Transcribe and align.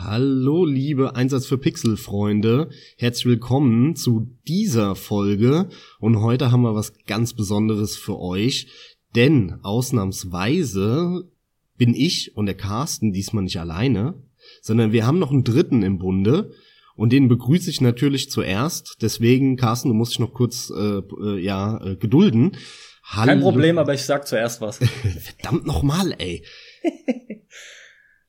Hallo, 0.00 0.64
liebe 0.64 1.16
Einsatz 1.16 1.46
für 1.46 1.58
Pixel-Freunde. 1.58 2.70
Herzlich 2.98 3.26
willkommen 3.26 3.96
zu 3.96 4.32
dieser 4.46 4.94
Folge. 4.94 5.68
Und 5.98 6.20
heute 6.20 6.52
haben 6.52 6.62
wir 6.62 6.76
was 6.76 6.92
ganz 7.08 7.34
Besonderes 7.34 7.96
für 7.96 8.16
euch. 8.16 8.68
Denn 9.16 9.58
ausnahmsweise 9.64 11.28
bin 11.76 11.94
ich 11.94 12.36
und 12.36 12.46
der 12.46 12.54
Carsten 12.54 13.12
diesmal 13.12 13.42
nicht 13.42 13.58
alleine, 13.58 14.14
sondern 14.62 14.92
wir 14.92 15.04
haben 15.04 15.18
noch 15.18 15.32
einen 15.32 15.42
dritten 15.42 15.82
im 15.82 15.98
Bunde. 15.98 16.52
Und 16.94 17.12
den 17.12 17.26
begrüße 17.26 17.68
ich 17.68 17.80
natürlich 17.80 18.30
zuerst. 18.30 18.98
Deswegen, 19.02 19.56
Carsten, 19.56 19.88
du 19.88 19.94
musst 19.94 20.12
dich 20.12 20.20
noch 20.20 20.32
kurz 20.32 20.70
äh, 20.70 21.00
äh, 21.00 21.40
ja 21.40 21.84
äh, 21.84 21.96
gedulden. 21.96 22.56
Hallo. 23.02 23.26
Kein 23.26 23.40
Problem, 23.40 23.78
aber 23.78 23.94
ich 23.94 24.02
sag 24.02 24.28
zuerst 24.28 24.60
was. 24.60 24.78
Verdammt 25.40 25.66
nochmal, 25.66 26.14
ey. 26.18 26.44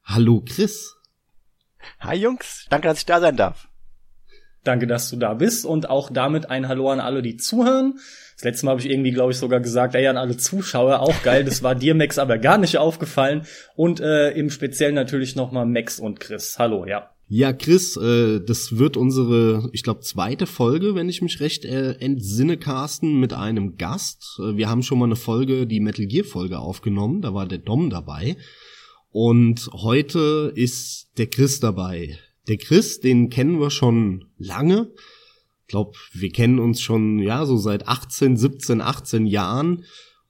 Hallo, 0.04 0.44
Chris. 0.44 0.96
Hi 2.00 2.16
Jungs, 2.16 2.66
danke, 2.70 2.88
dass 2.88 3.00
ich 3.00 3.06
da 3.06 3.20
sein 3.20 3.38
darf. 3.38 3.68
Danke, 4.64 4.88
dass 4.88 5.10
du 5.10 5.16
da 5.16 5.36
bist 5.36 5.66
und 5.66 5.90
auch 5.90 6.10
damit 6.12 6.50
ein 6.50 6.68
Hallo 6.68 6.90
an 6.90 7.00
alle, 7.00 7.22
die 7.22 7.38
zuhören. 7.38 8.00
Das 8.36 8.44
letzte 8.44 8.66
Mal 8.66 8.72
habe 8.72 8.82
ich 8.82 8.90
irgendwie, 8.90 9.12
glaube 9.12 9.32
ich, 9.32 9.38
sogar 9.38 9.62
gesagt, 9.62 9.96
ey, 9.96 10.08
an 10.08 10.18
alle 10.18 10.38
Zuschauer, 10.38 11.00
auch 11.00 11.24
geil. 11.24 11.44
Das 11.46 11.64
war 11.64 11.76
dir, 11.76 11.96
Max, 11.96 12.18
aber 12.18 12.38
gar 12.38 12.58
nicht 12.58 12.78
aufgefallen. 12.78 13.46
Und 13.76 14.00
äh, 14.02 14.32
im 14.32 14.50
Speziellen 14.50 14.96
natürlich 14.96 15.36
nochmal 15.36 15.66
Max 15.66 16.00
und 16.00 16.20
Chris. 16.20 16.60
Hallo, 16.60 16.86
ja. 16.86 17.10
Ja, 17.32 17.54
Chris, 17.54 17.96
äh, 17.96 18.40
das 18.40 18.78
wird 18.78 18.98
unsere, 18.98 19.70
ich 19.72 19.84
glaube, 19.84 20.02
zweite 20.02 20.48
Folge, 20.48 20.96
wenn 20.96 21.10
ich 21.10 21.22
mich 21.22 21.40
recht 21.40 21.64
äh, 21.64 21.92
entsinne, 22.00 22.58
Carsten, 22.58 23.20
mit 23.20 23.34
einem 23.34 23.78
Gast. 23.78 24.40
Äh, 24.40 24.58
wir 24.58 24.68
haben 24.68 24.84
schon 24.84 25.00
mal 25.00 25.06
eine 25.06 25.16
Folge, 25.16 25.68
die 25.68 25.80
Metal 25.80 26.08
Gear 26.08 26.26
Folge 26.26 26.60
aufgenommen, 26.60 27.22
da 27.22 27.34
war 27.34 27.48
der 27.48 27.60
Dom 27.60 27.90
dabei. 27.90 28.36
Und 29.12 29.70
heute 29.74 30.52
ist 30.56 31.12
der 31.18 31.28
Chris 31.28 31.60
dabei. 31.60 32.18
Der 32.48 32.58
Chris, 32.58 33.00
den 33.00 33.30
kennen 33.30 33.60
wir 33.60 33.72
schon 33.72 34.26
lange. 34.38 34.92
Ich 35.62 35.68
glaube, 35.68 35.94
wir 36.14 36.32
kennen 36.32 36.60
uns 36.60 36.82
schon, 36.82 37.20
ja, 37.20 37.46
so 37.46 37.58
seit 37.58 37.88
18, 37.88 38.38
17, 38.38 38.82
18 38.82 39.26
Jahren. 39.26 39.84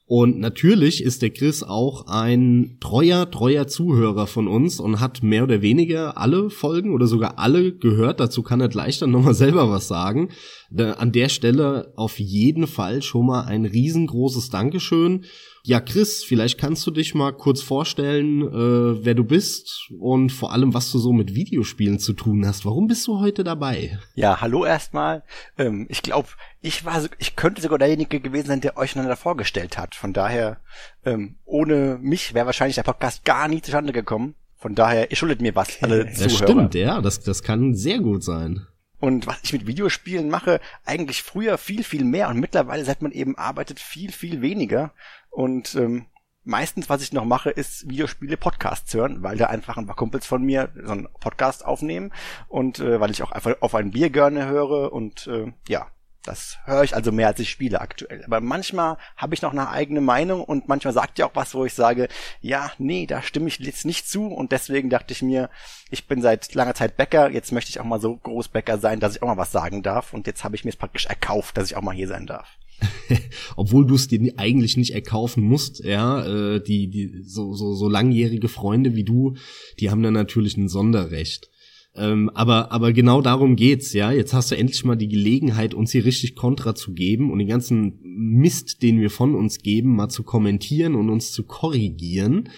Und 0.05 0.39
natürlich 0.39 1.03
ist 1.03 1.21
der 1.21 1.29
Chris 1.29 1.61
auch 1.61 2.07
ein 2.07 2.77
treuer, 2.79 3.29
treuer 3.29 3.67
Zuhörer 3.67 4.25
von 4.25 4.47
uns 4.47 4.79
und 4.79 4.99
hat 4.99 5.21
mehr 5.21 5.43
oder 5.43 5.61
weniger 5.61 6.17
alle 6.17 6.49
Folgen 6.49 6.95
oder 6.95 7.05
sogar 7.05 7.37
alle 7.37 7.75
gehört. 7.75 8.19
Dazu 8.19 8.41
kann 8.41 8.59
er 8.59 8.69
gleich 8.69 8.97
dann 8.97 9.11
nochmal 9.11 9.33
selber 9.35 9.69
was 9.69 9.87
sagen. 9.87 10.29
An 10.75 11.11
der 11.11 11.29
Stelle 11.29 11.93
auf 11.95 12.19
jeden 12.19 12.65
Fall 12.65 13.03
schon 13.03 13.27
mal 13.27 13.43
ein 13.43 13.65
riesengroßes 13.65 14.49
Dankeschön. 14.49 15.25
Ja, 15.63 15.81
Chris, 15.81 16.23
vielleicht 16.23 16.57
kannst 16.57 16.87
du 16.87 16.91
dich 16.91 17.13
mal 17.15 17.33
kurz 17.33 17.61
vorstellen, 17.61 18.41
äh, 18.41 19.05
wer 19.05 19.13
du 19.13 19.23
bist 19.23 19.89
und 19.99 20.31
vor 20.31 20.53
allem, 20.53 20.73
was 20.73 20.91
du 20.91 20.99
so 20.99 21.11
mit 21.11 21.35
Videospielen 21.35 21.99
zu 21.99 22.13
tun 22.13 22.45
hast. 22.45 22.65
Warum 22.65 22.87
bist 22.87 23.05
du 23.07 23.19
heute 23.19 23.43
dabei? 23.43 23.99
Ja, 24.15 24.39
hallo 24.41 24.65
erstmal. 24.65 25.23
Ähm, 25.57 25.85
ich 25.89 26.01
glaube, 26.01 26.29
ich 26.61 26.85
war, 26.85 27.03
ich 27.17 27.35
könnte 27.35 27.61
sogar 27.61 27.77
derjenige 27.77 28.19
gewesen 28.19 28.47
sein, 28.47 28.61
der 28.61 28.77
euch 28.77 28.95
einander 28.95 29.17
vorgestellt 29.17 29.77
hat. 29.77 29.95
Von 29.95 30.13
daher, 30.13 30.57
ähm, 31.05 31.35
ohne 31.45 31.99
mich 32.01 32.33
wäre 32.33 32.45
wahrscheinlich 32.45 32.75
der 32.75 32.83
Podcast 32.83 33.25
gar 33.25 33.47
nie 33.47 33.61
zustande 33.61 33.93
gekommen. 33.93 34.35
Von 34.55 34.75
daher, 34.75 35.09
ihr 35.09 35.17
schuldet 35.17 35.41
mir 35.41 35.55
was, 35.55 35.81
alle 35.81 36.05
das 36.05 36.15
Zuhörer. 36.15 36.29
Das 36.29 36.37
stimmt, 36.37 36.75
ja, 36.75 37.01
das, 37.01 37.19
das 37.21 37.43
kann 37.43 37.75
sehr 37.75 37.99
gut 37.99 38.23
sein. 38.23 38.65
Und 38.99 39.27
was 39.27 39.39
ich 39.43 39.53
mit 39.53 39.65
Videospielen 39.65 40.29
mache, 40.29 40.59
eigentlich 40.85 41.23
früher 41.23 41.57
viel, 41.57 41.83
viel 41.83 42.03
mehr 42.03 42.27
und 42.27 42.39
mittlerweile, 42.39 42.83
seit 42.83 43.01
man 43.01 43.13
eben 43.13 43.37
arbeitet, 43.37 43.79
viel, 43.79 44.11
viel 44.11 44.41
weniger. 44.41 44.91
Und 45.29 45.75
ähm, 45.75 46.05
meistens, 46.43 46.89
was 46.89 47.01
ich 47.01 47.13
noch 47.13 47.25
mache, 47.25 47.49
ist 47.49 47.89
Videospiele 47.89 48.37
Podcasts 48.37 48.93
hören, 48.93 49.23
weil 49.23 49.37
da 49.37 49.47
einfach 49.47 49.77
ein 49.77 49.85
paar 49.85 49.95
Kumpels 49.95 50.25
von 50.25 50.43
mir 50.43 50.69
so 50.83 50.91
einen 50.91 51.07
Podcast 51.19 51.65
aufnehmen 51.65 52.11
und 52.47 52.79
äh, 52.79 52.99
weil 52.99 53.11
ich 53.11 53.23
auch 53.23 53.31
einfach 53.31 53.55
auf 53.61 53.75
ein 53.75 53.91
Bier 53.91 54.09
gerne 54.09 54.47
höre 54.47 54.91
und 54.91 55.27
äh, 55.27 55.51
ja, 55.67 55.87
das 56.23 56.57
höre 56.65 56.83
ich 56.83 56.95
also 56.95 57.11
mehr, 57.11 57.27
als 57.27 57.39
ich 57.39 57.49
spiele 57.49 57.79
aktuell. 57.79 58.23
Aber 58.25 58.41
manchmal 58.41 58.97
habe 59.15 59.33
ich 59.33 59.41
noch 59.41 59.51
eine 59.51 59.69
eigene 59.69 60.01
Meinung 60.01 60.43
und 60.43 60.67
manchmal 60.67 60.93
sagt 60.93 61.17
ihr 61.17 61.25
auch 61.25 61.35
was, 61.35 61.55
wo 61.55 61.65
ich 61.65 61.73
sage, 61.73 62.09
ja, 62.41 62.71
nee, 62.77 63.05
da 63.05 63.21
stimme 63.21 63.47
ich 63.47 63.59
jetzt 63.59 63.85
nicht 63.85 64.07
zu. 64.09 64.27
Und 64.27 64.51
deswegen 64.51 64.89
dachte 64.89 65.13
ich 65.13 65.21
mir, 65.21 65.49
ich 65.89 66.07
bin 66.07 66.21
seit 66.21 66.53
langer 66.55 66.75
Zeit 66.75 66.97
Bäcker, 66.97 67.29
jetzt 67.31 67.51
möchte 67.51 67.69
ich 67.69 67.79
auch 67.79 67.85
mal 67.85 68.01
so 68.01 68.17
groß 68.17 68.49
Bäcker 68.49 68.77
sein, 68.77 68.99
dass 68.99 69.15
ich 69.15 69.23
auch 69.23 69.27
mal 69.27 69.37
was 69.37 69.51
sagen 69.51 69.81
darf. 69.81 70.13
Und 70.13 70.27
jetzt 70.27 70.43
habe 70.43 70.55
ich 70.55 70.65
mir 70.65 70.71
es 70.71 70.77
praktisch 70.77 71.05
erkauft, 71.05 71.57
dass 71.57 71.71
ich 71.71 71.77
auch 71.77 71.81
mal 71.81 71.95
hier 71.95 72.07
sein 72.07 72.27
darf. 72.27 72.49
Obwohl 73.55 73.85
du 73.85 73.95
es 73.95 74.07
dir 74.07 74.33
eigentlich 74.37 74.77
nicht 74.77 74.93
erkaufen 74.93 75.43
musst, 75.43 75.83
ja, 75.83 76.25
äh, 76.25 76.63
die, 76.63 76.89
die, 76.89 77.21
so, 77.23 77.53
so, 77.53 77.73
so 77.73 77.89
langjährige 77.89 78.47
Freunde 78.47 78.95
wie 78.95 79.03
du, 79.03 79.35
die 79.79 79.89
haben 79.89 80.03
dann 80.03 80.13
natürlich 80.13 80.57
ein 80.57 80.69
Sonderrecht. 80.69 81.49
Ähm, 81.95 82.29
aber, 82.33 82.71
aber 82.71 82.93
genau 82.93 83.21
darum 83.21 83.55
geht's, 83.55 83.93
ja. 83.93 84.11
Jetzt 84.11 84.33
hast 84.33 84.51
du 84.51 84.55
endlich 84.55 84.83
mal 84.85 84.95
die 84.95 85.09
Gelegenheit, 85.09 85.73
uns 85.73 85.91
hier 85.91 86.05
richtig 86.05 86.35
Kontra 86.35 86.75
zu 86.75 86.93
geben 86.93 87.31
und 87.31 87.39
den 87.39 87.47
ganzen 87.47 87.99
Mist, 88.03 88.83
den 88.83 88.99
wir 88.99 89.09
von 89.09 89.35
uns 89.35 89.59
geben, 89.59 89.95
mal 89.95 90.09
zu 90.09 90.23
kommentieren 90.23 90.95
und 90.95 91.09
uns 91.09 91.31
zu 91.31 91.43
korrigieren. 91.43 92.49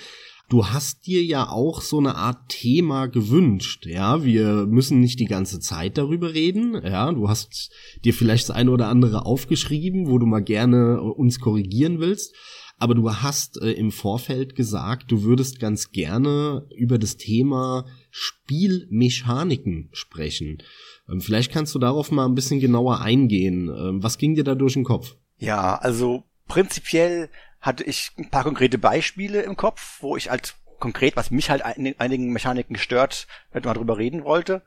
Du 0.51 0.67
hast 0.67 1.07
dir 1.07 1.23
ja 1.23 1.49
auch 1.49 1.81
so 1.81 1.97
eine 1.97 2.15
Art 2.15 2.49
Thema 2.49 3.07
gewünscht, 3.07 3.85
ja. 3.85 4.23
Wir 4.23 4.67
müssen 4.67 4.99
nicht 4.99 5.19
die 5.21 5.25
ganze 5.25 5.61
Zeit 5.61 5.97
darüber 5.97 6.33
reden, 6.33 6.73
ja. 6.83 7.11
Du 7.11 7.29
hast 7.29 7.71
dir 8.03 8.13
vielleicht 8.13 8.49
das 8.49 8.55
eine 8.55 8.71
oder 8.71 8.89
andere 8.89 9.25
aufgeschrieben, 9.25 10.09
wo 10.09 10.19
du 10.19 10.25
mal 10.25 10.43
gerne 10.43 11.01
uns 11.01 11.39
korrigieren 11.39 11.99
willst 11.99 12.35
aber 12.81 12.95
du 12.95 13.07
hast 13.13 13.61
äh, 13.61 13.73
im 13.73 13.91
Vorfeld 13.91 14.55
gesagt, 14.55 15.11
du 15.11 15.21
würdest 15.21 15.59
ganz 15.59 15.91
gerne 15.91 16.67
über 16.75 16.97
das 16.97 17.15
Thema 17.15 17.85
Spielmechaniken 18.09 19.89
sprechen. 19.91 20.63
Ähm, 21.07 21.21
vielleicht 21.21 21.51
kannst 21.51 21.75
du 21.75 21.79
darauf 21.79 22.09
mal 22.09 22.25
ein 22.25 22.33
bisschen 22.33 22.59
genauer 22.59 23.01
eingehen. 23.01 23.69
Ähm, 23.69 24.01
was 24.01 24.17
ging 24.17 24.33
dir 24.33 24.43
da 24.43 24.55
durch 24.55 24.73
den 24.73 24.83
Kopf? 24.83 25.15
Ja, 25.37 25.75
also 25.75 26.23
prinzipiell 26.47 27.29
hatte 27.61 27.83
ich 27.83 28.11
ein 28.17 28.29
paar 28.29 28.43
konkrete 28.43 28.77
Beispiele 28.77 29.41
im 29.41 29.55
Kopf, 29.55 29.99
wo 30.01 30.17
ich 30.17 30.29
halt 30.29 30.55
konkret, 30.79 31.15
was 31.15 31.31
mich 31.31 31.49
halt 31.49 31.63
in 31.77 31.97
einigen 31.99 32.33
Mechaniken 32.33 32.77
stört, 32.77 33.27
halt 33.53 33.65
mal 33.65 33.73
drüber 33.73 33.97
reden 33.97 34.23
wollte. 34.25 34.63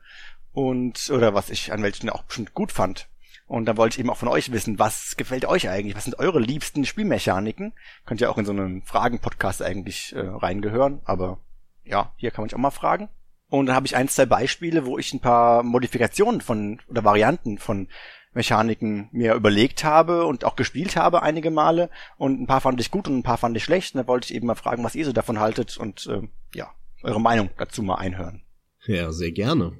Und, 0.53 1.09
oder 1.09 1.33
was 1.33 1.49
ich 1.49 1.73
an 1.73 1.83
welchen 1.83 2.09
auch 2.09 2.23
bestimmt 2.23 2.53
gut 2.53 2.71
fand. 2.71 3.09
Und 3.47 3.65
da 3.65 3.77
wollte 3.77 3.95
ich 3.95 3.99
eben 3.99 4.09
auch 4.09 4.17
von 4.17 4.29
euch 4.29 4.51
wissen, 4.51 4.79
was 4.79 5.17
gefällt 5.17 5.45
euch 5.45 5.69
eigentlich? 5.69 5.95
Was 5.95 6.05
sind 6.05 6.17
eure 6.17 6.39
liebsten 6.39 6.85
Spielmechaniken? 6.85 7.73
Könnt 8.05 8.21
ihr 8.21 8.31
auch 8.31 8.37
in 8.37 8.45
so 8.45 8.51
einen 8.51 8.81
Fragen-Podcast 8.81 9.61
eigentlich 9.61 10.15
äh, 10.15 10.21
reingehören, 10.21 11.01
aber 11.05 11.39
ja, 11.83 12.13
hier 12.15 12.31
kann 12.31 12.41
man 12.41 12.49
sich 12.49 12.55
auch 12.55 12.61
mal 12.61 12.71
fragen. 12.71 13.09
Und 13.49 13.67
dann 13.67 13.75
habe 13.75 13.85
ich 13.85 13.95
ein, 13.95 14.07
zwei 14.07 14.25
Beispiele, 14.25 14.85
wo 14.85 14.97
ich 14.97 15.13
ein 15.13 15.19
paar 15.19 15.61
Modifikationen 15.61 16.41
von 16.41 16.81
oder 16.87 17.03
Varianten 17.03 17.59
von 17.59 17.87
Mechaniken 18.35 19.09
mir 19.11 19.33
überlegt 19.33 19.83
habe 19.83 20.25
und 20.25 20.43
auch 20.43 20.55
gespielt 20.55 20.95
habe 20.95 21.23
einige 21.23 21.49
Male. 21.49 21.89
Und 22.17 22.41
ein 22.41 22.47
paar 22.47 22.61
fand 22.61 22.79
ich 22.81 22.91
gut 22.91 23.07
und 23.07 23.17
ein 23.17 23.23
paar 23.23 23.37
fand 23.37 23.57
ich 23.57 23.63
schlecht. 23.63 23.95
Und 23.95 24.01
da 24.01 24.07
wollte 24.07 24.25
ich 24.25 24.35
eben 24.35 24.47
mal 24.47 24.55
fragen, 24.55 24.83
was 24.83 24.93
ihr 24.93 25.05
so 25.05 25.13
davon 25.13 25.39
haltet 25.39 25.77
und 25.77 26.05
äh, 26.07 26.21
ja, 26.53 26.69
eure 27.01 27.21
Meinung 27.21 27.49
dazu 27.57 27.81
mal 27.81 27.95
einhören. 27.95 28.41
Ja, 28.85 29.11
sehr 29.11 29.31
gerne. 29.31 29.73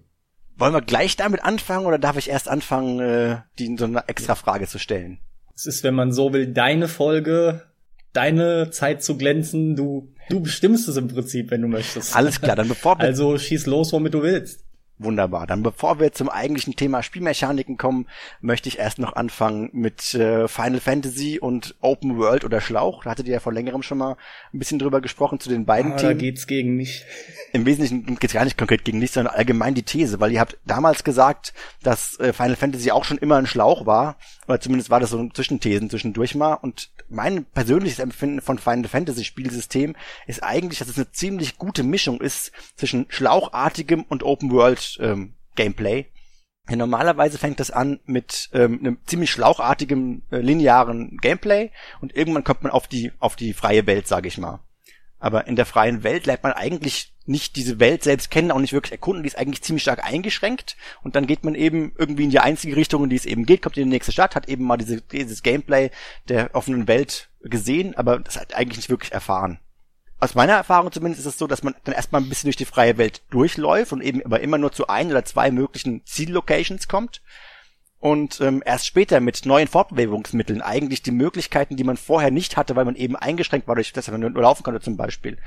Wollen 0.58 0.74
wir 0.74 0.82
gleich 0.82 1.18
damit 1.18 1.44
anfangen 1.44 1.86
oder 1.86 2.00
darf 2.00 2.18
ich 2.18 2.30
erst 2.30 2.48
anfangen, 2.48 3.00
äh, 3.00 3.42
die 3.60 3.76
so 3.78 3.86
eine 3.86 4.08
extra 4.08 4.36
Frage 4.36 4.68
zu 4.68 4.80
stellen? 4.80 5.20
Es 5.54 5.66
ist, 5.66 5.84
wenn 5.84 5.94
man 5.94 6.12
so 6.12 6.34
will, 6.34 6.48
deine 6.48 6.88
Folge, 6.88 7.62
deine 8.14 8.70
Zeit 8.72 9.04
zu 9.04 9.18
glänzen. 9.18 9.76
Du, 9.76 10.14
du 10.30 10.40
bestimmst 10.42 10.88
es 10.88 10.96
im 10.96 11.10
Prinzip, 11.10 11.52
wenn 11.52 11.62
du 11.62 11.68
möchtest. 11.68 12.16
Alles 12.16 12.40
klar, 12.40 12.56
dann 12.56 12.70
bevor 12.70 12.98
wir 13.00 13.04
Also 13.04 13.38
schieß 13.38 13.66
los, 13.66 13.92
womit 13.92 14.14
du 14.14 14.22
willst. 14.22 14.65
Wunderbar. 14.98 15.46
Dann 15.46 15.62
bevor 15.62 16.00
wir 16.00 16.14
zum 16.14 16.30
eigentlichen 16.30 16.78
Thema 16.78 17.04
Spielmechaniken 17.04 17.76
kommen, 17.76 18.08
möchte 18.40 18.70
ich 18.70 18.80
erst 18.80 18.98
noch 18.98 19.14
anfangen 19.14 19.70
mit 19.74 20.14
äh, 20.14 20.48
Final 20.48 20.80
Fantasy 20.80 21.38
und 21.38 21.76
Open 21.82 22.18
World 22.18 22.46
oder 22.46 22.62
Schlauch. 22.62 23.04
Da 23.04 23.10
hattet 23.10 23.28
ihr 23.28 23.34
ja 23.34 23.40
vor 23.42 23.52
längerem 23.52 23.84
schon 23.84 23.98
mal 23.98 24.16
ein 24.54 24.60
bisschen 24.60 24.80
drüber 24.80 25.02
gesprochen 25.02 25.42
zu 25.42 25.50
den 25.50 25.66
beiden 25.66 25.94
ah, 25.94 25.96
Themen. 25.98 26.18
Da 26.18 26.18
geht's 26.18 26.48
gegen 26.48 26.78
mich. 26.78 27.04
Im 27.52 27.66
Wesentlichen 27.66 28.16
geht's 28.16 28.34
gar 28.34 28.46
nicht 28.46 28.58
konkret 28.58 28.86
gegen 28.86 29.00
mich, 29.00 29.12
sondern 29.12 29.36
allgemein 29.36 29.76
die 29.76 29.84
These, 29.84 30.22
weil 30.22 30.32
ihr 30.32 30.40
habt 30.40 30.58
damals 30.66 31.04
gesagt, 31.04 31.54
dass 31.84 32.18
äh, 32.22 32.32
Final 32.32 32.56
Fantasy 32.56 32.92
auch 32.92 33.04
schon 33.04 33.18
immer 33.18 33.36
ein 33.36 33.48
Schlauch 33.48 33.86
war, 33.86 34.16
oder 34.48 34.62
zumindest 34.62 34.90
war 34.90 35.02
das 35.02 35.10
so 35.10 35.18
ein 35.18 35.34
Zwischenthesen 35.34 35.90
zwischendurch 35.90 36.36
mal. 36.36 36.54
Und 36.54 36.90
mein 37.10 37.46
persönliches 37.46 38.00
Empfinden 38.00 38.42
von 38.42 38.60
Final 38.60 38.88
Fantasy 38.88 39.24
Spielsystem 39.24 39.96
ist 40.28 40.44
eigentlich, 40.44 40.80
dass 40.80 40.88
es 40.88 40.98
eine 40.98 41.12
ziemlich 41.12 41.58
gute 41.58 41.84
Mischung 41.84 42.22
ist 42.22 42.52
zwischen 42.76 43.06
schlauchartigem 43.10 44.06
und 44.08 44.24
Open 44.24 44.52
World 44.52 44.85
ähm, 45.00 45.36
Gameplay. 45.56 46.08
Ja, 46.70 46.76
normalerweise 46.76 47.38
fängt 47.38 47.60
das 47.60 47.70
an 47.70 48.00
mit 48.06 48.50
ähm, 48.54 48.80
einem 48.80 48.98
ziemlich 49.06 49.30
schlauchartigem 49.32 50.24
äh, 50.32 50.38
linearen 50.38 51.18
Gameplay 51.18 51.70
und 52.02 52.16
irgendwann 52.16 52.44
kommt 52.44 52.64
man 52.64 52.72
auf 52.72 52.88
die 52.88 53.12
auf 53.20 53.36
die 53.36 53.54
freie 53.54 53.86
Welt, 53.86 54.08
sage 54.08 54.28
ich 54.28 54.38
mal. 54.40 54.62
Aber 55.20 55.48
in 55.48 55.56
der 55.56 55.66
freien 55.66 56.04
Welt 56.04 56.26
lernt 56.26 56.44
man 56.44 56.54
eigentlich 56.54 57.14
nicht 57.28 57.56
diese 57.56 57.80
Welt 57.80 58.04
selbst 58.04 58.30
kennen, 58.32 58.52
auch 58.52 58.60
nicht 58.60 58.74
wirklich 58.74 58.92
erkunden, 58.92 59.24
die 59.24 59.28
ist 59.28 59.38
eigentlich 59.38 59.64
ziemlich 59.64 59.84
stark 59.84 60.04
eingeschränkt 60.04 60.76
und 61.04 61.16
dann 61.16 61.28
geht 61.28 61.44
man 61.44 61.56
eben 61.56 61.94
irgendwie 61.98 62.26
in 62.26 62.30
die 62.30 62.40
einzige 62.40 62.76
Richtung, 62.76 63.04
in 63.04 63.10
die 63.10 63.16
es 63.16 63.26
eben 63.26 63.46
geht, 63.46 63.62
kommt 63.62 63.78
in 63.78 63.86
die 63.86 63.90
nächste 63.90 64.12
Stadt, 64.12 64.36
hat 64.36 64.48
eben 64.48 64.66
mal 64.66 64.78
diese, 64.78 65.02
dieses 65.02 65.42
Gameplay 65.42 65.90
der 66.30 66.54
offenen 66.54 66.88
Welt 66.88 67.30
gesehen, 67.42 67.96
aber 67.96 68.20
das 68.20 68.40
hat 68.40 68.56
eigentlich 68.56 68.78
nicht 68.78 68.90
wirklich 68.90 69.12
erfahren 69.12 69.60
aus 70.26 70.36
meiner 70.36 70.54
Erfahrung 70.54 70.92
zumindest 70.92 71.22
ist 71.22 71.34
es 71.34 71.38
so, 71.38 71.48
dass 71.48 71.64
man 71.64 71.76
dann 71.84 71.96
erstmal 71.96 72.22
ein 72.22 72.30
bisschen 72.30 72.48
durch 72.48 72.56
die 72.56 72.66
freie 72.66 72.98
Welt 72.98 73.22
durchläuft 73.30 73.94
und 73.94 74.02
eben 74.02 74.24
aber 74.26 74.42
immer 74.42 74.58
nur 74.58 74.72
zu 74.72 74.88
ein 74.88 75.10
oder 75.10 75.24
zwei 75.24 75.52
möglichen 75.52 76.06
Ziellocations 76.06 76.88
kommt 76.88 77.22
und 78.00 78.42
ähm, 78.42 78.62
erst 78.66 78.86
später 78.86 79.20
mit 79.20 79.46
neuen 79.46 79.68
Fortbewegungsmitteln 79.68 80.62
eigentlich 80.62 81.02
die 81.02 81.12
Möglichkeiten, 81.12 81.76
die 81.76 81.84
man 81.84 81.98
vorher 81.98 82.32
nicht 82.32 82.58
hatte, 82.58 82.76
weil 82.76 82.86
man 82.86 82.96
eben 82.96 83.16
eingeschränkt 83.16 83.68
war, 83.68 83.76
durch 83.76 83.94
dass 83.94 84.10
man 84.10 84.20
nur 84.20 84.32
laufen 84.32 84.64
konnte 84.64 84.82
zum 84.82 84.98
Beispiel, 84.98 85.38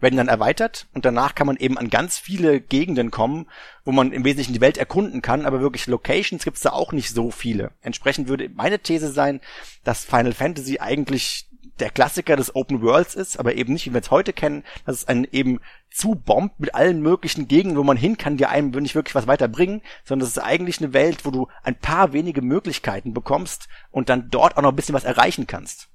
werden 0.00 0.16
dann 0.16 0.28
erweitert 0.28 0.86
und 0.94 1.04
danach 1.04 1.34
kann 1.34 1.46
man 1.46 1.56
eben 1.56 1.78
an 1.78 1.90
ganz 1.90 2.18
viele 2.18 2.60
Gegenden 2.60 3.10
kommen, 3.10 3.46
wo 3.84 3.92
man 3.92 4.12
im 4.12 4.24
Wesentlichen 4.24 4.52
die 4.52 4.60
Welt 4.60 4.78
erkunden 4.78 5.22
kann, 5.22 5.46
aber 5.46 5.60
wirklich 5.60 5.86
Locations 5.86 6.44
gibt's 6.44 6.62
da 6.62 6.70
auch 6.70 6.92
nicht 6.92 7.10
so 7.10 7.30
viele. 7.30 7.72
Entsprechend 7.82 8.28
würde 8.28 8.48
meine 8.48 8.78
These 8.78 9.12
sein, 9.12 9.40
dass 9.84 10.04
Final 10.04 10.32
Fantasy 10.32 10.78
eigentlich 10.80 11.46
der 11.80 11.90
Klassiker 11.90 12.36
des 12.36 12.54
Open 12.54 12.82
Worlds 12.82 13.14
ist, 13.14 13.38
aber 13.38 13.54
eben 13.54 13.72
nicht, 13.72 13.86
wie 13.86 13.92
wir 13.92 14.00
es 14.00 14.10
heute 14.10 14.32
kennen, 14.32 14.64
dass 14.84 14.96
es 14.96 15.08
einen 15.08 15.26
eben 15.30 15.60
zu 15.90 16.14
bombt 16.14 16.58
mit 16.60 16.74
allen 16.74 17.02
möglichen 17.02 17.48
Gegenden, 17.48 17.78
wo 17.78 17.82
man 17.82 17.96
hin 17.96 18.16
kann, 18.16 18.36
die 18.36 18.46
einem 18.46 18.70
nicht 18.70 18.94
wirklich 18.94 19.14
was 19.14 19.26
weiterbringen, 19.26 19.82
sondern 20.04 20.26
es 20.26 20.36
ist 20.36 20.42
eigentlich 20.42 20.80
eine 20.80 20.92
Welt, 20.92 21.24
wo 21.24 21.30
du 21.30 21.48
ein 21.62 21.76
paar 21.76 22.12
wenige 22.12 22.42
Möglichkeiten 22.42 23.12
bekommst 23.12 23.68
und 23.90 24.08
dann 24.08 24.30
dort 24.30 24.56
auch 24.56 24.62
noch 24.62 24.70
ein 24.70 24.76
bisschen 24.76 24.94
was 24.94 25.04
erreichen 25.04 25.46
kannst. 25.46 25.91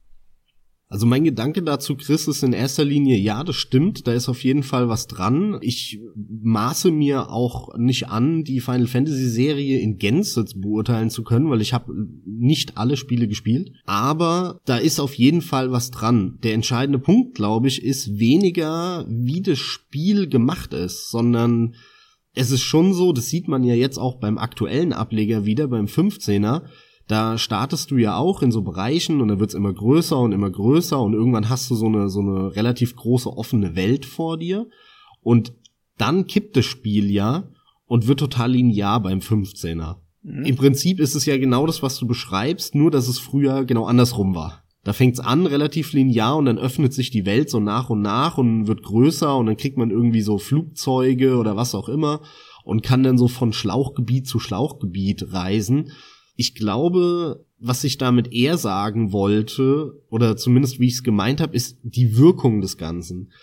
Also 0.90 1.06
mein 1.06 1.26
Gedanke 1.26 1.64
dazu, 1.64 1.98
Chris, 1.98 2.30
ist 2.30 2.44
in 2.44 2.54
erster 2.54 2.86
Linie, 2.86 3.18
ja, 3.18 3.44
das 3.44 3.58
stimmt, 3.58 4.08
da 4.08 4.14
ist 4.14 4.30
auf 4.30 4.44
jeden 4.46 4.64
Fall 4.64 4.88
was 4.88 5.08
dran. 5.08 5.58
Ich 5.62 6.00
maße 6.16 6.92
mir 6.92 7.30
auch 7.30 7.78
nicht 7.78 8.08
an, 8.08 8.46
die 8.46 8.62
Final 8.62 8.88
Fantasy 8.88 9.28
Serie 9.28 9.80
in 9.80 9.98
Gänze 9.98 10.46
beurteilen 10.56 11.10
zu 11.10 11.24
können, 11.24 11.50
weil 11.50 11.62
ich 11.62 11.74
habe 11.74 11.94
nicht 12.26 12.78
alle 12.78 12.96
Spiele 12.96 13.28
gespielt. 13.28 13.74
Aber 13.86 14.62
da 14.64 14.78
ist 14.78 15.02
auf 15.02 15.14
jeden 15.16 15.42
Fall 15.42 15.72
was 15.72 15.92
dran. 15.92 16.40
Der 16.44 16.54
entscheidende 16.54 17.00
Punkt, 17.00 17.36
glaube 17.36 17.68
ich, 17.68 17.84
ist 17.84 18.18
weniger, 18.18 19.06
wie 19.10 19.42
das 19.42 19.60
Spiel 19.60 20.30
gemacht 20.30 20.74
ist, 20.74 21.10
sondern 21.10 21.76
es 22.34 22.52
ist 22.52 22.62
schon 22.62 22.94
so, 22.94 23.12
das 23.12 23.28
sieht 23.28 23.50
man 23.50 23.66
ja 23.66 23.76
jetzt 23.76 23.98
auch 23.98 24.20
beim 24.20 24.38
aktuellen 24.38 24.94
Ableger 24.94 25.44
wieder, 25.44 25.68
beim 25.68 25.88
15er, 25.88 26.62
da 27.08 27.38
startest 27.38 27.92
du 27.92 27.98
ja 27.98 28.18
auch 28.18 28.42
in 28.42 28.52
so 28.52 28.62
Bereichen 28.62 29.22
und 29.22 29.30
da 29.30 29.40
wird's 29.40 29.54
immer 29.54 29.74
größer 29.74 30.20
und 30.20 30.34
immer 30.34 30.50
größer 30.50 31.00
und 31.00 31.14
irgendwann 31.14 31.50
hast 31.50 31.70
du 31.72 31.76
so 31.76 31.86
eine, 31.86 32.10
so 32.10 32.20
eine 32.20 32.56
relativ 32.56 32.96
große 32.96 33.30
offene 33.30 33.76
Welt 33.76 34.06
vor 34.06 34.38
dir 34.38 34.68
und 35.22 35.54
dann 35.98 36.28
kippt 36.28 36.58
das 36.58 36.66
Spiel 36.66 37.10
ja 37.10 37.50
und 37.86 38.08
wird 38.08 38.20
total 38.20 38.52
linear 38.52 39.02
beim 39.02 39.20
15er. 39.20 39.96
Mhm. 40.22 40.44
Im 40.44 40.56
Prinzip 40.58 41.00
ist 41.00 41.16
es 41.16 41.26
ja 41.26 41.38
genau 41.38 41.66
das, 41.66 41.82
was 41.82 41.98
du 41.98 42.06
beschreibst, 42.06 42.76
nur 42.76 42.92
dass 42.92 43.08
es 43.08 43.20
früher 43.20 43.64
genau 43.64 43.86
andersrum 43.86 44.36
war. 44.36 44.64
Da 44.84 44.94
fängt's 44.94 45.20
an 45.20 45.46
relativ 45.46 45.94
linear 45.94 46.38
und 46.38 46.46
dann 46.46 46.58
öffnet 46.58 46.94
sich 46.94 47.10
die 47.10 47.26
Welt 47.26 47.50
so 47.50 47.60
nach 47.60 47.90
und 47.90 48.02
nach 48.02 48.38
und 48.38 48.68
wird 48.68 48.84
größer 48.84 49.36
und 49.38 49.46
dann 49.46 49.58
kriegt 49.58 49.78
man 49.78 49.92
irgendwie 49.92 50.22
so 50.22 50.38
Flugzeuge 50.38 51.38
oder 51.38 51.56
was 51.56 51.74
auch 51.74 51.90
immer 51.90 52.22
und 52.64 52.84
kann 52.84 53.04
dann 53.04 53.18
so 53.18 53.28
von 53.28 53.54
Schlauchgebiet 53.54 54.28
zu 54.28 54.40
Schlauchgebiet 54.40 55.34
reisen 55.34 55.92
ich 56.38 56.56
glaube, 56.56 57.46
was 57.60 57.84
ich 57.84 57.98
damit 57.98 58.32
eher 58.32 58.58
sagen 58.58 59.12
wollte, 59.12 59.94
oder 60.10 60.38
zumindest 60.38 60.80
wie 60.80 60.88
ich 60.88 60.94
es 60.94 61.04
gemeint 61.04 61.42
habe, 61.42 61.56
ist 61.56 61.80
die 61.82 62.16
Wirkung 62.16 62.62
des 62.62 62.78
Ganzen. 62.78 63.34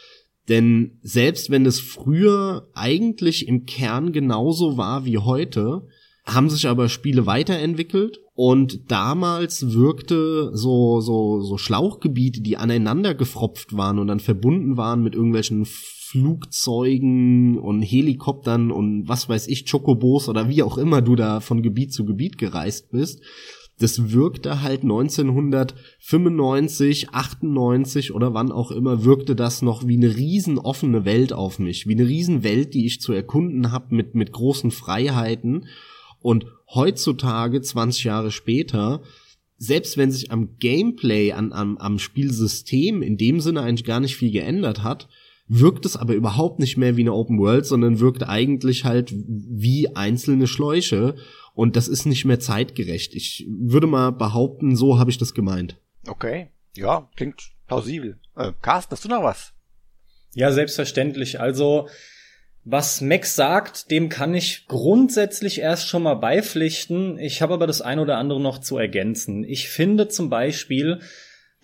Denn 0.49 0.99
selbst 1.02 1.50
wenn 1.50 1.67
es 1.67 1.81
früher 1.81 2.69
eigentlich 2.73 3.49
im 3.49 3.67
Kern 3.67 4.12
genauso 4.12 4.76
war 4.76 5.05
wie 5.05 5.19
heute, 5.19 5.87
haben 6.25 6.49
sich 6.49 6.69
aber 6.69 6.88
Spiele 6.88 7.26
weiterentwickelt 7.26 8.20
und 8.35 8.91
damals 8.91 9.73
wirkte 9.73 10.50
so 10.55 11.00
so 11.00 11.41
so 11.43 11.58
Schlauchgebiete, 11.58 12.41
die 12.41 12.56
aneinander 12.56 13.14
gefropft 13.14 13.76
waren 13.76 13.99
und 13.99 14.06
dann 14.06 14.20
verbunden 14.20 14.76
waren 14.76 15.02
mit 15.02 15.14
irgendwelchen 15.14 15.67
Flugzeugen 16.14 17.58
und 17.58 17.82
Helikoptern 17.82 18.70
und 18.70 19.08
was 19.08 19.28
weiß 19.28 19.49
ich, 19.49 19.69
Chocobos 19.69 20.28
oder 20.28 20.49
wie 20.49 20.62
auch 20.62 20.78
immer 20.78 21.02
du 21.02 21.16
da 21.16 21.40
von 21.40 21.61
Gebiet 21.61 21.93
zu 21.93 22.05
Gebiet 22.05 22.38
gereist 22.38 22.93
bist. 22.93 23.20
Das 23.81 24.12
wirkte 24.12 24.62
halt 24.62 24.82
1995, 24.82 27.11
98 27.11 28.14
oder 28.14 28.32
wann 28.32 28.52
auch 28.52 28.70
immer, 28.70 29.05
wirkte 29.05 29.34
das 29.34 29.61
noch 29.61 29.88
wie 29.88 29.96
eine 29.96 30.14
riesen 30.14 30.61
offene 30.61 31.05
Welt 31.05 31.32
auf 31.32 31.58
mich, 31.58 31.88
wie 31.88 31.94
eine 31.94 32.06
riesen 32.06 32.44
Welt, 32.44 32.75
die 32.75 32.87
ich 32.87 33.00
zu 33.00 33.12
erkunden 33.12 33.72
habe 33.72 33.96
mit, 33.96 34.14
mit 34.14 34.31
großen 34.31 34.70
Freiheiten. 34.70 35.67
Und 36.20 36.46
heutzutage, 36.72 37.60
20 37.60 38.05
Jahre 38.05 38.31
später, 38.31 39.02
selbst 39.56 39.96
wenn 39.96 40.12
sich 40.12 40.31
am 40.31 40.58
Gameplay, 40.60 41.32
an, 41.32 41.52
am, 41.52 41.76
am 41.78 41.99
Spielsystem 41.99 43.02
in 43.02 43.17
dem 43.17 43.40
Sinne 43.40 43.62
eigentlich 43.62 43.84
gar 43.84 43.99
nicht 43.99 44.14
viel 44.14 44.31
geändert 44.31 44.84
hat, 44.84 45.08
wirkt 45.46 45.85
es 45.85 45.96
aber 45.96 46.14
überhaupt 46.14 46.58
nicht 46.58 46.76
mehr 46.76 46.96
wie 46.96 47.02
eine 47.02 47.12
Open 47.12 47.38
World, 47.38 47.67
sondern 47.67 48.00
wirkt 48.00 48.23
eigentlich 48.29 48.85
halt 48.85 49.12
wie 49.14 49.94
einzelne 49.94 50.46
Schläuche 50.46 51.17
und 51.55 51.76
das 51.76 51.88
ist 51.88 52.06
nicht 52.06 52.25
mehr 52.25 52.41
zeitgerecht. 52.41 53.14
Ich 53.14 53.46
würde 53.49 53.87
mal 53.87 54.11
behaupten, 54.11 54.76
so 54.76 54.99
habe 54.99 55.11
ich 55.11 55.19
das 55.19 55.35
gemeint. 55.35 55.76
Okay, 56.06 56.49
ja, 56.75 57.08
klingt 57.17 57.52
plausibel. 57.67 58.19
Äh, 58.37 58.52
Carsten, 58.61 58.93
hast 58.93 59.05
du 59.05 59.08
noch 59.08 59.23
was? 59.23 59.52
Ja, 60.35 60.50
selbstverständlich. 60.50 61.41
Also, 61.41 61.88
was 62.64 63.00
Max 63.00 63.37
sagt, 63.37 63.91
dem 63.91 64.08
kann 64.08 64.35
ich 64.35 64.67
grundsätzlich 64.67 65.61
erst 65.61 65.88
schon 65.88 66.02
mal 66.02 66.14
beipflichten. 66.14 67.19
Ich 67.19 67.41
habe 67.41 67.55
aber 67.55 67.67
das 67.67 67.82
ein 67.82 67.99
oder 67.99 68.17
andere 68.19 68.41
noch 68.41 68.58
zu 68.58 68.76
ergänzen. 68.79 69.44
Ich 69.44 69.69
finde 69.69 70.08
zum 70.08 70.31
Beispiel, 70.31 71.00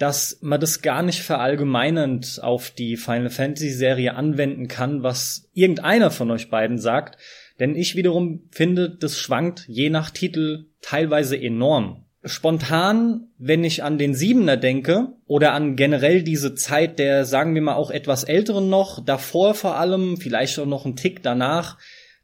dass 0.00 0.38
man 0.40 0.58
das 0.58 0.80
gar 0.80 1.02
nicht 1.02 1.20
verallgemeinernd 1.20 2.40
auf 2.42 2.70
die 2.70 2.96
Final 2.96 3.28
Fantasy 3.28 3.68
Serie 3.68 4.14
anwenden 4.14 4.66
kann, 4.66 5.02
was 5.02 5.50
irgendeiner 5.52 6.10
von 6.10 6.30
euch 6.30 6.48
beiden 6.48 6.78
sagt. 6.78 7.18
Denn 7.58 7.76
ich 7.76 7.96
wiederum 7.96 8.48
finde, 8.50 8.88
das 8.88 9.18
schwankt 9.18 9.66
je 9.68 9.90
nach 9.90 10.08
Titel 10.08 10.64
teilweise 10.80 11.38
enorm. 11.38 12.06
Spontan, 12.24 13.28
wenn 13.36 13.62
ich 13.62 13.82
an 13.82 13.98
den 13.98 14.14
Siebener 14.14 14.56
denke 14.56 15.08
oder 15.26 15.52
an 15.52 15.76
generell 15.76 16.22
diese 16.22 16.54
Zeit 16.54 16.98
der, 16.98 17.26
sagen 17.26 17.54
wir 17.54 17.60
mal, 17.60 17.74
auch 17.74 17.90
etwas 17.90 18.24
älteren 18.24 18.70
noch, 18.70 19.04
davor 19.04 19.52
vor 19.52 19.76
allem, 19.76 20.16
vielleicht 20.16 20.58
auch 20.58 20.66
noch 20.66 20.86
einen 20.86 20.96
Tick 20.96 21.22
danach, 21.22 21.76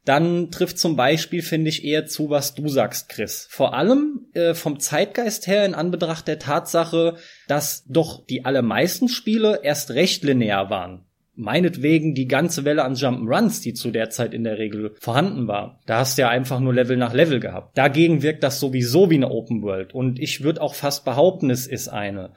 dann 0.07 0.51
trifft 0.51 0.79
zum 0.79 0.95
Beispiel, 0.95 1.41
finde 1.41 1.69
ich, 1.69 1.83
eher 1.83 2.05
zu, 2.05 2.29
was 2.29 2.55
du 2.55 2.69
sagst, 2.69 3.09
Chris. 3.09 3.47
Vor 3.49 3.73
allem 3.73 4.27
äh, 4.33 4.53
vom 4.53 4.79
Zeitgeist 4.79 5.47
her 5.47 5.65
in 5.65 5.75
Anbetracht 5.75 6.27
der 6.27 6.39
Tatsache, 6.39 7.15
dass 7.47 7.83
doch 7.87 8.25
die 8.25 8.45
allermeisten 8.45 9.09
Spiele 9.09 9.59
erst 9.63 9.91
recht 9.91 10.23
linear 10.23 10.69
waren. 10.69 11.03
Meinetwegen 11.35 12.15
die 12.15 12.27
ganze 12.27 12.63
Welle 12.63 12.83
an 12.83 12.95
Jump'n'Runs, 12.95 13.61
die 13.61 13.73
zu 13.73 13.91
der 13.91 14.09
Zeit 14.09 14.33
in 14.33 14.45
der 14.45 14.57
Regel 14.57 14.95
vorhanden 14.99 15.47
war. 15.47 15.81
Da 15.85 15.99
hast 15.99 16.17
du 16.17 16.21
ja 16.21 16.29
einfach 16.29 16.61
nur 16.61 16.73
Level 16.73 16.95
nach 16.95 17.13
Level 17.13 17.41
gehabt. 17.41 17.77
Dagegen 17.77 18.23
wirkt 18.23 18.43
das 18.43 18.61
sowieso 18.61 19.09
wie 19.09 19.15
eine 19.15 19.29
Open 19.29 19.61
World. 19.61 19.93
Und 19.93 20.19
ich 20.19 20.41
würde 20.41 20.61
auch 20.61 20.73
fast 20.73 21.03
behaupten, 21.03 21.49
es 21.49 21.67
ist 21.67 21.89
eine. 21.89 22.31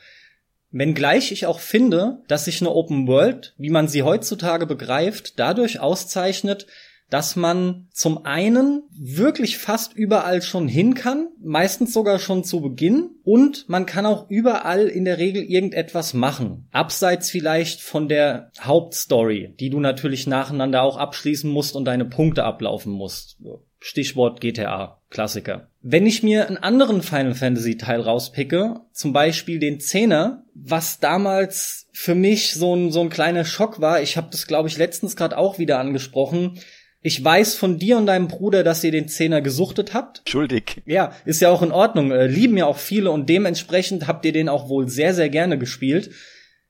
Wenngleich 0.73 1.33
ich 1.33 1.47
auch 1.47 1.59
finde, 1.59 2.23
dass 2.29 2.45
sich 2.45 2.61
eine 2.61 2.71
Open 2.71 3.09
World, 3.09 3.55
wie 3.59 3.71
man 3.71 3.89
sie 3.89 4.03
heutzutage 4.03 4.67
begreift, 4.67 5.39
dadurch 5.39 5.81
auszeichnet, 5.81 6.67
dass 7.11 7.37
man 7.37 7.89
zum 7.93 8.25
einen 8.25 8.85
wirklich 8.93 9.59
fast 9.59 9.95
überall 9.95 10.43
schon 10.43 10.69
hin 10.69 10.95
kann, 10.95 11.29
meistens 11.43 11.93
sogar 11.93 12.19
schon 12.19 12.45
zu 12.45 12.61
Beginn, 12.61 13.11
und 13.25 13.69
man 13.69 13.87
kann 13.87 14.07
auch 14.07 14.29
überall 14.31 14.87
in 14.87 15.05
der 15.05 15.19
Regel 15.19 15.43
irgendetwas 15.43 16.15
machen. 16.15 16.69
Abseits 16.73 17.31
vielleicht 17.31 17.81
von 17.81 18.09
der 18.09 18.51
Hauptstory, 18.61 19.55
die 19.61 19.71
du 19.71 19.81
natürlich 19.81 20.27
nacheinander 20.27 20.83
auch 20.83 20.97
abschließen 20.97 21.51
musst 21.51 21.77
und 21.77 21.85
deine 21.85 22.05
Punkte 22.05 22.45
ablaufen 22.45 22.93
musst. 22.93 23.39
Stichwort 23.79 24.41
GTA, 24.41 25.01
Klassiker. 25.09 25.69
Wenn 25.81 26.07
ich 26.07 26.23
mir 26.23 26.47
einen 26.47 26.59
anderen 26.59 27.03
Final 27.03 27.35
Fantasy 27.35 27.79
Teil 27.79 28.01
rauspicke, 28.01 28.81
zum 28.93 29.13
Beispiel 29.15 29.59
den 29.59 29.81
Zehner, 29.81 30.45
was 30.55 31.01
damals 31.01 31.89
für 31.93 32.15
mich 32.15 32.53
so 32.53 32.77
ein, 32.77 32.93
so 32.93 33.01
ein 33.01 33.09
kleiner 33.09 33.47
Schock 33.47 33.81
war, 33.81 34.03
ich 34.03 34.19
habe 34.19 34.29
das 34.31 34.47
glaube 34.47 34.69
ich 34.69 34.77
letztens 34.77 35.17
gerade 35.17 35.39
auch 35.39 35.59
wieder 35.59 35.79
angesprochen, 35.79 36.61
ich 37.03 37.25
weiß 37.25 37.55
von 37.55 37.79
dir 37.79 37.97
und 37.97 38.07
deinem 38.07 38.29
Bruder, 38.29 38.63
dass 38.63 38.85
ihr 38.85 38.93
den 38.93 39.09
Zehner 39.09 39.41
gesuchtet 39.41 39.95
habt. 39.95 40.23
Schuldig. 40.29 40.83
Ja, 40.85 41.13
ist 41.25 41.41
ja 41.41 41.49
auch 41.49 41.63
in 41.63 41.73
Ordnung. 41.73 42.11
Äh, 42.11 42.27
lieben 42.27 42.59
ja 42.59 42.67
auch 42.67 42.77
viele 42.77 43.11
und 43.11 43.29
dementsprechend 43.29 44.07
habt 44.07 44.25
ihr 44.27 44.33
den 44.33 44.49
auch 44.49 44.69
wohl 44.69 44.89
sehr, 44.89 45.15
sehr 45.15 45.31
gerne 45.31 45.59
gespielt. 45.59 46.11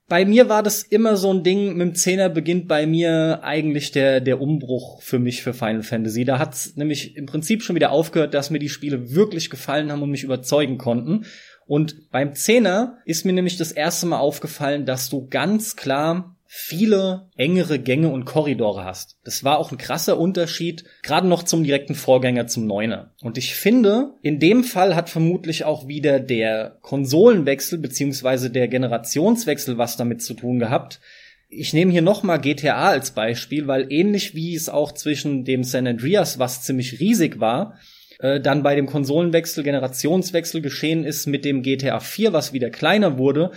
Bei 0.07 0.25
mir 0.25 0.49
war 0.49 0.61
das 0.61 0.83
immer 0.83 1.15
so 1.15 1.33
ein 1.33 1.43
Ding, 1.43 1.77
mit 1.77 1.87
dem 1.87 1.95
Zehner 1.95 2.27
beginnt 2.27 2.67
bei 2.67 2.85
mir 2.85 3.39
eigentlich 3.43 3.91
der, 3.91 4.19
der 4.19 4.41
Umbruch 4.41 5.01
für 5.01 5.19
mich 5.19 5.41
für 5.41 5.53
Final 5.53 5.83
Fantasy. 5.83 6.25
Da 6.25 6.37
hat's 6.37 6.75
nämlich 6.75 7.15
im 7.15 7.27
Prinzip 7.27 7.63
schon 7.63 7.77
wieder 7.77 7.91
aufgehört, 7.91 8.33
dass 8.33 8.49
mir 8.49 8.59
die 8.59 8.67
Spiele 8.67 9.13
wirklich 9.13 9.49
gefallen 9.49 9.91
haben 9.91 10.01
und 10.01 10.11
mich 10.11 10.23
überzeugen 10.23 10.77
konnten. 10.77 11.25
Und 11.65 12.09
beim 12.11 12.35
Zehner 12.35 12.97
ist 13.05 13.25
mir 13.25 13.31
nämlich 13.31 13.55
das 13.55 13.71
erste 13.71 14.05
Mal 14.05 14.19
aufgefallen, 14.19 14.85
dass 14.85 15.09
du 15.09 15.27
ganz 15.29 15.77
klar 15.77 16.35
viele 16.53 17.29
engere 17.37 17.79
Gänge 17.79 18.09
und 18.09 18.25
Korridore 18.25 18.83
hast. 18.83 19.15
Das 19.23 19.45
war 19.45 19.57
auch 19.57 19.71
ein 19.71 19.77
krasser 19.77 20.19
Unterschied, 20.19 20.83
gerade 21.01 21.25
noch 21.25 21.43
zum 21.43 21.63
direkten 21.63 21.95
Vorgänger 21.95 22.47
zum 22.47 22.67
Neuner. 22.67 23.13
Und 23.21 23.37
ich 23.37 23.55
finde, 23.55 24.15
in 24.21 24.37
dem 24.37 24.65
Fall 24.65 24.93
hat 24.93 25.09
vermutlich 25.09 25.63
auch 25.63 25.87
wieder 25.87 26.19
der 26.19 26.77
Konsolenwechsel 26.81 27.79
beziehungsweise 27.79 28.49
der 28.49 28.67
Generationswechsel 28.67 29.77
was 29.77 29.95
damit 29.95 30.23
zu 30.23 30.33
tun 30.33 30.59
gehabt. 30.59 30.99
Ich 31.47 31.71
nehme 31.71 31.93
hier 31.93 32.01
noch 32.01 32.21
mal 32.21 32.35
GTA 32.35 32.89
als 32.89 33.11
Beispiel, 33.11 33.67
weil 33.67 33.87
ähnlich 33.89 34.35
wie 34.35 34.53
es 34.53 34.67
auch 34.67 34.91
zwischen 34.91 35.45
dem 35.45 35.63
San 35.63 35.87
Andreas, 35.87 36.37
was 36.37 36.63
ziemlich 36.63 36.99
riesig 36.99 37.39
war, 37.39 37.79
äh, 38.19 38.41
dann 38.41 38.61
bei 38.61 38.75
dem 38.75 38.87
Konsolenwechsel, 38.87 39.63
Generationswechsel 39.63 40.61
geschehen 40.61 41.05
ist 41.05 41.27
mit 41.27 41.45
dem 41.45 41.63
GTA 41.63 42.01
4, 42.01 42.33
was 42.33 42.51
wieder 42.51 42.69
kleiner 42.69 43.17
wurde, 43.17 43.51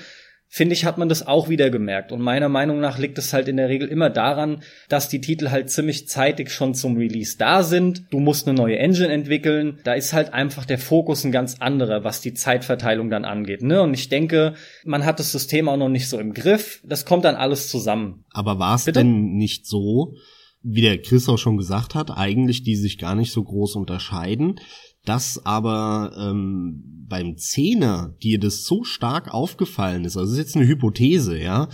finde 0.48 0.74
ich, 0.74 0.84
hat 0.84 0.98
man 0.98 1.08
das 1.08 1.26
auch 1.26 1.48
wieder 1.48 1.70
gemerkt. 1.70 2.12
Und 2.12 2.20
meiner 2.20 2.48
Meinung 2.48 2.78
nach 2.78 2.98
liegt 2.98 3.18
es 3.18 3.32
halt 3.32 3.48
in 3.48 3.56
der 3.56 3.68
Regel 3.68 3.88
immer 3.88 4.08
daran, 4.08 4.62
dass 4.88 5.08
die 5.08 5.20
Titel 5.20 5.50
halt 5.50 5.70
ziemlich 5.70 6.06
zeitig 6.08 6.50
schon 6.50 6.74
zum 6.74 6.96
Release 6.96 7.36
da 7.36 7.62
sind. 7.62 8.04
Du 8.10 8.20
musst 8.20 8.46
eine 8.46 8.56
neue 8.56 8.78
Engine 8.78 9.12
entwickeln. 9.12 9.80
Da 9.82 9.94
ist 9.94 10.12
halt 10.12 10.32
einfach 10.32 10.64
der 10.64 10.78
Fokus 10.78 11.24
ein 11.24 11.32
ganz 11.32 11.56
anderer, 11.58 12.04
was 12.04 12.20
die 12.20 12.34
Zeitverteilung 12.34 13.10
dann 13.10 13.24
angeht. 13.24 13.62
Ne? 13.62 13.82
Und 13.82 13.94
ich 13.94 14.08
denke, 14.08 14.54
man 14.84 15.04
hat 15.04 15.18
das 15.18 15.32
System 15.32 15.68
auch 15.68 15.76
noch 15.76 15.88
nicht 15.88 16.08
so 16.08 16.20
im 16.20 16.32
Griff. 16.32 16.80
Das 16.84 17.04
kommt 17.04 17.24
dann 17.24 17.34
alles 17.34 17.68
zusammen. 17.68 18.24
Aber 18.30 18.58
war 18.58 18.76
es 18.76 18.84
denn 18.84 19.34
nicht 19.34 19.66
so, 19.66 20.14
wie 20.62 20.82
der 20.82 21.02
Chris 21.02 21.28
auch 21.28 21.38
schon 21.38 21.56
gesagt 21.56 21.94
hat, 21.94 22.10
eigentlich 22.10 22.62
die 22.62 22.76
sich 22.76 22.98
gar 22.98 23.14
nicht 23.14 23.32
so 23.32 23.42
groß 23.42 23.76
unterscheiden, 23.76 24.60
dass 25.04 25.44
aber 25.44 26.12
ähm, 26.18 27.06
beim 27.08 27.36
Zehner 27.36 28.14
dir 28.22 28.40
das 28.40 28.64
so 28.64 28.84
stark 28.84 29.32
aufgefallen 29.32 30.04
ist, 30.04 30.16
also 30.16 30.32
ist 30.32 30.38
jetzt 30.38 30.56
eine 30.56 30.66
Hypothese, 30.66 31.38
ja, 31.38 31.68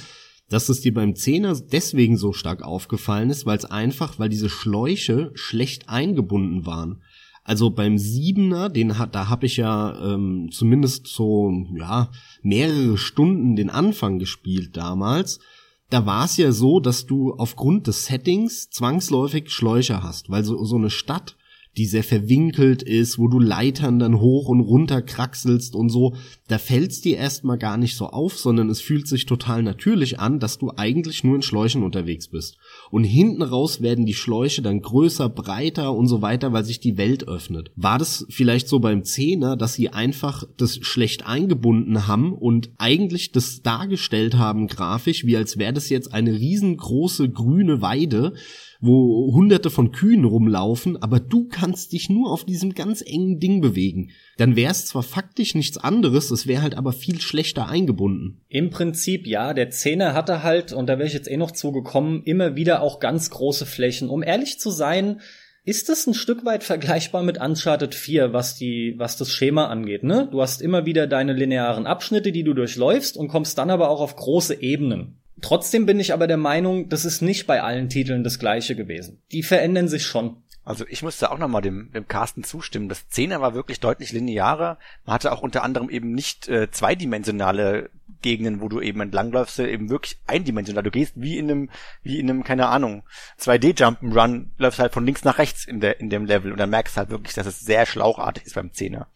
dass 0.49 0.69
es 0.69 0.81
dir 0.81 0.93
beim 0.93 1.15
Zehner 1.15 1.55
deswegen 1.55 2.17
so 2.17 2.33
stark 2.33 2.63
aufgefallen 2.63 3.31
ist, 3.31 3.47
weil 3.47 3.57
es 3.57 3.65
einfach, 3.65 4.19
weil 4.19 4.29
diese 4.29 4.51
Schläuche 4.51 5.31
schlecht 5.35 5.89
eingebunden 5.89 6.67
waren. 6.67 7.03
Also 7.45 7.71
beim 7.71 7.99
Siebener, 7.99 8.69
den 8.69 8.99
hat, 8.99 9.15
da 9.15 9.29
habe 9.29 9.47
ich 9.47 9.57
ja 9.57 9.99
ähm, 10.15 10.51
zumindest 10.53 11.07
so 11.07 11.53
ja 11.79 12.11
mehrere 12.43 12.99
Stunden 12.99 13.57
den 13.57 13.71
Anfang 13.71 14.19
gespielt 14.19 14.77
damals. 14.77 15.41
Da 15.89 16.05
war 16.05 16.27
es 16.27 16.37
ja 16.37 16.53
so, 16.53 16.81
dass 16.81 17.07
du 17.07 17.33
aufgrund 17.33 17.87
des 17.87 18.07
Settings 18.07 18.71
zwangsläufig 18.71 19.51
Schläuche 19.51 20.03
hast, 20.03 20.31
weil 20.31 20.45
so 20.45 20.63
so 20.65 20.77
eine 20.77 20.91
Stadt 20.91 21.37
die 21.77 21.87
sehr 21.87 22.03
verwinkelt 22.03 22.83
ist, 22.83 23.19
wo 23.19 23.29
du 23.29 23.39
Leitern 23.39 23.99
dann 23.99 24.21
hoch 24.21 24.49
und 24.49 24.61
runter 24.61 25.03
kraxelst 25.03 25.77
und 25.77 25.89
so, 25.89 26.15
da 26.49 26.59
fällt's 26.59 27.01
dir 27.01 27.17
erstmal 27.17 27.59
gar 27.59 27.77
nicht 27.77 27.97
so 27.97 28.07
auf, 28.07 28.37
sondern 28.37 28.69
es 28.71 28.81
fühlt 28.81 29.07
sich 29.07 29.25
total 29.25 29.63
natürlich 29.63 30.19
an, 30.19 30.41
dass 30.41 30.59
du 30.59 30.73
eigentlich 30.77 31.23
nur 31.23 31.37
in 31.37 31.43
Schläuchen 31.43 31.85
unterwegs 31.85 32.29
bist. 32.29 32.57
Und 32.91 33.05
hinten 33.05 33.43
raus 33.43 33.81
werden 33.81 34.05
die 34.05 34.15
Schläuche 34.15 34.63
dann 34.63 34.81
größer, 34.81 35.29
breiter 35.29 35.95
und 35.95 36.09
so 36.09 36.23
weiter, 36.23 36.53
weil 36.53 36.65
sich 36.65 36.81
die 36.81 36.97
Welt 36.97 37.29
öffnet. 37.29 37.71
War 37.77 37.99
das 37.99 38.27
vielleicht 38.31 38.69
so 38.69 38.81
beim 38.81 39.05
Zehner, 39.05 39.57
dass 39.57 39.75
sie 39.75 39.91
einfach 39.91 40.45
das 40.57 40.77
schlecht 40.83 41.27
eingebunden 41.27 42.09
haben 42.09 42.33
und 42.33 42.71
eigentlich 42.79 43.31
das 43.31 43.63
dargestellt 43.63 44.35
haben 44.35 44.67
grafisch, 44.67 45.25
wie 45.25 45.37
als 45.37 45.57
wäre 45.57 45.73
das 45.73 45.89
jetzt 45.89 46.13
eine 46.13 46.33
riesengroße 46.33 47.29
grüne 47.31 47.81
Weide, 47.81 48.35
wo 48.81 49.33
hunderte 49.35 49.71
von 49.71 49.93
Kühen 49.93 50.25
rumlaufen, 50.25 51.01
aber 51.03 51.21
du 51.21 51.49
kannst 51.49 51.93
dich 51.93 52.09
nur 52.09 52.33
auf 52.33 52.45
diesem 52.45 52.75
ganz 52.75 53.03
engen 53.03 53.39
Ding 53.39 53.61
bewegen. 53.61 54.11
Dann 54.39 54.57
wäre 54.57 54.73
es 54.73 54.87
zwar 54.87 55.03
faktisch 55.03 55.55
nichts 55.55 55.77
anderes, 55.77 56.31
es 56.31 56.47
wäre 56.47 56.63
halt 56.63 56.77
aber 56.77 56.93
viel 56.93 57.21
schlechter 57.21 57.69
eingebunden. 57.69 58.41
Im 58.49 58.71
Prinzip 58.71 59.27
ja, 59.27 59.53
der 59.53 59.71
Zehner 59.71 60.15
hatte 60.15 60.43
halt, 60.43 60.73
und 60.73 60.87
da 60.87 60.99
wäre 60.99 61.09
ich 61.09 61.15
jetzt 61.15 61.31
eh 61.31 61.37
noch 61.37 61.51
zugekommen, 61.51 62.23
immer 62.25 62.57
wieder 62.57 62.83
auch 62.83 63.01
ganz 63.01 63.31
große 63.31 63.67
Flächen. 63.67 64.09
Um 64.09 64.23
ehrlich 64.23 64.59
zu 64.59 64.71
sein, 64.71 65.21
ist 65.65 65.91
das 65.91 66.07
ein 66.07 66.15
Stück 66.15 66.47
weit 66.47 66.65
vergleichbar 66.65 67.23
mit 67.23 67.39
Uncharted 67.39 67.95
4, 67.95 68.33
was 68.33 68.57
die, 68.57 68.95
was 68.97 69.19
das 69.19 69.31
Schema 69.31 69.67
angeht, 69.67 70.03
ne? 70.03 70.27
Du 70.33 70.41
hast 70.41 70.63
immer 70.63 70.87
wieder 70.87 71.07
deine 71.07 71.35
linearen 71.35 71.87
Abschnitte, 71.87 72.33
die 72.33 72.45
du 72.45 72.55
durchläufst 72.55 73.17
und 73.17 73.29
kommst 73.29 73.59
dann 73.59 73.69
aber 73.69 73.91
auch 73.91 74.01
auf 74.01 74.17
große 74.17 74.63
Ebenen. 74.63 75.20
Trotzdem 75.41 75.87
bin 75.87 76.01
ich 76.01 76.13
aber 76.13 76.27
der 76.27 76.37
Meinung, 76.37 76.89
das 76.89 77.05
ist 77.05 77.23
nicht 77.23 77.47
bei 77.47 77.63
allen 77.63 77.89
Titeln 77.89 78.25
das 78.25 78.39
gleiche 78.39 78.77
gewesen. 78.77 79.23
Die 79.33 79.43
verändern 79.43 79.89
sich 79.89 80.05
schon. 80.05 80.43
Also 80.65 80.85
ich 80.89 81.03
musste 81.03 81.33
auch 81.33 81.39
nochmal 81.39 81.63
dem, 81.63 81.91
dem 81.93 82.07
Carsten 82.07 82.45
zustimmen. 82.45 82.89
Das 82.89 83.09
Zehner 83.09 83.41
war 83.41 83.55
wirklich 83.55 83.81
deutlich 83.81 84.13
linearer. 84.13 84.79
Man 85.05 85.15
hatte 85.15 85.33
auch 85.33 85.43
unter 85.43 85.63
anderem 85.63 85.89
eben 85.89 86.13
nicht 86.13 86.49
äh, 86.49 86.71
zweidimensionale 86.71 87.91
Gegenden, 88.23 88.61
wo 88.61 88.69
du 88.69 88.81
eben 88.81 89.01
entlangläufst, 89.01 89.59
eben 89.61 89.89
wirklich 89.89 90.19
eindimensional. 90.27 90.83
Du 90.83 90.91
gehst 90.91 91.15
wie 91.17 91.39
in 91.39 91.51
einem, 91.51 91.71
wie 92.03 92.19
in 92.21 92.29
einem, 92.29 92.45
keine 92.45 92.69
Ahnung, 92.69 93.03
2D 93.41 93.79
Jump'n'Run, 93.79 94.49
läufst 94.59 94.79
halt 94.79 94.93
von 94.93 95.07
links 95.07 95.25
nach 95.25 95.39
rechts 95.39 95.65
in 95.65 95.81
der, 95.81 95.99
in 95.99 96.11
dem 96.11 96.27
Level 96.27 96.53
und 96.53 96.59
dann 96.59 96.71
merkst 96.71 96.95
du 96.95 96.99
halt 96.99 97.11
wirklich, 97.11 97.35
dass 97.35 97.47
es 97.47 97.61
sehr 97.61 97.87
schlauchartig 97.87 98.45
ist 98.45 98.55
beim 98.55 98.73
Zehner. 98.73 99.09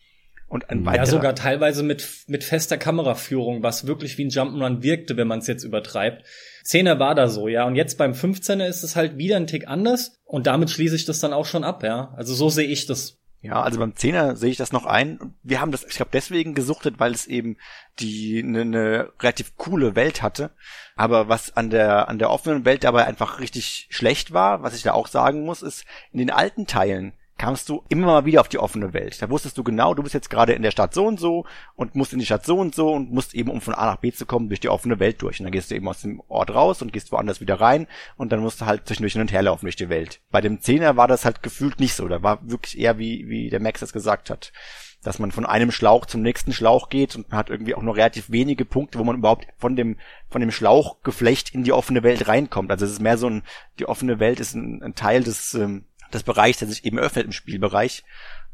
Und 0.54 0.70
ein 0.70 0.86
weiterer. 0.86 1.04
Ja, 1.04 1.10
sogar 1.10 1.34
teilweise 1.34 1.82
mit, 1.82 2.08
mit 2.28 2.44
fester 2.44 2.78
Kameraführung, 2.78 3.64
was 3.64 3.88
wirklich 3.88 4.18
wie 4.18 4.26
ein 4.26 4.30
Jump'n'Run 4.30 4.84
wirkte, 4.84 5.16
wenn 5.16 5.26
man 5.26 5.40
es 5.40 5.48
jetzt 5.48 5.64
übertreibt. 5.64 6.24
Zehner 6.62 7.00
war 7.00 7.16
da 7.16 7.26
so, 7.26 7.48
ja. 7.48 7.64
Und 7.64 7.74
jetzt 7.74 7.98
beim 7.98 8.12
15er 8.12 8.64
ist 8.64 8.84
es 8.84 8.94
halt 8.94 9.18
wieder 9.18 9.34
ein 9.34 9.48
Tick 9.48 9.66
anders. 9.66 10.16
Und 10.24 10.46
damit 10.46 10.70
schließe 10.70 10.94
ich 10.94 11.06
das 11.06 11.18
dann 11.18 11.32
auch 11.32 11.44
schon 11.44 11.64
ab, 11.64 11.82
ja. 11.82 12.14
Also 12.16 12.34
so 12.34 12.50
sehe 12.50 12.68
ich 12.68 12.86
das. 12.86 13.18
Ja, 13.40 13.62
also 13.62 13.80
beim 13.80 13.96
Zehner 13.96 14.36
sehe 14.36 14.52
ich 14.52 14.56
das 14.56 14.70
noch 14.70 14.86
ein. 14.86 15.34
Wir 15.42 15.60
haben 15.60 15.72
das, 15.72 15.82
ich 15.82 15.96
glaube, 15.96 16.12
deswegen 16.12 16.54
gesuchtet, 16.54 17.00
weil 17.00 17.10
es 17.10 17.26
eben 17.26 17.56
die 17.98 18.40
eine 18.40 18.64
ne 18.64 19.08
relativ 19.18 19.56
coole 19.56 19.96
Welt 19.96 20.22
hatte. 20.22 20.52
Aber 20.94 21.28
was 21.28 21.56
an 21.56 21.68
der 21.68 22.08
an 22.08 22.20
der 22.20 22.30
offenen 22.30 22.64
Welt 22.64 22.84
dabei 22.84 23.06
einfach 23.06 23.40
richtig 23.40 23.88
schlecht 23.90 24.32
war, 24.32 24.62
was 24.62 24.76
ich 24.76 24.84
da 24.84 24.92
auch 24.92 25.08
sagen 25.08 25.44
muss, 25.44 25.62
ist 25.62 25.84
in 26.12 26.20
den 26.20 26.30
alten 26.30 26.68
Teilen 26.68 27.12
kamst 27.36 27.68
du 27.68 27.82
immer 27.88 28.06
mal 28.06 28.24
wieder 28.24 28.40
auf 28.40 28.48
die 28.48 28.58
offene 28.58 28.92
Welt. 28.92 29.20
Da 29.20 29.28
wusstest 29.28 29.58
du 29.58 29.64
genau, 29.64 29.94
du 29.94 30.02
bist 30.02 30.14
jetzt 30.14 30.30
gerade 30.30 30.52
in 30.52 30.62
der 30.62 30.70
Stadt 30.70 30.94
so 30.94 31.04
und 31.06 31.18
so 31.18 31.44
und 31.74 31.94
musst 31.94 32.12
in 32.12 32.20
die 32.20 32.26
Stadt 32.26 32.46
so 32.46 32.56
und 32.56 32.74
so 32.74 32.92
und 32.92 33.12
musst 33.12 33.34
eben, 33.34 33.50
um 33.50 33.60
von 33.60 33.74
A 33.74 33.86
nach 33.86 33.96
B 33.96 34.12
zu 34.12 34.24
kommen, 34.24 34.48
durch 34.48 34.60
die 34.60 34.68
offene 34.68 35.00
Welt 35.00 35.20
durch. 35.20 35.40
Und 35.40 35.44
dann 35.44 35.52
gehst 35.52 35.70
du 35.70 35.74
eben 35.74 35.88
aus 35.88 36.02
dem 36.02 36.22
Ort 36.28 36.54
raus 36.54 36.80
und 36.80 36.92
gehst 36.92 37.10
woanders 37.10 37.40
wieder 37.40 37.60
rein 37.60 37.86
und 38.16 38.30
dann 38.30 38.40
musst 38.40 38.60
du 38.60 38.66
halt 38.66 38.86
zwischendurch 38.86 39.14
hin 39.14 39.22
und 39.22 39.32
her 39.32 39.42
laufen 39.42 39.66
durch 39.66 39.76
die 39.76 39.88
Welt. 39.88 40.20
Bei 40.30 40.40
dem 40.40 40.60
Zehner 40.60 40.96
war 40.96 41.08
das 41.08 41.24
halt 41.24 41.42
gefühlt 41.42 41.80
nicht 41.80 41.94
so. 41.94 42.06
Da 42.06 42.22
war 42.22 42.38
wirklich 42.48 42.78
eher 42.78 42.98
wie, 42.98 43.28
wie 43.28 43.50
der 43.50 43.60
Max 43.60 43.80
das 43.80 43.92
gesagt 43.92 44.30
hat. 44.30 44.52
Dass 45.02 45.18
man 45.18 45.32
von 45.32 45.44
einem 45.44 45.70
Schlauch 45.70 46.06
zum 46.06 46.22
nächsten 46.22 46.54
Schlauch 46.54 46.88
geht 46.88 47.14
und 47.14 47.28
man 47.28 47.38
hat 47.38 47.50
irgendwie 47.50 47.74
auch 47.74 47.82
nur 47.82 47.96
relativ 47.96 48.30
wenige 48.30 48.64
Punkte, 48.64 48.98
wo 48.98 49.04
man 49.04 49.16
überhaupt 49.16 49.46
von 49.58 49.76
dem, 49.76 49.98
von 50.30 50.40
dem 50.40 50.50
Schlauchgeflecht 50.50 51.52
in 51.52 51.62
die 51.62 51.72
offene 51.72 52.02
Welt 52.02 52.26
reinkommt. 52.26 52.70
Also 52.70 52.86
es 52.86 52.92
ist 52.92 53.00
mehr 53.00 53.18
so 53.18 53.28
ein, 53.28 53.42
die 53.78 53.86
offene 53.86 54.18
Welt 54.18 54.40
ist 54.40 54.54
ein, 54.54 54.82
ein 54.82 54.94
Teil 54.94 55.22
des, 55.22 55.52
ähm, 55.52 55.84
des 56.12 56.22
Bereichs, 56.22 56.58
der 56.58 56.68
sich 56.68 56.84
eben 56.84 56.98
öffnet 56.98 57.26
im 57.26 57.32
Spielbereich. 57.32 58.04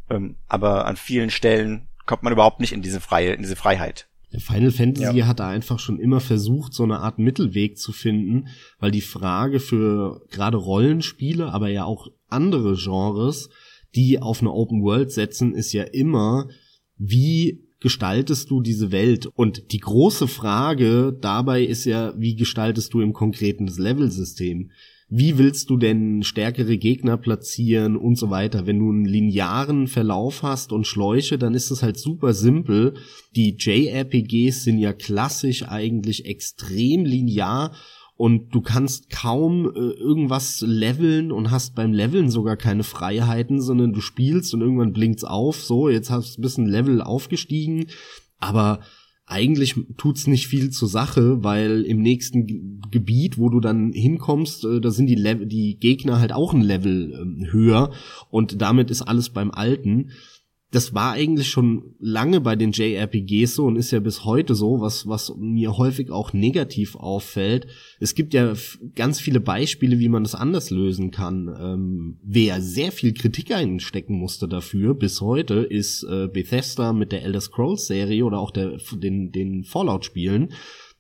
Ähm, 0.09 0.37
aber 0.49 0.87
an 0.87 0.97
vielen 0.97 1.31
Stellen 1.31 1.89
kommt 2.07 2.23
man 2.23 2.33
überhaupt 2.33 2.61
nicht 2.61 2.73
in 2.73 2.83
diese 2.83 3.01
freie, 3.01 3.33
in 3.33 3.43
diese 3.43 3.57
Freiheit. 3.57 4.09
Der 4.33 4.41
Final 4.41 4.71
Fantasy 4.71 5.19
ja. 5.19 5.27
hat 5.27 5.41
da 5.41 5.49
einfach 5.49 5.79
schon 5.79 5.99
immer 5.99 6.21
versucht, 6.21 6.73
so 6.73 6.85
eine 6.85 7.01
Art 7.01 7.19
Mittelweg 7.19 7.79
zu 7.79 7.93
finden, 7.93 8.49
weil 8.79 8.93
die 8.93 9.01
Frage 9.01 9.59
für 9.59 10.25
gerade 10.31 10.57
Rollenspiele, 10.57 11.53
aber 11.53 11.69
ja 11.69 11.85
auch 11.85 12.09
andere 12.29 12.77
Genres, 12.77 13.51
die 13.97 14.21
auf 14.21 14.41
eine 14.41 14.53
Open 14.53 14.83
World 14.83 15.11
setzen, 15.11 15.55
ist 15.55 15.73
ja 15.73 15.83
immer, 15.83 16.49
wie 16.97 17.65
gestaltest 17.81 18.51
du 18.51 18.61
diese 18.61 18.93
Welt? 18.93 19.27
Und 19.27 19.73
die 19.73 19.81
große 19.81 20.29
Frage 20.29 21.17
dabei 21.19 21.63
ist 21.63 21.85
ja, 21.85 22.13
wie 22.17 22.37
gestaltest 22.37 22.95
du 22.95 23.01
im 23.01 23.13
konkreten 23.13 23.67
das 23.67 23.79
Levelsystem? 23.79 24.71
Wie 25.11 25.39
willst 25.39 25.69
du 25.71 25.77
denn 25.77 26.23
stärkere 26.23 26.79
Gegner 26.79 27.17
platzieren 27.17 27.97
und 27.97 28.17
so 28.17 28.31
weiter. 28.31 28.67
Wenn 28.67 28.79
du 28.79 28.91
einen 28.91 29.05
linearen 29.05 29.89
Verlauf 29.89 30.45
hast 30.45 30.73
und 30.73 30.87
Schläuche, 30.87 31.37
dann 31.37 31.55
ist 31.55 31.73
es 31.73 31.83
halt 31.83 31.99
super 31.99 32.33
simpel. 32.33 32.95
Die 33.35 33.57
JRPGs 33.59 34.63
sind 34.63 34.79
ja 34.79 34.93
klassisch 34.93 35.69
eigentlich 35.69 36.27
extrem 36.27 37.05
linear 37.05 37.73
und 38.15 38.55
du 38.55 38.61
kannst 38.61 39.11
kaum 39.11 39.67
äh, 39.67 39.79
irgendwas 39.79 40.63
leveln 40.65 41.33
und 41.33 41.51
hast 41.51 41.75
beim 41.75 41.93
Leveln 41.93 42.31
sogar 42.31 42.57
keine 42.57 42.85
Freiheiten, 42.85 43.61
sondern 43.61 43.93
du 43.93 44.01
spielst 44.01 44.55
und 44.55 44.61
irgendwann 44.61 44.93
blinkt's 44.93 45.25
auf, 45.25 45.57
so, 45.57 45.89
jetzt 45.89 46.11
hast 46.11 46.37
du 46.37 46.41
ein 46.41 46.43
bisschen 46.43 46.67
Level 46.67 47.01
aufgestiegen, 47.01 47.87
aber 48.39 48.81
eigentlich 49.31 49.77
tut's 49.97 50.27
nicht 50.27 50.49
viel 50.49 50.71
zur 50.71 50.89
Sache, 50.89 51.43
weil 51.45 51.83
im 51.83 52.03
nächsten 52.03 52.81
Gebiet, 52.91 53.39
wo 53.39 53.49
du 53.49 53.61
dann 53.61 53.93
hinkommst, 53.93 54.65
äh, 54.65 54.81
da 54.81 54.91
sind 54.91 55.07
die, 55.07 55.15
Level, 55.15 55.47
die 55.47 55.79
Gegner 55.79 56.19
halt 56.19 56.33
auch 56.33 56.53
ein 56.53 56.63
Level 56.63 57.13
äh, 57.13 57.53
höher. 57.53 57.91
Und 58.31 58.61
damit 58.61 58.91
ist 58.91 59.03
alles 59.03 59.31
beim 59.31 59.51
Alten 59.51 60.11
das 60.73 60.95
war 60.95 61.13
eigentlich 61.13 61.49
schon 61.49 61.97
lange 61.99 62.41
bei 62.41 62.55
den 62.55 62.71
JRPGs 62.71 63.57
so 63.57 63.65
und 63.67 63.75
ist 63.75 63.91
ja 63.91 63.99
bis 63.99 64.25
heute 64.25 64.55
so, 64.55 64.81
was, 64.81 65.09
was 65.09 65.35
mir 65.37 65.77
häufig 65.77 66.11
auch 66.11 66.33
negativ 66.33 66.95
auffällt. 66.95 67.67
Es 67.99 68.15
gibt 68.15 68.35
ja 68.35 68.55
ganz 68.95 69.21
viele 69.21 69.41
Beispiele, 69.41 69.99
wie 69.99 70.09
man 70.09 70.23
das 70.23 70.37
anders 70.37 70.71
lösen 70.71 71.11
kann. 71.11 71.49
Ähm, 71.61 72.19
wer 72.23 72.61
sehr 72.61 72.93
viel 72.93 73.15
Kritik 73.15 73.53
einstecken 73.53 74.17
musste 74.17 74.47
dafür 74.47 74.95
bis 74.95 75.21
heute, 75.21 75.55
ist 75.57 76.05
äh, 76.05 76.29
Bethesda 76.29 76.93
mit 76.93 77.11
der 77.11 77.25
Elder 77.25 77.41
Scrolls 77.41 77.89
Serie 77.89 78.25
oder 78.25 78.39
auch 78.39 78.53
der, 78.53 78.79
den, 78.93 79.33
den 79.33 79.65
Fallout 79.65 80.05
Spielen. 80.05 80.53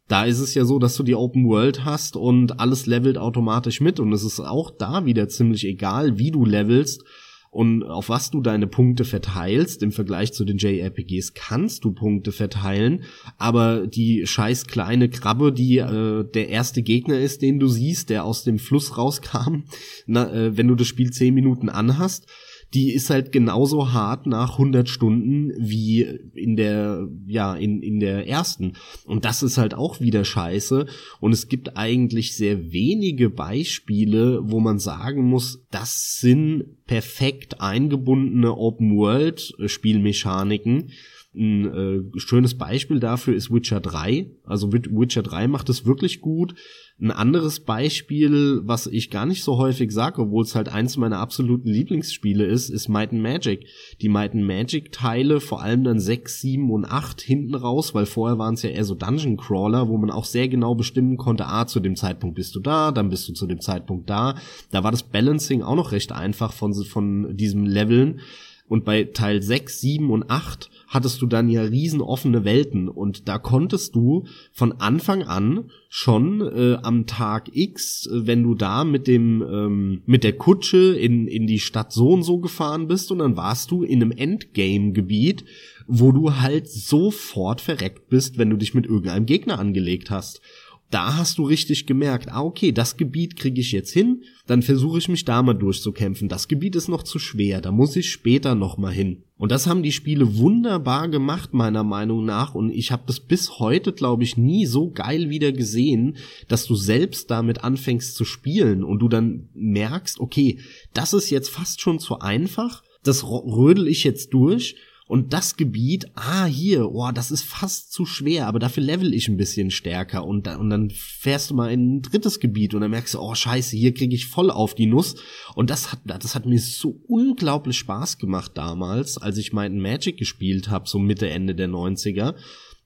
Da 0.09 0.25
ist 0.25 0.41
es 0.41 0.55
ja 0.55 0.65
so, 0.65 0.81
dass 0.81 0.97
du 0.97 1.05
die 1.05 1.15
Open 1.15 1.47
World 1.47 1.85
hast 1.85 2.17
und 2.17 2.59
alles 2.59 2.87
levelt 2.87 3.17
automatisch 3.17 3.81
mit 3.81 4.00
und 4.00 4.12
es 4.12 4.25
ist 4.25 4.41
auch 4.41 4.73
da 4.73 5.07
wieder 5.07 5.29
ziemlich 5.29 5.65
egal, 5.65 6.19
wie 6.19 6.33
du 6.33 6.45
levelst 6.45 7.05
und 7.50 7.83
auf 7.83 8.09
was 8.09 8.30
du 8.30 8.40
deine 8.40 8.69
Punkte 8.69 9.04
verteilst. 9.04 9.83
Im 9.83 9.90
Vergleich 9.90 10.33
zu 10.33 10.45
den 10.45 10.59
JRPGs 10.59 11.35
kannst 11.35 11.85
du 11.85 11.92
Punkte 11.92 12.30
verteilen, 12.33 13.02
aber 13.38 13.87
die 13.87 14.26
scheiß 14.26 14.66
kleine 14.66 15.09
Krabbe, 15.09 15.52
die 15.52 15.78
äh, 15.78 16.25
der 16.25 16.49
erste 16.49 16.83
Gegner 16.83 17.19
ist, 17.19 17.42
den 17.42 17.59
du 17.59 17.66
siehst, 17.66 18.09
der 18.11 18.25
aus 18.25 18.45
dem 18.45 18.59
Fluss 18.59 18.97
rauskam, 18.97 19.64
na, 20.07 20.33
äh, 20.33 20.57
wenn 20.57 20.69
du 20.69 20.76
das 20.76 20.87
Spiel 20.87 21.11
zehn 21.11 21.35
Minuten 21.35 21.69
anhast, 21.69 22.26
die 22.75 22.93
ist 22.93 23.09
halt 23.11 23.33
genauso 23.33 23.93
hart 23.93 24.27
nach 24.27 24.53
100 24.53 24.89
Stunden 24.89 25.53
wie 25.59 26.03
in 26.35 26.55
der, 26.57 27.09
ja, 27.27 27.57
in, 27.57 27.83
in 27.83 27.99
der 27.99 28.29
ersten. 28.29 28.75
Und 29.05 29.25
das 29.25 29.43
ist 29.43 29.59
halt 29.59 29.75
auch 29.75 30.00
wieder 30.00 30.25
scheiße. 30.25 30.87
Und 31.19 31.33
es 31.33 31.49
gibt 31.49 31.77
eigentlich 31.77 32.37
sehr 32.37 32.71
wenige 32.71 33.29
Beispiele, 33.29 34.43
wo 34.45 34.61
man 34.61 34.79
sagen 34.79 35.25
muss, 35.25 35.67
das 35.71 36.21
sind 36.21 36.87
perfekt 36.87 37.61
eingebundene 37.61 38.57
Open-World-Spielmechaniken. 38.57 40.93
Ein 41.33 41.67
äh, 41.67 42.00
schönes 42.19 42.59
Beispiel 42.59 42.99
dafür 42.99 43.35
ist 43.35 43.53
Witcher 43.53 43.81
3. 43.81 44.31
Also 44.45 44.73
Witcher 44.73 45.23
3 45.23 45.47
macht 45.49 45.69
es 45.69 45.87
wirklich 45.87 46.21
gut. 46.21 46.55
Ein 47.02 47.12
anderes 47.12 47.61
Beispiel, 47.61 48.61
was 48.64 48.87
ich 48.87 49.11
gar 49.11 49.25
nicht 49.25 49.42
so 49.42 49.57
häufig 49.57 49.90
sage, 49.90 50.21
obwohl 50.21 50.45
es 50.45 50.54
halt 50.54 50.69
eins 50.69 50.99
meiner 50.99 51.19
absoluten 51.19 51.69
Lieblingsspiele 51.69 52.45
ist, 52.45 52.69
ist 52.69 52.88
Might 52.88 53.12
and 53.12 53.23
Magic. 53.23 53.64
Die 54.02 54.11
Might 54.11 54.35
and 54.35 54.47
Magic 54.47 54.92
Teile, 54.92 55.40
vor 55.40 55.62
allem 55.62 55.83
dann 55.85 55.99
6, 55.99 56.42
7 56.42 56.71
und 56.71 56.85
8 56.85 57.23
hinten 57.23 57.54
raus, 57.54 57.95
weil 57.95 58.04
vorher 58.04 58.37
waren 58.37 58.52
es 58.52 58.62
ja 58.62 58.69
eher 58.69 58.85
so 58.85 58.95
Dungeon 58.95 59.38
Crawler, 59.38 59.88
wo 59.88 59.97
man 59.97 60.11
auch 60.11 60.26
sehr 60.26 60.49
genau 60.49 60.75
bestimmen 60.75 61.16
konnte, 61.16 61.47
ah, 61.47 61.66
zu 61.66 61.80
dem 61.80 61.97
Zeitpunkt 61.97 62.37
bist 62.37 62.54
du 62.54 62.61
da, 62.61 62.92
dann 62.92 63.09
bist 63.09 63.26
du 63.28 63.33
zu 63.33 63.47
dem 63.47 63.62
Zeitpunkt 63.62 64.11
da. 64.11 64.35
Da 64.71 64.85
war 64.85 64.90
das 64.90 65.02
Balancing 65.02 65.62
auch 65.62 65.76
noch 65.76 65.92
recht 65.92 66.12
einfach 66.12 66.52
von, 66.52 66.75
von 66.85 67.35
diesem 67.35 67.64
Leveln. 67.64 68.21
Und 68.69 68.85
bei 68.85 69.04
Teil 69.04 69.42
6, 69.42 69.80
7 69.80 70.11
und 70.11 70.30
8 70.30 70.71
hattest 70.90 71.23
du 71.23 71.26
dann 71.26 71.49
ja 71.49 71.62
riesen 71.62 72.02
offene 72.02 72.44
Welten 72.44 72.88
und 72.88 73.28
da 73.28 73.38
konntest 73.38 73.94
du 73.94 74.25
von 74.52 74.73
Anfang 74.73 75.23
an 75.23 75.70
schon 75.88 76.40
äh, 76.42 76.78
am 76.82 77.06
Tag 77.06 77.49
X, 77.52 78.06
äh, 78.06 78.26
wenn 78.26 78.42
du 78.42 78.54
da 78.54 78.85
mit 78.85 79.06
dem 79.06 79.40
ähm, 79.40 80.02
mit 80.04 80.25
der 80.25 80.35
Kutsche 80.35 80.94
in 80.94 81.28
in 81.28 81.47
die 81.47 81.61
Stadt 81.61 81.92
so 81.92 82.11
und 82.11 82.25
so 82.25 82.38
gefahren 82.38 82.88
bist 82.88 83.12
und 83.12 83.20
dann 83.20 83.37
warst 83.37 83.70
du 83.70 83.85
in 83.85 84.02
einem 84.02 84.11
Endgame 84.11 84.92
Gebiet, 84.92 85.44
wo 85.87 86.11
du 86.11 86.35
halt 86.35 86.68
sofort 86.68 87.61
verreckt 87.61 88.09
bist, 88.09 88.37
wenn 88.37 88.50
du 88.50 88.56
dich 88.56 88.75
mit 88.75 88.85
irgendeinem 88.85 89.26
Gegner 89.26 89.59
angelegt 89.59 90.11
hast 90.11 90.42
da 90.90 91.16
hast 91.16 91.38
du 91.38 91.44
richtig 91.44 91.87
gemerkt, 91.87 92.30
ah 92.32 92.42
okay, 92.42 92.73
das 92.73 92.97
Gebiet 92.97 93.37
kriege 93.37 93.61
ich 93.61 93.70
jetzt 93.70 93.92
hin, 93.92 94.25
dann 94.47 94.61
versuche 94.61 94.99
ich 94.99 95.09
mich 95.09 95.25
da 95.25 95.40
mal 95.40 95.54
durchzukämpfen. 95.54 96.28
Das 96.28 96.49
Gebiet 96.49 96.75
ist 96.75 96.88
noch 96.88 97.04
zu 97.04 97.20
schwer, 97.20 97.61
da 97.61 97.70
muss 97.70 97.94
ich 97.94 98.11
später 98.11 98.56
noch 98.56 98.76
mal 98.76 98.92
hin. 98.92 99.23
Und 99.40 99.50
das 99.52 99.66
haben 99.66 99.82
die 99.82 99.90
Spiele 99.90 100.37
wunderbar 100.37 101.09
gemacht 101.09 101.54
meiner 101.54 101.82
Meinung 101.82 102.26
nach. 102.26 102.54
Und 102.54 102.70
ich 102.70 102.92
habe 102.92 103.04
das 103.06 103.20
bis 103.20 103.59
heute, 103.59 103.94
glaube 103.94 104.23
ich, 104.23 104.37
nie 104.37 104.66
so 104.66 104.90
geil 104.90 105.30
wieder 105.30 105.50
gesehen, 105.50 106.18
dass 106.47 106.66
du 106.66 106.75
selbst 106.75 107.30
damit 107.30 107.64
anfängst 107.64 108.16
zu 108.16 108.26
spielen 108.26 108.85
und 108.85 108.99
du 108.99 109.09
dann 109.09 109.49
merkst, 109.54 110.20
okay, 110.20 110.59
das 110.92 111.14
ist 111.14 111.30
jetzt 111.30 111.49
fast 111.49 111.80
schon 111.80 111.99
zu 111.99 112.18
einfach, 112.18 112.82
das 113.02 113.25
rödel 113.25 113.88
ich 113.88 114.04
jetzt 114.04 114.35
durch 114.35 114.76
und 115.11 115.33
das 115.33 115.57
Gebiet, 115.57 116.07
ah, 116.14 116.45
hier, 116.45 116.88
oh, 116.93 117.11
das 117.12 117.33
ist 117.33 117.43
fast 117.43 117.93
zu 117.93 118.07
schwer, 118.07 118.47
aber 118.47 118.61
dafür 118.61 118.85
level 118.85 119.12
ich 119.12 119.26
ein 119.26 119.37
bisschen 119.37 119.73
stärker. 119.73 120.25
Und, 120.25 120.47
und 120.47 120.71
dann 120.71 120.88
fährst 120.90 121.50
du 121.50 121.55
mal 121.55 121.73
in 121.73 121.97
ein 121.97 122.02
drittes 122.02 122.38
Gebiet 122.38 122.75
und 122.75 122.83
dann 122.83 122.93
merkst 122.93 123.14
du, 123.14 123.19
oh, 123.19 123.35
scheiße, 123.35 123.76
hier 123.76 123.93
kriege 123.93 124.14
ich 124.14 124.29
voll 124.29 124.52
auf 124.52 124.76
die 124.76 124.87
Nuss. 124.87 125.17
Und 125.57 125.69
das 125.69 125.90
hat, 125.90 125.99
das 126.05 126.37
hat 126.37 126.47
mir 126.47 126.61
so 126.61 127.00
unglaublich 127.09 127.76
Spaß 127.79 128.19
gemacht 128.19 128.52
damals, 128.55 129.19
als 129.19 129.37
ich 129.38 129.52
meinen 129.52 129.81
Magic 129.81 130.17
gespielt 130.17 130.71
habe, 130.71 130.88
so 130.88 131.00
Mitte, 131.00 131.29
Ende 131.29 131.57
der 131.57 131.69
90er. 131.69 132.37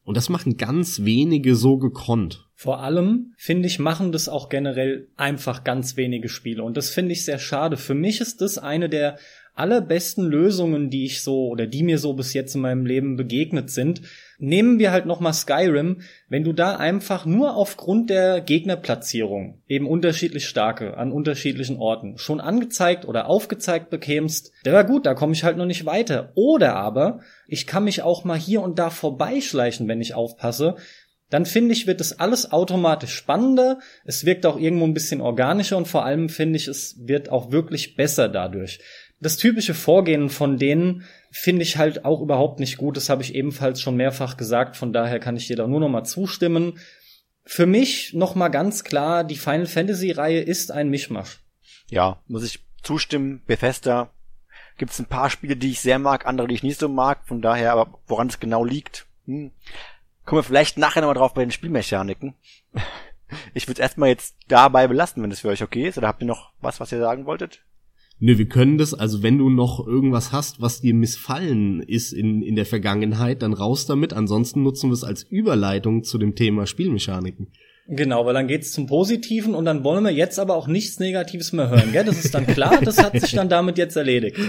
Und 0.02 0.16
das 0.16 0.30
machen 0.30 0.56
ganz 0.56 1.04
wenige 1.04 1.54
so 1.54 1.76
gekonnt. 1.76 2.46
Vor 2.54 2.80
allem, 2.80 3.34
finde 3.36 3.66
ich, 3.66 3.78
machen 3.78 4.12
das 4.12 4.30
auch 4.30 4.48
generell 4.48 5.08
einfach 5.18 5.62
ganz 5.62 5.98
wenige 5.98 6.30
Spiele. 6.30 6.62
Und 6.62 6.78
das 6.78 6.88
finde 6.88 7.12
ich 7.12 7.26
sehr 7.26 7.38
schade. 7.38 7.76
Für 7.76 7.94
mich 7.94 8.22
ist 8.22 8.40
das 8.40 8.56
eine 8.56 8.88
der 8.88 9.18
allerbesten 9.54 10.26
Lösungen, 10.26 10.90
die 10.90 11.04
ich 11.04 11.22
so 11.22 11.48
oder 11.48 11.66
die 11.66 11.82
mir 11.84 11.98
so 11.98 12.12
bis 12.12 12.34
jetzt 12.34 12.54
in 12.54 12.60
meinem 12.60 12.86
Leben 12.86 13.16
begegnet 13.16 13.70
sind. 13.70 14.02
Nehmen 14.38 14.80
wir 14.80 14.90
halt 14.90 15.06
nochmal 15.06 15.32
Skyrim, 15.32 16.00
wenn 16.28 16.42
du 16.42 16.52
da 16.52 16.76
einfach 16.76 17.24
nur 17.24 17.54
aufgrund 17.56 18.10
der 18.10 18.40
Gegnerplatzierung 18.40 19.62
eben 19.68 19.86
unterschiedlich 19.86 20.48
starke 20.48 20.96
an 20.96 21.12
unterschiedlichen 21.12 21.76
Orten 21.76 22.18
schon 22.18 22.40
angezeigt 22.40 23.06
oder 23.06 23.28
aufgezeigt 23.28 23.90
bekämst, 23.90 24.50
der 24.64 24.72
war 24.72 24.84
gut, 24.84 25.06
da 25.06 25.14
komme 25.14 25.32
ich 25.32 25.44
halt 25.44 25.56
noch 25.56 25.66
nicht 25.66 25.86
weiter. 25.86 26.32
Oder 26.34 26.74
aber 26.74 27.20
ich 27.46 27.66
kann 27.66 27.84
mich 27.84 28.02
auch 28.02 28.24
mal 28.24 28.38
hier 28.38 28.60
und 28.60 28.78
da 28.78 28.90
vorbeischleichen, 28.90 29.86
wenn 29.86 30.00
ich 30.00 30.14
aufpasse, 30.14 30.76
dann 31.30 31.46
finde 31.46 31.72
ich, 31.72 31.86
wird 31.86 32.00
das 32.00 32.20
alles 32.20 32.52
automatisch 32.52 33.12
spannender. 33.12 33.80
Es 34.04 34.24
wirkt 34.24 34.46
auch 34.46 34.56
irgendwo 34.56 34.84
ein 34.84 34.94
bisschen 34.94 35.20
organischer 35.20 35.76
und 35.76 35.88
vor 35.88 36.04
allem 36.04 36.28
finde 36.28 36.56
ich, 36.56 36.68
es 36.68 36.96
wird 37.08 37.28
auch 37.28 37.50
wirklich 37.50 37.96
besser 37.96 38.28
dadurch 38.28 38.78
das 39.24 39.38
typische 39.38 39.72
Vorgehen 39.72 40.28
von 40.28 40.58
denen 40.58 41.04
finde 41.30 41.62
ich 41.62 41.78
halt 41.78 42.04
auch 42.04 42.20
überhaupt 42.20 42.60
nicht 42.60 42.76
gut. 42.76 42.96
Das 42.96 43.08
habe 43.08 43.22
ich 43.22 43.34
ebenfalls 43.34 43.80
schon 43.80 43.96
mehrfach 43.96 44.36
gesagt. 44.36 44.76
Von 44.76 44.92
daher 44.92 45.18
kann 45.18 45.36
ich 45.36 45.46
dir 45.46 45.56
da 45.56 45.66
nur 45.66 45.80
noch 45.80 45.88
mal 45.88 46.04
zustimmen. 46.04 46.78
Für 47.44 47.64
mich 47.64 48.12
noch 48.12 48.34
mal 48.34 48.48
ganz 48.48 48.84
klar, 48.84 49.24
die 49.24 49.36
Final 49.36 49.66
Fantasy 49.66 50.10
Reihe 50.10 50.40
ist 50.40 50.70
ein 50.70 50.90
Mischmasch. 50.90 51.40
Ja, 51.88 52.22
muss 52.26 52.44
ich 52.44 52.64
zustimmen. 52.82 53.42
Bethesda 53.46 54.10
gibt 54.76 54.92
es 54.92 54.98
ein 54.98 55.06
paar 55.06 55.30
Spiele, 55.30 55.56
die 55.56 55.70
ich 55.70 55.80
sehr 55.80 55.98
mag, 55.98 56.26
andere, 56.26 56.48
die 56.48 56.54
ich 56.54 56.62
nicht 56.62 56.78
so 56.78 56.88
mag. 56.88 57.26
Von 57.26 57.40
daher, 57.40 57.72
aber 57.72 57.98
woran 58.06 58.28
es 58.28 58.40
genau 58.40 58.62
liegt, 58.62 59.06
hm. 59.24 59.52
kommen 60.26 60.38
wir 60.38 60.44
vielleicht 60.44 60.76
nachher 60.76 61.00
nochmal 61.00 61.16
drauf 61.16 61.32
bei 61.32 61.42
den 61.42 61.50
Spielmechaniken. 61.50 62.34
Ich 63.52 63.66
würde 63.66 63.80
es 63.80 63.88
erstmal 63.88 64.10
jetzt 64.10 64.36
dabei 64.46 64.86
belassen, 64.86 65.20
wenn 65.22 65.32
es 65.32 65.40
für 65.40 65.48
euch 65.48 65.62
okay 65.62 65.88
ist. 65.88 65.98
Oder 65.98 66.06
habt 66.06 66.22
ihr 66.22 66.26
noch 66.26 66.52
was, 66.60 66.78
was 66.78 66.92
ihr 66.92 67.00
sagen 67.00 67.26
wolltet? 67.26 67.64
Nö, 68.20 68.38
wir 68.38 68.48
können 68.48 68.78
das, 68.78 68.94
also 68.94 69.22
wenn 69.22 69.38
du 69.38 69.50
noch 69.50 69.86
irgendwas 69.86 70.32
hast, 70.32 70.60
was 70.60 70.80
dir 70.80 70.94
missfallen 70.94 71.82
ist 71.82 72.12
in, 72.12 72.42
in 72.42 72.54
der 72.54 72.66
Vergangenheit, 72.66 73.42
dann 73.42 73.52
raus 73.52 73.86
damit. 73.86 74.12
Ansonsten 74.12 74.62
nutzen 74.62 74.90
wir 74.90 74.94
es 74.94 75.04
als 75.04 75.24
Überleitung 75.24 76.04
zu 76.04 76.18
dem 76.18 76.34
Thema 76.34 76.66
Spielmechaniken. 76.66 77.48
Genau, 77.86 78.24
weil 78.24 78.32
dann 78.32 78.48
geht's 78.48 78.72
zum 78.72 78.86
Positiven 78.86 79.54
und 79.54 79.66
dann 79.66 79.84
wollen 79.84 80.04
wir 80.04 80.10
jetzt 80.10 80.38
aber 80.38 80.56
auch 80.56 80.66
nichts 80.68 81.00
Negatives 81.00 81.52
mehr 81.52 81.68
hören, 81.68 81.92
gell? 81.92 82.04
Das 82.04 82.24
ist 82.24 82.34
dann 82.34 82.46
klar, 82.46 82.80
das 82.80 82.96
hat 82.96 83.20
sich 83.20 83.32
dann 83.32 83.50
damit 83.50 83.76
jetzt 83.78 83.96
erledigt. 83.96 84.38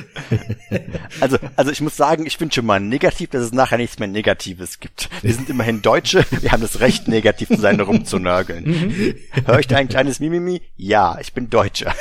Also, 1.21 1.38
also 1.56 1.71
ich 1.71 1.80
muss 1.80 1.95
sagen, 1.95 2.25
ich 2.25 2.38
bin 2.38 2.51
schon 2.51 2.65
mal 2.65 2.80
negativ, 2.80 3.30
dass 3.30 3.41
es 3.41 3.54
nachher 3.54 3.78
nichts 3.78 3.99
mehr 3.99 4.08
Negatives 4.08 4.82
gibt. 4.82 5.10
Wir 5.21 5.34
sind 5.34 5.49
immerhin 5.49 5.82
Deutsche, 5.82 6.25
wir 6.41 6.51
haben 6.51 6.62
das 6.62 6.82
Recht, 6.82 7.08
negativ 7.08 7.47
zu 7.47 7.58
sein, 7.58 7.80
rumzunörgeln. 7.80 8.65
Mhm. 8.65 9.15
Hör 9.45 9.60
ich 9.60 9.67
da 9.67 9.78
ein 9.78 9.88
kleines 9.88 10.19
Mimimi? 10.19 10.62
Ja, 10.75 11.17
ich 11.21 11.32
bin 11.34 11.49
Deutscher. 11.49 11.93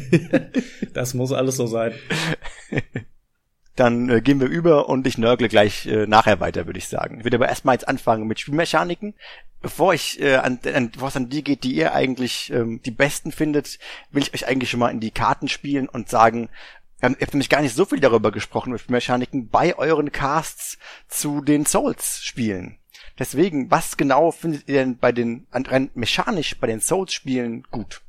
das 0.94 1.14
muss 1.14 1.32
alles 1.32 1.56
so 1.56 1.66
sein. 1.66 1.92
Dann 3.76 4.10
äh, 4.10 4.20
gehen 4.20 4.40
wir 4.40 4.48
über 4.48 4.88
und 4.88 5.06
ich 5.06 5.16
nörgle 5.16 5.48
gleich 5.48 5.86
äh, 5.86 6.06
nachher 6.06 6.40
weiter, 6.40 6.66
würde 6.66 6.78
ich 6.78 6.88
sagen. 6.88 7.18
Ich 7.18 7.24
würde 7.24 7.36
aber 7.36 7.48
erstmal 7.48 7.74
jetzt 7.74 7.88
anfangen 7.88 8.26
mit 8.26 8.38
Spielmechaniken. 8.38 9.14
Bevor 9.62 9.94
ich 9.94 10.20
äh, 10.20 10.36
an, 10.36 10.58
an 10.74 10.90
bevor 10.90 11.08
es 11.08 11.16
an 11.16 11.30
die 11.30 11.42
geht, 11.42 11.64
die 11.64 11.72
ihr 11.72 11.94
eigentlich 11.94 12.52
ähm, 12.52 12.82
die 12.84 12.90
besten 12.90 13.32
findet, 13.32 13.78
will 14.10 14.22
ich 14.22 14.34
euch 14.34 14.46
eigentlich 14.46 14.70
schon 14.70 14.80
mal 14.80 14.90
in 14.90 15.00
die 15.00 15.10
Karten 15.10 15.48
spielen 15.48 15.88
und 15.88 16.08
sagen, 16.08 16.50
ihr 17.00 17.08
habt 17.08 17.32
nämlich 17.32 17.48
gar 17.48 17.62
nicht 17.62 17.74
so 17.74 17.84
viel 17.84 18.00
darüber 18.00 18.30
gesprochen 18.30 18.72
mit 18.72 18.80
Spielmechaniken 18.80 19.48
bei 19.48 19.76
euren 19.78 20.12
Casts 20.12 20.78
zu 21.08 21.40
den 21.40 21.64
Souls-Spielen. 21.64 22.78
Deswegen, 23.18 23.70
was 23.70 23.96
genau 23.96 24.32
findet 24.32 24.68
ihr 24.68 24.80
denn 24.80 24.98
bei 24.98 25.12
den 25.12 25.46
rein 25.52 25.90
mechanisch 25.94 26.58
bei 26.58 26.66
den 26.66 26.80
Souls-Spielen 26.80 27.64
gut? 27.70 28.02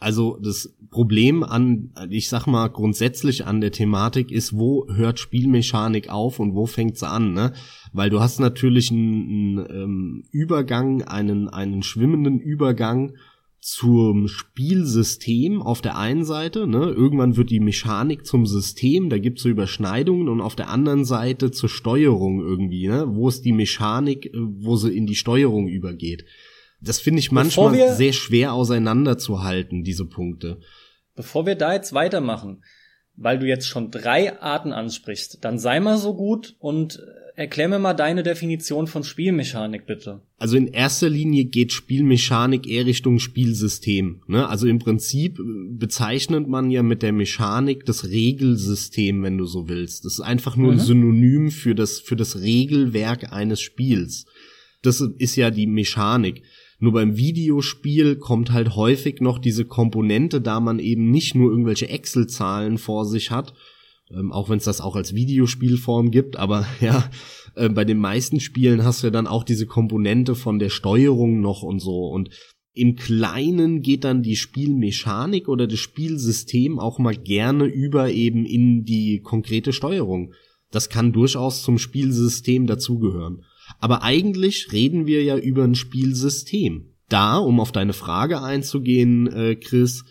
Also 0.00 0.38
das 0.42 0.74
Problem 0.90 1.44
an, 1.44 1.92
ich 2.10 2.28
sag 2.28 2.46
mal 2.46 2.68
grundsätzlich 2.68 3.46
an 3.46 3.60
der 3.60 3.70
Thematik 3.70 4.32
ist, 4.32 4.56
wo 4.56 4.86
hört 4.92 5.18
Spielmechanik 5.18 6.10
auf 6.10 6.40
und 6.40 6.54
wo 6.54 6.66
fängt 6.66 6.98
sie 6.98 7.08
an, 7.08 7.32
ne? 7.32 7.52
Weil 7.92 8.10
du 8.10 8.20
hast 8.20 8.40
natürlich 8.40 8.90
einen, 8.90 9.60
einen 9.60 9.70
ähm, 9.70 10.24
Übergang, 10.32 11.02
einen, 11.02 11.48
einen 11.48 11.82
schwimmenden 11.82 12.40
Übergang 12.40 13.14
zum 13.60 14.28
Spielsystem 14.28 15.62
auf 15.62 15.80
der 15.80 15.96
einen 15.96 16.24
Seite, 16.24 16.66
ne? 16.66 16.90
Irgendwann 16.90 17.36
wird 17.36 17.50
die 17.50 17.60
Mechanik 17.60 18.26
zum 18.26 18.46
System, 18.46 19.08
da 19.08 19.18
gibt's 19.18 19.42
so 19.42 19.48
Überschneidungen 19.48 20.28
und 20.28 20.40
auf 20.42 20.54
der 20.54 20.68
anderen 20.68 21.04
Seite 21.06 21.50
zur 21.50 21.70
Steuerung 21.70 22.40
irgendwie, 22.40 22.88
ne? 22.88 23.06
Wo 23.08 23.28
ist 23.28 23.44
die 23.44 23.52
Mechanik, 23.52 24.26
äh, 24.26 24.30
wo 24.34 24.76
sie 24.76 24.94
in 24.94 25.06
die 25.06 25.14
Steuerung 25.14 25.68
übergeht. 25.68 26.26
Das 26.84 27.00
finde 27.00 27.20
ich 27.20 27.32
manchmal 27.32 27.72
wir, 27.72 27.92
sehr 27.94 28.12
schwer 28.12 28.52
auseinanderzuhalten, 28.52 29.82
diese 29.82 30.06
Punkte. 30.06 30.60
Bevor 31.14 31.46
wir 31.46 31.54
da 31.54 31.72
jetzt 31.72 31.92
weitermachen, 31.92 32.62
weil 33.16 33.38
du 33.38 33.46
jetzt 33.46 33.68
schon 33.68 33.90
drei 33.90 34.40
Arten 34.40 34.72
ansprichst, 34.72 35.38
dann 35.42 35.58
sei 35.58 35.80
mal 35.80 35.98
so 35.98 36.14
gut 36.14 36.56
und 36.58 37.00
erklär 37.36 37.68
mir 37.68 37.78
mal 37.78 37.94
deine 37.94 38.22
Definition 38.22 38.86
von 38.86 39.02
Spielmechanik 39.02 39.86
bitte. 39.86 40.22
Also 40.38 40.56
in 40.56 40.68
erster 40.68 41.08
Linie 41.08 41.44
geht 41.44 41.72
Spielmechanik 41.72 42.66
eher 42.68 42.86
Richtung 42.86 43.18
Spielsystem. 43.18 44.22
Ne? 44.28 44.48
Also 44.48 44.66
im 44.66 44.78
Prinzip 44.78 45.38
bezeichnet 45.70 46.48
man 46.48 46.70
ja 46.70 46.82
mit 46.82 47.02
der 47.02 47.12
Mechanik 47.12 47.86
das 47.86 48.04
Regelsystem, 48.04 49.22
wenn 49.22 49.38
du 49.38 49.46
so 49.46 49.68
willst. 49.68 50.04
Das 50.04 50.14
ist 50.14 50.20
einfach 50.20 50.56
nur 50.56 50.72
mhm. 50.72 50.78
ein 50.78 50.84
Synonym 50.84 51.50
für 51.50 51.74
das, 51.74 52.00
für 52.00 52.16
das 52.16 52.40
Regelwerk 52.40 53.32
eines 53.32 53.60
Spiels. 53.60 54.26
Das 54.82 55.00
ist 55.00 55.36
ja 55.36 55.50
die 55.50 55.66
Mechanik. 55.66 56.42
Nur 56.84 56.92
beim 56.92 57.16
Videospiel 57.16 58.16
kommt 58.16 58.52
halt 58.52 58.76
häufig 58.76 59.22
noch 59.22 59.38
diese 59.38 59.64
Komponente, 59.64 60.42
da 60.42 60.60
man 60.60 60.78
eben 60.78 61.10
nicht 61.10 61.34
nur 61.34 61.50
irgendwelche 61.50 61.88
Excel-Zahlen 61.88 62.76
vor 62.76 63.06
sich 63.06 63.30
hat, 63.30 63.54
ähm, 64.10 64.30
auch 64.30 64.50
wenn 64.50 64.58
es 64.58 64.64
das 64.64 64.82
auch 64.82 64.94
als 64.94 65.14
Videospielform 65.14 66.10
gibt, 66.10 66.36
aber 66.36 66.66
ja, 66.82 67.08
äh, 67.54 67.70
bei 67.70 67.86
den 67.86 67.96
meisten 67.96 68.38
Spielen 68.38 68.84
hast 68.84 69.02
du 69.02 69.06
ja 69.06 69.10
dann 69.10 69.26
auch 69.26 69.44
diese 69.44 69.64
Komponente 69.64 70.34
von 70.34 70.58
der 70.58 70.68
Steuerung 70.68 71.40
noch 71.40 71.62
und 71.62 71.78
so 71.78 72.08
und 72.08 72.28
im 72.74 72.96
Kleinen 72.96 73.80
geht 73.80 74.04
dann 74.04 74.22
die 74.22 74.36
Spielmechanik 74.36 75.48
oder 75.48 75.66
das 75.66 75.78
Spielsystem 75.78 76.78
auch 76.78 76.98
mal 76.98 77.16
gerne 77.16 77.64
über 77.64 78.10
eben 78.10 78.44
in 78.44 78.84
die 78.84 79.20
konkrete 79.20 79.72
Steuerung. 79.72 80.34
Das 80.70 80.90
kann 80.90 81.14
durchaus 81.14 81.62
zum 81.62 81.78
Spielsystem 81.78 82.66
dazugehören. 82.66 83.46
Aber 83.84 84.02
eigentlich 84.02 84.72
reden 84.72 85.06
wir 85.06 85.22
ja 85.24 85.36
über 85.36 85.62
ein 85.62 85.74
Spielsystem. 85.74 86.94
Da, 87.10 87.36
um 87.36 87.60
auf 87.60 87.70
deine 87.70 87.92
Frage 87.92 88.40
einzugehen, 88.40 89.26
äh, 89.26 89.56
Chris, 89.56 90.06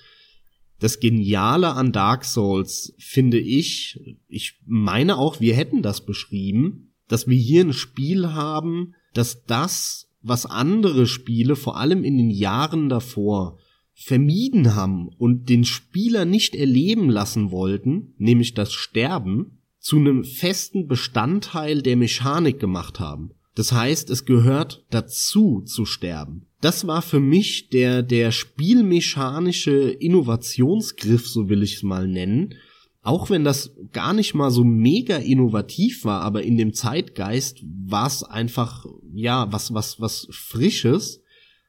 das 0.78 1.00
Geniale 1.00 1.74
an 1.74 1.92
Dark 1.92 2.24
Souls 2.24 2.94
finde 3.00 3.40
ich, 3.40 4.00
ich 4.28 4.60
meine 4.68 5.18
auch, 5.18 5.40
wir 5.40 5.56
hätten 5.56 5.82
das 5.82 6.06
beschrieben, 6.06 6.94
dass 7.08 7.28
wir 7.28 7.36
hier 7.36 7.64
ein 7.64 7.74
Spiel 7.74 8.28
haben, 8.34 8.94
dass 9.16 9.44
das, 9.46 10.08
was 10.22 10.46
andere 10.46 11.08
Spiele, 11.08 11.56
vor 11.56 11.76
allem 11.78 12.04
in 12.04 12.20
den 12.20 12.30
Jahren 12.30 12.90
davor, 12.90 13.58
vermieden 13.96 14.76
haben 14.76 15.08
und 15.08 15.50
den 15.50 15.66
Spieler 15.66 16.26
nicht 16.26 16.54
erleben 16.54 17.10
lassen 17.10 17.50
wollten, 17.50 18.14
nämlich 18.20 18.54
das 18.54 18.72
Sterben, 18.72 19.64
zu 19.80 19.98
einem 19.98 20.24
festen 20.24 20.88
Bestandteil 20.88 21.82
der 21.82 21.98
Mechanik 21.98 22.60
gemacht 22.60 23.00
haben. 23.00 23.32
Das 23.56 23.72
heißt, 23.72 24.10
es 24.10 24.26
gehört 24.26 24.84
dazu 24.90 25.62
zu 25.62 25.86
sterben. 25.86 26.48
Das 26.62 26.88
war 26.88 27.02
für 27.02 27.20
mich 27.20 27.70
der, 27.70 28.02
der 28.02 28.32
spielmechanische 28.32 29.90
Innovationsgriff, 29.92 31.28
so 31.28 31.50
will 31.50 31.62
ich 31.62 31.76
es 31.76 31.84
mal 31.84 32.08
nennen. 32.08 32.56
Auch 33.02 33.30
wenn 33.30 33.44
das 33.44 33.76
gar 33.92 34.14
nicht 34.14 34.34
mal 34.34 34.50
so 34.50 34.64
mega 34.64 35.18
innovativ 35.18 36.06
war, 36.06 36.22
aber 36.22 36.44
in 36.44 36.58
dem 36.58 36.74
Zeitgeist 36.74 37.60
war 37.86 38.08
es 38.08 38.24
einfach, 38.24 38.86
ja, 39.14 39.52
was, 39.52 39.74
was, 39.74 40.00
was 40.00 40.28
Frisches, 40.32 41.22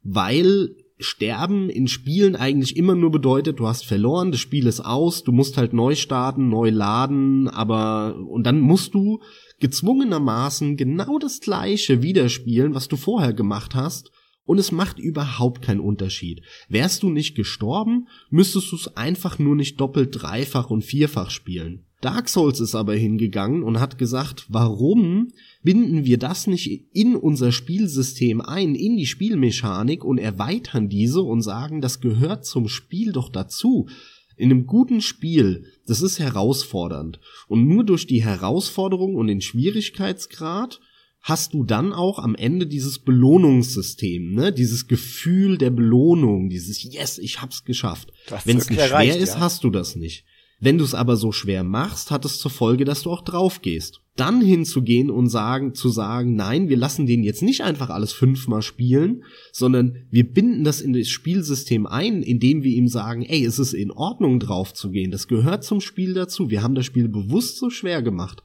weil 0.05 0.77
Sterben 1.01 1.71
in 1.71 1.89
Spielen 1.89 2.37
eigentlich 2.37 2.77
immer 2.77 2.95
nur 2.95 3.11
bedeutet, 3.11 3.59
du 3.59 3.67
hast 3.67 3.85
verloren, 3.85 4.31
das 4.31 4.41
Spiel 4.41 4.69
ist 4.69 4.81
aus, 4.81 5.25
du 5.25 5.33
musst 5.33 5.57
halt 5.57 5.73
neu 5.73 5.97
starten, 5.97 6.49
neu 6.49 6.71
laden, 6.71 7.49
aber, 7.49 8.17
und 8.29 8.45
dann 8.45 8.61
musst 8.61 8.95
du 8.95 9.21
gezwungenermaßen 9.65 10.77
genau 10.77 11.19
das 11.19 11.41
gleiche 11.41 12.03
widerspielen, 12.03 12.75
was 12.75 12.87
du 12.87 12.97
vorher 12.97 13.33
gemacht 13.33 13.75
hast, 13.75 14.11
und 14.45 14.59
es 14.59 14.73
macht 14.73 14.99
überhaupt 14.99 15.63
keinen 15.63 15.81
Unterschied. 15.81 16.43
Wärst 16.69 17.03
du 17.03 17.09
nicht 17.09 17.35
gestorben, 17.35 18.07
müsstest 18.29 18.71
du 18.73 18.77
es 18.77 18.95
einfach 18.95 19.39
nur 19.39 19.57
nicht 19.57 19.81
doppelt, 19.81 20.21
dreifach 20.21 20.69
und 20.69 20.85
vierfach 20.85 21.31
spielen. 21.31 21.87
Dark 22.03 22.29
Souls 22.29 22.61
ist 22.61 22.75
aber 22.75 22.95
hingegangen 22.95 23.63
und 23.63 23.81
hat 23.81 23.97
gesagt, 23.97 24.45
warum 24.51 25.33
binden 25.63 26.05
wir 26.05 26.19
das 26.19 26.47
nicht 26.47 26.91
in 26.93 27.17
unser 27.17 27.51
Spielsystem 27.51 28.43
ein, 28.43 28.75
in 28.75 28.99
die 28.99 29.07
Spielmechanik 29.07 30.05
und 30.05 30.19
erweitern 30.19 30.91
diese 30.91 31.23
und 31.23 31.41
sagen, 31.41 31.81
das 31.81 32.01
gehört 32.01 32.45
zum 32.45 32.69
Spiel 32.69 33.13
doch 33.13 33.31
dazu. 33.31 33.89
In 34.37 34.51
einem 34.51 34.67
guten 34.67 35.01
Spiel, 35.01 35.65
das 35.87 36.01
ist 36.01 36.19
herausfordernd. 36.19 37.21
Und 37.49 37.67
nur 37.67 37.85
durch 37.85 38.07
die 38.07 38.25
Herausforderung 38.25 39.15
und 39.15 39.27
den 39.29 39.41
Schwierigkeitsgrad 39.41 40.81
hast 41.21 41.55
du 41.55 41.65
dann 41.65 41.93
auch 41.93 42.19
am 42.19 42.35
Ende 42.35 42.67
dieses 42.67 42.99
Belohnungssystem, 42.99 44.35
ne? 44.35 44.53
Dieses 44.53 44.89
Gefühl 44.89 45.57
der 45.57 45.71
Belohnung, 45.71 46.51
dieses 46.51 46.83
Yes, 46.83 47.19
ich 47.19 47.41
hab's 47.41 47.65
geschafft. 47.65 48.13
Wenn 48.45 48.59
es 48.59 48.69
nicht 48.69 48.79
schwer 48.79 48.91
erreicht, 48.91 49.19
ist, 49.19 49.35
ja. 49.35 49.41
hast 49.41 49.65
du 49.65 49.71
das 49.71 49.97
nicht. 49.97 50.25
Wenn 50.61 50.79
du 50.79 50.85
es 50.85 50.95
aber 50.95 51.17
so 51.17 51.33
schwer 51.33 51.65
machst, 51.65 52.11
hat 52.11 52.25
es 52.25 52.39
zur 52.39 52.51
Folge, 52.51 52.85
dass 52.85 53.03
du 53.03 53.11
auch 53.11 53.23
drauf 53.23 53.61
gehst. 53.61 54.01
Dann 54.17 54.41
hinzugehen 54.41 55.11
und 55.11 55.29
sagen, 55.29 55.75
zu 55.75 55.89
sagen, 55.89 56.37
nein, 56.37 56.69
wir 56.69 56.77
lassen 56.77 57.07
den 57.07 57.25
jetzt 57.25 57.43
nicht 57.43 57.63
einfach 57.63 57.91
alles 57.91 58.13
fünfmal 58.13 58.63
spielen, 58.63 59.25
sondern 59.53 60.07
wir 60.11 60.31
binden 60.31 60.63
das 60.63 60.81
in 60.81 60.93
das 60.93 61.09
Spielsystem 61.09 61.87
ein, 61.87 62.23
indem 62.23 62.63
wir 62.63 62.71
ihm 62.71 62.87
sagen, 62.87 63.23
ey, 63.23 63.45
es 63.45 63.59
ist 63.59 63.73
in 63.73 63.91
Ordnung 63.91 64.39
drauf 64.39 64.73
zu 64.73 64.91
gehen. 64.91 65.11
Das 65.11 65.27
gehört 65.27 65.65
zum 65.65 65.81
Spiel 65.81 66.15
dazu. 66.15 66.49
Wir 66.49 66.63
haben 66.63 66.77
das 66.77 66.87
Spiel 66.87 67.09
bewusst 67.09 67.59
so 67.59 67.71
schwer 67.71 68.03
gemacht. 68.03 68.43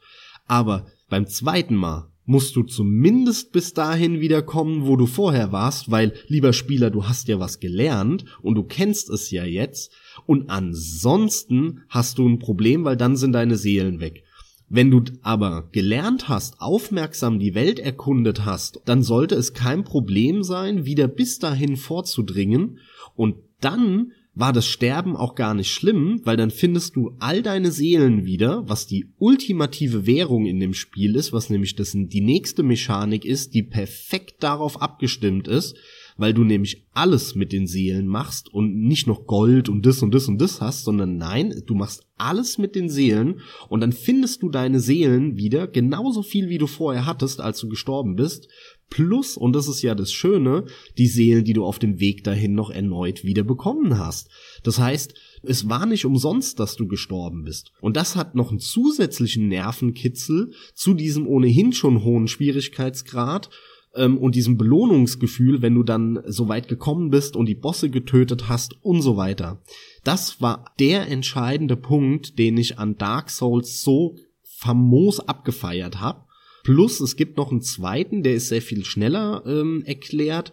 Aber 0.47 0.87
beim 1.09 1.27
zweiten 1.27 1.75
Mal 1.75 2.08
musst 2.29 2.55
du 2.55 2.61
zumindest 2.61 3.51
bis 3.53 3.73
dahin 3.73 4.19
wiederkommen, 4.19 4.85
wo 4.85 4.95
du 4.95 5.07
vorher 5.07 5.51
warst, 5.51 5.89
weil, 5.89 6.13
lieber 6.27 6.53
Spieler, 6.53 6.91
du 6.91 7.07
hast 7.07 7.27
ja 7.27 7.39
was 7.39 7.59
gelernt 7.59 8.23
und 8.43 8.53
du 8.53 8.61
kennst 8.61 9.09
es 9.09 9.31
ja 9.31 9.45
jetzt. 9.45 9.91
Und 10.27 10.51
ansonsten 10.51 11.81
hast 11.89 12.19
du 12.19 12.29
ein 12.29 12.37
Problem, 12.37 12.83
weil 12.85 12.97
dann 12.97 13.17
sind 13.17 13.33
deine 13.33 13.57
Seelen 13.57 13.99
weg. 13.99 14.25
Wenn 14.69 14.91
du 14.91 15.01
aber 15.23 15.69
gelernt 15.71 16.29
hast, 16.29 16.61
aufmerksam 16.61 17.39
die 17.39 17.55
Welt 17.55 17.79
erkundet 17.79 18.45
hast, 18.45 18.79
dann 18.85 19.01
sollte 19.01 19.33
es 19.33 19.55
kein 19.55 19.83
Problem 19.83 20.43
sein, 20.43 20.85
wieder 20.85 21.07
bis 21.07 21.39
dahin 21.39 21.77
vorzudringen 21.77 22.77
und 23.15 23.37
dann 23.59 24.11
war 24.39 24.53
das 24.53 24.65
Sterben 24.65 25.17
auch 25.17 25.35
gar 25.35 25.53
nicht 25.53 25.69
schlimm, 25.69 26.21
weil 26.23 26.37
dann 26.37 26.49
findest 26.49 26.95
du 26.95 27.13
all 27.19 27.41
deine 27.41 27.71
Seelen 27.71 28.25
wieder, 28.25 28.63
was 28.69 28.87
die 28.87 29.11
ultimative 29.17 30.05
Währung 30.05 30.45
in 30.45 30.61
dem 30.61 30.73
Spiel 30.73 31.17
ist, 31.17 31.33
was 31.33 31.49
nämlich 31.49 31.75
das, 31.75 31.91
die 31.93 32.21
nächste 32.21 32.63
Mechanik 32.63 33.25
ist, 33.25 33.53
die 33.53 33.63
perfekt 33.63 34.41
darauf 34.41 34.81
abgestimmt 34.81 35.49
ist, 35.49 35.75
weil 36.15 36.33
du 36.33 36.45
nämlich 36.45 36.85
alles 36.93 37.35
mit 37.35 37.51
den 37.51 37.67
Seelen 37.67 38.07
machst 38.07 38.53
und 38.53 38.75
nicht 38.75 39.07
noch 39.07 39.25
Gold 39.25 39.67
und 39.67 39.85
das 39.85 40.01
und 40.01 40.13
das 40.13 40.29
und 40.29 40.39
das 40.39 40.61
hast, 40.61 40.85
sondern 40.85 41.17
nein, 41.17 41.53
du 41.65 41.75
machst 41.75 42.05
alles 42.17 42.57
mit 42.57 42.75
den 42.75 42.89
Seelen 42.89 43.41
und 43.67 43.81
dann 43.81 43.91
findest 43.91 44.41
du 44.41 44.49
deine 44.49 44.79
Seelen 44.79 45.35
wieder 45.35 45.67
genauso 45.67 46.23
viel 46.23 46.47
wie 46.47 46.57
du 46.57 46.67
vorher 46.67 47.05
hattest, 47.05 47.41
als 47.41 47.59
du 47.59 47.67
gestorben 47.67 48.15
bist, 48.15 48.47
plus, 48.89 49.37
und 49.37 49.53
das 49.53 49.67
ist 49.67 49.81
ja 49.81 49.95
das 49.95 50.11
Schöne, 50.11 50.65
die 50.97 51.07
Seelen, 51.07 51.43
die 51.43 51.53
du 51.53 51.65
auf 51.65 51.79
dem 51.79 51.99
Weg 51.99 52.23
dahin 52.23 52.53
noch 52.53 52.69
erneut 52.69 53.23
wieder 53.23 53.43
bekommen 53.43 53.97
hast. 53.97 54.29
Das 54.63 54.79
heißt, 54.79 55.13
es 55.43 55.69
war 55.69 55.85
nicht 55.85 56.05
umsonst, 56.05 56.59
dass 56.59 56.75
du 56.75 56.87
gestorben 56.87 57.43
bist. 57.43 57.71
Und 57.81 57.95
das 57.97 58.15
hat 58.15 58.35
noch 58.35 58.49
einen 58.49 58.59
zusätzlichen 58.59 59.47
Nervenkitzel 59.47 60.51
zu 60.73 60.93
diesem 60.93 61.27
ohnehin 61.27 61.73
schon 61.73 62.03
hohen 62.03 62.27
Schwierigkeitsgrad 62.27 63.49
ähm, 63.95 64.17
und 64.17 64.35
diesem 64.35 64.57
Belohnungsgefühl, 64.57 65.61
wenn 65.61 65.75
du 65.75 65.83
dann 65.83 66.21
so 66.25 66.47
weit 66.47 66.67
gekommen 66.67 67.09
bist 67.09 67.35
und 67.35 67.45
die 67.45 67.55
Bosse 67.55 67.89
getötet 67.89 68.49
hast 68.49 68.75
und 68.83 69.01
so 69.01 69.17
weiter. 69.17 69.61
Das 70.03 70.41
war 70.41 70.73
der 70.79 71.07
entscheidende 71.07 71.75
Punkt, 71.75 72.37
den 72.39 72.57
ich 72.57 72.79
an 72.79 72.97
Dark 72.97 73.29
Souls 73.29 73.81
so 73.81 74.15
famos 74.43 75.19
abgefeiert 75.19 75.99
habe. 75.99 76.25
Plus 76.63 76.99
es 76.99 77.15
gibt 77.15 77.37
noch 77.37 77.51
einen 77.51 77.61
zweiten, 77.61 78.23
der 78.23 78.35
ist 78.35 78.49
sehr 78.49 78.61
viel 78.61 78.85
schneller 78.85 79.43
ähm, 79.45 79.83
erklärt, 79.85 80.51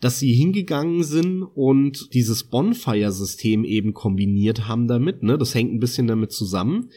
dass 0.00 0.18
sie 0.18 0.32
hingegangen 0.32 1.04
sind 1.04 1.42
und 1.42 2.14
dieses 2.14 2.44
Bonfire-System 2.44 3.64
eben 3.64 3.92
kombiniert 3.92 4.66
haben 4.66 4.88
damit. 4.88 5.22
Ne? 5.22 5.36
Das 5.36 5.54
hängt 5.54 5.72
ein 5.72 5.80
bisschen 5.80 6.06
damit 6.06 6.32
zusammen. 6.32 6.90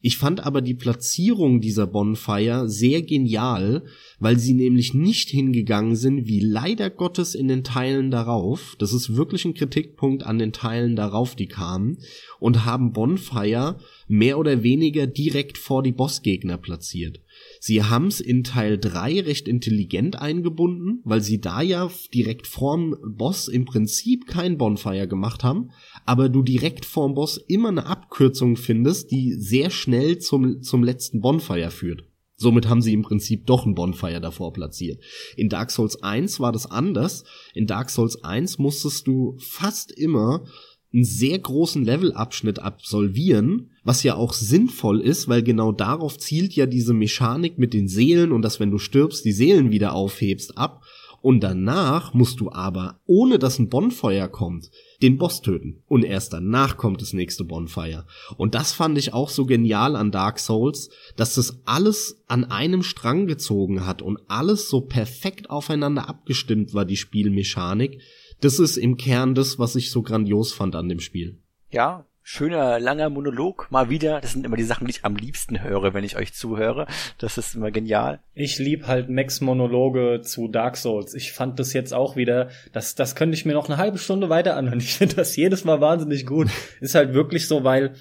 Ich 0.00 0.16
fand 0.16 0.46
aber 0.46 0.60
die 0.60 0.74
Platzierung 0.74 1.60
dieser 1.60 1.88
Bonfire 1.88 2.68
sehr 2.68 3.02
genial, 3.02 3.84
weil 4.20 4.38
sie 4.38 4.54
nämlich 4.54 4.94
nicht 4.94 5.28
hingegangen 5.28 5.96
sind, 5.96 6.26
wie 6.26 6.38
leider 6.38 6.88
Gottes 6.88 7.34
in 7.34 7.48
den 7.48 7.64
Teilen 7.64 8.12
darauf, 8.12 8.76
das 8.78 8.92
ist 8.92 9.16
wirklich 9.16 9.44
ein 9.44 9.54
Kritikpunkt 9.54 10.22
an 10.22 10.38
den 10.38 10.52
Teilen 10.52 10.94
darauf, 10.94 11.34
die 11.34 11.48
kamen, 11.48 11.98
und 12.38 12.64
haben 12.64 12.92
Bonfire 12.92 13.78
mehr 14.06 14.38
oder 14.38 14.62
weniger 14.62 15.08
direkt 15.08 15.58
vor 15.58 15.82
die 15.82 15.92
Bossgegner 15.92 16.58
platziert. 16.58 17.20
Sie 17.60 17.82
haben's 17.82 18.20
in 18.20 18.44
Teil 18.44 18.78
3 18.78 19.20
recht 19.20 19.48
intelligent 19.48 20.20
eingebunden, 20.20 21.00
weil 21.04 21.20
sie 21.20 21.40
da 21.40 21.60
ja 21.62 21.90
direkt 22.14 22.46
vorm 22.46 22.96
Boss 23.16 23.48
im 23.48 23.64
Prinzip 23.64 24.26
kein 24.26 24.58
Bonfire 24.58 25.08
gemacht 25.08 25.44
haben, 25.44 25.70
aber 26.06 26.28
du 26.28 26.42
direkt 26.42 26.84
vorm 26.84 27.14
Boss 27.14 27.36
immer 27.48 27.68
eine 27.68 27.86
Abkürzung 27.86 28.56
findest, 28.56 29.10
die 29.10 29.34
sehr 29.34 29.70
schnell 29.70 30.18
zum, 30.18 30.62
zum 30.62 30.84
letzten 30.84 31.20
Bonfire 31.20 31.70
führt. 31.70 32.04
Somit 32.40 32.68
haben 32.68 32.82
sie 32.82 32.92
im 32.92 33.02
Prinzip 33.02 33.46
doch 33.46 33.66
ein 33.66 33.74
Bonfire 33.74 34.20
davor 34.20 34.52
platziert. 34.52 35.02
In 35.36 35.48
Dark 35.48 35.72
Souls 35.72 36.00
1 36.04 36.38
war 36.38 36.52
das 36.52 36.70
anders. 36.70 37.24
In 37.52 37.66
Dark 37.66 37.90
Souls 37.90 38.22
1 38.22 38.58
musstest 38.58 39.08
du 39.08 39.36
fast 39.40 39.90
immer 39.90 40.44
einen 40.92 41.04
sehr 41.04 41.38
großen 41.38 41.84
Levelabschnitt 41.84 42.60
absolvieren, 42.60 43.70
was 43.84 44.02
ja 44.02 44.14
auch 44.16 44.32
sinnvoll 44.32 45.00
ist, 45.00 45.28
weil 45.28 45.42
genau 45.42 45.72
darauf 45.72 46.18
zielt 46.18 46.54
ja 46.54 46.66
diese 46.66 46.94
Mechanik 46.94 47.58
mit 47.58 47.74
den 47.74 47.88
Seelen 47.88 48.32
und 48.32 48.42
dass 48.42 48.58
wenn 48.58 48.70
du 48.70 48.78
stirbst, 48.78 49.24
die 49.24 49.32
Seelen 49.32 49.70
wieder 49.70 49.94
aufhebst 49.94 50.56
ab. 50.56 50.82
Und 51.20 51.40
danach 51.40 52.14
musst 52.14 52.38
du 52.38 52.52
aber, 52.52 53.00
ohne 53.06 53.40
dass 53.40 53.58
ein 53.58 53.68
Bonfire 53.68 54.28
kommt, 54.28 54.70
den 55.02 55.18
Boss 55.18 55.42
töten. 55.42 55.82
Und 55.88 56.04
erst 56.04 56.32
danach 56.32 56.76
kommt 56.76 57.02
das 57.02 57.12
nächste 57.12 57.42
Bonfire. 57.42 58.06
Und 58.36 58.54
das 58.54 58.72
fand 58.72 58.96
ich 58.98 59.12
auch 59.12 59.28
so 59.28 59.44
genial 59.44 59.96
an 59.96 60.12
Dark 60.12 60.38
Souls, 60.38 60.90
dass 61.16 61.34
das 61.34 61.60
alles 61.64 62.22
an 62.28 62.44
einem 62.44 62.84
Strang 62.84 63.26
gezogen 63.26 63.84
hat 63.84 64.00
und 64.00 64.18
alles 64.28 64.68
so 64.68 64.82
perfekt 64.82 65.50
aufeinander 65.50 66.08
abgestimmt 66.08 66.72
war, 66.72 66.84
die 66.84 66.96
Spielmechanik, 66.96 68.00
das 68.40 68.58
ist 68.58 68.76
im 68.76 68.96
Kern 68.96 69.34
das, 69.34 69.58
was 69.58 69.76
ich 69.76 69.90
so 69.90 70.02
grandios 70.02 70.52
fand 70.52 70.74
an 70.74 70.88
dem 70.88 71.00
Spiel. 71.00 71.38
Ja, 71.70 72.06
schöner, 72.22 72.78
langer 72.78 73.08
Monolog, 73.08 73.68
mal 73.70 73.88
wieder. 73.88 74.20
Das 74.20 74.32
sind 74.32 74.44
immer 74.44 74.56
die 74.56 74.64
Sachen, 74.64 74.86
die 74.86 74.90
ich 74.90 75.04
am 75.04 75.16
liebsten 75.16 75.62
höre, 75.62 75.94
wenn 75.94 76.04
ich 76.04 76.16
euch 76.16 76.34
zuhöre. 76.34 76.86
Das 77.18 77.38
ist 77.38 77.54
immer 77.54 77.70
genial. 77.70 78.20
Ich 78.34 78.58
lieb 78.58 78.86
halt 78.86 79.08
Max 79.08 79.40
Monologe 79.40 80.20
zu 80.22 80.48
Dark 80.48 80.76
Souls. 80.76 81.14
Ich 81.14 81.32
fand 81.32 81.58
das 81.58 81.72
jetzt 81.72 81.94
auch 81.94 82.16
wieder, 82.16 82.50
das, 82.72 82.94
das 82.94 83.14
könnte 83.14 83.34
ich 83.34 83.44
mir 83.44 83.54
noch 83.54 83.68
eine 83.68 83.78
halbe 83.78 83.98
Stunde 83.98 84.28
weiter 84.28 84.56
anhören. 84.56 84.80
Ich 84.88 84.94
finde 84.94 85.16
das 85.16 85.36
jedes 85.36 85.64
Mal 85.64 85.80
wahnsinnig 85.80 86.26
gut. 86.26 86.48
Ist 86.80 86.94
halt 86.94 87.14
wirklich 87.14 87.48
so, 87.48 87.64
weil 87.64 87.94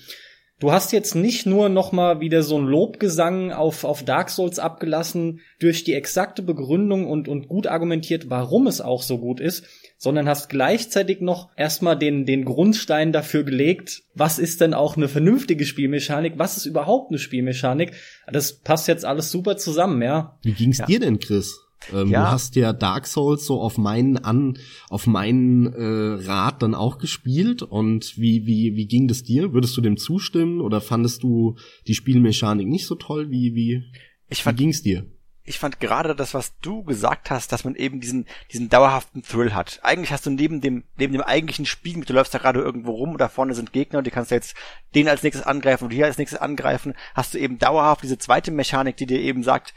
Du 0.60 0.71
hast 0.71 0.91
jetzt 0.91 1.13
nicht 1.13 1.45
nur 1.45 1.69
noch 1.69 1.91
mal 1.91 2.19
wieder 2.19 2.41
so 2.41 2.58
ein 2.58 2.65
Lobgesang 2.65 3.52
auf, 3.52 3.84
auf 3.84 4.04
Dark 4.04 4.32
Souls 4.32 4.58
abgelassen 4.58 5.41
durch 5.60 5.84
die 5.84 5.93
exakte 5.93 6.41
Begründung 6.41 7.08
und, 7.08 7.28
und 7.28 7.47
gut 7.47 7.67
argumentiert, 7.67 8.32
warum 8.32 8.65
es 8.65 8.82
auch 8.82 9.04
so 9.04 9.19
gut 9.19 9.39
ist, 9.39 9.65
sondern 9.97 10.27
hast 10.27 10.49
gleichzeitig 10.49 11.21
noch 11.21 11.49
erstmal 11.57 11.97
den, 11.97 12.25
den 12.25 12.45
Grundstein 12.45 13.12
dafür 13.12 13.43
gelegt, 13.43 14.03
was 14.13 14.39
ist 14.39 14.62
denn 14.62 14.73
auch 14.73 14.95
eine 14.95 15.07
vernünftige 15.07 15.65
Spielmechanik, 15.65 16.33
was 16.38 16.57
ist 16.57 16.65
überhaupt 16.65 17.12
eine 17.12 17.19
Spielmechanik. 17.19 17.93
Das 18.31 18.60
passt 18.60 18.88
jetzt 18.88 19.05
alles 19.05 19.31
super 19.31 19.57
zusammen, 19.57 20.01
ja. 20.01 20.38
Wie 20.43 20.53
ging's 20.53 20.77
ja. 20.77 20.86
dir 20.86 20.99
denn, 20.99 21.19
Chris? 21.19 21.60
Ähm, 21.93 22.10
ja. 22.10 22.25
Du 22.25 22.31
hast 22.31 22.55
ja 22.55 22.73
Dark 22.73 23.07
Souls 23.07 23.45
so 23.45 23.62
auf 23.62 23.77
meinen 23.77 24.17
an 24.17 24.57
auf 24.89 25.07
meinen 25.07 25.67
äh, 25.67 26.25
Rat 26.25 26.62
dann 26.62 26.73
auch 26.73 26.97
gespielt 26.97 27.62
und 27.62 28.17
wie 28.17 28.45
wie 28.45 28.75
wie 28.75 28.88
ging 28.88 29.07
das 29.07 29.23
dir? 29.23 29.53
Würdest 29.53 29.77
du 29.77 29.81
dem 29.81 29.97
zustimmen 29.97 30.60
oder 30.60 30.81
fandest 30.81 31.23
du 31.23 31.55
die 31.88 31.93
Spielmechanik 31.93 32.67
nicht 32.67 32.88
so 32.88 32.95
toll? 32.95 33.29
Wie 33.29 33.53
wie 33.53 33.83
ich 34.29 34.43
fand, 34.43 34.57
wie 34.57 34.63
ging's 34.63 34.81
dir? 34.81 35.05
Ich 35.47 35.60
fand 35.60 35.79
gerade 35.79 36.13
das, 36.13 36.33
was 36.33 36.60
du 36.60 36.83
gesagt 36.83 37.31
hast, 37.31 37.53
dass 37.53 37.63
man 37.63 37.75
eben 37.75 38.01
diesen, 38.01 38.27
diesen 38.51 38.67
dauerhaften 38.67 39.23
Thrill 39.23 39.53
hat. 39.53 39.79
Eigentlich 39.81 40.12
hast 40.12 40.25
du 40.25 40.29
neben 40.29 40.60
dem, 40.60 40.83
neben 40.97 41.13
dem 41.13 41.21
eigentlichen 41.21 41.65
Spiel, 41.65 42.03
du 42.03 42.13
läufst 42.13 42.33
da 42.33 42.38
gerade 42.38 42.60
irgendwo 42.60 42.91
rum 42.91 43.13
und 43.13 43.21
da 43.21 43.29
vorne 43.29 43.55
sind 43.55 43.71
Gegner 43.71 43.99
und 43.99 44.07
die 44.07 44.12
kannst 44.12 44.29
du 44.29 44.36
jetzt 44.36 44.55
den 44.93 45.07
als 45.07 45.23
nächstes 45.23 45.45
angreifen 45.45 45.86
und 45.86 45.91
hier 45.91 46.05
als 46.05 46.17
nächstes 46.17 46.39
angreifen, 46.39 46.95
hast 47.15 47.33
du 47.33 47.39
eben 47.39 47.60
dauerhaft 47.60 48.03
diese 48.03 48.17
zweite 48.17 48.51
Mechanik, 48.51 48.97
die 48.97 49.05
dir 49.05 49.21
eben 49.21 49.41
sagt, 49.41 49.73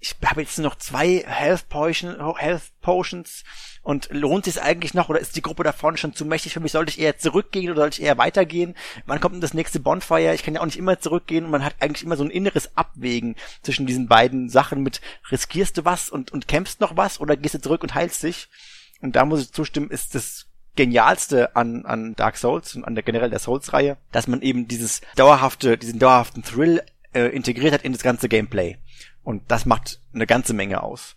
ich 0.00 0.16
habe 0.24 0.40
jetzt 0.40 0.58
noch 0.58 0.76
zwei 0.76 1.22
Health, 1.26 1.68
Potion, 1.68 2.34
Health 2.36 2.72
Potions 2.80 3.44
und 3.82 4.08
lohnt 4.10 4.46
sich 4.46 4.60
eigentlich 4.60 4.94
noch 4.94 5.10
oder 5.10 5.20
ist 5.20 5.36
die 5.36 5.42
Gruppe 5.42 5.62
da 5.62 5.72
vorne 5.72 5.98
schon 5.98 6.14
zu 6.14 6.24
mächtig 6.24 6.54
für 6.54 6.60
mich? 6.60 6.72
Sollte 6.72 6.90
ich 6.90 6.98
eher 6.98 7.18
zurückgehen 7.18 7.70
oder 7.70 7.82
sollte 7.82 8.00
ich 8.00 8.06
eher 8.06 8.16
weitergehen? 8.16 8.74
Wann 9.04 9.20
kommt 9.20 9.34
denn 9.34 9.42
das 9.42 9.52
nächste 9.52 9.78
Bonfire? 9.78 10.34
Ich 10.34 10.42
kann 10.42 10.54
ja 10.54 10.62
auch 10.62 10.66
nicht 10.66 10.78
immer 10.78 10.98
zurückgehen 10.98 11.44
und 11.44 11.50
man 11.50 11.64
hat 11.64 11.76
eigentlich 11.80 12.02
immer 12.02 12.16
so 12.16 12.24
ein 12.24 12.30
inneres 12.30 12.76
Abwägen 12.78 13.36
zwischen 13.62 13.86
diesen 13.86 14.08
beiden 14.08 14.48
Sachen 14.48 14.82
mit 14.82 15.02
riskierst 15.30 15.76
du 15.76 15.84
was 15.84 16.08
und, 16.08 16.30
und 16.30 16.48
kämpfst 16.48 16.80
noch 16.80 16.96
was 16.96 17.20
oder 17.20 17.36
gehst 17.36 17.54
du 17.54 17.60
zurück 17.60 17.82
und 17.82 17.94
heilst 17.94 18.22
dich? 18.22 18.48
Und 19.02 19.16
da 19.16 19.26
muss 19.26 19.42
ich 19.42 19.52
zustimmen, 19.52 19.90
ist 19.90 20.14
das 20.14 20.46
Genialste 20.76 21.56
an, 21.56 21.84
an 21.84 22.14
Dark 22.14 22.38
Souls 22.38 22.74
und 22.74 22.84
an 22.84 22.94
der 22.94 23.04
generell 23.04 23.28
der 23.28 23.38
Souls-Reihe, 23.38 23.98
dass 24.12 24.28
man 24.28 24.40
eben 24.40 24.66
dieses 24.66 25.02
dauerhafte, 25.16 25.76
diesen 25.76 25.98
dauerhaften 25.98 26.42
Thrill 26.42 26.82
äh, 27.12 27.24
integriert 27.24 27.74
hat 27.74 27.82
in 27.82 27.92
das 27.92 28.02
ganze 28.02 28.28
Gameplay. 28.28 28.78
Und 29.22 29.42
das 29.48 29.66
macht 29.66 30.00
eine 30.12 30.26
ganze 30.26 30.54
Menge 30.54 30.82
aus. 30.82 31.16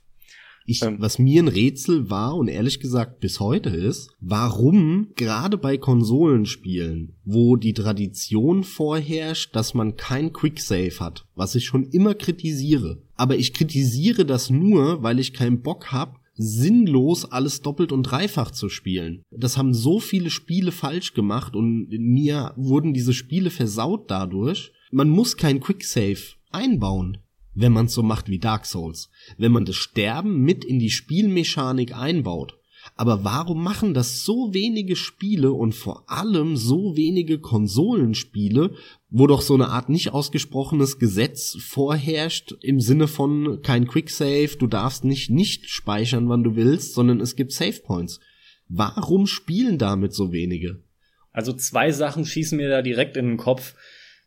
Ich, 0.65 0.81
ähm, 0.81 0.97
was 0.99 1.19
mir 1.19 1.43
ein 1.43 1.47
Rätsel 1.47 2.09
war 2.09 2.35
und 2.35 2.47
ehrlich 2.47 2.79
gesagt 2.79 3.19
bis 3.19 3.39
heute 3.39 3.69
ist, 3.69 4.11
warum 4.21 5.09
gerade 5.15 5.57
bei 5.57 5.77
Konsolenspielen, 5.77 7.15
wo 7.25 7.55
die 7.55 7.73
Tradition 7.73 8.63
vorherrscht, 8.63 9.55
dass 9.55 9.73
man 9.73 9.97
kein 9.97 10.31
Quicksave 10.31 10.99
hat, 10.99 11.25
was 11.35 11.55
ich 11.55 11.65
schon 11.65 11.85
immer 11.85 12.13
kritisiere. 12.13 13.01
Aber 13.15 13.35
ich 13.35 13.53
kritisiere 13.53 14.25
das 14.25 14.49
nur, 14.49 15.03
weil 15.03 15.19
ich 15.19 15.33
keinen 15.33 15.61
Bock 15.61 15.91
hab, 15.91 16.19
sinnlos 16.35 17.25
alles 17.25 17.61
doppelt 17.61 17.91
und 17.91 18.03
dreifach 18.03 18.51
zu 18.51 18.69
spielen. 18.69 19.23
Das 19.29 19.57
haben 19.57 19.73
so 19.73 19.99
viele 19.99 20.29
Spiele 20.29 20.71
falsch 20.71 21.13
gemacht 21.13 21.55
und 21.55 21.89
mir 21.89 22.53
wurden 22.55 22.93
diese 22.93 23.13
Spiele 23.13 23.51
versaut 23.51 24.09
dadurch. 24.09 24.71
Man 24.91 25.09
muss 25.09 25.37
kein 25.37 25.59
Quicksave 25.59 26.35
einbauen 26.51 27.17
wenn 27.55 27.71
man 27.71 27.87
so 27.87 28.03
macht 28.03 28.29
wie 28.29 28.39
Dark 28.39 28.65
Souls, 28.65 29.09
wenn 29.37 29.51
man 29.51 29.65
das 29.65 29.75
Sterben 29.75 30.41
mit 30.41 30.65
in 30.65 30.79
die 30.79 30.89
Spielmechanik 30.89 31.95
einbaut. 31.95 32.57
Aber 32.95 33.23
warum 33.23 33.63
machen 33.63 33.93
das 33.93 34.25
so 34.25 34.53
wenige 34.53 34.95
Spiele 34.95 35.53
und 35.53 35.73
vor 35.73 36.03
allem 36.07 36.57
so 36.57 36.97
wenige 36.97 37.39
Konsolenspiele, 37.39 38.75
wo 39.09 39.27
doch 39.27 39.41
so 39.41 39.53
eine 39.53 39.69
Art 39.69 39.89
nicht 39.89 40.11
ausgesprochenes 40.11 40.99
Gesetz 40.99 41.57
vorherrscht 41.61 42.55
im 42.61 42.81
Sinne 42.81 43.07
von 43.07 43.61
kein 43.61 43.87
Quicksave, 43.87 44.57
du 44.57 44.67
darfst 44.67 45.05
nicht 45.05 45.29
nicht 45.29 45.69
speichern, 45.69 46.27
wann 46.27 46.43
du 46.43 46.55
willst, 46.55 46.93
sondern 46.93 47.21
es 47.21 47.35
gibt 47.35 47.53
Save 47.53 47.79
Points. 47.83 48.19
Warum 48.67 49.27
spielen 49.27 49.77
damit 49.77 50.13
so 50.13 50.31
wenige? 50.31 50.83
Also 51.31 51.53
zwei 51.53 51.91
Sachen 51.91 52.25
schießen 52.25 52.57
mir 52.57 52.69
da 52.69 52.81
direkt 52.81 53.17
in 53.17 53.25
den 53.25 53.37
Kopf. 53.37 53.75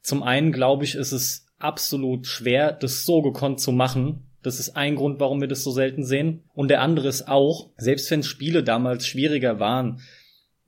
Zum 0.02 0.22
einen 0.22 0.52
glaube 0.52 0.84
ich, 0.84 0.94
ist 0.94 1.12
es 1.12 1.45
absolut 1.58 2.26
schwer, 2.26 2.72
das 2.72 3.04
so 3.04 3.22
gekonnt 3.22 3.60
zu 3.60 3.72
machen. 3.72 4.22
Das 4.42 4.60
ist 4.60 4.76
ein 4.76 4.96
Grund, 4.96 5.18
warum 5.20 5.40
wir 5.40 5.48
das 5.48 5.64
so 5.64 5.70
selten 5.70 6.04
sehen. 6.04 6.44
Und 6.54 6.68
der 6.68 6.80
andere 6.80 7.08
ist 7.08 7.28
auch, 7.28 7.70
selbst 7.76 8.10
wenn 8.10 8.22
Spiele 8.22 8.62
damals 8.62 9.06
schwieriger 9.06 9.58
waren, 9.58 10.00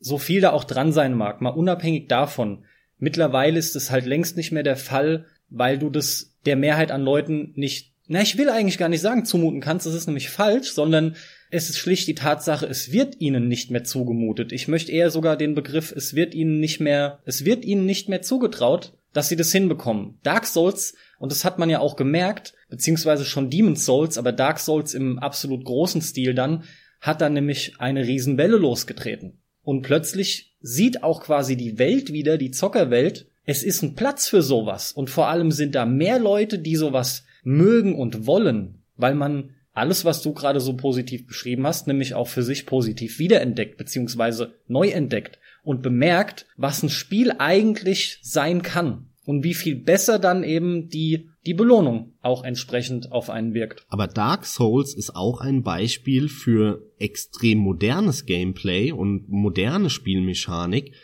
so 0.01 0.19
viel 0.19 0.41
da 0.41 0.53
auch 0.53 0.65
dran 0.65 0.93
sein 0.93 1.15
mag, 1.15 1.41
mal 1.41 1.51
unabhängig 1.51 2.09
davon, 2.09 2.65
mittlerweile 2.99 3.59
ist 3.59 3.77
es 3.77 3.91
halt 3.91 4.07
längst 4.07 4.37
nicht 4.37 4.53
mehr 4.53 4.63
der 4.63 4.77
Fall, 4.77 5.27
weil 5.49 5.79
du 5.79 5.91
das 5.91 6.35
der 6.45 6.57
Mehrheit 6.57 6.91
an 6.91 7.03
Leuten 7.03 7.53
nicht, 7.57 7.93
na, 8.07 8.23
ich 8.23 8.39
will 8.39 8.49
eigentlich 8.49 8.79
gar 8.79 8.89
nicht 8.89 9.01
sagen, 9.01 9.25
zumuten 9.25 9.61
kannst, 9.61 9.87
das 9.87 9.95
ist 9.95 10.07
nämlich 10.07 10.31
falsch, 10.31 10.71
sondern 10.73 11.17
es 11.51 11.69
ist 11.69 11.79
schlicht 11.79 12.07
die 12.09 12.15
Tatsache, 12.15 12.67
es 12.67 12.93
wird 12.93 13.21
ihnen 13.21 13.49
nicht 13.49 13.71
mehr 13.71 13.85
zugemutet. 13.85 14.53
Ich 14.53 14.69
möchte 14.69 14.93
eher 14.93 15.11
sogar 15.11 15.37
den 15.37 15.55
Begriff, 15.55 15.93
es 15.93 16.15
wird 16.15 16.35
ihnen 16.35 16.61
nicht 16.61 16.81
mehr, 16.81 17.21
es 17.25 17.45
wird 17.45 17.65
ihnen 17.65 17.87
nicht 17.87 18.09
mehr 18.09 18.23
zugetraut, 18.23 18.93
dass 19.13 19.29
sie 19.29 19.37
das 19.37 19.53
hinbekommen. 19.53 20.19
Dark 20.23 20.47
Souls, 20.47 20.95
und 21.19 21.33
das 21.33 21.45
hat 21.45 21.59
man 21.59 21.71
ja 21.71 21.81
auch 21.81 21.97
gemerkt, 21.97 22.55
beziehungsweise 22.69 23.25
schon 23.25 23.51
Demon's 23.51 23.85
Souls, 23.85 24.19
aber 24.19 24.33
Dark 24.33 24.59
Souls 24.59 24.95
im 24.95 25.19
absolut 25.19 25.65
großen 25.65 26.03
Stil 26.03 26.35
dann, 26.35 26.65
hat 27.01 27.21
dann 27.21 27.33
nämlich 27.33 27.75
eine 27.79 28.07
Riesenwelle 28.07 28.57
losgetreten. 28.57 29.41
Und 29.63 29.83
plötzlich 29.83 30.57
sieht 30.61 31.03
auch 31.03 31.23
quasi 31.23 31.57
die 31.57 31.79
Welt 31.79 32.13
wieder, 32.13 32.39
die 32.39 32.51
Zockerwelt, 32.51 33.27
es 33.45 33.63
ist 33.63 33.83
ein 33.83 33.95
Platz 33.95 34.29
für 34.29 34.43
sowas. 34.43 34.93
Und 34.93 35.11
vor 35.11 35.29
allem 35.29 35.53
sind 35.53 35.75
da 35.75 35.87
mehr 35.87 36.19
Leute, 36.19 36.59
die 36.59 36.77
sowas 36.77 37.25
mögen 37.45 37.95
und 37.95 38.27
wollen, 38.27 38.83
weil 38.97 39.15
man 39.15 39.55
alles, 39.73 40.05
was 40.05 40.23
du 40.23 40.33
gerade 40.33 40.61
so 40.61 40.77
positiv 40.77 41.27
beschrieben 41.27 41.67
hast, 41.67 41.87
nämlich 41.87 42.15
auch 42.15 42.29
für 42.29 42.43
sich 42.43 42.67
positiv 42.67 43.19
wiederentdeckt, 43.19 43.77
beziehungsweise 43.77 44.55
neu 44.67 44.89
entdeckt 44.89 45.39
und 45.69 45.83
bemerkt, 45.83 46.47
was 46.57 46.83
ein 46.83 46.89
Spiel 46.89 47.31
eigentlich 47.39 48.21
sein 48.23 48.63
kann 48.63 49.11
und 49.27 49.45
wie 49.45 49.53
viel 49.53 49.77
besser 49.77 50.19
dann 50.19 50.43
eben 50.43 50.89
die 50.89 51.29
die 51.45 51.53
Belohnung 51.53 52.15
auch 52.23 52.43
entsprechend 52.43 53.13
auf 53.13 53.29
einen 53.29 53.53
wirkt. 53.53 53.85
Aber 53.89 54.07
Dark 54.07 54.47
Souls 54.47 54.95
ist 54.95 55.15
auch 55.15 55.43
ein 55.43 55.63
Beispiel 55.63 56.31
für 56.31 56.83
extrem 56.99 57.59
modernes 57.59 58.25
Gameplay 58.25 58.93
und 58.93 59.29
moderne 59.29 59.91
Spielmechanik, 59.91 60.95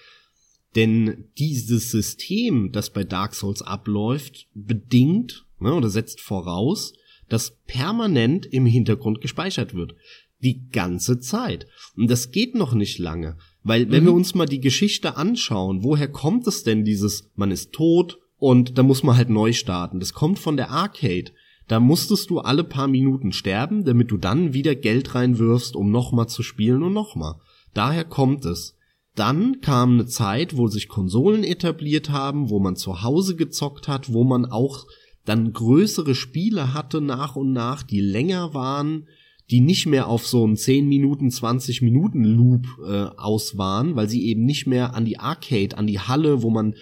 denn 0.76 1.26
dieses 1.36 1.90
System, 1.90 2.72
das 2.72 2.88
bei 2.88 3.04
Dark 3.04 3.34
Souls 3.34 3.60
abläuft, 3.60 4.48
bedingt 4.54 5.44
ne, 5.60 5.74
oder 5.74 5.90
setzt 5.90 6.22
voraus, 6.22 6.94
dass 7.28 7.58
permanent 7.66 8.46
im 8.46 8.64
Hintergrund 8.64 9.20
gespeichert 9.20 9.74
wird. 9.74 9.94
Die 10.38 10.70
ganze 10.70 11.20
Zeit. 11.20 11.66
Und 11.96 12.10
das 12.10 12.30
geht 12.30 12.54
noch 12.54 12.72
nicht 12.72 12.98
lange. 12.98 13.36
Weil 13.64 13.90
wenn 13.90 14.04
mhm. 14.04 14.08
wir 14.08 14.14
uns 14.14 14.34
mal 14.34 14.46
die 14.46 14.60
Geschichte 14.60 15.16
anschauen, 15.16 15.82
woher 15.82 16.08
kommt 16.08 16.46
es 16.46 16.62
denn 16.62 16.84
dieses, 16.84 17.30
man 17.34 17.50
ist 17.50 17.72
tot 17.72 18.18
und 18.38 18.76
da 18.76 18.82
muss 18.82 19.02
man 19.02 19.16
halt 19.16 19.30
neu 19.30 19.52
starten. 19.54 20.00
Das 20.00 20.12
kommt 20.12 20.38
von 20.38 20.56
der 20.56 20.70
Arcade. 20.70 21.32
Da 21.66 21.80
musstest 21.80 22.28
du 22.28 22.40
alle 22.40 22.62
paar 22.62 22.88
Minuten 22.88 23.32
sterben, 23.32 23.84
damit 23.84 24.10
du 24.10 24.18
dann 24.18 24.52
wieder 24.52 24.74
Geld 24.74 25.14
reinwirfst, 25.14 25.76
um 25.76 25.90
nochmal 25.90 26.28
zu 26.28 26.42
spielen 26.42 26.82
und 26.82 26.92
nochmal. 26.92 27.36
Daher 27.72 28.04
kommt 28.04 28.44
es. 28.44 28.76
Dann 29.14 29.60
kam 29.62 29.94
eine 29.94 30.06
Zeit, 30.06 30.58
wo 30.58 30.66
sich 30.66 30.88
Konsolen 30.88 31.42
etabliert 31.42 32.10
haben, 32.10 32.50
wo 32.50 32.60
man 32.60 32.76
zu 32.76 33.02
Hause 33.02 33.34
gezockt 33.34 33.88
hat, 33.88 34.12
wo 34.12 34.24
man 34.24 34.44
auch 34.44 34.86
dann 35.24 35.54
größere 35.54 36.14
Spiele 36.14 36.74
hatte 36.74 37.00
nach 37.00 37.34
und 37.34 37.52
nach, 37.52 37.82
die 37.82 38.00
länger 38.00 38.52
waren, 38.52 39.08
die 39.50 39.60
nicht 39.60 39.86
mehr 39.86 40.08
auf 40.08 40.26
so 40.26 40.44
einen 40.44 40.56
10 40.56 40.88
Minuten, 40.88 41.30
20 41.30 41.82
Minuten 41.82 42.24
Loop 42.24 42.66
äh, 42.86 43.06
aus 43.16 43.58
waren, 43.58 43.96
weil 43.96 44.08
sie 44.08 44.26
eben 44.26 44.44
nicht 44.44 44.66
mehr 44.66 44.94
an 44.94 45.04
die 45.04 45.18
Arcade, 45.18 45.76
an 45.76 45.86
die 45.86 46.00
Halle, 46.00 46.42
wo 46.42 46.50
man 46.50 46.74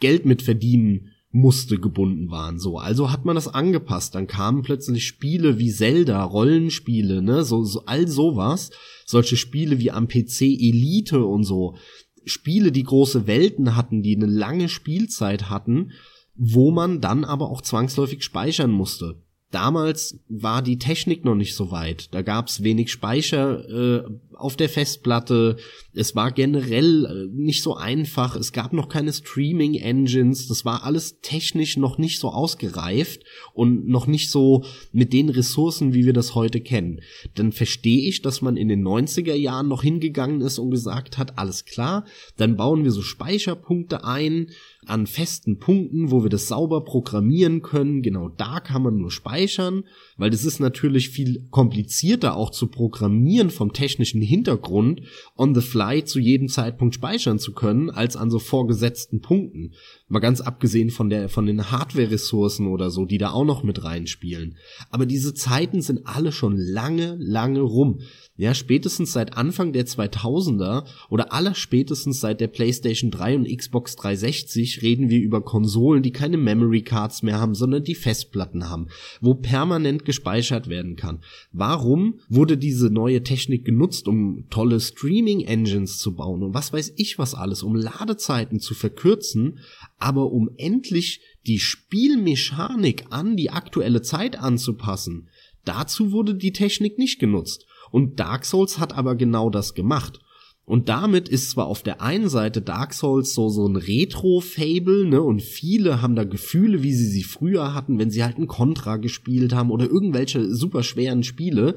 Geld 0.00 0.26
mit 0.26 0.42
verdienen 0.42 1.10
musste 1.30 1.78
gebunden 1.78 2.30
waren. 2.30 2.58
So 2.58 2.78
also 2.78 3.10
hat 3.10 3.24
man 3.24 3.36
das 3.36 3.48
angepasst. 3.48 4.14
Dann 4.14 4.26
kamen 4.26 4.62
plötzlich 4.62 5.06
Spiele 5.06 5.58
wie 5.58 5.70
Zelda 5.70 6.22
Rollenspiele 6.24 7.22
ne? 7.22 7.44
So, 7.44 7.64
so 7.64 7.84
all 7.86 8.06
sowas. 8.08 8.70
Solche 9.06 9.36
Spiele 9.36 9.78
wie 9.78 9.90
am 9.90 10.08
PC 10.08 10.42
Elite 10.42 11.24
und 11.24 11.44
so. 11.44 11.76
Spiele 12.24 12.70
die 12.70 12.82
große 12.82 13.26
Welten 13.26 13.76
hatten 13.76 14.02
die 14.02 14.14
eine 14.14 14.26
lange 14.26 14.68
Spielzeit 14.68 15.48
hatten 15.48 15.92
wo 16.34 16.70
man 16.70 17.00
dann 17.00 17.24
aber 17.24 17.50
auch 17.50 17.60
zwangsläufig 17.60 18.22
speichern 18.22 18.70
musste 18.70 19.22
Damals 19.52 20.18
war 20.30 20.62
die 20.62 20.78
Technik 20.78 21.26
noch 21.26 21.34
nicht 21.34 21.54
so 21.54 21.70
weit. 21.70 22.08
Da 22.14 22.22
gab 22.22 22.48
es 22.48 22.62
wenig 22.62 22.90
Speicher 22.90 23.68
äh, 23.68 24.02
auf 24.32 24.56
der 24.56 24.70
Festplatte. 24.70 25.58
Es 25.92 26.16
war 26.16 26.32
generell 26.32 27.04
äh, 27.04 27.36
nicht 27.36 27.62
so 27.62 27.76
einfach. 27.76 28.34
Es 28.34 28.52
gab 28.52 28.72
noch 28.72 28.88
keine 28.88 29.12
Streaming-Engines. 29.12 30.48
Das 30.48 30.64
war 30.64 30.84
alles 30.84 31.20
technisch 31.20 31.76
noch 31.76 31.98
nicht 31.98 32.18
so 32.18 32.30
ausgereift 32.30 33.24
und 33.52 33.86
noch 33.86 34.06
nicht 34.06 34.30
so 34.30 34.64
mit 34.90 35.12
den 35.12 35.28
Ressourcen, 35.28 35.92
wie 35.92 36.06
wir 36.06 36.14
das 36.14 36.34
heute 36.34 36.62
kennen. 36.62 37.02
Dann 37.34 37.52
verstehe 37.52 38.08
ich, 38.08 38.22
dass 38.22 38.40
man 38.40 38.56
in 38.56 38.68
den 38.68 38.82
90er 38.82 39.34
Jahren 39.34 39.68
noch 39.68 39.82
hingegangen 39.82 40.40
ist 40.40 40.58
und 40.58 40.70
gesagt 40.70 41.18
hat, 41.18 41.38
alles 41.38 41.66
klar, 41.66 42.06
dann 42.38 42.56
bauen 42.56 42.84
wir 42.84 42.90
so 42.90 43.02
Speicherpunkte 43.02 44.02
ein 44.02 44.46
an 44.86 45.06
festen 45.06 45.58
Punkten, 45.58 46.10
wo 46.10 46.24
wir 46.24 46.30
das 46.30 46.48
sauber 46.48 46.84
programmieren 46.84 47.62
können. 47.62 48.02
Genau 48.02 48.28
da 48.28 48.58
kann 48.58 48.82
man 48.82 48.96
nur 48.96 49.12
speichern, 49.12 49.84
weil 50.16 50.30
das 50.30 50.44
ist 50.44 50.58
natürlich 50.58 51.10
viel 51.10 51.46
komplizierter 51.50 52.36
auch 52.36 52.50
zu 52.50 52.66
programmieren 52.66 53.50
vom 53.50 53.72
technischen 53.72 54.20
Hintergrund, 54.20 55.02
on 55.36 55.54
the 55.54 55.60
fly 55.60 56.04
zu 56.04 56.18
jedem 56.18 56.48
Zeitpunkt 56.48 56.94
speichern 56.94 57.38
zu 57.38 57.52
können, 57.52 57.90
als 57.90 58.16
an 58.16 58.30
so 58.30 58.40
vorgesetzten 58.40 59.20
Punkten. 59.20 59.74
Mal 60.08 60.18
ganz 60.18 60.40
abgesehen 60.40 60.90
von 60.90 61.08
der, 61.10 61.28
von 61.28 61.46
den 61.46 61.70
Hardware-Ressourcen 61.70 62.66
oder 62.66 62.90
so, 62.90 63.04
die 63.04 63.18
da 63.18 63.30
auch 63.30 63.44
noch 63.44 63.62
mit 63.62 63.84
reinspielen. 63.84 64.56
Aber 64.90 65.06
diese 65.06 65.32
Zeiten 65.32 65.80
sind 65.80 66.06
alle 66.06 66.32
schon 66.32 66.56
lange, 66.56 67.16
lange 67.20 67.60
rum. 67.60 68.00
Ja, 68.34 68.54
spätestens 68.54 69.12
seit 69.12 69.36
Anfang 69.36 69.74
der 69.74 69.86
2000er 69.86 70.86
oder 71.10 71.34
aller 71.34 71.54
spätestens 71.54 72.20
seit 72.20 72.40
der 72.40 72.48
PlayStation 72.48 73.10
3 73.10 73.36
und 73.36 73.56
Xbox 73.56 73.94
360 73.96 74.80
reden 74.80 75.10
wir 75.10 75.20
über 75.20 75.42
Konsolen, 75.42 76.02
die 76.02 76.12
keine 76.12 76.38
Memory 76.38 76.80
Cards 76.80 77.22
mehr 77.22 77.38
haben, 77.38 77.54
sondern 77.54 77.84
die 77.84 77.94
Festplatten 77.94 78.70
haben, 78.70 78.88
wo 79.20 79.34
permanent 79.34 80.06
gespeichert 80.06 80.68
werden 80.68 80.96
kann. 80.96 81.22
Warum 81.52 82.20
wurde 82.30 82.56
diese 82.56 82.88
neue 82.88 83.22
Technik 83.22 83.66
genutzt, 83.66 84.08
um 84.08 84.46
tolle 84.48 84.80
Streaming 84.80 85.40
Engines 85.40 85.98
zu 85.98 86.16
bauen 86.16 86.42
und 86.42 86.54
was 86.54 86.72
weiß 86.72 86.94
ich 86.96 87.18
was 87.18 87.34
alles, 87.34 87.62
um 87.62 87.74
Ladezeiten 87.74 88.60
zu 88.60 88.72
verkürzen, 88.72 89.58
aber 89.98 90.32
um 90.32 90.48
endlich 90.56 91.20
die 91.46 91.58
Spielmechanik 91.58 93.04
an 93.10 93.36
die 93.36 93.50
aktuelle 93.50 94.00
Zeit 94.00 94.38
anzupassen. 94.38 95.28
Dazu 95.66 96.12
wurde 96.12 96.34
die 96.34 96.52
Technik 96.52 96.98
nicht 96.98 97.18
genutzt. 97.18 97.66
Und 97.92 98.18
Dark 98.18 98.44
Souls 98.44 98.80
hat 98.80 98.96
aber 98.96 99.14
genau 99.14 99.50
das 99.50 99.74
gemacht. 99.74 100.18
Und 100.64 100.88
damit 100.88 101.28
ist 101.28 101.50
zwar 101.50 101.66
auf 101.66 101.82
der 101.82 102.00
einen 102.00 102.28
Seite 102.28 102.62
Dark 102.62 102.94
Souls 102.94 103.34
so 103.34 103.48
so 103.48 103.66
ein 103.66 103.76
Retro-Fable, 103.76 105.06
ne, 105.06 105.20
und 105.20 105.42
viele 105.42 106.00
haben 106.00 106.16
da 106.16 106.24
Gefühle, 106.24 106.82
wie 106.82 106.94
sie 106.94 107.06
sie 107.06 107.24
früher 107.24 107.74
hatten, 107.74 107.98
wenn 107.98 108.10
sie 108.10 108.24
halt 108.24 108.38
ein 108.38 108.46
Contra 108.46 108.96
gespielt 108.96 109.52
haben 109.54 109.70
oder 109.70 109.86
irgendwelche 109.86 110.54
super 110.54 110.82
schweren 110.82 111.22
Spiele 111.22 111.74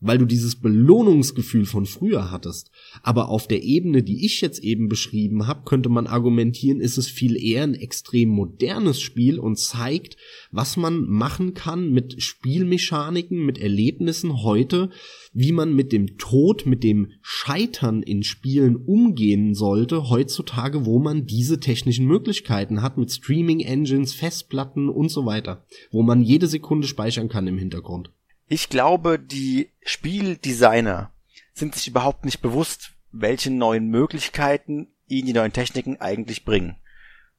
weil 0.00 0.18
du 0.18 0.26
dieses 0.26 0.56
Belohnungsgefühl 0.56 1.64
von 1.64 1.86
früher 1.86 2.30
hattest. 2.30 2.70
Aber 3.02 3.28
auf 3.28 3.48
der 3.48 3.62
Ebene, 3.62 4.02
die 4.02 4.26
ich 4.26 4.40
jetzt 4.40 4.62
eben 4.62 4.88
beschrieben 4.88 5.46
habe, 5.46 5.62
könnte 5.64 5.88
man 5.88 6.06
argumentieren, 6.06 6.80
ist 6.80 6.98
es 6.98 7.08
viel 7.08 7.36
eher 7.36 7.62
ein 7.62 7.74
extrem 7.74 8.28
modernes 8.28 9.00
Spiel 9.00 9.38
und 9.38 9.58
zeigt, 9.58 10.16
was 10.50 10.76
man 10.76 11.06
machen 11.06 11.54
kann 11.54 11.90
mit 11.92 12.22
Spielmechaniken, 12.22 13.44
mit 13.44 13.58
Erlebnissen 13.58 14.42
heute, 14.42 14.90
wie 15.32 15.52
man 15.52 15.74
mit 15.74 15.92
dem 15.92 16.18
Tod, 16.18 16.66
mit 16.66 16.82
dem 16.82 17.12
Scheitern 17.22 18.02
in 18.02 18.22
Spielen 18.22 18.76
umgehen 18.76 19.54
sollte, 19.54 20.10
heutzutage, 20.10 20.84
wo 20.84 20.98
man 20.98 21.26
diese 21.26 21.58
technischen 21.60 22.06
Möglichkeiten 22.06 22.82
hat 22.82 22.98
mit 22.98 23.10
Streaming 23.10 23.60
Engines, 23.60 24.12
Festplatten 24.12 24.88
und 24.88 25.10
so 25.10 25.26
weiter, 25.26 25.64
wo 25.90 26.02
man 26.02 26.22
jede 26.22 26.46
Sekunde 26.46 26.86
speichern 26.86 27.28
kann 27.28 27.46
im 27.46 27.58
Hintergrund. 27.58 28.10
Ich 28.48 28.68
glaube, 28.68 29.18
die 29.18 29.70
Spieldesigner 29.82 31.10
sind 31.52 31.74
sich 31.74 31.88
überhaupt 31.88 32.24
nicht 32.24 32.40
bewusst, 32.40 32.92
welche 33.10 33.50
neuen 33.50 33.88
Möglichkeiten 33.88 34.88
ihnen 35.08 35.26
die 35.26 35.32
neuen 35.32 35.52
Techniken 35.52 36.00
eigentlich 36.00 36.44
bringen. 36.44 36.76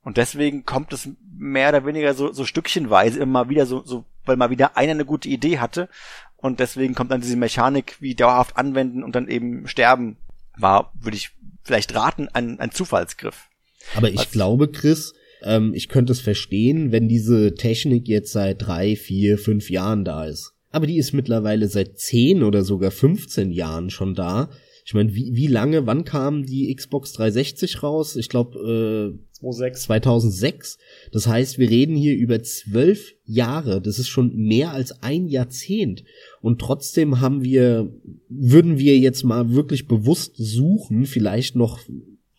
Und 0.01 0.17
deswegen 0.17 0.65
kommt 0.65 0.91
es 0.93 1.09
mehr 1.37 1.69
oder 1.69 1.85
weniger 1.85 2.13
so, 2.13 2.31
so 2.33 2.45
stückchenweise 2.45 3.19
immer 3.19 3.49
wieder 3.49 3.65
so, 3.65 3.83
so, 3.83 4.05
weil 4.25 4.37
mal 4.37 4.49
wieder 4.49 4.75
einer 4.75 4.93
eine 4.93 5.05
gute 5.05 5.29
Idee 5.29 5.59
hatte 5.59 5.89
und 6.35 6.59
deswegen 6.59 6.95
kommt 6.95 7.11
dann 7.11 7.21
diese 7.21 7.35
Mechanik 7.35 7.97
wie 7.99 8.15
dauerhaft 8.15 8.57
anwenden 8.57 9.03
und 9.03 9.15
dann 9.15 9.27
eben 9.27 9.67
sterben 9.67 10.17
war, 10.57 10.91
würde 10.99 11.17
ich 11.17 11.31
vielleicht 11.63 11.93
raten, 11.93 12.29
ein, 12.29 12.59
ein 12.59 12.71
Zufallsgriff. 12.71 13.47
Aber 13.95 14.09
ich 14.09 14.17
Was? 14.17 14.31
glaube, 14.31 14.71
Chris, 14.71 15.13
ähm, 15.43 15.73
ich 15.73 15.89
könnte 15.89 16.13
es 16.13 16.21
verstehen, 16.21 16.91
wenn 16.91 17.07
diese 17.07 17.55
Technik 17.55 18.07
jetzt 18.07 18.31
seit 18.31 18.65
drei, 18.65 18.95
vier, 18.95 19.37
fünf 19.37 19.69
Jahren 19.69 20.03
da 20.03 20.25
ist 20.25 20.56
aber 20.77 20.85
die 20.85 20.97
ist 20.97 21.11
mittlerweile 21.11 21.67
seit 21.67 21.97
10 21.97 22.43
oder 22.43 22.63
sogar 22.63 22.91
15 22.91 23.49
Jahren 23.49 23.89
schon 23.89 24.13
da. 24.13 24.51
Ich 24.85 24.93
meine, 24.93 25.15
wie, 25.15 25.35
wie 25.35 25.47
lange, 25.47 25.87
wann 25.87 26.05
kam 26.05 26.45
die 26.45 26.73
Xbox 26.73 27.13
360 27.13 27.81
raus? 27.81 28.15
Ich 28.15 28.29
glaube 28.29 29.17
äh, 29.17 29.73
2006. 29.73 30.77
Das 31.11 31.25
heißt, 31.25 31.57
wir 31.57 31.67
reden 31.67 31.95
hier 31.95 32.15
über 32.15 32.43
zwölf 32.43 33.15
Jahre. 33.25 33.81
Das 33.81 33.97
ist 33.97 34.07
schon 34.07 34.35
mehr 34.35 34.71
als 34.71 35.01
ein 35.01 35.27
Jahrzehnt. 35.27 36.03
Und 36.41 36.61
trotzdem 36.61 37.21
haben 37.21 37.43
wir, 37.43 37.91
würden 38.29 38.77
wir 38.77 38.99
jetzt 38.99 39.23
mal 39.23 39.53
wirklich 39.53 39.87
bewusst 39.87 40.35
suchen, 40.37 41.07
vielleicht 41.07 41.55
noch 41.55 41.79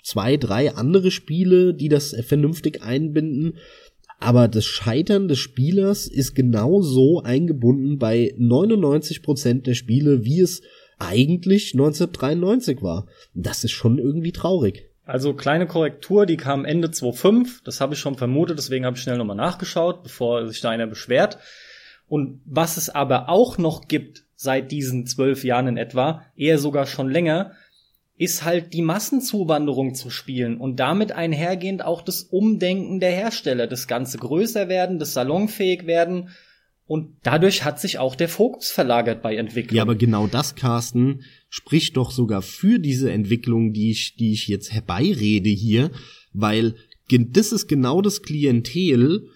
zwei, 0.05 0.37
drei 0.37 0.77
andere 0.77 1.11
Spiele, 1.11 1.75
die 1.75 1.89
das 1.89 2.15
vernünftig 2.25 2.83
einbinden 2.83 3.59
aber 4.21 4.49
das 4.49 4.65
Scheitern 4.65 5.29
des 5.29 5.39
Spielers 5.39 6.07
ist 6.07 6.35
genau 6.35 6.83
so 6.83 7.23
eingebunden 7.23 7.99
bei 7.99 8.35
99 8.37 9.23
Prozent 9.23 9.67
der 9.67 9.75
Spiele, 9.75 10.25
wie 10.25 10.41
es 10.41 10.63
eigentlich 10.99 11.75
1993 11.75 12.83
war. 12.83 13.07
Das 13.35 13.63
ist 13.63 13.71
schon 13.71 13.99
irgendwie 13.99 14.33
traurig. 14.33 14.87
Also 15.05 15.33
kleine 15.33 15.67
Korrektur, 15.67 16.27
die 16.27 16.37
kam 16.37 16.65
Ende 16.65 16.91
2005. 16.91 17.63
Das 17.63 17.81
habe 17.81 17.95
ich 17.95 18.01
schon 18.01 18.17
vermutet, 18.17 18.59
deswegen 18.59 18.85
habe 18.85 18.97
ich 18.97 19.03
schnell 19.03 19.17
nochmal 19.17 19.37
nachgeschaut, 19.37 20.03
bevor 20.03 20.47
sich 20.47 20.61
da 20.61 20.71
einer 20.71 20.87
beschwert. 20.87 21.39
Und 22.09 22.41
was 22.45 22.77
es 22.77 22.91
aber 22.91 23.29
auch 23.29 23.57
noch 23.57 23.87
gibt 23.87 24.25
seit 24.35 24.71
diesen 24.71 25.07
zwölf 25.07 25.45
Jahren 25.45 25.69
in 25.69 25.77
etwa, 25.77 26.25
eher 26.37 26.59
sogar 26.59 26.87
schon 26.87 27.11
länger, 27.11 27.53
ist 28.19 28.45
halt 28.45 28.73
die 28.75 28.83
Massenzuwanderung 28.83 29.95
zu 29.95 30.11
spielen 30.11 30.59
und 30.59 30.77
damit 30.81 31.13
einhergehend 31.13 31.85
auch 31.85 32.03
das 32.03 32.23
Umdenken 32.23 33.01
der 33.01 33.13
Hersteller, 33.13 33.67
das 33.67 33.87
Ganze 33.87 34.19
größer 34.19 34.69
werden, 34.69 34.99
das 34.99 35.13
salonfähig 35.15 35.87
werden 35.87 36.31
und 36.89 37.17
dadurch 37.23 37.65
hat 37.65 37.79
sich 37.79 37.99
auch 37.99 38.17
der 38.17 38.31
Fokus 38.31 38.71
verlagert 38.71 39.23
bei 39.23 39.37
Entwicklung. 39.37 39.77
Ja, 39.77 39.83
aber 39.83 39.95
genau 39.95 40.27
das, 40.27 40.55
Carsten, 40.55 41.23
spricht 41.51 41.99
doch 41.99 42.11
sogar 42.11 42.43
für 42.43 42.79
diese 42.79 43.13
Entwicklung, 43.13 43.73
die 43.73 43.91
ich, 43.91 44.17
die 44.17 44.33
ich 44.33 44.49
jetzt 44.49 44.73
herbeirede 44.73 45.51
hier, 45.51 45.91
weil 46.33 46.75
das 47.11 47.53
ist 47.53 47.69
genau 47.69 48.01
das 48.01 48.23
Klientel, 48.23 49.29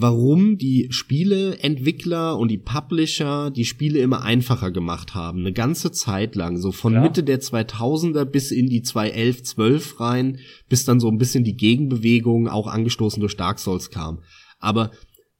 warum 0.00 0.58
die 0.58 0.86
Spieleentwickler 0.90 2.38
und 2.38 2.52
die 2.52 2.58
Publisher 2.58 3.50
die 3.50 3.64
Spiele 3.64 3.98
immer 3.98 4.22
einfacher 4.22 4.70
gemacht 4.70 5.16
haben. 5.16 5.40
Eine 5.40 5.52
ganze 5.52 5.90
Zeit 5.90 6.36
lang, 6.36 6.56
so 6.56 6.70
von 6.70 6.92
ja. 6.92 7.00
Mitte 7.00 7.24
der 7.24 7.40
2000er 7.40 8.24
bis 8.24 8.52
in 8.52 8.68
die 8.68 8.82
2011, 8.82 9.42
12 9.42 10.00
rein, 10.00 10.38
bis 10.68 10.84
dann 10.84 11.00
so 11.00 11.08
ein 11.08 11.18
bisschen 11.18 11.42
die 11.42 11.56
Gegenbewegung, 11.56 12.46
auch 12.46 12.68
angestoßen 12.68 13.18
durch 13.18 13.36
Dark 13.36 13.58
Souls 13.58 13.90
kam. 13.90 14.20
Aber 14.60 14.92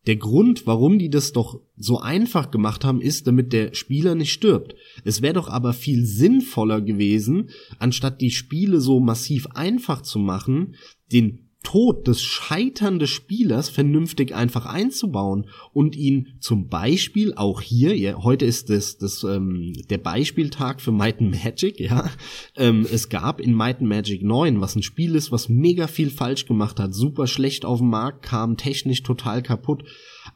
der 0.09 0.17
Grund, 0.17 0.67
warum 0.67 0.99
die 0.99 1.11
das 1.11 1.31
doch 1.33 1.61
so 1.77 2.01
einfach 2.01 2.51
gemacht 2.51 2.85
haben, 2.85 3.01
ist, 3.01 3.29
damit 3.29 3.53
der 3.53 3.75
Spieler 3.75 4.17
nicht 4.17 4.33
stirbt. 4.33 4.75
Es 5.05 5.23
wäre 5.23 5.35
doch 5.35 5.49
aber 5.49 5.73
viel 5.73 6.05
sinnvoller 6.05 6.81
gewesen, 6.81 7.51
anstatt 7.79 8.21
die 8.21 8.33
Spiele 8.33 8.81
so 8.81 8.99
massiv 8.99 9.47
einfach 9.55 10.03
zu 10.03 10.19
machen, 10.19 10.75
den 11.13 11.48
Tod 11.69 12.09
des 12.09 12.23
scheiternden 12.23 13.07
Spielers 13.07 13.69
vernünftig 13.69 14.35
einfach 14.35 14.65
einzubauen 14.65 15.51
und 15.75 15.97
ihn 15.97 16.39
zum 16.41 16.69
Beispiel 16.69 17.35
auch 17.35 17.61
hier, 17.61 17.95
ja, 17.95 18.23
heute 18.23 18.47
ist 18.47 18.71
das, 18.71 18.97
das 18.97 19.23
ähm, 19.23 19.75
der 19.91 19.99
Beispieltag 19.99 20.81
für 20.81 20.93
Might 20.93 21.21
and 21.21 21.31
Magic, 21.45 21.79
ja, 21.79 22.11
ähm, 22.57 22.87
es 22.91 23.11
gab 23.11 23.39
in 23.39 23.53
Might 23.53 23.81
and 23.81 23.89
Magic 23.91 24.23
9, 24.23 24.63
was 24.63 24.77
ein 24.77 24.83
Spiel 24.83 25.15
ist, 25.15 25.31
was 25.31 25.51
mega 25.51 25.89
viel 25.89 26.09
falsch 26.09 26.47
gemacht 26.47 26.81
hat, 26.81 26.95
super 26.95 27.27
schlecht 27.27 27.67
auf 27.67 27.81
den 27.81 27.91
Markt 27.91 28.23
kam, 28.23 28.57
technisch 28.57 29.03
total 29.03 29.43
kaputt, 29.43 29.85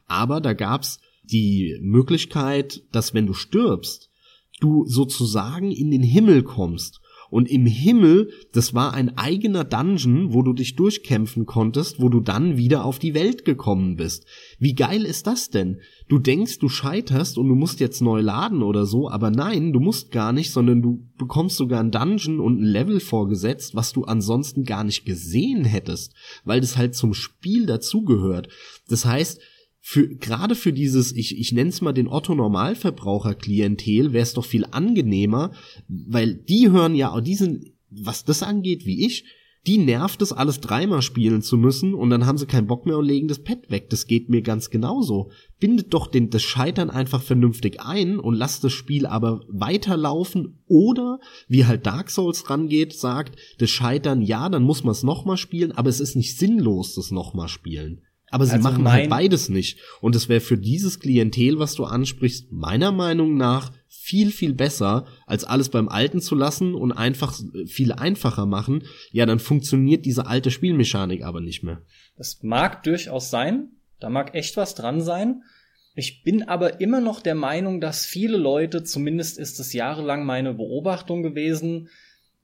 aber 0.05 0.39
da 0.39 0.53
gab's 0.53 0.99
die 1.23 1.79
Möglichkeit, 1.81 2.83
dass 2.91 3.15
wenn 3.15 3.25
du 3.25 3.33
stirbst, 3.33 4.11
du 4.59 4.85
sozusagen 4.85 5.71
in 5.71 5.89
den 5.89 6.03
Himmel 6.03 6.43
kommst. 6.43 7.01
Und 7.33 7.49
im 7.49 7.65
Himmel, 7.65 8.29
das 8.51 8.75
war 8.75 8.93
ein 8.93 9.17
eigener 9.17 9.63
Dungeon, 9.63 10.33
wo 10.33 10.43
du 10.43 10.53
dich 10.53 10.75
durchkämpfen 10.75 11.47
konntest, 11.47 11.99
wo 11.99 12.09
du 12.09 12.19
dann 12.19 12.57
wieder 12.57 12.85
auf 12.85 12.99
die 12.99 13.15
Welt 13.15 13.43
gekommen 13.43 13.95
bist. 13.95 14.27
Wie 14.59 14.75
geil 14.75 15.03
ist 15.03 15.25
das 15.25 15.49
denn? 15.49 15.79
Du 16.07 16.19
denkst, 16.19 16.59
du 16.59 16.69
scheiterst 16.69 17.39
und 17.39 17.49
du 17.49 17.55
musst 17.55 17.79
jetzt 17.79 18.03
neu 18.03 18.21
laden 18.21 18.61
oder 18.61 18.85
so, 18.85 19.09
aber 19.09 19.31
nein, 19.31 19.73
du 19.73 19.79
musst 19.79 20.11
gar 20.11 20.31
nicht, 20.31 20.51
sondern 20.51 20.83
du 20.83 21.09
bekommst 21.17 21.57
sogar 21.57 21.79
ein 21.79 21.89
Dungeon 21.89 22.39
und 22.39 22.61
ein 22.61 22.65
Level 22.65 22.99
vorgesetzt, 22.99 23.73
was 23.73 23.93
du 23.93 24.03
ansonsten 24.03 24.63
gar 24.63 24.83
nicht 24.83 25.03
gesehen 25.03 25.65
hättest, 25.65 26.13
weil 26.45 26.61
das 26.61 26.77
halt 26.77 26.93
zum 26.93 27.15
Spiel 27.15 27.65
dazugehört. 27.65 28.49
Das 28.87 29.07
heißt, 29.07 29.41
für 29.85 30.07
gerade 30.07 30.55
für 30.55 30.71
dieses, 30.71 31.11
ich, 31.11 31.37
ich 31.37 31.51
nenne 31.51 31.69
es 31.69 31.81
mal 31.81 31.91
den 31.91 32.07
Otto 32.07 32.33
Normalverbraucher 32.33 33.35
Klientel, 33.35 34.13
wäre 34.13 34.23
es 34.23 34.33
doch 34.33 34.45
viel 34.45 34.65
angenehmer, 34.71 35.51
weil 35.89 36.35
die 36.35 36.71
hören 36.71 36.95
ja, 36.95 37.19
die 37.19 37.35
sind, 37.35 37.73
was 37.89 38.23
das 38.23 38.43
angeht, 38.43 38.85
wie 38.85 39.05
ich, 39.05 39.25
die 39.67 39.77
nervt 39.77 40.21
es, 40.21 40.31
alles 40.31 40.61
dreimal 40.61 41.01
spielen 41.01 41.41
zu 41.41 41.57
müssen 41.57 41.93
und 41.93 42.09
dann 42.11 42.25
haben 42.25 42.37
sie 42.37 42.45
keinen 42.45 42.67
Bock 42.67 42.85
mehr 42.85 42.97
und 42.97 43.05
legen 43.05 43.27
das 43.27 43.43
Pad 43.43 43.69
weg. 43.69 43.89
Das 43.89 44.07
geht 44.07 44.29
mir 44.29 44.41
ganz 44.41 44.69
genauso. 44.69 45.31
Bindet 45.59 45.93
doch 45.93 46.07
den, 46.07 46.29
das 46.29 46.43
Scheitern 46.43 46.89
einfach 46.89 47.21
vernünftig 47.21 47.81
ein 47.81 48.19
und 48.19 48.35
lasst 48.35 48.63
das 48.63 48.71
Spiel 48.71 49.05
aber 49.05 49.41
weiterlaufen 49.49 50.63
oder, 50.65 51.19
wie 51.49 51.65
halt 51.65 51.85
Dark 51.85 52.09
Souls 52.09 52.49
rangeht, 52.49 52.93
sagt, 52.93 53.37
das 53.59 53.69
Scheitern, 53.69 54.21
ja, 54.21 54.47
dann 54.47 54.63
muss 54.63 54.85
man 54.85 54.93
es 54.93 55.03
nochmal 55.03 55.37
spielen, 55.37 55.73
aber 55.73 55.89
es 55.89 55.99
ist 55.99 56.15
nicht 56.15 56.37
sinnlos, 56.37 56.95
das 56.95 57.11
nochmal 57.11 57.49
spielen. 57.49 58.01
Aber 58.33 58.47
sie 58.47 58.53
also 58.53 58.67
machen 58.67 58.91
halt 58.91 59.11
beides 59.11 59.49
nicht. 59.49 59.77
Und 60.01 60.15
es 60.15 60.27
wäre 60.27 60.39
für 60.39 60.57
dieses 60.57 60.99
Klientel, 60.99 61.59
was 61.59 61.75
du 61.75 61.83
ansprichst, 61.83 62.51
meiner 62.51 62.91
Meinung 62.91 63.37
nach 63.37 63.71
viel, 63.87 64.31
viel 64.31 64.55
besser, 64.55 65.05
als 65.27 65.43
alles 65.43 65.69
beim 65.69 65.87
Alten 65.87 66.19
zu 66.19 66.33
lassen 66.33 66.73
und 66.73 66.93
einfach 66.93 67.39
viel 67.67 67.91
einfacher 67.91 68.47
machen. 68.47 68.85
Ja, 69.11 69.27
dann 69.27 69.37
funktioniert 69.37 70.07
diese 70.07 70.25
alte 70.25 70.49
Spielmechanik 70.49 71.23
aber 71.23 71.41
nicht 71.41 71.61
mehr. 71.61 71.83
Das 72.17 72.41
mag 72.41 72.81
durchaus 72.81 73.29
sein. 73.29 73.67
Da 73.99 74.09
mag 74.09 74.33
echt 74.33 74.57
was 74.57 74.73
dran 74.73 75.01
sein. 75.01 75.43
Ich 75.93 76.23
bin 76.23 76.41
aber 76.41 76.81
immer 76.81 77.01
noch 77.01 77.21
der 77.21 77.35
Meinung, 77.35 77.81
dass 77.81 78.03
viele 78.03 78.37
Leute, 78.37 78.83
zumindest 78.83 79.37
ist 79.37 79.59
es 79.59 79.73
jahrelang 79.73 80.25
meine 80.25 80.55
Beobachtung 80.55 81.21
gewesen, 81.21 81.87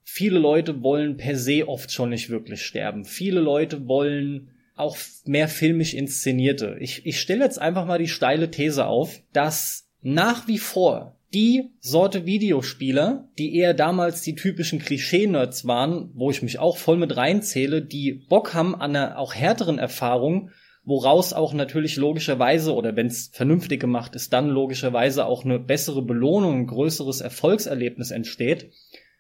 viele 0.04 0.38
Leute 0.38 0.84
wollen 0.84 1.18
per 1.18 1.36
se 1.36 1.68
oft 1.68 1.92
schon 1.92 2.12
nicht 2.12 2.30
wirklich 2.30 2.62
sterben. 2.62 3.06
Viele 3.06 3.42
Leute 3.42 3.88
wollen 3.88 4.52
auch 4.80 4.98
mehr 5.26 5.48
filmisch 5.48 5.94
inszenierte. 5.94 6.78
Ich, 6.80 7.06
ich 7.06 7.20
stelle 7.20 7.44
jetzt 7.44 7.60
einfach 7.60 7.86
mal 7.86 8.00
die 8.00 8.08
steile 8.08 8.52
These 8.52 8.86
auf, 8.86 9.22
dass 9.34 9.90
nach 10.02 10.48
wie 10.48 10.58
vor 10.58 11.18
die 11.34 11.70
Sorte 11.80 12.26
Videospieler, 12.26 13.30
die 13.38 13.56
eher 13.56 13.74
damals 13.74 14.22
die 14.22 14.36
typischen 14.36 14.80
Klischee-Nerds 14.80 15.68
waren, 15.68 16.12
wo 16.16 16.32
ich 16.32 16.42
mich 16.42 16.58
auch 16.58 16.78
voll 16.78 16.98
mit 16.98 17.16
reinzähle, 17.16 17.84
die 17.84 18.14
Bock 18.14 18.54
haben 18.54 18.74
an 18.74 18.96
einer 18.96 19.20
auch 19.20 19.36
härteren 19.36 19.78
Erfahrung, 19.78 20.50
woraus 20.84 21.34
auch 21.34 21.54
natürlich 21.54 21.98
logischerweise 21.98 22.74
oder 22.74 22.96
wenn 22.96 23.08
es 23.08 23.30
vernünftig 23.32 23.80
gemacht 23.80 24.16
ist, 24.16 24.34
dann 24.34 24.50
logischerweise 24.50 25.26
auch 25.26 25.46
eine 25.46 25.60
bessere 25.60 26.02
Belohnung, 26.02 26.62
ein 26.62 26.68
größeres 26.68 27.22
Erfolgserlebnis 27.22 28.10
entsteht. 28.10 28.72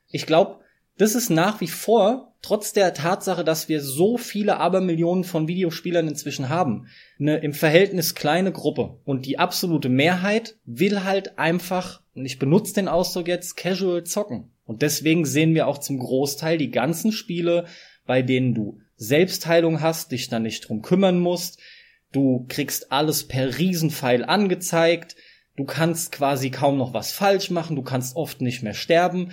Ich 0.07 0.25
glaube, 0.25 0.61
das 0.99 1.15
ist 1.15 1.29
nach 1.29 1.61
wie 1.61 1.67
vor, 1.67 2.35
trotz 2.41 2.73
der 2.73 2.93
Tatsache, 2.93 3.45
dass 3.45 3.69
wir 3.69 3.81
so 3.81 4.17
viele 4.17 4.57
Abermillionen 4.57 5.23
von 5.23 5.47
Videospielern 5.47 6.09
inzwischen 6.09 6.49
haben, 6.49 6.87
eine 7.17 7.37
im 7.37 7.53
Verhältnis 7.53 8.15
kleine 8.15 8.51
Gruppe. 8.51 8.99
Und 9.05 9.25
die 9.25 9.39
absolute 9.39 9.87
Mehrheit 9.87 10.57
will 10.65 11.05
halt 11.05 11.39
einfach, 11.39 12.01
und 12.15 12.25
ich 12.25 12.37
benutze 12.37 12.73
den 12.73 12.89
Ausdruck 12.89 13.29
jetzt, 13.29 13.55
casual 13.55 14.03
zocken. 14.03 14.51
Und 14.65 14.81
deswegen 14.81 15.23
sehen 15.23 15.55
wir 15.55 15.67
auch 15.67 15.77
zum 15.77 15.99
Großteil 15.99 16.57
die 16.57 16.69
ganzen 16.69 17.13
Spiele, 17.13 17.65
bei 18.05 18.21
denen 18.21 18.53
du 18.53 18.79
Selbstheilung 18.97 19.79
hast, 19.79 20.11
dich 20.11 20.27
dann 20.27 20.43
nicht 20.43 20.67
drum 20.67 20.81
kümmern 20.81 21.19
musst, 21.19 21.61
du 22.11 22.45
kriegst 22.49 22.91
alles 22.91 23.25
per 23.25 23.57
Riesenpfeil 23.57 24.25
angezeigt, 24.25 25.15
du 25.55 25.63
kannst 25.63 26.11
quasi 26.11 26.49
kaum 26.49 26.77
noch 26.77 26.93
was 26.93 27.13
falsch 27.13 27.51
machen, 27.51 27.77
du 27.77 27.83
kannst 27.83 28.17
oft 28.17 28.41
nicht 28.41 28.63
mehr 28.63 28.73
sterben 28.73 29.31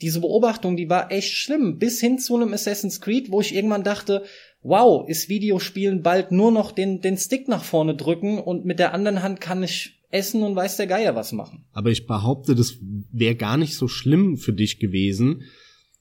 diese 0.00 0.20
Beobachtung, 0.20 0.76
die 0.76 0.88
war 0.88 1.10
echt 1.12 1.32
schlimm, 1.32 1.78
bis 1.78 2.00
hin 2.00 2.18
zu 2.18 2.36
einem 2.36 2.52
Assassin's 2.52 3.00
Creed, 3.00 3.30
wo 3.30 3.40
ich 3.40 3.54
irgendwann 3.54 3.84
dachte, 3.84 4.24
wow, 4.62 5.08
ist 5.08 5.28
Videospielen 5.28 6.02
bald 6.02 6.32
nur 6.32 6.50
noch 6.50 6.72
den, 6.72 7.00
den 7.00 7.16
Stick 7.16 7.48
nach 7.48 7.64
vorne 7.64 7.94
drücken 7.94 8.38
und 8.38 8.64
mit 8.64 8.78
der 8.78 8.94
anderen 8.94 9.22
Hand 9.22 9.40
kann 9.40 9.62
ich 9.62 10.02
essen 10.10 10.42
und 10.42 10.56
weiß 10.56 10.76
der 10.76 10.86
Geier 10.86 11.14
was 11.14 11.32
machen. 11.32 11.64
Aber 11.72 11.90
ich 11.90 12.06
behaupte, 12.06 12.54
das 12.54 12.78
wäre 13.12 13.34
gar 13.34 13.56
nicht 13.56 13.76
so 13.76 13.88
schlimm 13.88 14.36
für 14.36 14.52
dich 14.52 14.78
gewesen, 14.78 15.42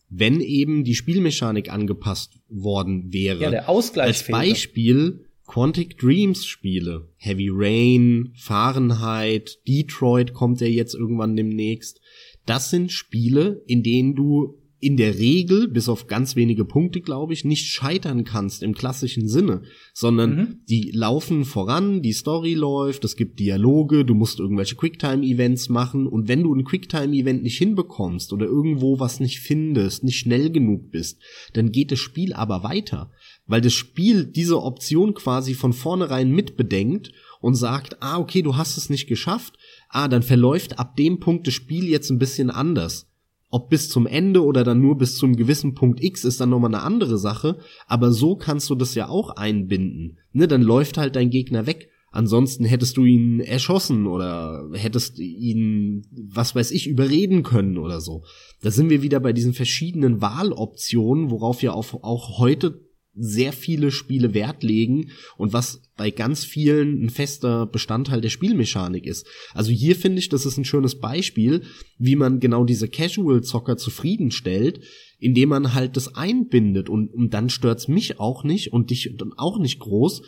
wenn 0.10 0.40
eben 0.40 0.84
die 0.84 0.96
Spielmechanik 0.96 1.72
angepasst 1.72 2.40
worden 2.48 3.12
wäre. 3.12 3.42
Ja, 3.42 3.50
der 3.50 3.70
Ausgleich 3.70 4.08
Als 4.08 4.22
fehlte. 4.22 4.40
Beispiel 4.40 5.26
Quantic 5.48 5.98
Dreams 5.98 6.46
Spiele. 6.46 7.10
Heavy 7.18 7.50
Rain, 7.52 8.34
Fahrenheit, 8.36 9.60
Detroit 9.68 10.34
kommt 10.34 10.62
ja 10.62 10.68
jetzt 10.68 10.94
irgendwann 10.94 11.36
demnächst 11.36 12.00
das 12.46 12.70
sind 12.70 12.92
Spiele, 12.92 13.64
in 13.68 13.84
denen 13.84 14.16
du 14.16 14.60
in 14.84 14.98
der 14.98 15.18
Regel, 15.18 15.70
bis 15.70 15.88
auf 15.88 16.08
ganz 16.08 16.36
wenige 16.36 16.66
Punkte, 16.66 17.00
glaube 17.00 17.32
ich, 17.32 17.46
nicht 17.46 17.68
scheitern 17.68 18.26
kannst 18.26 18.62
im 18.62 18.74
klassischen 18.74 19.30
Sinne, 19.30 19.62
sondern 19.94 20.36
mhm. 20.36 20.60
die 20.68 20.92
laufen 20.92 21.46
voran, 21.46 22.02
die 22.02 22.12
Story 22.12 22.54
läuft, 22.54 23.06
es 23.06 23.16
gibt 23.16 23.40
Dialoge, 23.40 24.04
du 24.04 24.14
musst 24.14 24.42
irgendwelche 24.42 24.76
Quicktime-Events 24.76 25.70
machen 25.70 26.06
und 26.06 26.28
wenn 26.28 26.44
du 26.44 26.54
ein 26.54 26.66
Quicktime-Event 26.66 27.44
nicht 27.44 27.58
hinbekommst 27.58 28.34
oder 28.34 28.46
irgendwo 28.46 29.00
was 29.00 29.22
nicht 29.22 29.40
findest, 29.40 30.04
nicht 30.04 30.20
schnell 30.20 30.52
genug 30.52 30.92
bist, 30.92 31.22
dann 31.54 31.72
geht 31.72 31.94
das 31.94 32.00
Spiel 32.00 32.34
aber 32.34 32.64
weiter, 32.64 33.10
weil 33.48 33.62
das 33.62 33.74
Spiel 33.74 34.26
diese 34.26 34.62
Option 34.62 35.14
quasi 35.14 35.54
von 35.54 35.72
vornherein 35.72 36.30
mitbedenkt 36.30 37.14
und 37.40 37.56
sagt, 37.56 38.02
ah, 38.02 38.20
okay, 38.20 38.42
du 38.42 38.58
hast 38.58 38.76
es 38.76 38.90
nicht 38.90 39.08
geschafft, 39.08 39.58
ah, 39.94 40.08
dann 40.08 40.24
verläuft 40.24 40.80
ab 40.80 40.96
dem 40.98 41.20
Punkt 41.20 41.48
das 41.48 41.54
Spiel 41.54 41.88
jetzt 41.88 42.10
ein 42.10 42.20
bisschen 42.20 42.50
anders. 42.50 43.08
Ob 43.50 43.70
bis 43.70 43.88
zum 43.88 44.08
Ende 44.08 44.44
oder 44.44 44.64
dann 44.64 44.82
nur 44.82 44.98
bis 44.98 45.16
zum 45.18 45.36
gewissen 45.36 45.76
Punkt 45.76 46.04
X 46.04 46.24
ist 46.24 46.42
dann 46.42 46.50
nochmal 46.50 46.74
eine 46.74 46.84
andere 46.84 47.20
Sache, 47.20 47.60
aber 47.86 48.12
so 48.12 48.36
kannst 48.36 48.70
du 48.72 48.76
das 48.76 48.96
ja 48.96 49.10
auch 49.10 49.30
einbinden. 49.36 50.18
Ne, 50.32 50.48
dann 50.48 50.64
läuft 50.64 50.98
halt 50.98 51.16
dein 51.16 51.30
Gegner 51.30 51.68
weg. 51.68 51.90
Ansonsten 52.12 52.66
hättest 52.66 52.98
du 52.98 53.06
ihn 53.06 53.40
erschossen 53.40 54.06
oder 54.08 54.70
hättest 54.74 55.20
ihn, 55.20 56.06
was 56.12 56.56
weiß 56.56 56.72
ich, 56.72 56.88
überreden 56.88 57.44
können 57.44 57.78
oder 57.78 58.02
so. 58.02 58.24
Da 58.62 58.72
sind 58.72 58.90
wir 58.90 59.02
wieder 59.02 59.20
bei 59.20 59.34
diesen 59.34 59.54
verschiedenen 59.54 60.22
Wahloptionen, 60.22 61.32
worauf 61.32 61.64
ja 61.64 61.74
auch, 61.74 62.04
auch 62.04 62.40
heute 62.40 62.82
sehr 63.16 63.54
viele 63.54 63.92
Spiele 63.92 64.34
Wert 64.34 64.64
legen 64.64 65.12
und 65.38 65.54
was 65.54 65.82
bei 65.98 66.10
ganz 66.10 66.46
vielen 66.46 67.06
ein 67.06 67.10
fester 67.10 67.66
Bestandteil 67.66 68.22
der 68.22 68.30
Spielmechanik 68.30 69.06
ist. 69.06 69.28
Also 69.54 69.72
hier 69.72 69.96
finde 69.96 70.20
ich, 70.20 70.30
das 70.30 70.46
ist 70.46 70.58
ein 70.58 70.66
schönes 70.66 71.00
Beispiel, 71.00 71.64
wie 72.00 72.16
man 72.16 72.40
genau 72.40 72.66
diese 72.66 72.88
Casual-Zocker 72.88 73.78
zufriedenstellt, 73.78 74.82
indem 75.20 75.50
man 75.50 75.74
halt 75.74 75.96
das 75.96 76.16
einbindet 76.16 76.90
und, 76.90 77.14
und 77.14 77.34
dann 77.34 77.50
stört's 77.50 77.88
mich 77.88 78.20
auch 78.20 78.44
nicht 78.44 78.74
und 78.74 78.90
dich 78.90 79.16
auch 79.38 79.60
nicht 79.60 79.80
groß, 79.80 80.24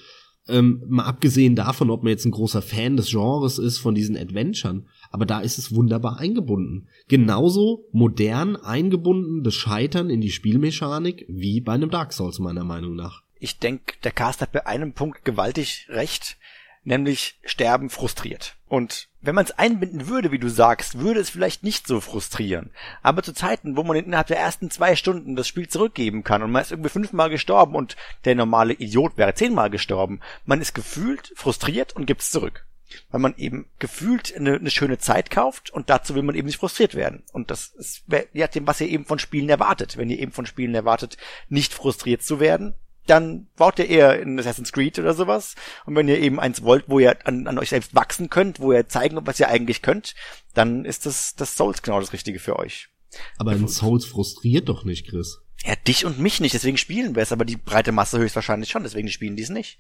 ähm, 0.47 0.83
mal 0.88 1.05
abgesehen 1.05 1.55
davon, 1.55 1.89
ob 1.89 2.03
man 2.03 2.11
jetzt 2.11 2.25
ein 2.25 2.31
großer 2.31 2.61
Fan 2.61 2.97
des 2.97 3.09
Genres 3.09 3.57
ist, 3.57 3.79
von 3.79 3.95
diesen 3.95 4.15
Adventuren. 4.15 4.88
Aber 5.11 5.25
da 5.25 5.39
ist 5.39 5.57
es 5.57 5.73
wunderbar 5.73 6.19
eingebunden. 6.19 6.87
Genauso 7.07 7.85
modern 7.91 8.55
eingebunden 8.55 9.43
das 9.43 9.53
Scheitern 9.53 10.09
in 10.09 10.21
die 10.21 10.31
Spielmechanik 10.31 11.25
wie 11.27 11.61
bei 11.61 11.73
einem 11.73 11.89
Dark 11.89 12.13
Souls, 12.13 12.39
meiner 12.39 12.63
Meinung 12.63 12.95
nach. 12.95 13.23
Ich 13.39 13.59
denke, 13.59 13.95
der 14.03 14.11
Cast 14.11 14.41
hat 14.41 14.51
bei 14.51 14.65
einem 14.65 14.93
Punkt 14.93 15.25
gewaltig 15.25 15.87
recht 15.89 16.37
nämlich 16.85 17.39
Sterben 17.43 17.89
frustriert. 17.89 18.55
Und 18.67 19.09
wenn 19.21 19.35
man 19.35 19.45
es 19.45 19.51
einbinden 19.51 20.07
würde, 20.07 20.31
wie 20.31 20.39
du 20.39 20.49
sagst, 20.49 20.99
würde 20.99 21.19
es 21.19 21.29
vielleicht 21.29 21.63
nicht 21.63 21.87
so 21.87 21.99
frustrieren. 21.99 22.71
Aber 23.01 23.23
zu 23.23 23.33
Zeiten, 23.33 23.75
wo 23.75 23.83
man 23.83 23.97
innerhalb 23.97 24.27
der 24.27 24.39
ersten 24.39 24.69
zwei 24.69 24.95
Stunden 24.95 25.35
das 25.35 25.47
Spiel 25.47 25.67
zurückgeben 25.67 26.23
kann 26.23 26.43
und 26.43 26.51
man 26.51 26.61
ist 26.61 26.71
irgendwie 26.71 26.89
fünfmal 26.89 27.29
gestorben 27.29 27.75
und 27.75 27.95
der 28.23 28.35
normale 28.35 28.73
Idiot 28.73 29.17
wäre 29.17 29.33
zehnmal 29.33 29.69
gestorben, 29.69 30.19
man 30.45 30.61
ist 30.61 30.73
gefühlt 30.73 31.33
frustriert 31.35 31.95
und 31.95 32.05
gibt's 32.05 32.31
zurück. 32.31 32.65
Weil 33.09 33.19
man 33.19 33.36
eben 33.38 33.67
gefühlt 33.79 34.36
eine, 34.36 34.55
eine 34.55 34.71
schöne 34.71 34.97
Zeit 34.97 35.29
kauft 35.29 35.69
und 35.69 35.89
dazu 35.89 36.15
will 36.15 36.23
man 36.23 36.36
eben 36.36 36.45
nicht 36.45 36.59
frustriert 36.59 36.95
werden. 36.95 37.23
Und 37.33 37.51
das 37.51 37.67
ist 37.69 38.03
ja 38.33 38.47
dem, 38.47 38.67
was 38.67 38.81
ihr 38.81 38.88
eben 38.88 39.05
von 39.05 39.19
Spielen 39.19 39.49
erwartet. 39.49 39.97
Wenn 39.97 40.09
ihr 40.09 40.19
eben 40.19 40.31
von 40.31 40.45
Spielen 40.45 40.75
erwartet, 40.75 41.17
nicht 41.49 41.73
frustriert 41.73 42.21
zu 42.23 42.39
werden, 42.39 42.75
dann 43.05 43.47
baut 43.55 43.79
ihr 43.79 43.88
eher 43.88 44.19
in 44.19 44.39
Assassin's 44.39 44.71
Creed 44.71 44.97
oder 44.99 45.13
sowas. 45.13 45.55
Und 45.86 45.95
wenn 45.95 46.07
ihr 46.07 46.19
eben 46.19 46.39
eins 46.39 46.63
wollt, 46.63 46.86
wo 46.88 46.99
ihr 46.99 47.25
an, 47.27 47.47
an 47.47 47.59
euch 47.59 47.69
selbst 47.69 47.93
wachsen 47.95 48.29
könnt, 48.29 48.59
wo 48.59 48.71
ihr 48.71 48.88
zeigen, 48.88 49.19
was 49.25 49.39
ihr 49.39 49.49
eigentlich 49.49 49.81
könnt, 49.81 50.15
dann 50.53 50.86
ist 50.86 51.05
das, 51.05 51.36
das 51.36 51.55
Souls 51.55 51.81
genau 51.81 51.99
das 51.99 52.13
Richtige 52.13 52.39
für 52.39 52.57
euch. 52.57 52.89
Aber 53.38 53.51
ein 53.51 53.67
Souls 53.67 54.05
frustriert 54.05 54.69
doch 54.69 54.83
nicht, 54.83 55.07
Chris. 55.07 55.41
Ja, 55.63 55.75
dich 55.75 56.05
und 56.05 56.19
mich 56.19 56.39
nicht, 56.39 56.53
deswegen 56.53 56.77
spielen 56.77 57.15
wir 57.15 57.23
es, 57.23 57.31
aber 57.31 57.45
die 57.45 57.55
breite 57.55 57.91
Masse 57.91 58.19
höchstwahrscheinlich 58.19 58.69
schon, 58.69 58.83
deswegen 58.83 59.09
spielen 59.09 59.36
die 59.36 59.43
es 59.43 59.49
nicht. 59.49 59.79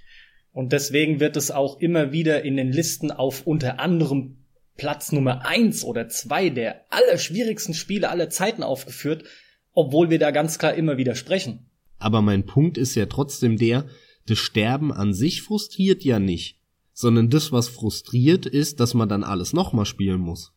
Und 0.55 0.71
deswegen 0.71 1.19
wird 1.19 1.35
es 1.35 1.51
auch 1.51 1.81
immer 1.81 2.13
wieder 2.13 2.43
in 2.45 2.55
den 2.55 2.71
Listen 2.71 3.11
auf 3.11 3.45
unter 3.45 3.81
anderem 3.81 4.37
Platz 4.77 5.11
Nummer 5.11 5.45
eins 5.45 5.83
oder 5.83 6.07
zwei 6.07 6.49
der 6.49 6.85
allerschwierigsten 6.91 7.73
Spiele 7.73 8.09
aller 8.09 8.29
Zeiten 8.29 8.63
aufgeführt, 8.63 9.25
obwohl 9.73 10.09
wir 10.09 10.17
da 10.17 10.31
ganz 10.31 10.57
klar 10.57 10.73
immer 10.73 10.95
widersprechen. 10.95 11.65
Aber 11.99 12.21
mein 12.21 12.45
Punkt 12.45 12.77
ist 12.77 12.95
ja 12.95 13.05
trotzdem 13.07 13.57
der, 13.57 13.87
das 14.27 14.37
Sterben 14.37 14.93
an 14.93 15.13
sich 15.13 15.41
frustriert 15.41 16.05
ja 16.05 16.19
nicht, 16.19 16.57
sondern 16.93 17.29
das, 17.29 17.51
was 17.51 17.67
frustriert, 17.67 18.45
ist, 18.45 18.79
dass 18.79 18.93
man 18.93 19.09
dann 19.09 19.25
alles 19.25 19.51
nochmal 19.51 19.85
spielen 19.85 20.21
muss. 20.21 20.53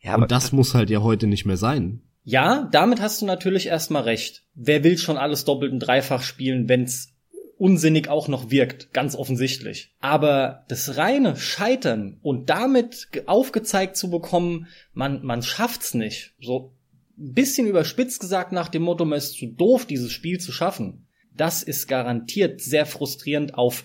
Ja, 0.00 0.14
aber 0.14 0.22
Und 0.22 0.32
das 0.32 0.52
muss 0.52 0.72
halt 0.72 0.88
ja 0.88 1.02
heute 1.02 1.26
nicht 1.26 1.44
mehr 1.44 1.58
sein. 1.58 2.00
Ja, 2.24 2.66
damit 2.72 3.02
hast 3.02 3.20
du 3.20 3.26
natürlich 3.26 3.66
erstmal 3.66 4.04
recht. 4.04 4.44
Wer 4.54 4.84
will 4.84 4.96
schon 4.96 5.18
alles 5.18 5.44
doppelt 5.44 5.70
und 5.70 5.80
dreifach 5.80 6.22
spielen, 6.22 6.70
wenn's 6.70 7.17
unsinnig 7.58 8.08
auch 8.08 8.28
noch 8.28 8.50
wirkt, 8.50 8.92
ganz 8.92 9.14
offensichtlich. 9.14 9.92
Aber 10.00 10.64
das 10.68 10.96
reine 10.96 11.36
Scheitern 11.36 12.18
und 12.22 12.50
damit 12.50 13.08
aufgezeigt 13.26 13.96
zu 13.96 14.10
bekommen, 14.10 14.68
man, 14.92 15.24
man 15.24 15.42
schafft's 15.42 15.94
nicht, 15.94 16.34
so 16.40 16.72
ein 17.18 17.34
bisschen 17.34 17.66
überspitzt 17.66 18.20
gesagt 18.20 18.52
nach 18.52 18.68
dem 18.68 18.82
Motto, 18.82 19.04
man 19.04 19.18
ist 19.18 19.32
zu 19.32 19.46
doof, 19.46 19.86
dieses 19.86 20.12
Spiel 20.12 20.38
zu 20.38 20.52
schaffen, 20.52 21.06
das 21.36 21.62
ist 21.62 21.88
garantiert 21.88 22.60
sehr 22.60 22.86
frustrierend 22.86 23.54
auf, 23.54 23.84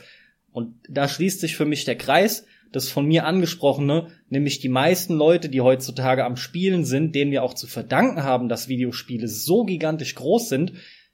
und 0.51 0.75
da 0.87 1.07
schließt 1.07 1.39
sich 1.39 1.55
für 1.55 1.65
mich 1.65 1.83
der 1.83 1.97
Kreis, 1.97 2.45
das 2.71 2.89
von 2.89 3.05
mir 3.05 3.25
angesprochene, 3.25 4.07
nämlich 4.29 4.59
die 4.59 4.69
meisten 4.69 5.15
Leute, 5.15 5.49
die 5.49 5.61
heutzutage 5.61 6.25
am 6.25 6.37
Spielen 6.37 6.85
sind, 6.85 7.15
denen 7.15 7.31
wir 7.31 7.43
auch 7.43 7.53
zu 7.53 7.67
verdanken 7.67 8.23
haben, 8.23 8.49
dass 8.49 8.67
Videospiele 8.67 9.27
so 9.27 9.63
gigantisch 9.63 10.15
groß 10.15 10.49
sind, 10.49 10.73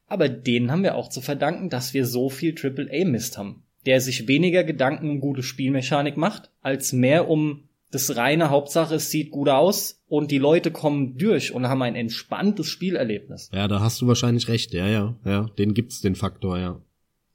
aber 0.09 0.29
denen 0.29 0.71
haben 0.71 0.83
wir 0.83 0.95
auch 0.95 1.09
zu 1.09 1.21
verdanken, 1.21 1.69
dass 1.69 1.93
wir 1.93 2.05
so 2.05 2.29
viel 2.29 2.55
AAA-Mist 2.61 3.37
haben, 3.37 3.63
der 3.85 4.01
sich 4.01 4.27
weniger 4.27 4.63
Gedanken 4.63 5.09
um 5.09 5.19
gute 5.19 5.43
Spielmechanik 5.43 6.17
macht, 6.17 6.51
als 6.61 6.91
mehr 6.93 7.29
um 7.29 7.69
das 7.91 8.15
reine 8.15 8.49
Hauptsache, 8.49 8.95
es 8.95 9.09
sieht 9.09 9.31
gut 9.31 9.49
aus 9.49 10.03
und 10.07 10.31
die 10.31 10.37
Leute 10.37 10.71
kommen 10.71 11.17
durch 11.17 11.53
und 11.53 11.67
haben 11.67 11.81
ein 11.81 11.95
entspanntes 11.95 12.67
Spielerlebnis. 12.67 13.49
Ja, 13.53 13.67
da 13.67 13.79
hast 13.79 14.01
du 14.01 14.07
wahrscheinlich 14.07 14.47
recht, 14.47 14.73
ja, 14.73 14.87
ja, 14.87 15.15
ja, 15.25 15.49
den 15.57 15.73
gibt's 15.73 16.01
den 16.01 16.15
Faktor, 16.15 16.59
ja. 16.59 16.81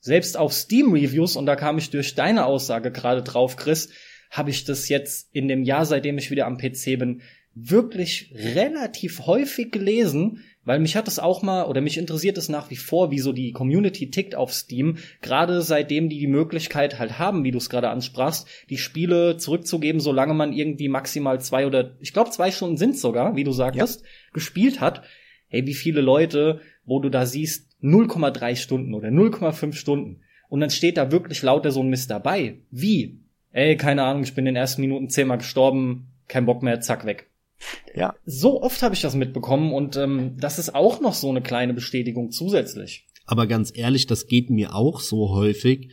Selbst 0.00 0.36
auf 0.36 0.52
Steam 0.52 0.92
Reviews, 0.92 1.34
und 1.34 1.46
da 1.46 1.56
kam 1.56 1.78
ich 1.78 1.90
durch 1.90 2.14
deine 2.14 2.44
Aussage 2.44 2.92
gerade 2.92 3.22
drauf, 3.22 3.56
Chris, 3.56 3.88
habe 4.30 4.50
ich 4.50 4.64
das 4.64 4.88
jetzt 4.88 5.28
in 5.32 5.48
dem 5.48 5.64
Jahr, 5.64 5.86
seitdem 5.86 6.18
ich 6.18 6.30
wieder 6.30 6.46
am 6.46 6.58
PC 6.58 6.98
bin, 6.98 7.22
wirklich 7.54 8.32
relativ 8.34 9.26
häufig 9.26 9.72
gelesen, 9.72 10.40
weil 10.64 10.78
mich 10.78 10.96
hat 10.96 11.08
es 11.08 11.18
auch 11.18 11.42
mal, 11.42 11.64
oder 11.64 11.80
mich 11.80 11.98
interessiert 11.98 12.38
es 12.38 12.48
nach 12.48 12.70
wie 12.70 12.76
vor, 12.76 13.10
wie 13.10 13.18
so 13.18 13.32
die 13.32 13.52
Community 13.52 14.10
tickt 14.10 14.34
auf 14.34 14.52
Steam, 14.52 14.98
gerade 15.20 15.62
seitdem 15.62 16.08
die 16.08 16.18
die 16.18 16.26
Möglichkeit 16.26 16.98
halt 16.98 17.18
haben, 17.18 17.44
wie 17.44 17.50
du 17.50 17.58
es 17.58 17.70
gerade 17.70 17.90
ansprachst, 17.90 18.48
die 18.70 18.78
Spiele 18.78 19.36
zurückzugeben, 19.36 20.00
solange 20.00 20.34
man 20.34 20.52
irgendwie 20.52 20.88
maximal 20.88 21.40
zwei 21.40 21.66
oder, 21.66 21.96
ich 22.00 22.12
glaube 22.12 22.30
zwei 22.30 22.50
Stunden 22.50 22.76
sind 22.76 22.96
sogar, 22.96 23.36
wie 23.36 23.44
du 23.44 23.52
sagtest, 23.52 24.00
ja. 24.02 24.06
gespielt 24.32 24.80
hat. 24.80 25.02
Hey, 25.48 25.66
wie 25.66 25.74
viele 25.74 26.00
Leute, 26.00 26.60
wo 26.84 27.00
du 27.00 27.10
da 27.10 27.26
siehst, 27.26 27.70
0,3 27.82 28.56
Stunden 28.56 28.94
oder 28.94 29.08
0,5 29.08 29.74
Stunden. 29.74 30.22
Und 30.48 30.60
dann 30.60 30.70
steht 30.70 30.96
da 30.96 31.12
wirklich 31.12 31.42
lauter 31.42 31.70
so 31.70 31.82
ein 31.82 31.90
Mist 31.90 32.10
dabei. 32.10 32.60
Wie? 32.70 33.20
Ey, 33.52 33.76
keine 33.76 34.02
Ahnung, 34.02 34.22
ich 34.22 34.34
bin 34.34 34.46
in 34.46 34.54
den 34.54 34.60
ersten 34.60 34.80
Minuten 34.80 35.10
zehnmal 35.10 35.38
gestorben, 35.38 36.08
kein 36.26 36.46
Bock 36.46 36.62
mehr, 36.62 36.80
zack, 36.80 37.04
weg. 37.06 37.30
Ja. 37.94 38.14
So 38.24 38.62
oft 38.62 38.82
habe 38.82 38.94
ich 38.94 39.00
das 39.00 39.14
mitbekommen 39.14 39.72
und 39.72 39.96
ähm, 39.96 40.36
das 40.38 40.58
ist 40.58 40.74
auch 40.74 41.00
noch 41.00 41.14
so 41.14 41.30
eine 41.30 41.42
kleine 41.42 41.74
Bestätigung 41.74 42.30
zusätzlich. 42.30 43.06
Aber 43.26 43.46
ganz 43.46 43.72
ehrlich, 43.74 44.06
das 44.06 44.26
geht 44.26 44.50
mir 44.50 44.74
auch 44.74 45.00
so 45.00 45.30
häufig. 45.30 45.90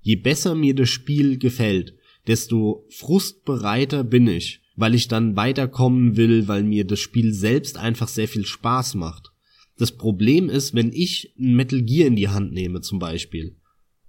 Je 0.00 0.16
besser 0.16 0.54
mir 0.54 0.74
das 0.74 0.88
Spiel 0.88 1.38
gefällt, 1.38 1.94
desto 2.26 2.86
frustbereiter 2.90 4.04
bin 4.04 4.26
ich, 4.26 4.62
weil 4.76 4.94
ich 4.94 5.08
dann 5.08 5.36
weiterkommen 5.36 6.16
will, 6.16 6.48
weil 6.48 6.62
mir 6.62 6.86
das 6.86 7.00
Spiel 7.00 7.34
selbst 7.34 7.76
einfach 7.76 8.08
sehr 8.08 8.28
viel 8.28 8.46
Spaß 8.46 8.94
macht. 8.94 9.30
Das 9.76 9.92
Problem 9.92 10.48
ist, 10.48 10.74
wenn 10.74 10.92
ich 10.92 11.34
ein 11.38 11.54
Metal 11.54 11.82
Gear 11.82 12.06
in 12.06 12.16
die 12.16 12.28
Hand 12.28 12.52
nehme 12.52 12.80
zum 12.80 12.98
Beispiel, 12.98 13.56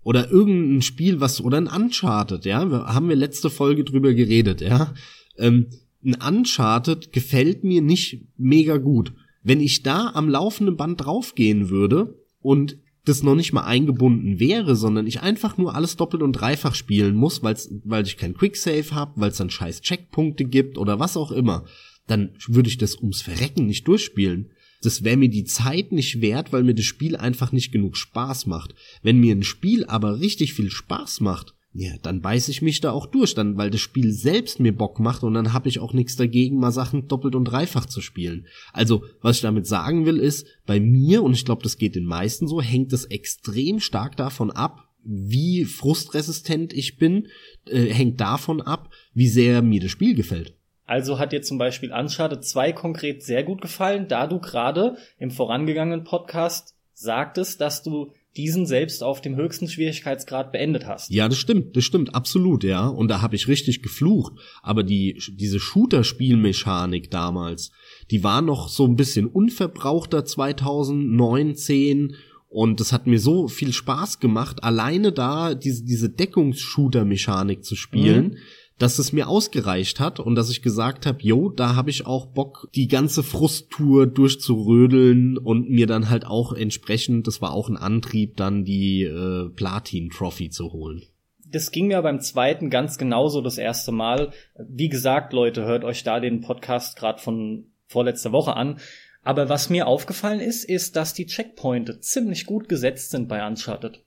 oder 0.03 0.31
irgendein 0.31 0.81
Spiel, 0.81 1.19
was, 1.19 1.41
oder 1.41 1.57
ein 1.57 1.67
Uncharted, 1.67 2.45
ja, 2.45 2.59
haben 2.69 3.07
wir 3.07 3.15
letzte 3.15 3.49
Folge 3.49 3.83
drüber 3.83 4.13
geredet, 4.13 4.61
ja, 4.61 4.93
ähm, 5.37 5.67
ein 6.03 6.15
Uncharted 6.15 7.11
gefällt 7.11 7.63
mir 7.63 7.81
nicht 7.81 8.25
mega 8.37 8.77
gut. 8.77 9.13
Wenn 9.43 9.59
ich 9.59 9.83
da 9.83 10.11
am 10.13 10.29
laufenden 10.29 10.77
Band 10.77 11.03
draufgehen 11.03 11.69
würde 11.69 12.19
und 12.41 12.77
das 13.05 13.23
noch 13.23 13.35
nicht 13.35 13.53
mal 13.53 13.63
eingebunden 13.63 14.39
wäre, 14.39 14.75
sondern 14.75 15.07
ich 15.07 15.21
einfach 15.21 15.57
nur 15.57 15.75
alles 15.75 15.95
doppelt 15.95 16.21
und 16.21 16.33
dreifach 16.33 16.75
spielen 16.75 17.15
muss, 17.15 17.41
weil's, 17.41 17.73
weil 17.83 18.05
ich 18.05 18.17
kein 18.17 18.35
Quicksave 18.35 18.91
habe, 18.91 19.13
weil 19.15 19.31
es 19.31 19.37
dann 19.37 19.49
scheiß 19.49 19.81
Checkpunkte 19.81 20.45
gibt 20.45 20.77
oder 20.77 20.99
was 20.99 21.17
auch 21.17 21.31
immer, 21.31 21.65
dann 22.07 22.35
würde 22.47 22.69
ich 22.69 22.77
das 22.77 22.97
ums 22.97 23.21
Verrecken 23.21 23.65
nicht 23.65 23.87
durchspielen. 23.87 24.51
Das 24.83 25.03
wäre 25.03 25.17
mir 25.17 25.29
die 25.29 25.45
Zeit 25.45 25.91
nicht 25.91 26.21
wert, 26.21 26.53
weil 26.53 26.63
mir 26.63 26.73
das 26.73 26.85
Spiel 26.85 27.15
einfach 27.15 27.51
nicht 27.51 27.71
genug 27.71 27.97
Spaß 27.97 28.47
macht. 28.47 28.75
Wenn 29.01 29.19
mir 29.19 29.35
ein 29.35 29.43
Spiel 29.43 29.85
aber 29.85 30.19
richtig 30.19 30.53
viel 30.53 30.69
Spaß 30.69 31.21
macht, 31.21 31.55
ja, 31.73 31.93
dann 32.01 32.21
beiß 32.21 32.49
ich 32.49 32.61
mich 32.61 32.81
da 32.81 32.91
auch 32.91 33.05
durch, 33.05 33.33
dann, 33.33 33.57
weil 33.57 33.69
das 33.69 33.79
Spiel 33.79 34.11
selbst 34.11 34.59
mir 34.59 34.75
Bock 34.75 34.99
macht 34.99 35.23
und 35.23 35.33
dann 35.33 35.53
habe 35.53 35.69
ich 35.69 35.79
auch 35.79 35.93
nichts 35.93 36.17
dagegen, 36.17 36.59
mal 36.59 36.71
Sachen 36.71 37.07
doppelt 37.07 37.33
und 37.33 37.45
dreifach 37.45 37.85
zu 37.85 38.01
spielen. 38.01 38.45
Also, 38.73 39.03
was 39.21 39.37
ich 39.37 39.41
damit 39.41 39.65
sagen 39.67 40.05
will, 40.05 40.17
ist, 40.17 40.47
bei 40.65 40.81
mir, 40.81 41.23
und 41.23 41.33
ich 41.33 41.45
glaube, 41.45 41.63
das 41.63 41.77
geht 41.77 41.95
den 41.95 42.05
meisten 42.05 42.47
so, 42.47 42.61
hängt 42.61 42.91
es 42.91 43.05
extrem 43.05 43.79
stark 43.79 44.17
davon 44.17 44.51
ab, 44.51 44.89
wie 45.03 45.63
frustresistent 45.63 46.73
ich 46.73 46.97
bin, 46.97 47.27
äh, 47.67 47.85
hängt 47.85 48.19
davon 48.19 48.61
ab, 48.61 48.89
wie 49.13 49.27
sehr 49.27 49.61
mir 49.61 49.79
das 49.79 49.91
Spiel 49.91 50.13
gefällt. 50.13 50.53
Also 50.85 51.19
hat 51.19 51.31
dir 51.31 51.41
zum 51.41 51.57
Beispiel 51.57 51.93
Uncharted 51.93 52.43
2 52.43 52.73
konkret 52.73 53.23
sehr 53.23 53.43
gut 53.43 53.61
gefallen, 53.61 54.09
da 54.09 54.27
du 54.27 54.39
gerade 54.39 54.97
im 55.17 55.31
vorangegangenen 55.31 56.03
Podcast 56.03 56.75
sagtest, 56.93 57.61
dass 57.61 57.81
du 57.81 58.11
diesen 58.37 58.65
selbst 58.65 59.03
auf 59.03 59.21
dem 59.21 59.35
höchsten 59.35 59.67
Schwierigkeitsgrad 59.67 60.51
beendet 60.51 60.87
hast. 60.87 61.09
Ja, 61.09 61.27
das 61.27 61.37
stimmt, 61.37 61.75
das 61.75 61.83
stimmt, 61.83 62.15
absolut, 62.15 62.63
ja. 62.63 62.87
Und 62.87 63.09
da 63.09 63.21
habe 63.21 63.35
ich 63.35 63.47
richtig 63.47 63.81
geflucht. 63.83 64.33
Aber 64.61 64.83
die, 64.83 65.21
diese 65.33 65.59
Shooter-Spielmechanik 65.59 67.11
damals, 67.11 67.71
die 68.09 68.23
war 68.23 68.41
noch 68.41 68.69
so 68.69 68.85
ein 68.85 68.95
bisschen 68.95 69.27
unverbrauchter 69.27 70.23
2019 70.23 72.15
und 72.47 72.81
das 72.81 72.91
hat 72.91 73.07
mir 73.07 73.19
so 73.19 73.47
viel 73.47 73.71
Spaß 73.71 74.19
gemacht, 74.19 74.63
alleine 74.63 75.13
da 75.13 75.53
diese, 75.53 75.85
diese 75.85 76.09
Deckungsshooter-Mechanik 76.09 77.63
zu 77.63 77.75
spielen. 77.75 78.25
Mhm 78.25 78.37
dass 78.81 78.97
es 78.97 79.13
mir 79.13 79.27
ausgereicht 79.27 79.99
hat 79.99 80.19
und 80.19 80.33
dass 80.33 80.49
ich 80.49 80.63
gesagt 80.63 81.05
habe, 81.05 81.19
jo, 81.21 81.49
da 81.49 81.75
habe 81.75 81.91
ich 81.91 82.07
auch 82.07 82.25
Bock, 82.25 82.67
die 82.73 82.87
ganze 82.87 83.21
Frusttour 83.21 84.07
durchzurödeln 84.07 85.37
und 85.37 85.69
mir 85.69 85.85
dann 85.85 86.09
halt 86.09 86.25
auch 86.25 86.51
entsprechend, 86.51 87.27
das 87.27 87.41
war 87.41 87.53
auch 87.53 87.69
ein 87.69 87.77
Antrieb, 87.77 88.37
dann 88.37 88.65
die 88.65 89.03
äh, 89.03 89.49
Platin-Trophy 89.49 90.49
zu 90.49 90.73
holen. 90.73 91.03
Das 91.47 91.71
ging 91.71 91.87
mir 91.87 92.01
beim 92.01 92.21
zweiten 92.21 92.69
ganz 92.69 92.97
genauso 92.97 93.41
das 93.41 93.59
erste 93.59 93.91
Mal. 93.91 94.31
Wie 94.57 94.89
gesagt, 94.89 95.33
Leute, 95.33 95.63
hört 95.65 95.83
euch 95.83 96.03
da 96.03 96.19
den 96.19 96.41
Podcast 96.41 96.97
gerade 96.97 97.21
von 97.21 97.71
vorletzter 97.87 98.31
Woche 98.31 98.55
an. 98.55 98.79
Aber 99.21 99.49
was 99.49 99.69
mir 99.69 99.85
aufgefallen 99.85 100.39
ist, 100.39 100.63
ist, 100.63 100.95
dass 100.95 101.13
die 101.13 101.27
Checkpointe 101.27 101.99
ziemlich 101.99 102.47
gut 102.47 102.67
gesetzt 102.67 103.11
sind 103.11 103.27
bei 103.27 103.45
Uncharted. 103.45 104.03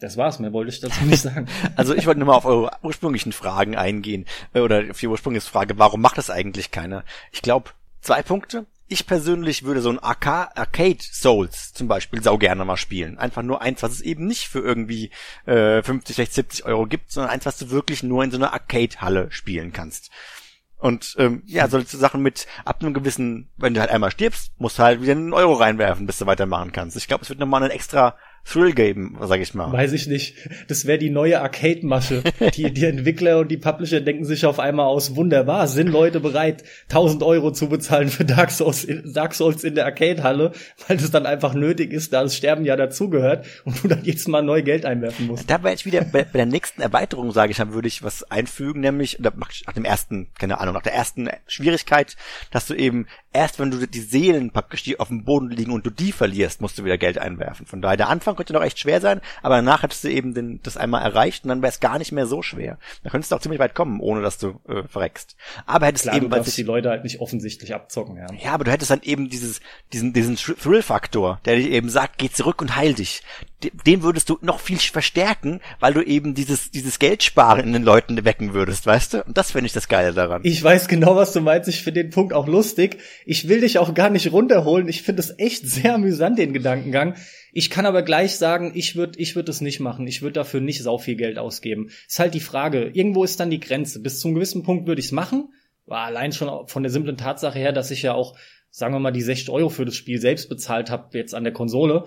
Das 0.00 0.16
war's, 0.16 0.38
mehr 0.38 0.52
wollte 0.52 0.70
ich 0.70 0.80
dazu 0.80 1.04
nicht 1.04 1.22
sagen. 1.22 1.48
also 1.76 1.94
ich 1.94 2.06
wollte 2.06 2.20
nur 2.20 2.28
mal 2.28 2.36
auf 2.36 2.44
eure 2.44 2.70
ursprünglichen 2.82 3.32
Fragen 3.32 3.76
eingehen, 3.76 4.26
äh, 4.54 4.60
oder 4.60 4.84
auf 4.90 4.98
die 4.98 5.08
ursprüngliche 5.08 5.48
Frage, 5.48 5.78
warum 5.78 6.00
macht 6.00 6.18
das 6.18 6.30
eigentlich 6.30 6.70
keiner? 6.70 7.04
Ich 7.32 7.42
glaube, 7.42 7.70
zwei 8.00 8.22
Punkte. 8.22 8.66
Ich 8.90 9.06
persönlich 9.06 9.64
würde 9.64 9.82
so 9.82 9.90
ein 9.90 9.98
Arcade 9.98 10.98
Souls 11.00 11.74
zum 11.74 11.88
Beispiel 11.88 12.22
sau 12.22 12.38
gerne 12.38 12.64
mal 12.64 12.78
spielen. 12.78 13.18
Einfach 13.18 13.42
nur 13.42 13.60
eins, 13.60 13.82
was 13.82 13.92
es 13.92 14.00
eben 14.00 14.26
nicht 14.26 14.48
für 14.48 14.60
irgendwie 14.60 15.10
äh, 15.44 15.82
50, 15.82 16.16
60, 16.16 16.34
70 16.34 16.64
Euro 16.64 16.86
gibt, 16.86 17.12
sondern 17.12 17.30
eins, 17.30 17.44
was 17.44 17.58
du 17.58 17.68
wirklich 17.68 18.02
nur 18.02 18.24
in 18.24 18.30
so 18.30 18.38
einer 18.38 18.54
Arcade-Halle 18.54 19.30
spielen 19.30 19.74
kannst. 19.74 20.10
Und 20.78 21.16
ähm, 21.18 21.42
ja, 21.44 21.68
solche 21.68 21.98
Sachen 21.98 22.22
mit 22.22 22.46
ab 22.64 22.80
einem 22.80 22.94
gewissen, 22.94 23.50
wenn 23.56 23.74
du 23.74 23.80
halt 23.80 23.90
einmal 23.90 24.12
stirbst, 24.12 24.52
musst 24.58 24.78
du 24.78 24.84
halt 24.84 25.02
wieder 25.02 25.12
einen 25.12 25.34
Euro 25.34 25.54
reinwerfen, 25.54 26.06
bis 26.06 26.18
du 26.18 26.26
weitermachen 26.26 26.72
kannst. 26.72 26.96
Ich 26.96 27.08
glaube, 27.08 27.24
es 27.24 27.28
wird 27.28 27.40
nochmal 27.40 27.62
einen 27.62 27.72
extra 27.72 28.16
Thrill 28.48 28.72
geben, 28.72 29.16
sag 29.20 29.40
ich 29.40 29.52
mal. 29.52 29.70
Weiß 29.72 29.92
ich 29.92 30.06
nicht. 30.06 30.36
Das 30.68 30.86
wäre 30.86 30.98
die 30.98 31.10
neue 31.10 31.40
Arcade-Masche. 31.40 32.22
die, 32.56 32.72
die 32.72 32.84
Entwickler 32.84 33.40
und 33.40 33.50
die 33.50 33.58
Publisher 33.58 34.00
denken 34.00 34.24
sich 34.24 34.46
auf 34.46 34.58
einmal 34.58 34.86
aus, 34.86 35.16
wunderbar, 35.16 35.68
sind 35.68 35.88
Leute 35.88 36.20
bereit, 36.20 36.64
1000 36.88 37.22
Euro 37.22 37.52
zu 37.52 37.68
bezahlen 37.68 38.08
für 38.08 38.24
Dark 38.24 38.50
Souls, 38.50 38.84
in, 38.84 39.12
Dark 39.12 39.34
Souls 39.34 39.64
in 39.64 39.74
der 39.74 39.84
Arcade-Halle, 39.84 40.52
weil 40.86 40.96
das 40.96 41.10
dann 41.10 41.26
einfach 41.26 41.52
nötig 41.52 41.92
ist, 41.92 42.12
da 42.12 42.22
das 42.22 42.36
Sterben 42.36 42.64
ja 42.64 42.76
dazugehört 42.76 43.46
und 43.64 43.84
du 43.84 43.88
dann 43.88 44.04
jetzt 44.04 44.28
mal 44.28 44.42
neu 44.42 44.62
Geld 44.62 44.86
einwerfen 44.86 45.26
musst. 45.26 45.50
Da 45.50 45.62
wäre 45.62 45.74
ich 45.74 45.84
wieder 45.84 46.02
bei, 46.04 46.24
bei 46.24 46.38
der 46.38 46.46
nächsten 46.46 46.80
Erweiterung, 46.80 47.32
sage 47.32 47.50
ich, 47.50 47.58
dann 47.58 47.74
würde 47.74 47.88
ich 47.88 48.02
was 48.02 48.30
einfügen, 48.30 48.80
nämlich 48.80 49.18
nach 49.20 49.74
dem 49.74 49.84
ersten, 49.84 50.28
keine 50.38 50.58
Ahnung, 50.58 50.74
nach 50.74 50.82
der 50.82 50.94
ersten 50.94 51.28
Schwierigkeit, 51.46 52.16
dass 52.50 52.66
du 52.66 52.74
eben 52.74 53.06
erst, 53.32 53.58
wenn 53.58 53.70
du 53.70 53.86
die 53.86 54.00
Seelen 54.00 54.52
praktisch 54.52 54.82
die 54.84 54.98
auf 54.98 55.08
dem 55.08 55.24
Boden 55.24 55.50
liegen 55.50 55.72
und 55.72 55.84
du 55.84 55.90
die 55.90 56.12
verlierst, 56.12 56.62
musst 56.62 56.78
du 56.78 56.84
wieder 56.84 56.96
Geld 56.96 57.18
einwerfen. 57.18 57.66
Von 57.66 57.82
daher 57.82 57.96
der 57.96 58.08
Anfang 58.08 58.37
könnte 58.38 58.54
noch 58.54 58.62
echt 58.62 58.78
schwer 58.78 59.00
sein, 59.00 59.20
aber 59.42 59.56
danach 59.56 59.82
hättest 59.82 60.04
du 60.04 60.08
eben 60.08 60.32
den, 60.32 60.60
das 60.62 60.76
einmal 60.76 61.02
erreicht 61.02 61.44
und 61.44 61.50
dann 61.50 61.60
wäre 61.60 61.70
es 61.70 61.80
gar 61.80 61.98
nicht 61.98 62.12
mehr 62.12 62.26
so 62.26 62.40
schwer. 62.40 62.78
Da 63.02 63.10
könntest 63.10 63.30
du 63.30 63.36
auch 63.36 63.40
ziemlich 63.40 63.60
weit 63.60 63.74
kommen, 63.74 64.00
ohne 64.00 64.22
dass 64.22 64.38
du 64.38 64.60
äh, 64.68 64.84
verreckst. 64.84 65.36
Aber 65.66 65.86
hättest 65.86 66.04
Klar, 66.04 66.16
eben, 66.16 66.30
du 66.30 66.36
darfst 66.36 66.56
die 66.56 66.62
Leute 66.62 66.88
halt 66.88 67.04
nicht 67.04 67.20
offensichtlich 67.20 67.74
abzocken, 67.74 68.16
ja. 68.16 68.26
Ja, 68.40 68.52
aber 68.52 68.64
du 68.64 68.70
hättest 68.70 68.90
dann 68.90 69.02
eben 69.02 69.28
dieses, 69.28 69.60
diesen, 69.92 70.12
diesen 70.12 70.36
Thrill-Faktor, 70.36 71.40
der 71.44 71.56
dir 71.56 71.70
eben 71.70 71.90
sagt, 71.90 72.18
geh 72.18 72.30
zurück 72.30 72.62
und 72.62 72.76
heil 72.76 72.94
dich. 72.94 73.22
Den 73.62 74.02
würdest 74.04 74.28
du 74.30 74.38
noch 74.40 74.60
viel 74.60 74.78
verstärken, 74.78 75.60
weil 75.80 75.92
du 75.92 76.02
eben 76.02 76.34
dieses, 76.34 76.70
dieses 76.70 77.00
Geldsparen 77.00 77.66
in 77.66 77.72
den 77.72 77.82
Leuten 77.82 78.24
wecken 78.24 78.54
würdest, 78.54 78.86
weißt 78.86 79.14
du? 79.14 79.24
Und 79.24 79.36
das 79.36 79.50
finde 79.50 79.66
ich 79.66 79.72
das 79.72 79.88
Geile 79.88 80.12
daran. 80.12 80.42
Ich 80.44 80.62
weiß 80.62 80.86
genau, 80.86 81.16
was 81.16 81.32
du 81.32 81.40
meinst. 81.40 81.68
Ich 81.68 81.82
finde 81.82 82.04
den 82.04 82.10
Punkt 82.10 82.32
auch 82.32 82.46
lustig. 82.46 82.98
Ich 83.26 83.48
will 83.48 83.60
dich 83.60 83.78
auch 83.78 83.94
gar 83.94 84.10
nicht 84.10 84.30
runterholen. 84.30 84.88
Ich 84.88 85.02
finde 85.02 85.22
es 85.22 85.34
echt 85.38 85.68
sehr 85.68 85.96
amüsant, 85.96 86.38
den 86.38 86.52
Gedankengang. 86.52 87.16
Ich 87.52 87.70
kann 87.70 87.86
aber 87.86 88.02
gleich 88.02 88.36
sagen, 88.36 88.72
ich 88.74 88.94
würde 88.94 89.18
ich 89.18 89.34
würd 89.34 89.48
es 89.48 89.60
nicht 89.60 89.80
machen. 89.80 90.06
Ich 90.06 90.22
würde 90.22 90.34
dafür 90.34 90.60
nicht 90.60 90.82
sau 90.82 90.98
viel 90.98 91.16
Geld 91.16 91.38
ausgeben. 91.38 91.88
Ist 92.06 92.20
halt 92.20 92.34
die 92.34 92.40
Frage. 92.40 92.90
Irgendwo 92.92 93.24
ist 93.24 93.40
dann 93.40 93.50
die 93.50 93.58
Grenze. 93.58 94.00
Bis 94.00 94.20
zu 94.20 94.28
einem 94.28 94.36
gewissen 94.36 94.62
Punkt 94.62 94.86
würde 94.86 95.00
ich 95.00 95.06
es 95.06 95.12
machen. 95.12 95.48
War 95.84 96.04
allein 96.04 96.30
schon 96.30 96.68
von 96.68 96.82
der 96.84 96.92
simplen 96.92 97.16
Tatsache 97.16 97.58
her, 97.58 97.72
dass 97.72 97.90
ich 97.90 98.02
ja 98.02 98.14
auch, 98.14 98.36
sagen 98.70 98.94
wir 98.94 99.00
mal, 99.00 99.10
die 99.10 99.22
60 99.22 99.50
Euro 99.50 99.68
für 99.68 99.84
das 99.84 99.96
Spiel 99.96 100.20
selbst 100.20 100.48
bezahlt 100.48 100.90
habe, 100.90 101.18
jetzt 101.18 101.34
an 101.34 101.42
der 101.42 101.52
Konsole. 101.52 102.04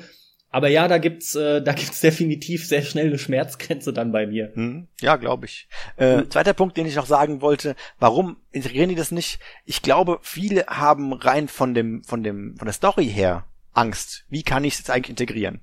Aber 0.54 0.68
ja, 0.68 0.89
da 0.89 0.97
gibt's, 0.97 1.34
äh, 1.34 1.62
da 1.62 1.72
gibt's 1.74 2.02
definitiv 2.02 2.68
sehr 2.68 2.82
schnell 2.82 3.08
eine 3.08 3.18
Schmerzgrenze 3.18 3.93
dann 3.93 4.12
bei 4.12 4.28
mir. 4.28 4.52
Hm, 4.54 4.88
ja, 4.99 5.16
glaube 5.16 5.45
ich. 5.45 5.68
Äh, 5.95 6.18
hm. 6.18 6.30
Zweiter 6.30 6.54
Punkt, 6.54 6.78
den 6.78 6.86
ich 6.86 6.95
noch 6.95 7.06
sagen 7.06 7.41
wollte: 7.41 7.76
Warum 7.99 8.38
integrieren 8.52 8.89
die 8.89 8.95
das 8.95 9.12
nicht? 9.12 9.39
Ich 9.66 9.82
glaube, 9.82 10.20
viele 10.22 10.68
haben 10.68 11.14
rein 11.14 11.47
von 11.47 11.74
dem, 11.74 12.04
von 12.04 12.22
dem, 12.22 12.58
von 12.58 12.66
der 12.66 12.74
Story 12.74 13.08
her 13.08 13.45
Angst. 13.74 14.26
Wie 14.30 14.43
kann 14.43 14.66
ich 14.66 14.74
es 14.74 14.80
jetzt 14.80 14.91
eigentlich 14.91 15.12
integrieren? 15.12 15.62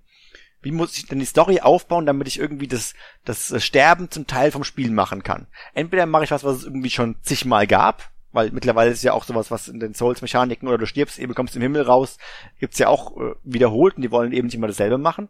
Wie 0.61 0.73
muss 0.73 0.97
ich 0.97 1.07
denn 1.07 1.21
die 1.21 1.25
Story 1.25 1.61
aufbauen, 1.61 2.07
damit 2.07 2.27
ich 2.27 2.39
irgendwie 2.39 2.67
das, 2.67 2.95
das 3.25 3.63
Sterben 3.63 4.11
zum 4.11 4.27
Teil 4.27 4.51
vom 4.51 4.65
Spiel 4.65 4.91
machen 4.91 5.23
kann? 5.23 5.47
Entweder 5.73 6.07
mache 6.07 6.25
ich 6.25 6.31
was, 6.31 6.43
was 6.43 6.57
es 6.57 6.65
irgendwie 6.65 6.91
schon 6.91 7.17
zigmal 7.23 7.67
gab, 7.67 8.11
weil 8.33 8.51
mittlerweile 8.51 8.91
ist 8.91 9.03
ja 9.03 9.13
auch 9.13 9.25
sowas, 9.25 9.51
was 9.51 9.69
in 9.69 9.81
den 9.81 9.95
Souls-Mechaniken 9.95 10.69
oder 10.69 10.79
du 10.79 10.87
stirbst, 10.87 11.19
eben 11.19 11.35
kommst 11.35 11.57
im 11.57 11.63
Himmel 11.63 11.83
raus, 11.83 12.19
gibt's 12.61 12.79
ja 12.79 12.89
auch 12.89 13.17
äh, 13.17 13.35
wiederholt 13.43 13.97
und 13.97 14.03
die 14.03 14.11
wollen 14.11 14.33
eben 14.33 14.47
nicht 14.47 14.55
immer 14.55 14.67
dasselbe 14.67 14.99
machen. 14.99 15.29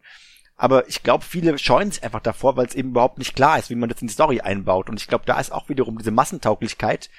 Aber 0.57 0.88
ich 0.88 1.05
glaube, 1.05 1.24
viele 1.24 1.57
scheuen 1.57 1.92
sich 1.92 2.03
einfach 2.03 2.20
davor, 2.20 2.57
weil 2.57 2.66
es 2.66 2.74
eben 2.74 2.90
überhaupt 2.90 3.18
nicht 3.18 3.36
klar 3.36 3.61
ist, 3.61 3.70
wie 3.70 3.76
man 3.76 3.88
das 3.88 4.03
in 4.03 4.09
die 4.09 4.12
Story 4.12 4.40
einbaut. 4.40 4.90
Und 4.90 5.01
ich 5.01 5.07
glaube, 5.07 5.24
da 5.24 5.38
ist 5.38 5.53
auch 5.53 5.68
wiederum 5.68 5.99
diese 5.99 6.11
Massentauglichkeit 6.11 7.11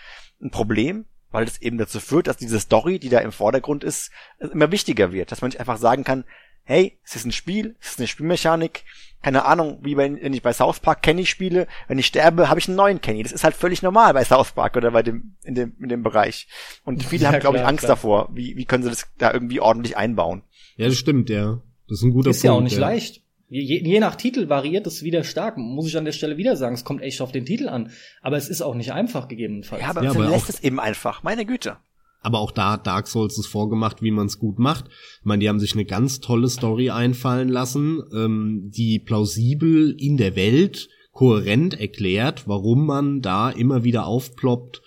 ein 0.42 0.52
Problem, 0.52 1.06
weil 1.32 1.46
das 1.46 1.62
eben 1.62 1.78
dazu 1.78 2.02
führt, 2.02 2.28
dass 2.28 2.36
diese 2.36 2.60
Story, 2.60 3.00
die 3.00 3.08
da 3.08 3.20
im 3.20 3.32
Vordergrund 3.32 3.86
ist, 3.86 4.12
immer 4.40 4.72
wichtiger 4.72 5.14
wird. 5.14 5.32
Dass 5.32 5.42
man 5.42 5.50
nicht 5.50 5.60
einfach 5.62 5.78
sagen 5.78 6.04
kann, 6.04 6.26
hey, 6.70 7.00
es 7.04 7.16
ist 7.16 7.26
ein 7.26 7.32
Spiel, 7.32 7.76
es 7.82 7.90
ist 7.90 8.00
eine 8.00 8.08
Spielmechanik, 8.08 8.84
keine 9.24 9.46
Ahnung, 9.46 9.80
wie 9.82 9.98
wenn, 9.98 10.22
wenn 10.22 10.34
ich 10.34 10.44
bei 10.44 10.54
South 10.54 10.80
Park 10.82 11.02
Kenny 11.02 11.26
spiele, 11.26 11.66
wenn 11.88 11.98
ich 11.98 12.06
sterbe, 12.06 12.48
habe 12.48 12.60
ich 12.60 12.68
einen 12.68 12.78
neuen 12.78 13.02
Kenny. 13.02 13.24
Das 13.24 13.32
ist 13.32 13.44
halt 13.44 13.56
völlig 13.56 13.82
normal 13.82 14.14
bei 14.14 14.24
South 14.24 14.52
Park 14.52 14.78
oder 14.78 14.92
bei 14.92 15.02
dem, 15.02 15.36
in 15.44 15.56
dem, 15.56 15.76
in 15.82 15.90
dem 15.90 16.04
Bereich. 16.04 16.48
Und 16.86 17.04
viele 17.10 17.24
ja, 17.24 17.32
haben, 17.32 17.40
glaube 17.40 17.58
ich, 17.58 17.66
Angst 17.66 17.86
klar. 17.86 17.96
davor. 17.96 18.30
Wie, 18.34 18.56
wie 18.56 18.66
können 18.66 18.84
sie 18.84 18.90
das 18.90 19.08
da 19.18 19.34
irgendwie 19.34 19.60
ordentlich 19.60 19.98
einbauen? 19.98 20.44
Ja, 20.78 20.86
das 20.86 20.98
stimmt, 20.98 21.32
ja. 21.32 21.60
Das 21.88 21.98
ist 21.98 22.04
ein 22.04 22.12
guter 22.12 22.30
ist 22.30 22.36
Punkt. 22.36 22.38
Ist 22.38 22.44
ja 22.44 22.52
auch 22.52 22.62
nicht 22.62 22.74
ja. 22.76 22.82
leicht. 22.82 23.24
Je, 23.50 23.82
je 23.82 24.00
nach 24.00 24.16
Titel 24.16 24.48
variiert 24.48 24.86
es 24.86 25.02
wieder 25.02 25.24
stark. 25.24 25.58
Muss 25.58 25.88
ich 25.88 25.98
an 25.98 26.06
der 26.06 26.12
Stelle 26.12 26.38
wieder 26.38 26.56
sagen, 26.56 26.76
es 26.76 26.86
kommt 26.86 27.02
echt 27.02 27.20
auf 27.20 27.32
den 27.32 27.46
Titel 27.46 27.68
an. 27.68 27.90
Aber 28.22 28.38
es 28.38 28.48
ist 28.48 28.62
auch 28.62 28.76
nicht 28.76 28.94
einfach 28.94 29.28
gegebenenfalls. 29.28 29.82
Ja, 29.82 29.90
aber 29.90 30.04
ja, 30.04 30.12
lässt 30.12 30.50
es 30.50 30.64
eben 30.64 30.80
einfach. 30.80 31.24
Meine 31.24 31.48
Güte. 31.48 31.78
Aber 32.22 32.40
auch 32.40 32.52
da 32.52 32.74
hat 32.74 32.88
Dark 32.88 33.08
Souls 33.08 33.38
es 33.38 33.48
vorgemacht, 33.48 34.02
wie 34.02 34.12
man 34.12 34.28
es 34.28 34.40
gut 34.40 34.60
macht. 34.60 34.86
Ich 35.20 35.26
meine, 35.26 35.40
die 35.40 35.50
haben 35.50 35.60
sich 35.60 35.74
eine 35.74 35.86
ganz 35.86 36.20
tolle 36.20 36.50
Story 36.50 36.90
einfallen 36.90 37.50
lassen, 37.50 38.02
ähm, 38.14 38.72
die 38.76 39.00
plausibel 39.00 39.96
in 39.98 40.18
der 40.18 40.36
Welt 40.36 40.90
kohärent 41.12 41.80
erklärt, 41.80 42.48
warum 42.48 42.86
man 42.86 43.22
da 43.22 43.50
immer 43.50 43.84
wieder 43.84 44.06
aufploppt 44.06 44.82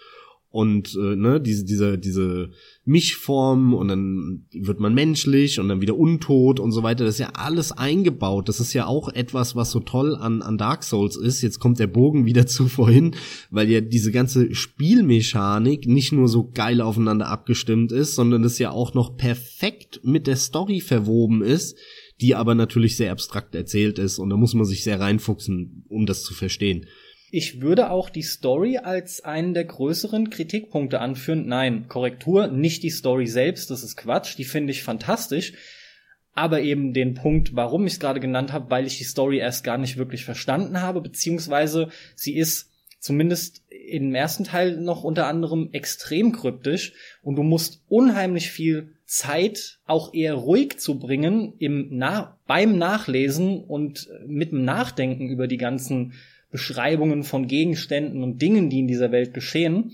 und 0.52 0.94
äh, 0.96 1.16
ne, 1.16 1.40
diese, 1.40 1.64
diese, 1.64 1.98
diese 1.98 2.50
Mischform 2.84 3.72
und 3.72 3.88
dann 3.88 4.44
wird 4.52 4.80
man 4.80 4.92
menschlich 4.92 5.58
und 5.58 5.68
dann 5.68 5.80
wieder 5.80 5.96
untot 5.96 6.60
und 6.60 6.72
so 6.72 6.82
weiter. 6.82 7.06
Das 7.06 7.14
ist 7.14 7.20
ja 7.20 7.30
alles 7.34 7.72
eingebaut. 7.72 8.50
Das 8.50 8.60
ist 8.60 8.74
ja 8.74 8.86
auch 8.86 9.08
etwas, 9.08 9.56
was 9.56 9.70
so 9.70 9.80
toll 9.80 10.14
an, 10.14 10.42
an 10.42 10.58
Dark 10.58 10.84
Souls 10.84 11.16
ist. 11.16 11.40
Jetzt 11.40 11.58
kommt 11.58 11.78
der 11.78 11.86
Bogen 11.86 12.26
wieder 12.26 12.46
zu 12.46 12.68
vorhin, 12.68 13.16
weil 13.50 13.70
ja 13.70 13.80
diese 13.80 14.12
ganze 14.12 14.54
Spielmechanik 14.54 15.86
nicht 15.86 16.12
nur 16.12 16.28
so 16.28 16.50
geil 16.52 16.82
aufeinander 16.82 17.28
abgestimmt 17.28 17.90
ist, 17.90 18.14
sondern 18.14 18.42
das 18.42 18.58
ja 18.58 18.72
auch 18.72 18.92
noch 18.92 19.16
perfekt 19.16 20.00
mit 20.04 20.26
der 20.26 20.36
Story 20.36 20.80
verwoben 20.80 21.42
ist, 21.42 21.78
die 22.20 22.34
aber 22.34 22.54
natürlich 22.54 22.98
sehr 22.98 23.10
abstrakt 23.10 23.54
erzählt 23.54 23.98
ist 23.98 24.18
und 24.18 24.28
da 24.28 24.36
muss 24.36 24.52
man 24.52 24.66
sich 24.66 24.84
sehr 24.84 25.00
reinfuchsen, 25.00 25.86
um 25.88 26.04
das 26.04 26.22
zu 26.22 26.34
verstehen. 26.34 26.86
Ich 27.34 27.62
würde 27.62 27.90
auch 27.90 28.10
die 28.10 28.20
Story 28.20 28.76
als 28.76 29.24
einen 29.24 29.54
der 29.54 29.64
größeren 29.64 30.28
Kritikpunkte 30.28 31.00
anführen. 31.00 31.46
Nein, 31.46 31.86
Korrektur, 31.88 32.48
nicht 32.48 32.82
die 32.82 32.90
Story 32.90 33.26
selbst, 33.26 33.70
das 33.70 33.82
ist 33.82 33.96
Quatsch, 33.96 34.36
die 34.36 34.44
finde 34.44 34.70
ich 34.70 34.82
fantastisch. 34.82 35.54
Aber 36.34 36.60
eben 36.60 36.92
den 36.92 37.14
Punkt, 37.14 37.56
warum 37.56 37.86
ich 37.86 37.94
es 37.94 38.00
gerade 38.00 38.20
genannt 38.20 38.52
habe, 38.52 38.70
weil 38.70 38.86
ich 38.86 38.98
die 38.98 39.04
Story 39.04 39.38
erst 39.38 39.64
gar 39.64 39.78
nicht 39.78 39.96
wirklich 39.96 40.26
verstanden 40.26 40.82
habe, 40.82 41.00
beziehungsweise 41.00 41.88
sie 42.14 42.36
ist 42.36 42.70
zumindest 43.00 43.64
im 43.70 44.14
ersten 44.14 44.44
Teil 44.44 44.76
noch 44.76 45.02
unter 45.02 45.26
anderem 45.26 45.70
extrem 45.72 46.32
kryptisch 46.32 46.92
und 47.22 47.36
du 47.36 47.42
musst 47.42 47.82
unheimlich 47.88 48.50
viel 48.50 48.92
Zeit 49.06 49.78
auch 49.86 50.12
eher 50.12 50.34
ruhig 50.34 50.78
zu 50.78 50.98
bringen 50.98 51.54
im 51.58 51.88
Na 51.92 52.38
beim 52.46 52.76
Nachlesen 52.76 53.64
und 53.64 54.10
mit 54.26 54.52
dem 54.52 54.66
Nachdenken 54.66 55.30
über 55.30 55.48
die 55.48 55.56
ganzen 55.56 56.12
Beschreibungen 56.52 57.24
von 57.24 57.48
Gegenständen 57.48 58.22
und 58.22 58.40
Dingen, 58.40 58.70
die 58.70 58.78
in 58.78 58.86
dieser 58.86 59.10
Welt 59.10 59.34
geschehen, 59.34 59.92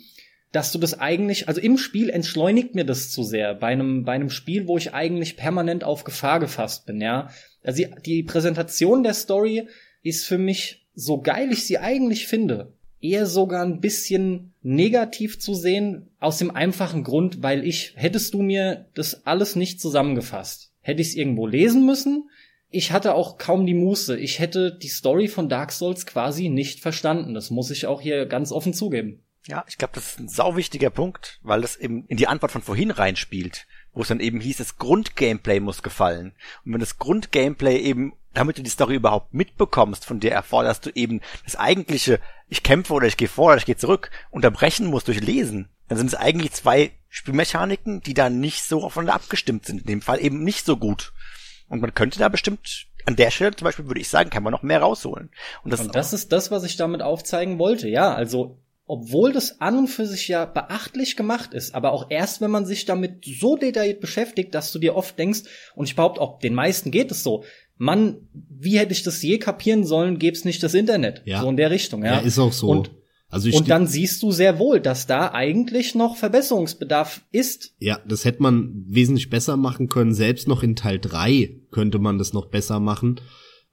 dass 0.52 0.72
du 0.72 0.78
das 0.78 0.98
eigentlich, 0.98 1.48
also 1.48 1.61
im 1.61 1.78
Spiel 1.78 2.11
entschleunigt 2.11 2.74
mir 2.74 2.84
das 2.84 3.11
zu 3.11 3.22
sehr, 3.22 3.54
bei 3.54 3.68
einem, 3.68 4.04
bei 4.04 4.12
einem 4.12 4.28
Spiel, 4.28 4.66
wo 4.66 4.76
ich 4.76 4.92
eigentlich 4.92 5.36
permanent 5.36 5.84
auf 5.84 6.04
Gefahr 6.04 6.40
gefasst 6.40 6.84
bin, 6.84 7.00
ja. 7.00 7.30
Also 7.62 7.84
die, 7.84 7.90
die 8.04 8.22
Präsentation 8.22 9.02
der 9.02 9.14
Story 9.14 9.68
ist 10.02 10.26
für 10.26 10.38
mich, 10.38 10.86
so 10.94 11.20
geil 11.20 11.52
ich 11.52 11.64
sie 11.64 11.78
eigentlich 11.78 12.26
finde, 12.26 12.72
eher 13.00 13.26
sogar 13.26 13.64
ein 13.64 13.80
bisschen 13.80 14.54
negativ 14.62 15.38
zu 15.38 15.54
sehen, 15.54 16.09
aus 16.18 16.38
dem 16.38 16.50
einfachen 16.50 17.04
Grund, 17.04 17.42
weil 17.42 17.64
ich, 17.64 17.92
hättest 17.94 18.34
du 18.34 18.42
mir 18.42 18.86
das 18.94 19.26
alles 19.26 19.54
nicht 19.54 19.80
zusammengefasst, 19.80 20.72
hätte 20.80 21.02
ich 21.02 21.09
es 21.09 21.14
irgendwo 21.14 21.46
lesen 21.46 21.86
müssen, 21.86 22.28
ich 22.70 22.92
hatte 22.92 23.14
auch 23.14 23.38
kaum 23.38 23.66
die 23.66 23.74
Muße. 23.74 24.18
Ich 24.18 24.38
hätte 24.38 24.76
die 24.76 24.88
Story 24.88 25.28
von 25.28 25.48
Dark 25.48 25.72
Souls 25.72 26.06
quasi 26.06 26.48
nicht 26.48 26.80
verstanden. 26.80 27.34
Das 27.34 27.50
muss 27.50 27.70
ich 27.70 27.86
auch 27.86 28.00
hier 28.00 28.26
ganz 28.26 28.52
offen 28.52 28.74
zugeben. 28.74 29.22
Ja, 29.46 29.64
ich 29.66 29.78
glaube, 29.78 29.94
das 29.94 30.08
ist 30.08 30.20
ein 30.20 30.28
sau 30.28 30.56
wichtiger 30.56 30.90
Punkt, 30.90 31.40
weil 31.42 31.62
das 31.62 31.76
eben 31.76 32.04
in 32.06 32.18
die 32.18 32.26
Antwort 32.26 32.52
von 32.52 32.60
vorhin 32.60 32.90
reinspielt, 32.90 33.66
wo 33.94 34.02
es 34.02 34.08
dann 34.08 34.20
eben 34.20 34.40
hieß, 34.40 34.58
das 34.58 34.76
Grundgameplay 34.76 35.60
muss 35.60 35.82
gefallen. 35.82 36.34
Und 36.64 36.74
wenn 36.74 36.80
das 36.80 36.98
Grundgameplay 36.98 37.78
eben, 37.78 38.12
damit 38.34 38.58
du 38.58 38.62
die 38.62 38.68
Story 38.68 38.96
überhaupt 38.96 39.32
mitbekommst, 39.32 40.04
von 40.04 40.20
der 40.20 40.32
erforderst 40.32 40.84
du 40.84 40.90
eben 40.94 41.22
das 41.44 41.56
eigentliche, 41.56 42.20
ich 42.48 42.62
kämpfe 42.62 42.92
oder 42.92 43.06
ich 43.06 43.16
gehe 43.16 43.28
vor 43.28 43.46
oder 43.46 43.56
ich 43.56 43.64
gehe 43.64 43.78
zurück, 43.78 44.10
unterbrechen 44.30 44.86
musst 44.86 45.08
durch 45.08 45.20
Lesen, 45.20 45.70
dann 45.88 45.96
sind 45.96 46.08
es 46.08 46.14
eigentlich 46.14 46.52
zwei 46.52 46.92
Spielmechaniken, 47.08 48.02
die 48.02 48.12
da 48.12 48.28
nicht 48.28 48.64
so 48.64 48.84
aufeinander 48.84 49.14
abgestimmt 49.14 49.64
sind. 49.64 49.80
In 49.80 49.86
dem 49.86 50.02
Fall 50.02 50.22
eben 50.22 50.44
nicht 50.44 50.66
so 50.66 50.76
gut. 50.76 51.14
Und 51.68 51.80
man 51.80 51.94
könnte 51.94 52.18
da 52.18 52.28
bestimmt 52.28 52.86
an 53.04 53.16
der 53.16 53.30
Stelle 53.30 53.56
zum 53.56 53.64
Beispiel 53.64 53.86
würde 53.86 54.00
ich 54.00 54.08
sagen, 54.08 54.30
kann 54.30 54.42
man 54.42 54.52
noch 54.52 54.62
mehr 54.62 54.80
rausholen. 54.80 55.30
Und 55.64 55.72
das, 55.72 55.80
und 55.80 55.94
das 55.94 56.12
ist 56.12 56.30
das, 56.30 56.50
was 56.50 56.64
ich 56.64 56.76
damit 56.76 57.00
aufzeigen 57.00 57.58
wollte. 57.58 57.88
Ja, 57.88 58.14
also 58.14 58.58
obwohl 58.88 59.32
das 59.32 59.60
an 59.60 59.78
und 59.78 59.88
für 59.88 60.06
sich 60.06 60.28
ja 60.28 60.46
beachtlich 60.46 61.16
gemacht 61.16 61.52
ist, 61.52 61.74
aber 61.74 61.92
auch 61.92 62.10
erst, 62.10 62.40
wenn 62.40 62.50
man 62.50 62.64
sich 62.64 62.86
damit 62.86 63.24
so 63.38 63.56
detailliert 63.56 64.00
beschäftigt, 64.00 64.54
dass 64.54 64.72
du 64.72 64.78
dir 64.78 64.96
oft 64.96 65.18
denkst, 65.18 65.42
und 65.74 65.86
ich 65.86 65.94
behaupte 65.94 66.20
auch, 66.20 66.38
den 66.38 66.54
meisten 66.54 66.90
geht 66.90 67.10
es 67.10 67.22
so, 67.22 67.44
Mann, 67.76 68.28
wie 68.32 68.78
hätte 68.78 68.92
ich 68.92 69.02
das 69.02 69.22
je 69.22 69.38
kapieren 69.38 69.84
sollen, 69.84 70.18
gäbe 70.18 70.36
es 70.36 70.44
nicht 70.44 70.62
das 70.62 70.74
Internet. 70.74 71.22
Ja. 71.26 71.42
So 71.42 71.50
in 71.50 71.56
der 71.56 71.70
Richtung, 71.70 72.04
ja. 72.04 72.14
Ja, 72.14 72.20
ist 72.20 72.38
auch 72.38 72.52
so. 72.52 72.68
Und 72.68 72.90
also 73.30 73.50
und 73.54 73.68
dann 73.68 73.86
siehst 73.86 74.22
du 74.22 74.32
sehr 74.32 74.58
wohl, 74.58 74.80
dass 74.80 75.06
da 75.06 75.32
eigentlich 75.32 75.94
noch 75.94 76.16
Verbesserungsbedarf 76.16 77.22
ist. 77.30 77.74
Ja, 77.78 78.00
das 78.08 78.24
hätte 78.24 78.42
man 78.42 78.84
wesentlich 78.86 79.28
besser 79.28 79.58
machen 79.58 79.88
können. 79.88 80.14
Selbst 80.14 80.48
noch 80.48 80.62
in 80.62 80.76
Teil 80.76 80.98
3 80.98 81.56
könnte 81.70 81.98
man 81.98 82.16
das 82.16 82.32
noch 82.32 82.46
besser 82.46 82.80
machen. 82.80 83.20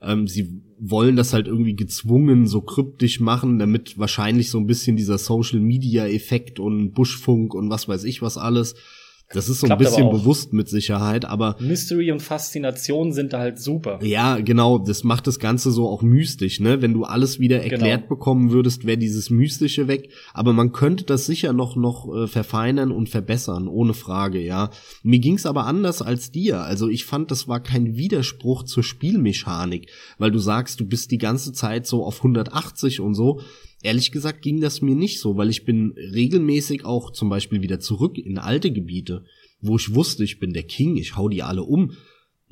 Ähm, 0.02 0.28
sie 0.28 0.62
wollen 0.78 1.16
das 1.16 1.32
halt 1.32 1.48
irgendwie 1.48 1.76
gezwungen 1.76 2.48
so 2.48 2.62
kryptisch 2.62 3.22
machen, 3.22 3.58
damit 3.58 3.98
wahrscheinlich 3.98 4.50
so 4.50 4.58
ein 4.58 4.68
bisschen 4.68 4.98
dieser 4.98 5.18
Social 5.18 5.62
Media 5.62 6.06
Effekt 6.06 6.60
und 6.60 6.92
Buschfunk 6.92 7.54
und 7.54 7.70
was 7.70 7.88
weiß 7.88 8.04
ich 8.04 8.22
was 8.22 8.38
alles 8.38 8.76
Das 9.34 9.50
ist 9.50 9.62
so 9.62 9.68
ein 9.68 9.78
bisschen 9.78 10.10
bewusst 10.12 10.54
mit 10.54 10.70
Sicherheit, 10.70 11.26
aber 11.26 11.56
Mystery 11.60 12.12
und 12.12 12.22
Faszination 12.22 13.12
sind 13.12 13.34
da 13.34 13.40
halt 13.40 13.60
super. 13.60 14.00
Ja, 14.04 14.38
genau, 14.40 14.78
das 14.78 15.04
macht 15.04 15.26
das 15.26 15.40
Ganze 15.40 15.72
so 15.72 15.90
auch 15.90 16.04
mystisch, 16.04 16.60
ne? 16.60 16.82
Wenn 16.82 16.94
du 16.94 17.06
alles 17.06 17.40
wieder 17.40 17.64
erklärt 17.64 18.04
genau. 18.04 18.10
bekommen 18.10 18.52
würdest, 18.52 18.86
wäre 18.86 18.98
dieses 18.98 19.32
Mystische 19.32 19.88
weg. 19.88 20.12
Aber 20.34 20.54
man 20.54 20.72
könnte 20.72 21.06
das 21.06 21.26
sicher 21.26 21.54
noch 21.54 21.76
noch 21.76 22.08
äh, 22.16 22.28
verfeinern 22.28 22.92
und 22.92 23.10
verbessern, 23.10 23.68
ohne 23.68 23.96
Frage, 23.96 24.40
ja. 24.40 24.70
Mir 25.02 25.20
ging's 25.20 25.48
aber 25.48 25.66
anders 25.66 26.04
als 26.04 26.32
dir. 26.32 26.62
Also 26.62 26.88
ich 26.88 27.06
fand, 27.06 27.32
das 27.32 27.48
war 27.48 27.62
kein 27.62 27.96
Widerspruch 27.96 28.64
zur 28.64 28.84
Spielmechanik, 28.84 29.90
weil 30.20 30.32
du 30.32 30.40
sagst, 30.40 30.80
du 30.80 30.86
bist 30.86 31.10
die 31.10 31.18
ganze 31.18 31.52
Zeit 31.52 31.88
so 31.88 32.06
auf 32.06 32.18
180 32.18 33.00
und 33.00 33.16
so. 33.16 33.42
Ehrlich 33.86 34.12
gesagt 34.12 34.42
ging 34.42 34.62
das 34.62 34.82
mir 34.82 34.96
nicht 34.96 35.20
so, 35.20 35.38
weil 35.38 35.52
ich 35.52 35.64
bin 35.64 35.94
regelmäßig 35.96 36.86
auch 36.86 37.12
zum 37.12 37.30
Beispiel 37.30 37.62
wieder 37.62 37.80
zurück 37.80 38.18
in 38.18 38.40
alte 38.40 38.72
Gebiete, 38.72 39.26
wo 39.62 39.76
ich 39.76 39.94
wusste, 39.94 40.24
ich 40.24 40.40
bin 40.40 40.54
der 40.54 40.64
King, 40.64 40.98
ich 40.98 41.16
hau 41.16 41.30
die 41.30 41.44
alle 41.44 41.62
um. 41.62 41.92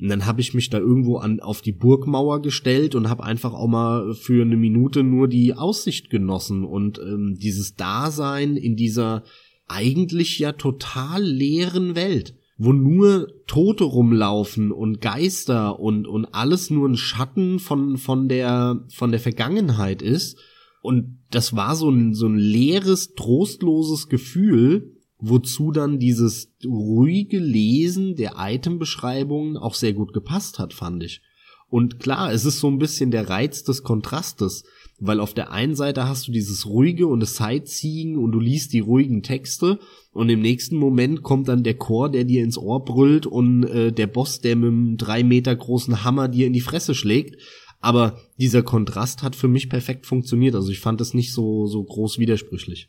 Und 0.00 0.08
dann 0.08 0.26
habe 0.26 0.40
ich 0.40 0.54
mich 0.54 0.70
da 0.70 0.78
irgendwo 0.78 1.16
an 1.16 1.40
auf 1.40 1.60
die 1.60 1.72
Burgmauer 1.72 2.40
gestellt 2.40 2.94
und 2.94 3.08
habe 3.08 3.24
einfach 3.24 3.52
auch 3.52 3.66
mal 3.66 4.14
für 4.14 4.42
eine 4.42 4.56
Minute 4.56 5.02
nur 5.02 5.26
die 5.26 5.54
Aussicht 5.54 6.08
genossen 6.08 6.62
und 6.62 7.00
ähm, 7.00 7.36
dieses 7.36 7.74
Dasein 7.74 8.56
in 8.56 8.76
dieser 8.76 9.24
eigentlich 9.66 10.38
ja 10.38 10.52
total 10.52 11.20
leeren 11.20 11.96
Welt, 11.96 12.36
wo 12.58 12.72
nur 12.72 13.26
Tote 13.48 13.82
rumlaufen 13.82 14.70
und 14.70 15.00
Geister 15.00 15.80
und 15.80 16.06
und 16.06 16.26
alles 16.26 16.70
nur 16.70 16.88
ein 16.88 16.96
Schatten 16.96 17.58
von 17.58 17.96
von 17.96 18.28
der 18.28 18.84
von 18.94 19.10
der 19.10 19.18
Vergangenheit 19.18 20.00
ist 20.00 20.38
und 20.84 21.20
das 21.30 21.56
war 21.56 21.76
so 21.76 21.88
ein, 21.88 22.12
so 22.12 22.26
ein 22.26 22.36
leeres, 22.36 23.14
trostloses 23.14 24.10
Gefühl, 24.10 24.92
wozu 25.16 25.70
dann 25.70 25.98
dieses 25.98 26.52
ruhige 26.62 27.38
Lesen 27.38 28.16
der 28.16 28.34
Itembeschreibungen 28.36 29.56
auch 29.56 29.72
sehr 29.72 29.94
gut 29.94 30.12
gepasst 30.12 30.58
hat, 30.58 30.74
fand 30.74 31.02
ich. 31.02 31.22
Und 31.70 32.00
klar, 32.00 32.30
es 32.34 32.44
ist 32.44 32.60
so 32.60 32.68
ein 32.68 32.76
bisschen 32.76 33.10
der 33.10 33.30
Reiz 33.30 33.64
des 33.64 33.82
Kontrastes, 33.82 34.64
weil 35.00 35.20
auf 35.20 35.32
der 35.32 35.52
einen 35.52 35.74
Seite 35.74 36.06
hast 36.06 36.28
du 36.28 36.32
dieses 36.32 36.66
ruhige 36.66 37.06
und 37.06 37.20
das 37.20 37.36
Sightseeing 37.36 38.18
und 38.18 38.32
du 38.32 38.38
liest 38.38 38.74
die 38.74 38.80
ruhigen 38.80 39.22
Texte 39.22 39.78
und 40.12 40.28
im 40.28 40.42
nächsten 40.42 40.76
Moment 40.76 41.22
kommt 41.22 41.48
dann 41.48 41.64
der 41.64 41.78
Chor, 41.78 42.10
der 42.10 42.24
dir 42.24 42.44
ins 42.44 42.58
Ohr 42.58 42.84
brüllt 42.84 43.24
und 43.24 43.64
äh, 43.64 43.90
der 43.90 44.06
Boss, 44.06 44.42
der 44.42 44.54
mit 44.54 44.68
einem 44.68 44.96
drei 44.98 45.24
Meter 45.24 45.56
großen 45.56 46.04
Hammer 46.04 46.28
dir 46.28 46.46
in 46.46 46.52
die 46.52 46.60
Fresse 46.60 46.94
schlägt 46.94 47.40
aber 47.84 48.18
dieser 48.38 48.62
Kontrast 48.62 49.22
hat 49.22 49.36
für 49.36 49.48
mich 49.48 49.68
perfekt 49.68 50.06
funktioniert. 50.06 50.54
Also 50.54 50.70
ich 50.70 50.80
fand 50.80 51.00
es 51.00 51.14
nicht 51.14 51.32
so, 51.32 51.66
so 51.66 51.84
groß 51.84 52.18
widersprüchlich. 52.18 52.88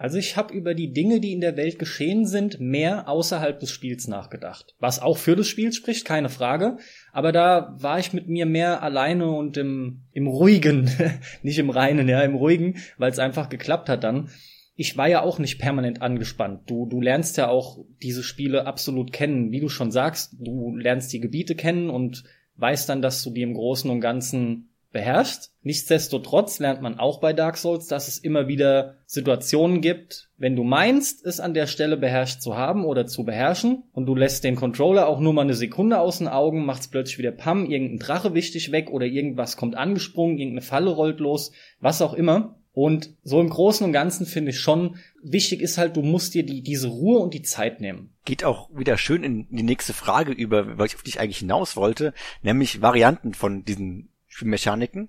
Also 0.00 0.16
ich 0.16 0.36
habe 0.36 0.54
über 0.54 0.74
die 0.74 0.92
Dinge, 0.92 1.18
die 1.18 1.32
in 1.32 1.40
der 1.40 1.56
Welt 1.56 1.80
geschehen 1.80 2.24
sind, 2.24 2.60
mehr 2.60 3.08
außerhalb 3.08 3.58
des 3.58 3.72
Spiels 3.72 4.06
nachgedacht. 4.06 4.76
Was 4.78 5.02
auch 5.02 5.18
für 5.18 5.34
das 5.34 5.48
Spiel 5.48 5.72
spricht, 5.72 6.04
keine 6.04 6.28
Frage. 6.28 6.76
Aber 7.12 7.32
da 7.32 7.74
war 7.80 7.98
ich 7.98 8.12
mit 8.12 8.28
mir 8.28 8.46
mehr 8.46 8.80
alleine 8.84 9.28
und 9.28 9.56
im, 9.56 10.02
im 10.12 10.28
ruhigen, 10.28 10.88
nicht 11.42 11.58
im 11.58 11.70
reinen, 11.70 12.08
ja, 12.08 12.20
im 12.20 12.36
ruhigen, 12.36 12.76
weil 12.96 13.10
es 13.10 13.18
einfach 13.18 13.48
geklappt 13.48 13.88
hat 13.88 14.04
dann. 14.04 14.28
Ich 14.76 14.96
war 14.96 15.08
ja 15.08 15.22
auch 15.22 15.40
nicht 15.40 15.58
permanent 15.58 16.00
angespannt. 16.00 16.70
Du, 16.70 16.86
du 16.86 17.00
lernst 17.00 17.36
ja 17.36 17.48
auch 17.48 17.84
diese 18.00 18.22
Spiele 18.22 18.66
absolut 18.66 19.12
kennen. 19.12 19.50
Wie 19.50 19.58
du 19.58 19.68
schon 19.68 19.90
sagst, 19.90 20.36
du 20.38 20.76
lernst 20.76 21.12
die 21.12 21.18
Gebiete 21.18 21.56
kennen 21.56 21.90
und 21.90 22.22
weiß 22.58 22.86
dann, 22.86 23.02
dass 23.02 23.22
du 23.22 23.30
die 23.30 23.42
im 23.42 23.54
Großen 23.54 23.90
und 23.90 24.00
Ganzen 24.00 24.68
beherrschst. 24.92 25.52
Nichtsdestotrotz 25.62 26.58
lernt 26.60 26.80
man 26.80 26.98
auch 26.98 27.20
bei 27.20 27.32
Dark 27.32 27.56
Souls, 27.58 27.88
dass 27.88 28.08
es 28.08 28.18
immer 28.18 28.48
wieder 28.48 28.94
Situationen 29.06 29.80
gibt, 29.80 30.30
wenn 30.38 30.56
du 30.56 30.64
meinst, 30.64 31.24
es 31.26 31.40
an 31.40 31.52
der 31.52 31.66
Stelle 31.66 31.96
beherrscht 31.96 32.40
zu 32.40 32.56
haben 32.56 32.84
oder 32.84 33.06
zu 33.06 33.24
beherrschen 33.24 33.84
und 33.92 34.06
du 34.06 34.14
lässt 34.14 34.44
den 34.44 34.56
Controller 34.56 35.08
auch 35.08 35.20
nur 35.20 35.34
mal 35.34 35.42
eine 35.42 35.54
Sekunde 35.54 36.00
aus 36.00 36.18
den 36.18 36.28
Augen, 36.28 36.64
macht's 36.64 36.88
plötzlich 36.88 37.18
wieder 37.18 37.32
Pam, 37.32 37.66
irgendein 37.66 37.98
Drache 37.98 38.34
wichtig 38.34 38.72
weg 38.72 38.90
oder 38.90 39.04
irgendwas 39.04 39.56
kommt 39.56 39.76
angesprungen, 39.76 40.38
irgendeine 40.38 40.62
Falle 40.62 40.90
rollt 40.90 41.20
los, 41.20 41.52
was 41.80 42.00
auch 42.00 42.14
immer. 42.14 42.57
Und 42.78 43.10
so 43.24 43.40
im 43.40 43.50
Großen 43.50 43.84
und 43.84 43.92
Ganzen 43.92 44.24
finde 44.24 44.52
ich 44.52 44.60
schon, 44.60 45.00
wichtig 45.20 45.62
ist 45.62 45.78
halt, 45.78 45.96
du 45.96 46.02
musst 46.02 46.34
dir 46.34 46.46
die, 46.46 46.62
diese 46.62 46.86
Ruhe 46.86 47.18
und 47.18 47.34
die 47.34 47.42
Zeit 47.42 47.80
nehmen. 47.80 48.14
Geht 48.24 48.44
auch 48.44 48.70
wieder 48.72 48.96
schön 48.96 49.24
in 49.24 49.48
die 49.50 49.64
nächste 49.64 49.92
Frage 49.92 50.30
über, 50.30 50.78
weil 50.78 50.86
ich 50.86 50.94
auf 50.94 51.02
dich 51.02 51.18
eigentlich 51.18 51.38
hinaus 51.38 51.74
wollte, 51.74 52.14
nämlich 52.40 52.80
Varianten 52.80 53.34
von 53.34 53.64
diesen 53.64 54.10
Spielmechaniken. 54.28 55.08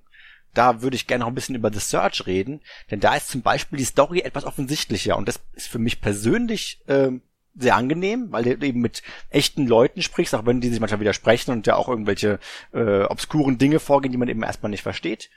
Da 0.55 0.82
würde 0.82 0.95
ich 0.95 1.05
gerne 1.05 1.22
noch 1.22 1.28
ein 1.28 1.36
bisschen 1.36 1.53
über 1.53 1.72
The 1.72 1.80
Search 1.80 2.26
reden, 2.26 2.61
denn 2.89 3.01
da 3.01 3.13
ist 3.13 3.30
zum 3.30 3.43
Beispiel 3.43 3.78
die 3.78 3.86
Story 3.86 4.22
etwas 4.22 4.45
offensichtlicher 4.45 5.15
und 5.15 5.28
das 5.28 5.39
ist 5.53 5.67
für 5.67 5.78
mich 5.78 6.01
persönlich 6.01 6.82
äh, 6.88 7.11
sehr 7.55 7.76
angenehm, 7.76 8.32
weil 8.32 8.45
du 8.45 8.65
eben 8.65 8.82
mit 8.82 9.03
echten 9.30 9.67
Leuten 9.67 10.01
sprichst, 10.01 10.34
auch 10.34 10.47
wenn 10.47 10.59
die 10.59 10.70
sich 10.70 10.80
manchmal 10.80 11.01
widersprechen 11.01 11.51
und 11.51 11.67
ja 11.67 11.76
auch 11.76 11.88
irgendwelche 11.88 12.39
äh, 12.74 13.03
obskuren 13.03 13.59
Dinge 13.59 13.80
vorgehen, 13.80 14.11
die 14.11 14.17
man 14.17 14.28
eben 14.28 14.41
erstmal 14.41 14.72
nicht 14.72 14.82
versteht 14.82 15.30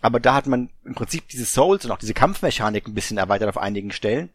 aber 0.00 0.20
da 0.20 0.34
hat 0.34 0.46
man 0.46 0.70
im 0.84 0.94
Prinzip 0.94 1.28
diese 1.28 1.44
Souls 1.44 1.84
und 1.84 1.90
auch 1.90 1.98
diese 1.98 2.14
Kampfmechanik 2.14 2.86
ein 2.86 2.94
bisschen 2.94 3.18
erweitert 3.18 3.48
auf 3.48 3.58
einigen 3.58 3.92
Stellen. 3.92 4.30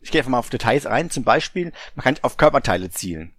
Ich 0.00 0.10
gehe 0.10 0.20
einfach 0.20 0.30
mal 0.30 0.38
auf 0.38 0.50
Details 0.50 0.86
ein. 0.86 1.10
Zum 1.10 1.24
Beispiel, 1.24 1.72
man 1.94 2.04
kann 2.04 2.16
auf 2.22 2.36
Körperteile 2.36 2.90
zielen. 2.90 3.34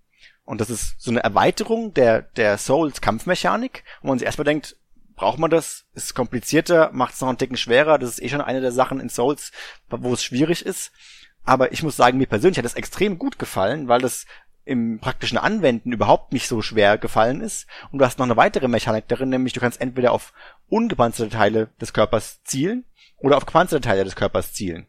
Und 0.45 0.59
das 0.59 0.69
ist 0.69 1.01
so 1.01 1.11
eine 1.11 1.23
Erweiterung 1.23 1.93
der, 1.93 2.21
der 2.21 2.57
Souls 2.57 3.01
Kampfmechanik, 3.01 3.83
wo 4.01 4.09
man 4.09 4.19
sich 4.19 4.25
erstmal 4.25 4.45
denkt, 4.45 4.75
braucht 5.15 5.39
man 5.39 5.49
das? 5.49 5.85
Ist 5.93 6.15
komplizierter, 6.15 6.91
macht 6.91 7.13
es 7.13 7.21
noch 7.21 7.29
einen 7.29 7.37
Ticken 7.37 7.57
schwerer. 7.57 7.97
Das 7.97 8.09
ist 8.09 8.21
eh 8.21 8.29
schon 8.29 8.41
eine 8.41 8.61
der 8.61 8.71
Sachen 8.71 8.99
in 8.99 9.09
Souls, 9.09 9.51
wo 9.89 10.13
es 10.13 10.23
schwierig 10.23 10.65
ist. 10.65 10.91
Aber 11.45 11.71
ich 11.71 11.83
muss 11.83 11.97
sagen, 11.97 12.17
mir 12.17 12.27
persönlich 12.27 12.57
hat 12.57 12.65
das 12.65 12.75
extrem 12.75 13.19
gut 13.19 13.37
gefallen, 13.37 13.87
weil 13.87 13.99
das 13.99 14.25
im 14.65 14.99
praktischen 14.99 15.37
Anwenden 15.37 15.91
überhaupt 15.91 16.33
nicht 16.33 16.47
so 16.47 16.61
schwer 16.61 16.97
gefallen 16.97 17.41
ist. 17.41 17.67
Und 17.91 17.99
du 17.99 18.05
hast 18.05 18.19
noch 18.19 18.25
eine 18.25 18.37
weitere 18.37 18.67
Mechanik 18.67 19.07
darin, 19.07 19.29
nämlich 19.29 19.53
du 19.53 19.59
kannst 19.59 19.81
entweder 19.81 20.11
auf 20.11 20.33
ungepanzerte 20.69 21.35
Teile 21.35 21.69
des 21.81 21.93
Körpers 21.93 22.43
zielen 22.43 22.85
oder 23.17 23.37
auf 23.37 23.45
gepanzerte 23.45 23.87
Teile 23.87 24.03
des 24.03 24.15
Körpers 24.15 24.53
zielen. 24.53 24.87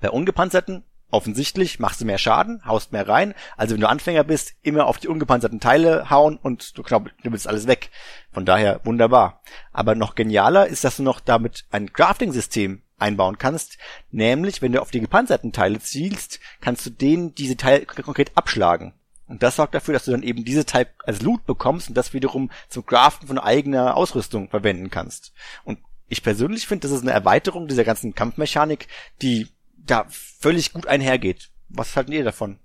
Bei 0.00 0.10
ungepanzerten 0.10 0.84
offensichtlich 1.10 1.78
machst 1.78 2.00
du 2.00 2.04
mehr 2.04 2.18
Schaden, 2.18 2.64
haust 2.66 2.92
mehr 2.92 3.08
rein. 3.08 3.34
Also 3.56 3.74
wenn 3.74 3.80
du 3.80 3.88
Anfänger 3.88 4.24
bist, 4.24 4.54
immer 4.62 4.86
auf 4.86 4.98
die 4.98 5.08
ungepanzerten 5.08 5.60
Teile 5.60 6.10
hauen 6.10 6.36
und 6.36 6.76
du 6.76 6.82
knüppelst 6.82 7.48
alles 7.48 7.66
weg. 7.66 7.90
Von 8.32 8.44
daher 8.44 8.80
wunderbar. 8.84 9.40
Aber 9.72 9.94
noch 9.94 10.14
genialer 10.14 10.66
ist, 10.66 10.84
dass 10.84 10.96
du 10.96 11.02
noch 11.02 11.20
damit 11.20 11.64
ein 11.70 11.92
Crafting-System 11.92 12.82
einbauen 12.98 13.38
kannst. 13.38 13.78
Nämlich, 14.10 14.62
wenn 14.62 14.72
du 14.72 14.80
auf 14.80 14.90
die 14.90 15.00
gepanzerten 15.00 15.52
Teile 15.52 15.80
zielst, 15.80 16.40
kannst 16.60 16.84
du 16.86 16.90
denen 16.90 17.34
diese 17.34 17.56
Teile 17.56 17.86
konkret 17.86 18.32
abschlagen. 18.36 18.94
Und 19.28 19.42
das 19.42 19.56
sorgt 19.56 19.74
dafür, 19.74 19.94
dass 19.94 20.04
du 20.04 20.12
dann 20.12 20.22
eben 20.22 20.44
diese 20.44 20.64
Type 20.64 20.90
als 21.04 21.22
Loot 21.22 21.46
bekommst 21.46 21.88
und 21.88 21.96
das 21.96 22.12
wiederum 22.12 22.50
zum 22.68 22.86
Craften 22.86 23.26
von 23.26 23.38
eigener 23.38 23.96
Ausrüstung 23.96 24.48
verwenden 24.48 24.90
kannst. 24.90 25.32
Und 25.64 25.78
ich 26.08 26.22
persönlich 26.22 26.66
finde, 26.66 26.86
das 26.86 26.96
ist 26.96 27.02
eine 27.02 27.12
Erweiterung 27.12 27.66
dieser 27.66 27.84
ganzen 27.84 28.14
Kampfmechanik, 28.14 28.86
die 29.22 29.48
da 29.76 30.06
völlig 30.08 30.72
gut 30.72 30.86
einhergeht. 30.86 31.50
Was 31.68 31.96
halten 31.96 32.12
ihr 32.12 32.24
davon? 32.24 32.58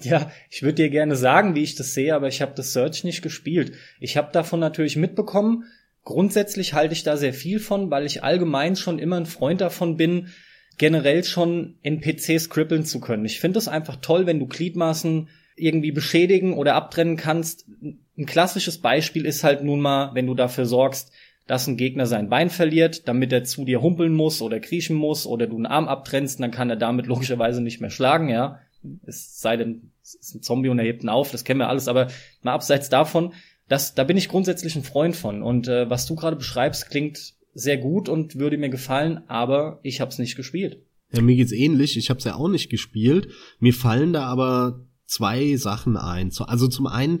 Ja, 0.00 0.32
ich 0.50 0.62
würde 0.62 0.76
dir 0.76 0.90
gerne 0.90 1.16
sagen, 1.16 1.54
wie 1.54 1.62
ich 1.62 1.74
das 1.74 1.94
sehe, 1.94 2.14
aber 2.14 2.26
ich 2.26 2.40
habe 2.40 2.54
das 2.56 2.72
Search 2.72 3.04
nicht 3.04 3.22
gespielt. 3.22 3.74
Ich 4.00 4.16
habe 4.16 4.32
davon 4.32 4.58
natürlich 4.58 4.96
mitbekommen. 4.96 5.64
Grundsätzlich 6.02 6.74
halte 6.74 6.94
ich 6.94 7.04
da 7.04 7.16
sehr 7.16 7.34
viel 7.34 7.60
von, 7.60 7.90
weil 7.90 8.06
ich 8.06 8.24
allgemein 8.24 8.74
schon 8.74 8.98
immer 8.98 9.16
ein 9.16 9.26
Freund 9.26 9.60
davon 9.60 9.96
bin, 9.96 10.28
generell 10.78 11.22
schon 11.22 11.76
NPCs 11.82 12.48
kribbeln 12.48 12.84
zu 12.84 13.00
können. 13.00 13.24
Ich 13.24 13.38
finde 13.38 13.58
es 13.58 13.68
einfach 13.68 13.96
toll, 13.96 14.26
wenn 14.26 14.40
du 14.40 14.46
Gliedmaßen 14.46 15.28
irgendwie 15.62 15.92
beschädigen 15.92 16.54
oder 16.54 16.74
abtrennen 16.74 17.16
kannst. 17.16 17.66
Ein 18.16 18.26
klassisches 18.26 18.78
Beispiel 18.78 19.24
ist 19.24 19.44
halt 19.44 19.62
nun 19.62 19.80
mal, 19.80 20.14
wenn 20.14 20.26
du 20.26 20.34
dafür 20.34 20.66
sorgst, 20.66 21.12
dass 21.46 21.66
ein 21.66 21.76
Gegner 21.76 22.06
sein 22.06 22.28
Bein 22.28 22.50
verliert, 22.50 23.08
damit 23.08 23.32
er 23.32 23.44
zu 23.44 23.64
dir 23.64 23.82
humpeln 23.82 24.14
muss 24.14 24.42
oder 24.42 24.60
kriechen 24.60 24.96
muss 24.96 25.26
oder 25.26 25.46
du 25.46 25.56
einen 25.56 25.66
Arm 25.66 25.88
abtrennst, 25.88 26.40
dann 26.40 26.50
kann 26.50 26.70
er 26.70 26.76
damit 26.76 27.06
logischerweise 27.06 27.60
nicht 27.60 27.80
mehr 27.80 27.90
schlagen, 27.90 28.28
ja. 28.28 28.60
Es 29.06 29.40
sei 29.40 29.56
denn, 29.56 29.90
es 30.02 30.14
ist 30.14 30.34
ein 30.34 30.42
Zombie 30.42 30.68
und 30.68 30.78
er 30.78 30.84
hebt 30.84 31.02
ihn 31.02 31.08
auf, 31.08 31.30
das 31.30 31.44
kennen 31.44 31.60
wir 31.60 31.68
alles, 31.68 31.88
aber 31.88 32.08
mal 32.42 32.52
abseits 32.52 32.88
davon, 32.88 33.32
das, 33.68 33.94
da 33.94 34.04
bin 34.04 34.16
ich 34.16 34.28
grundsätzlich 34.28 34.76
ein 34.76 34.82
Freund 34.82 35.16
von. 35.16 35.42
Und 35.42 35.68
äh, 35.68 35.88
was 35.88 36.06
du 36.06 36.14
gerade 36.14 36.36
beschreibst, 36.36 36.90
klingt 36.90 37.34
sehr 37.54 37.78
gut 37.78 38.08
und 38.08 38.38
würde 38.38 38.56
mir 38.56 38.68
gefallen, 38.68 39.22
aber 39.28 39.78
ich 39.82 40.00
habe 40.00 40.10
es 40.10 40.18
nicht 40.18 40.36
gespielt. 40.36 40.78
Ja, 41.12 41.22
mir 41.22 41.36
geht's 41.36 41.52
ähnlich. 41.52 41.96
Ich 41.96 42.10
habe 42.10 42.18
es 42.18 42.24
ja 42.24 42.34
auch 42.34 42.48
nicht 42.48 42.70
gespielt. 42.70 43.28
Mir 43.60 43.74
fallen 43.74 44.12
da 44.12 44.24
aber 44.24 44.80
zwei 45.12 45.56
Sachen 45.56 45.96
ein. 45.96 46.32
Also 46.40 46.68
zum 46.68 46.86
einen 46.86 47.20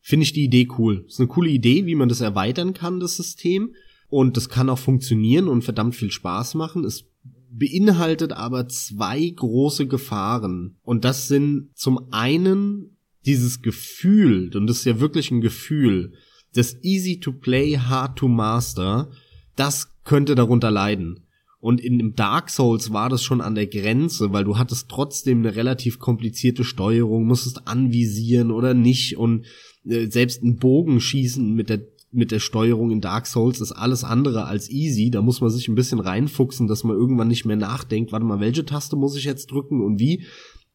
finde 0.00 0.24
ich 0.24 0.32
die 0.32 0.44
Idee 0.44 0.68
cool. 0.78 1.04
Ist 1.06 1.18
eine 1.18 1.28
coole 1.28 1.50
Idee, 1.50 1.86
wie 1.86 1.94
man 1.94 2.08
das 2.08 2.20
erweitern 2.20 2.74
kann, 2.74 3.00
das 3.00 3.16
System. 3.16 3.74
Und 4.08 4.36
das 4.36 4.48
kann 4.48 4.70
auch 4.70 4.78
funktionieren 4.78 5.48
und 5.48 5.62
verdammt 5.62 5.96
viel 5.96 6.10
Spaß 6.10 6.54
machen. 6.54 6.84
Es 6.84 7.04
beinhaltet 7.50 8.32
aber 8.32 8.68
zwei 8.68 9.28
große 9.28 9.86
Gefahren. 9.86 10.76
Und 10.82 11.04
das 11.04 11.28
sind 11.28 11.70
zum 11.74 12.12
einen 12.12 12.96
dieses 13.26 13.62
Gefühl, 13.62 14.54
und 14.54 14.66
das 14.66 14.78
ist 14.78 14.84
ja 14.84 15.00
wirklich 15.00 15.30
ein 15.30 15.40
Gefühl, 15.40 16.12
das 16.52 16.76
easy 16.82 17.18
to 17.18 17.32
play, 17.32 17.78
hard 17.78 18.16
to 18.16 18.28
master, 18.28 19.10
das 19.56 19.88
könnte 20.04 20.34
darunter 20.34 20.70
leiden. 20.70 21.23
Und 21.64 21.80
in 21.80 21.96
dem 21.96 22.14
Dark 22.14 22.50
Souls 22.50 22.92
war 22.92 23.08
das 23.08 23.22
schon 23.22 23.40
an 23.40 23.54
der 23.54 23.66
Grenze, 23.66 24.34
weil 24.34 24.44
du 24.44 24.58
hattest 24.58 24.90
trotzdem 24.90 25.38
eine 25.38 25.56
relativ 25.56 25.98
komplizierte 25.98 26.62
Steuerung, 26.62 27.24
musstest 27.24 27.66
anvisieren 27.66 28.50
oder 28.50 28.74
nicht 28.74 29.16
und 29.16 29.46
äh, 29.86 30.08
selbst 30.10 30.42
ein 30.42 30.58
Bogenschießen 30.58 31.54
mit 31.54 31.70
der 31.70 31.80
mit 32.12 32.32
der 32.32 32.38
Steuerung 32.38 32.90
in 32.90 33.00
Dark 33.00 33.26
Souls 33.26 33.62
ist 33.62 33.72
alles 33.72 34.04
andere 34.04 34.44
als 34.44 34.68
easy. 34.68 35.10
Da 35.10 35.22
muss 35.22 35.40
man 35.40 35.48
sich 35.48 35.66
ein 35.68 35.74
bisschen 35.74 36.00
reinfuchsen, 36.00 36.66
dass 36.66 36.84
man 36.84 36.98
irgendwann 36.98 37.28
nicht 37.28 37.46
mehr 37.46 37.56
nachdenkt, 37.56 38.12
warte 38.12 38.26
mal, 38.26 38.40
welche 38.40 38.66
Taste 38.66 38.96
muss 38.96 39.16
ich 39.16 39.24
jetzt 39.24 39.50
drücken 39.50 39.80
und 39.80 39.98
wie? 39.98 40.22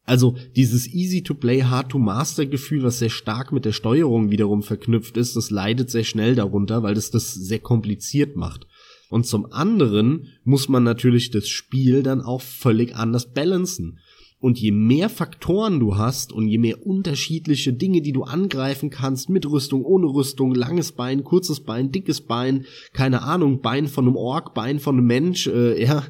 Also 0.04 0.34
dieses 0.56 0.92
easy 0.92 1.22
to 1.22 1.34
play, 1.34 1.62
hard 1.62 1.90
to 1.90 2.00
master 2.00 2.46
Gefühl, 2.46 2.82
was 2.82 2.98
sehr 2.98 3.10
stark 3.10 3.52
mit 3.52 3.64
der 3.64 3.72
Steuerung 3.72 4.32
wiederum 4.32 4.64
verknüpft 4.64 5.16
ist, 5.16 5.36
das 5.36 5.50
leidet 5.50 5.88
sehr 5.88 6.02
schnell 6.02 6.34
darunter, 6.34 6.82
weil 6.82 6.94
das 6.94 7.12
das 7.12 7.32
sehr 7.32 7.60
kompliziert 7.60 8.34
macht. 8.34 8.66
Und 9.10 9.26
zum 9.26 9.52
anderen 9.52 10.28
muss 10.44 10.68
man 10.68 10.84
natürlich 10.84 11.30
das 11.30 11.48
Spiel 11.48 12.02
dann 12.02 12.22
auch 12.22 12.40
völlig 12.40 12.94
anders 12.94 13.32
balancen. 13.32 13.98
Und 14.38 14.58
je 14.58 14.70
mehr 14.70 15.10
Faktoren 15.10 15.80
du 15.80 15.98
hast 15.98 16.32
und 16.32 16.48
je 16.48 16.56
mehr 16.56 16.86
unterschiedliche 16.86 17.74
Dinge, 17.74 18.00
die 18.00 18.12
du 18.12 18.22
angreifen 18.22 18.88
kannst, 18.88 19.28
mit 19.28 19.44
Rüstung, 19.44 19.84
ohne 19.84 20.06
Rüstung, 20.06 20.54
langes 20.54 20.92
Bein, 20.92 21.24
kurzes 21.24 21.60
Bein, 21.60 21.92
dickes 21.92 22.22
Bein, 22.22 22.64
keine 22.94 23.22
Ahnung, 23.22 23.60
Bein 23.60 23.86
von 23.86 24.06
einem 24.06 24.16
Ork, 24.16 24.54
Bein 24.54 24.78
von 24.78 24.96
einem 24.96 25.06
Mensch, 25.06 25.46
äh, 25.48 25.84
ja, 25.84 26.06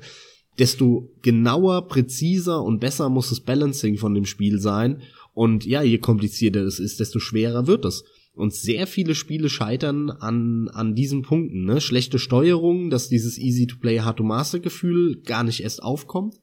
desto 0.60 1.10
genauer, 1.22 1.88
präziser 1.88 2.62
und 2.62 2.80
besser 2.80 3.08
muss 3.08 3.30
das 3.30 3.40
Balancing 3.40 3.96
von 3.96 4.14
dem 4.14 4.26
Spiel 4.26 4.60
sein. 4.60 5.00
Und 5.32 5.64
ja, 5.64 5.82
je 5.82 5.98
komplizierter 5.98 6.60
es 6.64 6.78
ist, 6.78 7.00
desto 7.00 7.18
schwerer 7.18 7.66
wird 7.66 7.84
es. 7.86 8.04
Und 8.34 8.54
sehr 8.54 8.86
viele 8.86 9.14
Spiele 9.14 9.48
scheitern 9.48 10.10
an, 10.10 10.68
an 10.68 10.94
diesen 10.94 11.22
Punkten. 11.22 11.64
Ne? 11.64 11.80
Schlechte 11.80 12.18
Steuerung, 12.18 12.90
dass 12.90 13.08
dieses 13.08 13.38
Easy-to-Play, 13.38 14.00
Hard-to-Master-Gefühl 14.00 15.20
gar 15.22 15.44
nicht 15.44 15.62
erst 15.62 15.82
aufkommt. 15.82 16.36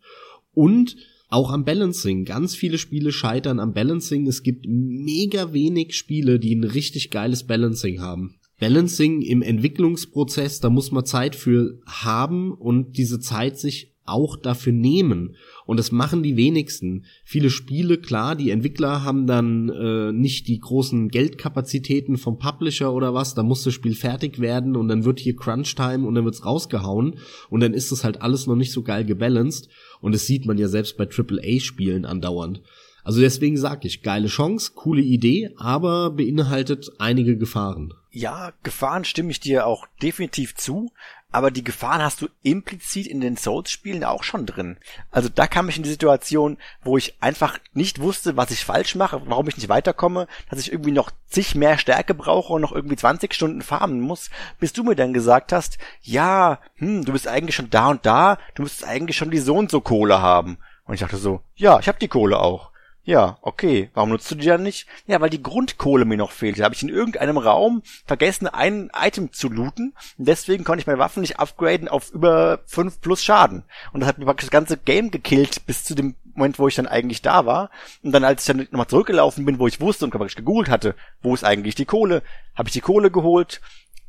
Und 0.54 0.98
auch 1.30 1.52
am 1.52 1.66
Balancing. 1.66 2.26
Ganz 2.26 2.56
viele 2.56 2.78
Spiele 2.78 3.12
scheitern 3.12 3.60
am 3.60 3.74
Balancing. 3.74 4.28
Es 4.28 4.44
gibt 4.44 4.66
mega 4.68 5.54
wenig 5.54 5.96
Spiele, 5.96 6.40
die 6.40 6.56
ein 6.56 6.64
richtig 6.64 7.10
geiles 7.10 7.46
Balancing 7.46 8.00
haben. 8.00 8.36
Balancing 8.60 9.22
im 9.22 9.42
Entwicklungsprozess, 9.42 10.60
da 10.62 10.70
muss 10.70 10.92
man 10.92 11.06
Zeit 11.06 11.36
für 11.36 11.80
haben 11.86 12.52
und 12.54 12.98
diese 12.98 13.20
Zeit 13.20 13.60
sich 13.60 13.94
auch 14.06 14.38
dafür 14.38 14.74
nehmen. 14.74 15.36
Und 15.68 15.78
das 15.78 15.92
machen 15.92 16.24
die 16.24 16.38
wenigsten. 16.38 17.04
Viele 17.26 17.50
Spiele, 17.50 17.98
klar, 17.98 18.36
die 18.36 18.52
Entwickler 18.52 19.04
haben 19.04 19.28
dann 19.28 19.68
äh, 19.70 20.14
nicht 20.14 20.48
die 20.48 20.60
großen 20.60 21.10
Geldkapazitäten 21.10 22.18
vom 22.18 22.40
Publisher 22.40 22.94
oder 22.94 23.14
was, 23.14 23.36
da 23.36 23.44
muss 23.44 23.64
das 23.64 23.74
Spiel 23.74 23.94
fertig 23.94 24.40
werden 24.40 24.78
und 24.78 24.88
dann 24.88 25.04
wird 25.04 25.20
hier 25.20 25.36
Crunch-Time 25.36 26.08
und 26.08 26.16
dann 26.16 26.24
wird's 26.24 26.46
rausgehauen 26.46 27.20
und 27.50 27.60
dann 27.60 27.74
ist 27.74 27.92
das 27.92 28.06
halt 28.06 28.22
alles 28.22 28.48
noch 28.48 28.56
nicht 28.56 28.72
so 28.72 28.82
geil 28.82 29.04
gebalanced. 29.04 29.68
Und 30.00 30.16
das 30.16 30.26
sieht 30.26 30.46
man 30.46 30.58
ja 30.58 30.70
selbst 30.70 30.98
bei 30.98 31.06
AAA-Spielen 31.06 32.06
andauernd. 32.06 32.62
Also 33.08 33.22
deswegen 33.22 33.56
sag 33.56 33.86
ich, 33.86 34.04
geile 34.04 34.28
Chance, 34.28 34.74
coole 34.76 35.02
Idee, 35.02 35.52
aber 35.56 36.10
beinhaltet 36.10 36.92
einige 37.00 37.38
Gefahren. 37.38 37.94
Ja, 38.12 38.52
Gefahren 38.64 39.06
stimme 39.06 39.32
ich 39.32 39.40
dir 39.40 39.66
auch 39.66 39.88
definitiv 40.02 40.56
zu 40.56 40.92
aber 41.30 41.52
die 41.52 41.64
Gefahren 41.64 42.02
hast 42.02 42.22
du 42.22 42.30
implizit 42.42 43.06
in 43.06 43.20
den 43.20 43.36
Souls-Spielen 43.36 44.04
auch 44.04 44.24
schon 44.24 44.46
drin. 44.46 44.78
Also 45.12 45.30
da 45.30 45.46
kam 45.46 45.68
ich 45.68 45.78
in 45.78 45.84
die 45.84 45.90
Situation, 45.90 46.58
wo 46.84 46.98
ich 46.98 47.22
einfach 47.22 47.60
nicht 47.74 48.00
wusste, 48.00 48.38
was 48.38 48.50
ich 48.50 48.64
falsch 48.64 48.96
mache, 48.96 49.22
warum 49.26 49.48
ich 49.48 49.58
nicht 49.58 49.68
weiterkomme, 49.68 50.28
dass 50.50 50.60
ich 50.60 50.72
irgendwie 50.72 50.92
noch 50.92 51.12
zig 51.28 51.54
mehr 51.54 51.78
Stärke 51.78 52.14
brauche 52.14 52.54
und 52.54 52.62
noch 52.62 52.72
irgendwie 52.72 52.96
20 52.96 53.34
Stunden 53.34 53.62
farmen 53.62 54.00
muss, 54.00 54.30
bis 54.60 54.72
du 54.72 54.84
mir 54.84 54.96
dann 54.96 55.14
gesagt 55.14 55.52
hast, 55.52 55.78
ja, 56.02 56.60
hm, 56.76 57.04
du 57.04 57.12
bist 57.12 57.28
eigentlich 57.28 57.56
schon 57.56 57.70
da 57.70 57.90
und 57.90 58.06
da, 58.06 58.38
du 58.56 58.64
müsstest 58.64 58.88
eigentlich 58.88 59.18
schon 59.18 59.30
die 59.30 59.40
so 59.40 59.56
und 59.56 59.70
so 59.70 59.82
Kohle 59.82 60.22
haben. 60.22 60.58
Und 60.86 60.94
ich 60.94 61.02
dachte 61.02 61.18
so, 61.18 61.42
ja, 61.56 61.78
ich 61.80 61.90
habe 61.90 62.00
die 62.00 62.08
Kohle 62.08 62.40
auch. 62.40 62.72
Ja, 63.08 63.38
okay. 63.42 63.90
Warum 63.94 64.10
nutzt 64.10 64.30
du 64.30 64.36
die 64.36 64.48
dann 64.48 64.64
nicht? 64.64 64.86
Ja, 65.06 65.22
weil 65.22 65.30
die 65.30 65.42
Grundkohle 65.42 66.04
mir 66.04 66.18
noch 66.18 66.32
fehlt. 66.34 66.60
Da 66.60 66.66
habe 66.66 66.76
ich 66.76 66.84
in 66.84 66.90
irgendeinem 66.90 67.38
Raum 67.38 67.82
vergessen, 68.06 68.48
ein 68.48 68.92
Item 68.94 69.32
zu 69.32 69.48
looten. 69.48 69.96
Und 70.18 70.28
deswegen 70.28 70.66
konnte 70.66 70.82
ich 70.82 70.88
meine 70.88 71.00
Waffen 71.00 71.22
nicht 71.22 71.40
upgraden 71.40 71.88
auf 71.88 72.12
über 72.12 72.60
5 72.66 73.00
plus 73.00 73.24
Schaden. 73.24 73.64
Und 73.94 74.02
das 74.02 74.10
hat 74.10 74.18
mir 74.18 74.26
praktisch 74.26 74.48
das 74.48 74.52
ganze 74.52 74.76
Game 74.76 75.10
gekillt 75.10 75.66
bis 75.66 75.86
zu 75.86 75.96
dem 75.96 76.16
Moment, 76.36 76.60
wo 76.60 76.68
ich 76.68 76.76
dann 76.76 76.86
eigentlich 76.86 77.22
da 77.22 77.46
war. 77.46 77.70
Und 78.04 78.12
dann, 78.12 78.26
als 78.26 78.42
ich 78.42 78.48
dann 78.48 78.68
nochmal 78.72 78.88
zurückgelaufen 78.88 79.46
bin, 79.46 79.58
wo 79.58 79.68
ich 79.68 79.80
wusste 79.80 80.04
und 80.04 80.12
praktisch 80.12 80.36
gegoogelt 80.36 80.68
hatte, 80.68 80.94
wo 81.22 81.34
ist 81.34 81.46
eigentlich 81.46 81.76
die 81.76 81.86
Kohle, 81.86 82.24
habe 82.58 82.68
ich 82.68 82.74
die 82.74 82.82
Kohle 82.82 83.10
geholt, 83.10 83.62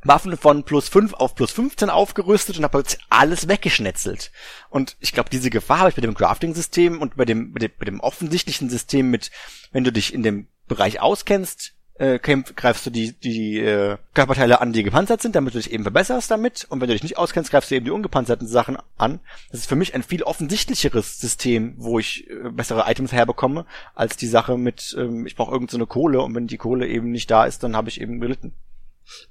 Waffen 0.04 0.36
von 0.36 0.64
plus 0.64 0.88
5 0.88 1.14
auf 1.14 1.34
plus 1.34 1.52
15 1.52 1.90
aufgerüstet 1.90 2.56
und 2.56 2.64
habe 2.64 2.78
plötzlich 2.78 3.04
alles 3.08 3.48
weggeschnetzelt. 3.48 4.30
Und 4.70 4.96
ich 5.00 5.12
glaube, 5.12 5.30
diese 5.30 5.50
Gefahr 5.50 5.80
habe 5.80 5.90
ich 5.90 5.96
bei 5.96 6.02
dem 6.02 6.14
Crafting-System 6.14 7.00
und 7.00 7.16
bei 7.16 7.24
dem, 7.24 7.52
bei 7.52 7.58
dem, 7.58 7.72
bei 7.78 7.84
dem 7.84 8.00
offensichtlichen 8.00 8.70
System 8.70 9.10
mit, 9.10 9.30
wenn 9.72 9.84
du 9.84 9.92
dich 9.92 10.14
in 10.14 10.22
dem 10.22 10.46
Bereich 10.68 11.00
auskennst, 11.00 11.74
äh, 11.98 12.18
kämpf, 12.18 12.54
greifst 12.54 12.86
du 12.86 12.90
die, 12.90 13.12
die 13.12 13.58
äh, 13.58 13.96
Körperteile 14.14 14.60
an, 14.60 14.72
die 14.72 14.84
gepanzert 14.84 15.20
sind, 15.20 15.34
damit 15.34 15.54
du 15.54 15.58
dich 15.58 15.72
eben 15.72 15.82
verbesserst 15.82 16.30
damit. 16.30 16.66
Und 16.68 16.80
wenn 16.80 16.86
du 16.88 16.94
dich 16.94 17.02
nicht 17.02 17.18
auskennst, 17.18 17.50
greifst 17.50 17.70
du 17.70 17.74
eben 17.74 17.84
die 17.84 17.90
ungepanzerten 17.90 18.46
Sachen 18.46 18.78
an. 18.96 19.20
Das 19.50 19.60
ist 19.60 19.68
für 19.68 19.76
mich 19.76 19.94
ein 19.94 20.04
viel 20.04 20.22
offensichtlicheres 20.22 21.18
System, 21.18 21.74
wo 21.76 21.98
ich 21.98 22.30
äh, 22.30 22.50
bessere 22.50 22.84
Items 22.88 23.12
herbekomme, 23.12 23.66
als 23.94 24.16
die 24.16 24.28
Sache 24.28 24.56
mit, 24.56 24.94
ähm, 24.96 25.26
ich 25.26 25.34
brauche 25.34 25.52
irgendeine 25.52 25.82
so 25.82 25.86
Kohle 25.86 26.22
und 26.22 26.34
wenn 26.34 26.46
die 26.46 26.56
Kohle 26.56 26.86
eben 26.86 27.10
nicht 27.10 27.30
da 27.30 27.44
ist, 27.46 27.64
dann 27.64 27.76
habe 27.76 27.88
ich 27.88 28.00
eben 28.00 28.20
gelitten. 28.20 28.54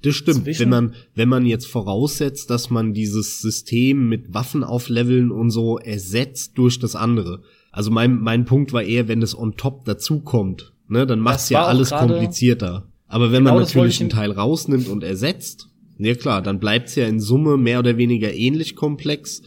Das 0.01 0.15
stimmt. 0.15 0.43
Zwischen 0.43 0.61
wenn 0.61 0.69
man, 0.69 0.95
wenn 1.15 1.29
man 1.29 1.45
jetzt 1.45 1.67
voraussetzt, 1.67 2.49
dass 2.49 2.69
man 2.69 2.93
dieses 2.93 3.41
System 3.41 4.09
mit 4.09 4.33
Waffen 4.33 4.63
aufleveln 4.63 5.31
und 5.31 5.49
so 5.49 5.77
ersetzt 5.77 6.57
durch 6.57 6.79
das 6.79 6.95
andere. 6.95 7.41
Also 7.71 7.91
mein, 7.91 8.19
mein 8.19 8.45
Punkt 8.45 8.73
war 8.73 8.83
eher, 8.83 9.07
wenn 9.07 9.21
es 9.21 9.37
on 9.37 9.55
top 9.55 9.85
dazukommt, 9.85 10.73
ne, 10.87 11.05
dann 11.05 11.19
macht's 11.19 11.49
ja 11.49 11.65
alles 11.65 11.91
komplizierter. 11.91 12.87
Aber 13.07 13.31
wenn 13.31 13.43
genau 13.43 13.55
man 13.55 13.63
natürlich 13.63 14.01
einen 14.01 14.09
Teil 14.09 14.31
rausnimmt 14.31 14.87
und 14.87 15.03
ersetzt, 15.03 15.69
ja 15.97 16.15
klar, 16.15 16.41
dann 16.41 16.59
bleibt's 16.59 16.95
ja 16.95 17.07
in 17.07 17.19
Summe 17.19 17.57
mehr 17.57 17.79
oder 17.79 17.97
weniger 17.97 18.33
ähnlich 18.33 18.75
komplex. 18.75 19.41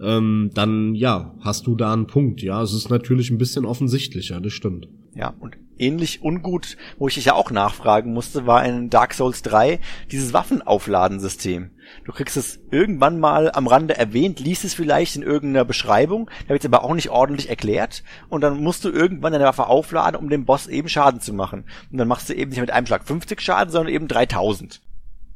Ähm, 0.00 0.50
dann 0.54 0.94
ja, 0.94 1.34
hast 1.40 1.66
du 1.66 1.76
da 1.76 1.92
einen 1.92 2.06
Punkt. 2.06 2.42
Ja, 2.42 2.62
es 2.62 2.72
ist 2.72 2.90
natürlich 2.90 3.30
ein 3.30 3.38
bisschen 3.38 3.64
offensichtlicher, 3.64 4.40
das 4.40 4.52
stimmt. 4.52 4.88
Ja, 5.14 5.34
und 5.38 5.56
ähnlich 5.78 6.22
ungut, 6.22 6.76
wo 6.98 7.08
ich 7.08 7.14
dich 7.14 7.26
ja 7.26 7.34
auch 7.34 7.50
nachfragen 7.50 8.12
musste, 8.12 8.46
war 8.46 8.64
in 8.64 8.90
Dark 8.90 9.14
Souls 9.14 9.42
3 9.42 9.80
dieses 10.10 10.32
Waffenaufladensystem. 10.32 11.70
Du 12.04 12.12
kriegst 12.12 12.36
es 12.36 12.60
irgendwann 12.70 13.20
mal 13.20 13.50
am 13.52 13.66
Rande 13.66 13.96
erwähnt, 13.96 14.40
liest 14.40 14.64
es 14.64 14.74
vielleicht 14.74 15.16
in 15.16 15.22
irgendeiner 15.22 15.64
Beschreibung, 15.64 16.30
da 16.44 16.50
wird 16.50 16.64
es 16.64 16.66
aber 16.66 16.84
auch 16.84 16.94
nicht 16.94 17.10
ordentlich 17.10 17.48
erklärt 17.48 18.02
und 18.28 18.40
dann 18.40 18.62
musst 18.62 18.84
du 18.84 18.90
irgendwann 18.90 19.32
deine 19.32 19.44
Waffe 19.44 19.66
aufladen, 19.66 20.18
um 20.18 20.28
dem 20.28 20.44
Boss 20.44 20.66
eben 20.66 20.88
Schaden 20.88 21.20
zu 21.20 21.32
machen. 21.32 21.64
Und 21.90 21.98
dann 21.98 22.08
machst 22.08 22.28
du 22.28 22.34
eben 22.34 22.50
nicht 22.50 22.60
mit 22.60 22.70
einem 22.70 22.86
Schlag 22.86 23.04
50 23.04 23.40
Schaden, 23.40 23.70
sondern 23.70 23.92
eben 23.92 24.08
3000. 24.08 24.80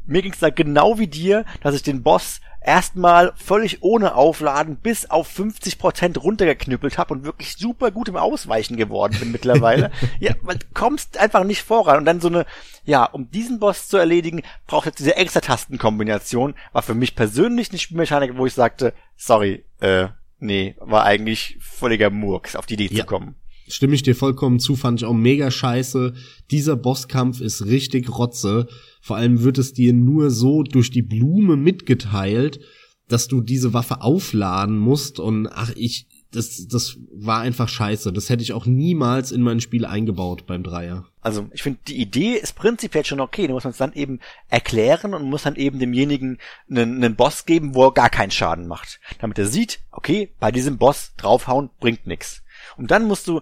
Mir 0.06 0.22
ging 0.22 0.32
es 0.32 0.38
da 0.38 0.48
genau 0.48 0.98
wie 0.98 1.06
dir, 1.06 1.44
dass 1.62 1.74
ich 1.74 1.82
den 1.82 2.02
Boss 2.02 2.40
erstmal 2.68 3.32
völlig 3.34 3.82
ohne 3.82 4.14
Aufladen 4.14 4.76
bis 4.76 5.08
auf 5.08 5.26
50% 5.38 6.18
runtergeknüppelt 6.18 6.98
habe 6.98 7.14
und 7.14 7.24
wirklich 7.24 7.56
super 7.56 7.90
gut 7.90 8.08
im 8.08 8.16
Ausweichen 8.16 8.76
geworden 8.76 9.16
bin 9.18 9.32
mittlerweile. 9.32 9.90
ja, 10.20 10.34
weil 10.42 10.58
du 10.58 10.66
kommst 10.74 11.16
einfach 11.16 11.44
nicht 11.44 11.62
voran. 11.62 11.98
Und 11.98 12.04
dann 12.04 12.20
so 12.20 12.28
eine, 12.28 12.44
ja, 12.84 13.04
um 13.04 13.30
diesen 13.30 13.58
Boss 13.58 13.88
zu 13.88 13.96
erledigen, 13.96 14.42
braucht 14.66 14.84
jetzt 14.84 14.98
diese 14.98 15.16
extra 15.16 15.40
Tastenkombination. 15.40 16.54
War 16.72 16.82
für 16.82 16.94
mich 16.94 17.16
persönlich 17.16 17.70
eine 17.70 17.78
Spielmechanik, 17.78 18.36
wo 18.36 18.44
ich 18.44 18.52
sagte, 18.52 18.92
sorry, 19.16 19.64
äh, 19.80 20.08
nee, 20.38 20.76
war 20.78 21.04
eigentlich 21.04 21.56
völliger 21.60 22.10
Murks, 22.10 22.54
auf 22.54 22.66
die 22.66 22.74
Idee 22.74 22.94
ja. 22.94 23.00
zu 23.00 23.06
kommen. 23.06 23.34
Stimme 23.66 23.94
ich 23.94 24.02
dir 24.02 24.14
vollkommen 24.14 24.60
zu, 24.60 24.76
fand 24.76 25.00
ich 25.00 25.06
auch 25.06 25.14
mega 25.14 25.50
scheiße. 25.50 26.14
Dieser 26.50 26.76
Bosskampf 26.76 27.40
ist 27.40 27.64
richtig 27.64 28.10
Rotze. 28.10 28.68
Vor 29.08 29.16
allem 29.16 29.42
wird 29.42 29.56
es 29.56 29.72
dir 29.72 29.94
nur 29.94 30.30
so 30.30 30.62
durch 30.62 30.90
die 30.90 31.00
Blume 31.00 31.56
mitgeteilt, 31.56 32.60
dass 33.08 33.26
du 33.26 33.40
diese 33.40 33.72
Waffe 33.72 34.02
aufladen 34.02 34.76
musst 34.76 35.18
und 35.18 35.46
ach, 35.46 35.72
ich, 35.76 36.06
das, 36.30 36.66
das 36.68 36.98
war 37.10 37.40
einfach 37.40 37.70
scheiße. 37.70 38.12
Das 38.12 38.28
hätte 38.28 38.42
ich 38.42 38.52
auch 38.52 38.66
niemals 38.66 39.32
in 39.32 39.40
mein 39.40 39.60
Spiel 39.60 39.86
eingebaut 39.86 40.44
beim 40.46 40.62
Dreier. 40.62 41.06
Also 41.22 41.48
ich 41.54 41.62
finde, 41.62 41.78
die 41.88 41.96
Idee 41.96 42.34
ist 42.34 42.54
prinzipiell 42.54 43.06
schon 43.06 43.20
okay. 43.20 43.46
Du 43.46 43.54
musst 43.54 43.64
uns 43.64 43.78
dann 43.78 43.94
eben 43.94 44.20
erklären 44.50 45.14
und 45.14 45.24
muss 45.24 45.44
dann 45.44 45.56
eben 45.56 45.78
demjenigen 45.78 46.36
einen, 46.68 47.02
einen 47.02 47.16
Boss 47.16 47.46
geben, 47.46 47.74
wo 47.74 47.86
er 47.86 47.94
gar 47.94 48.10
keinen 48.10 48.30
Schaden 48.30 48.66
macht. 48.66 49.00
Damit 49.20 49.38
er 49.38 49.46
sieht, 49.46 49.80
okay, 49.90 50.34
bei 50.38 50.52
diesem 50.52 50.76
Boss 50.76 51.14
draufhauen 51.16 51.70
bringt 51.80 52.06
nix. 52.06 52.42
Und 52.76 52.90
dann 52.90 53.06
musst 53.06 53.26
du 53.26 53.40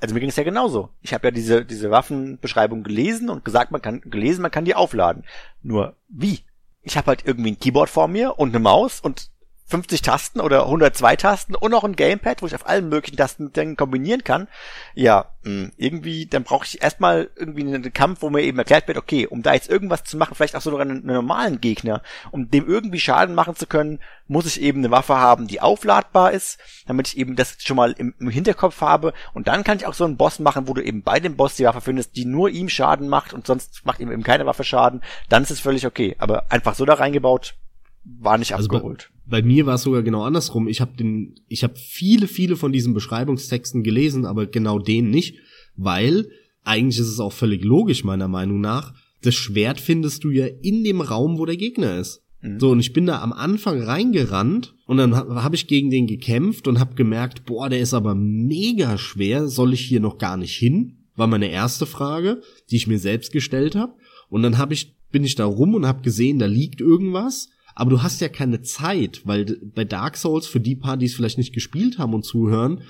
also 0.00 0.14
mir 0.14 0.20
ging 0.20 0.30
es 0.30 0.36
ja 0.36 0.44
genauso. 0.44 0.90
Ich 1.00 1.14
habe 1.14 1.28
ja 1.28 1.30
diese, 1.30 1.64
diese 1.64 1.90
Waffenbeschreibung 1.90 2.82
gelesen 2.82 3.30
und 3.30 3.44
gesagt, 3.44 3.70
man 3.70 3.82
kann 3.82 4.00
gelesen, 4.00 4.42
man 4.42 4.50
kann 4.50 4.64
die 4.64 4.74
aufladen. 4.74 5.24
Nur 5.62 5.96
wie? 6.08 6.40
Ich 6.82 6.96
habe 6.96 7.06
halt 7.08 7.24
irgendwie 7.24 7.52
ein 7.52 7.58
Keyboard 7.58 7.88
vor 7.88 8.08
mir 8.08 8.38
und 8.38 8.50
eine 8.50 8.58
Maus 8.58 9.00
und 9.00 9.30
50 9.66 10.02
Tasten 10.02 10.40
oder 10.40 10.64
102 10.64 11.16
Tasten 11.16 11.54
und 11.54 11.70
noch 11.70 11.84
ein 11.84 11.96
Gamepad, 11.96 12.42
wo 12.42 12.46
ich 12.46 12.54
auf 12.54 12.68
allen 12.68 12.88
möglichen 12.90 13.16
Tasten 13.16 13.50
kombinieren 13.76 14.22
kann. 14.22 14.46
Ja, 14.94 15.30
mh, 15.42 15.70
irgendwie, 15.78 16.26
dann 16.26 16.44
brauche 16.44 16.66
ich 16.66 16.82
erstmal 16.82 17.30
irgendwie 17.34 17.62
einen 17.62 17.92
Kampf, 17.92 18.20
wo 18.20 18.28
mir 18.28 18.42
eben 18.42 18.58
erklärt 18.58 18.88
wird, 18.88 18.98
okay, 18.98 19.26
um 19.26 19.42
da 19.42 19.54
jetzt 19.54 19.70
irgendwas 19.70 20.04
zu 20.04 20.18
machen, 20.18 20.34
vielleicht 20.34 20.54
auch 20.54 20.60
sogar 20.60 20.82
einen, 20.82 20.98
einen 20.98 21.14
normalen 21.14 21.60
Gegner, 21.60 22.02
um 22.30 22.50
dem 22.50 22.68
irgendwie 22.68 23.00
Schaden 23.00 23.34
machen 23.34 23.56
zu 23.56 23.66
können, 23.66 24.00
muss 24.26 24.46
ich 24.46 24.60
eben 24.60 24.80
eine 24.80 24.90
Waffe 24.90 25.16
haben, 25.16 25.46
die 25.46 25.60
aufladbar 25.62 26.32
ist, 26.32 26.58
damit 26.86 27.08
ich 27.08 27.18
eben 27.18 27.34
das 27.34 27.56
schon 27.60 27.76
mal 27.76 27.92
im, 27.92 28.14
im 28.18 28.28
Hinterkopf 28.28 28.82
habe 28.82 29.14
und 29.32 29.48
dann 29.48 29.64
kann 29.64 29.78
ich 29.78 29.86
auch 29.86 29.94
so 29.94 30.04
einen 30.04 30.18
Boss 30.18 30.38
machen, 30.38 30.68
wo 30.68 30.74
du 30.74 30.82
eben 30.82 31.02
bei 31.02 31.20
dem 31.20 31.36
Boss 31.36 31.56
die 31.56 31.64
Waffe 31.64 31.80
findest, 31.80 32.16
die 32.16 32.26
nur 32.26 32.50
ihm 32.50 32.68
Schaden 32.68 33.08
macht 33.08 33.32
und 33.32 33.46
sonst 33.46 33.84
macht 33.84 34.00
ihm 34.00 34.12
eben 34.12 34.22
keine 34.22 34.46
Waffe 34.46 34.64
Schaden, 34.64 35.02
dann 35.30 35.42
ist 35.42 35.50
es 35.50 35.60
völlig 35.60 35.86
okay. 35.86 36.16
Aber 36.18 36.50
einfach 36.50 36.74
so 36.74 36.84
da 36.84 36.94
reingebaut, 36.94 37.54
war 38.04 38.38
nicht 38.38 38.54
also 38.54 38.68
abgeholt. 38.68 39.10
Bei, 39.26 39.40
bei 39.40 39.46
mir 39.46 39.66
war 39.66 39.76
es 39.76 39.82
sogar 39.82 40.02
genau 40.02 40.22
andersrum. 40.22 40.68
Ich 40.68 40.80
habe 40.80 40.96
den, 40.96 41.34
ich 41.48 41.64
habe 41.64 41.74
viele, 41.76 42.28
viele 42.28 42.56
von 42.56 42.72
diesen 42.72 42.94
Beschreibungstexten 42.94 43.82
gelesen, 43.82 44.26
aber 44.26 44.46
genau 44.46 44.78
den 44.78 45.10
nicht, 45.10 45.38
weil 45.76 46.28
eigentlich 46.62 47.00
ist 47.00 47.08
es 47.08 47.20
auch 47.20 47.32
völlig 47.32 47.64
logisch 47.64 48.04
meiner 48.04 48.28
Meinung 48.28 48.60
nach. 48.60 48.94
Das 49.22 49.34
Schwert 49.34 49.80
findest 49.80 50.24
du 50.24 50.30
ja 50.30 50.46
in 50.62 50.84
dem 50.84 51.00
Raum, 51.00 51.38
wo 51.38 51.46
der 51.46 51.56
Gegner 51.56 51.98
ist. 51.98 52.22
Mhm. 52.42 52.60
So, 52.60 52.70
und 52.70 52.80
ich 52.80 52.92
bin 52.92 53.06
da 53.06 53.22
am 53.22 53.32
Anfang 53.32 53.82
reingerannt 53.82 54.74
und 54.86 54.98
dann 54.98 55.14
habe 55.14 55.42
hab 55.42 55.54
ich 55.54 55.66
gegen 55.66 55.90
den 55.90 56.06
gekämpft 56.06 56.68
und 56.68 56.78
habe 56.78 56.94
gemerkt, 56.94 57.44
boah, 57.46 57.68
der 57.68 57.80
ist 57.80 57.94
aber 57.94 58.14
mega 58.14 58.98
schwer, 58.98 59.48
soll 59.48 59.72
ich 59.72 59.80
hier 59.80 60.00
noch 60.00 60.18
gar 60.18 60.36
nicht 60.36 60.56
hin? 60.56 60.98
War 61.16 61.26
meine 61.26 61.48
erste 61.48 61.86
Frage, 61.86 62.42
die 62.70 62.76
ich 62.76 62.86
mir 62.86 62.98
selbst 62.98 63.32
gestellt 63.32 63.76
habe. 63.76 63.94
Und 64.28 64.42
dann 64.42 64.58
hab 64.58 64.72
ich, 64.72 64.96
bin 65.10 65.24
ich 65.24 65.36
da 65.36 65.44
rum 65.44 65.74
und 65.74 65.86
habe 65.86 66.02
gesehen, 66.02 66.38
da 66.38 66.46
liegt 66.46 66.80
irgendwas 66.80 67.48
aber 67.74 67.90
du 67.90 68.02
hast 68.02 68.20
ja 68.20 68.28
keine 68.28 68.62
Zeit, 68.62 69.22
weil 69.24 69.58
bei 69.74 69.84
Dark 69.84 70.16
Souls, 70.16 70.46
für 70.46 70.60
die 70.60 70.76
paar, 70.76 70.96
die 70.96 71.06
es 71.06 71.14
vielleicht 71.14 71.38
nicht 71.38 71.52
gespielt 71.52 71.98
haben 71.98 72.14
und 72.14 72.24
zuhören, 72.24 72.82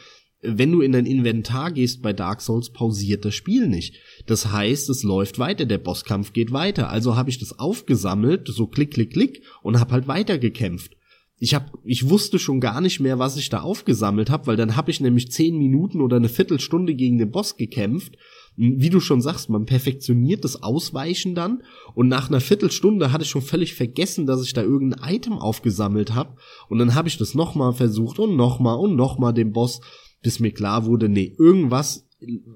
wenn 0.47 0.73
du 0.73 0.83
in 0.83 0.93
dein 0.93 1.07
Inventar 1.07 1.73
gehst 1.73 2.03
bei 2.03 2.13
Dark 2.13 2.43
Souls, 2.43 2.71
pausiert 2.71 3.25
das 3.25 3.35
Spiel 3.35 3.67
nicht. 3.67 3.97
Das 4.27 4.53
heißt, 4.53 4.91
es 4.91 5.03
läuft 5.03 5.39
weiter, 5.39 5.65
der 5.65 5.79
Bosskampf 5.79 6.35
geht 6.35 6.53
weiter. 6.53 6.91
Also 6.91 7.17
habe 7.17 7.31
ich 7.31 7.39
das 7.39 7.59
aufgesammelt, 7.59 8.49
so 8.49 8.67
klick, 8.67 8.93
klick, 8.93 9.13
klick, 9.13 9.43
und 9.63 9.81
hab 9.81 9.91
halt 9.91 10.07
weiter 10.07 10.37
gekämpft. 10.39 10.97
Ich 11.39 11.55
hab, 11.55 11.73
ich 11.85 12.09
wusste 12.09 12.39
schon 12.39 12.61
gar 12.61 12.81
nicht 12.81 13.01
mehr, 13.01 13.19
was 13.19 13.37
ich 13.37 13.49
da 13.49 13.61
aufgesammelt 13.61 14.31
habe, 14.31 14.47
weil 14.47 14.57
dann 14.57 14.77
habe 14.77 14.91
ich 14.91 15.01
nämlich 15.01 15.33
zehn 15.33 15.57
Minuten 15.57 16.01
oder 16.01 16.17
eine 16.17 16.29
Viertelstunde 16.29 16.95
gegen 16.95 17.19
den 17.19 17.31
Boss 17.31 17.57
gekämpft 17.57 18.17
wie 18.57 18.91
du 18.91 19.01
schon 19.01 19.21
sagst, 19.21 19.51
man 19.51 19.67
perfektioniert 19.67 20.45
das 20.45 20.63
Ausweichen 20.63 21.35
dann 21.35 21.63
und 21.95 22.09
nach 22.09 22.29
einer 22.29 22.41
Viertelstunde 22.41 23.13
hatte 23.13 23.25
ich 23.25 23.31
schon 23.31 23.43
völlig 23.43 23.75
vergessen, 23.75 24.27
dass 24.27 24.45
ich 24.45 24.53
da 24.53 24.63
irgendein 24.63 25.15
Item 25.15 25.35
aufgesammelt 25.35 26.15
habe 26.15 26.37
und 26.69 26.79
dann 26.79 26.95
habe 26.95 27.09
ich 27.09 27.19
das 27.19 27.35
nochmal 27.35 27.73
versucht 27.73 28.19
und 28.19 28.37
nochmal 28.37 28.79
und 28.79 28.97
nochmal 28.97 29.35
dem 29.35 29.53
Boss, 29.53 29.81
bis 30.23 30.41
mir 30.41 30.53
klar 30.53 30.87
wurde, 30.87 31.09
nee, 31.09 31.35
irgendwas 31.39 32.07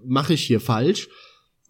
mache 0.05 0.35
ich 0.35 0.45
hier 0.45 0.61
falsch. 0.61 1.09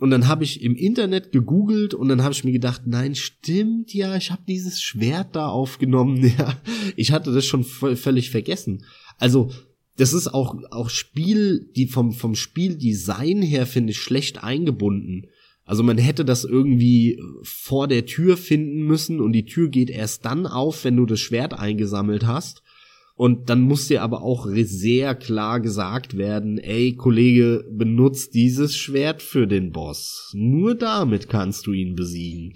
Und 0.00 0.10
dann 0.10 0.28
habe 0.28 0.44
ich 0.44 0.62
im 0.62 0.76
Internet 0.76 1.32
gegoogelt 1.32 1.92
und 1.92 2.08
dann 2.08 2.22
habe 2.22 2.32
ich 2.32 2.44
mir 2.44 2.52
gedacht, 2.52 2.82
nein, 2.86 3.16
stimmt 3.16 3.92
ja, 3.92 4.16
ich 4.16 4.30
habe 4.30 4.42
dieses 4.46 4.80
Schwert 4.80 5.34
da 5.34 5.48
aufgenommen. 5.48 6.18
Ja, 6.38 6.54
ich 6.94 7.10
hatte 7.10 7.32
das 7.32 7.46
schon 7.46 7.64
völlig 7.64 8.30
vergessen. 8.30 8.84
Also 9.18 9.50
das 9.98 10.12
ist 10.12 10.28
auch, 10.28 10.54
auch 10.70 10.90
Spiel, 10.90 11.68
die 11.74 11.86
vom, 11.86 12.12
vom 12.12 12.36
Spieldesign 12.36 13.42
her 13.42 13.66
finde 13.66 13.90
ich 13.90 13.98
schlecht 13.98 14.42
eingebunden. 14.42 15.26
Also 15.64 15.82
man 15.82 15.98
hätte 15.98 16.24
das 16.24 16.44
irgendwie 16.44 17.20
vor 17.42 17.88
der 17.88 18.06
Tür 18.06 18.36
finden 18.36 18.82
müssen 18.82 19.20
und 19.20 19.32
die 19.32 19.44
Tür 19.44 19.68
geht 19.68 19.90
erst 19.90 20.24
dann 20.24 20.46
auf, 20.46 20.84
wenn 20.84 20.96
du 20.96 21.04
das 21.04 21.20
Schwert 21.20 21.52
eingesammelt 21.52 22.26
hast. 22.26 22.62
Und 23.16 23.50
dann 23.50 23.62
muss 23.62 23.88
dir 23.88 24.02
aber 24.02 24.22
auch 24.22 24.46
sehr 24.48 25.16
klar 25.16 25.58
gesagt 25.58 26.16
werden, 26.16 26.58
ey 26.58 26.94
Kollege, 26.94 27.64
benutzt 27.68 28.34
dieses 28.34 28.76
Schwert 28.76 29.20
für 29.20 29.48
den 29.48 29.72
Boss. 29.72 30.30
Nur 30.32 30.76
damit 30.76 31.28
kannst 31.28 31.66
du 31.66 31.72
ihn 31.72 31.96
besiegen 31.96 32.54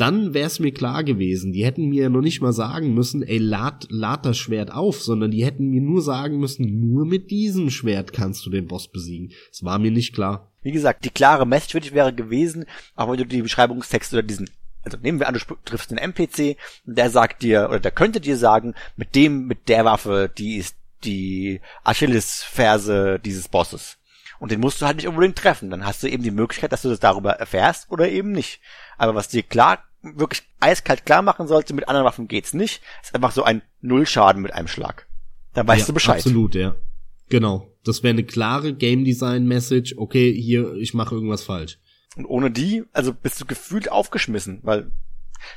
dann 0.00 0.32
wäre 0.32 0.46
es 0.46 0.60
mir 0.60 0.72
klar 0.72 1.04
gewesen. 1.04 1.52
Die 1.52 1.64
hätten 1.64 1.88
mir 1.88 2.08
noch 2.08 2.22
nicht 2.22 2.40
mal 2.40 2.52
sagen 2.52 2.94
müssen, 2.94 3.22
ey, 3.22 3.38
lad, 3.38 3.86
lad 3.90 4.24
das 4.24 4.38
Schwert 4.38 4.72
auf, 4.72 5.02
sondern 5.02 5.30
die 5.30 5.44
hätten 5.44 5.68
mir 5.68 5.80
nur 5.80 6.00
sagen 6.00 6.38
müssen, 6.38 6.80
nur 6.80 7.04
mit 7.04 7.30
diesem 7.30 7.70
Schwert 7.70 8.12
kannst 8.12 8.46
du 8.46 8.50
den 8.50 8.66
Boss 8.66 8.88
besiegen. 8.88 9.32
Es 9.52 9.64
war 9.64 9.78
mir 9.78 9.90
nicht 9.90 10.14
klar. 10.14 10.50
Wie 10.62 10.72
gesagt, 10.72 11.04
die 11.04 11.10
klare 11.10 11.46
Message 11.46 11.72
für 11.72 11.80
dich 11.80 11.92
wäre 11.92 12.14
gewesen, 12.14 12.64
auch 12.94 13.10
wenn 13.10 13.18
du 13.18 13.26
die 13.26 13.42
Beschreibungstext 13.42 14.12
oder 14.12 14.22
diesen 14.22 14.48
also 14.82 14.96
nehmen 14.96 15.20
wir 15.20 15.28
an, 15.28 15.34
du 15.34 15.54
triffst 15.66 15.90
einen 15.90 15.98
NPC, 15.98 16.56
der 16.84 17.10
sagt 17.10 17.42
dir, 17.42 17.66
oder 17.68 17.80
der 17.80 17.90
könnte 17.90 18.18
dir 18.18 18.38
sagen, 18.38 18.74
mit 18.96 19.14
dem, 19.14 19.46
mit 19.46 19.68
der 19.68 19.84
Waffe, 19.84 20.30
die 20.38 20.56
ist 20.56 20.74
die 21.04 21.60
Achillesferse 21.84 23.20
dieses 23.22 23.48
Bosses. 23.48 23.98
Und 24.38 24.50
den 24.50 24.60
musst 24.60 24.80
du 24.80 24.86
halt 24.86 24.96
nicht 24.96 25.06
unbedingt 25.06 25.36
treffen. 25.36 25.68
Dann 25.68 25.84
hast 25.84 26.02
du 26.02 26.08
eben 26.08 26.22
die 26.22 26.30
Möglichkeit, 26.30 26.72
dass 26.72 26.80
du 26.80 26.88
das 26.88 26.98
darüber 26.98 27.32
erfährst 27.32 27.90
oder 27.90 28.08
eben 28.08 28.32
nicht. 28.32 28.60
Aber 28.96 29.14
was 29.14 29.28
dir 29.28 29.42
klar 29.42 29.84
wirklich 30.02 30.42
eiskalt 30.60 31.04
klar 31.04 31.22
machen 31.22 31.46
sollte, 31.46 31.74
mit 31.74 31.88
anderen 31.88 32.06
Waffen 32.06 32.28
geht's 32.28 32.54
nicht. 32.54 32.82
Ist 33.02 33.14
einfach 33.14 33.32
so 33.32 33.42
ein 33.42 33.62
Nullschaden 33.80 34.42
mit 34.42 34.52
einem 34.52 34.68
Schlag. 34.68 35.06
Dann 35.54 35.66
weißt 35.66 35.80
ja, 35.80 35.86
du 35.86 35.92
Bescheid. 35.92 36.18
Absolut, 36.18 36.54
ja. 36.54 36.74
Genau. 37.28 37.66
Das 37.84 38.02
wäre 38.02 38.12
eine 38.12 38.24
klare 38.24 38.74
Game 38.74 39.04
Design 39.04 39.46
Message. 39.46 39.94
Okay, 39.96 40.32
hier, 40.32 40.74
ich 40.74 40.94
mache 40.94 41.14
irgendwas 41.14 41.42
falsch. 41.42 41.78
Und 42.16 42.26
ohne 42.26 42.50
die, 42.50 42.84
also 42.92 43.14
bist 43.14 43.40
du 43.40 43.46
gefühlt 43.46 43.90
aufgeschmissen, 43.90 44.60
weil 44.62 44.90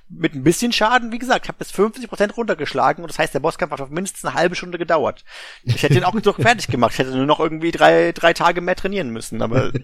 mit 0.08 0.34
ein 0.34 0.44
bisschen 0.44 0.72
Schaden, 0.72 1.12
wie 1.12 1.20
gesagt, 1.20 1.46
ich 1.46 1.50
habe 1.50 1.58
bis 1.58 1.72
50% 1.74 2.34
runtergeschlagen 2.34 3.04
und 3.04 3.12
das 3.12 3.20
heißt, 3.20 3.34
der 3.34 3.42
Bosskampf 3.42 3.72
hat 3.74 3.82
auf 3.82 3.90
mindestens 3.90 4.24
eine 4.24 4.36
halbe 4.36 4.56
Stunde 4.56 4.78
gedauert. 4.78 5.26
Ich 5.64 5.84
hätte 5.84 5.96
den 5.96 6.06
auch 6.06 6.18
durch 6.20 6.38
fertig 6.42 6.68
gemacht, 6.68 6.94
ich 6.94 7.00
hätte 7.00 7.16
nur 7.16 7.26
noch 7.26 7.42
irgendwie 7.42 7.72
drei, 7.72 8.12
drei 8.14 8.34
Tage 8.34 8.62
mehr 8.62 8.76
trainieren 8.76 9.10
müssen, 9.10 9.42
aber 9.42 9.74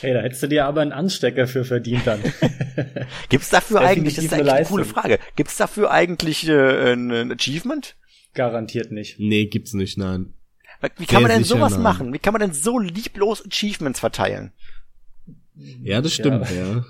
Hey, 0.00 0.14
da 0.14 0.20
hättest 0.20 0.42
du 0.42 0.48
dir 0.48 0.66
aber 0.66 0.80
einen 0.80 0.92
Anstecker 0.92 1.46
für 1.46 1.64
verdient 1.64 2.06
dann. 2.06 2.20
Gibt's 3.28 3.50
dafür 3.50 3.80
eigentlich, 3.80 4.14
das 4.14 4.24
ist 4.24 4.32
eigentlich 4.32 4.52
eine 4.52 4.66
coole 4.66 4.84
Frage, 4.84 5.18
gibt's 5.34 5.56
dafür 5.56 5.90
eigentlich 5.90 6.48
äh, 6.48 6.92
ein 6.92 7.32
Achievement? 7.32 7.96
Garantiert 8.34 8.92
nicht. 8.92 9.18
Nee, 9.18 9.46
gibt's 9.46 9.72
nicht, 9.72 9.98
nein. 9.98 10.34
Wie 10.98 11.06
kann 11.06 11.20
Sehr 11.20 11.20
man 11.22 11.30
denn 11.30 11.44
sowas 11.44 11.72
nein. 11.72 11.82
machen? 11.82 12.12
Wie 12.12 12.18
kann 12.18 12.32
man 12.32 12.40
denn 12.40 12.52
so 12.52 12.78
lieblos 12.78 13.44
Achievements 13.44 13.98
verteilen? 13.98 14.52
Ja, 15.82 16.02
das 16.02 16.12
stimmt, 16.12 16.50
ja. 16.50 16.84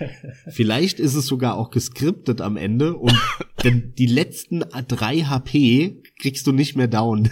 ja. 0.00 0.08
Vielleicht 0.50 1.00
ist 1.00 1.14
es 1.14 1.26
sogar 1.26 1.56
auch 1.56 1.70
geskriptet 1.70 2.42
am 2.42 2.58
Ende 2.58 2.94
und 2.96 3.18
denn 3.64 3.94
die 3.96 4.06
letzten 4.06 4.62
drei 4.88 5.20
HP 5.20 6.02
kriegst 6.20 6.46
du 6.46 6.52
nicht 6.52 6.76
mehr 6.76 6.88
down. 6.88 7.30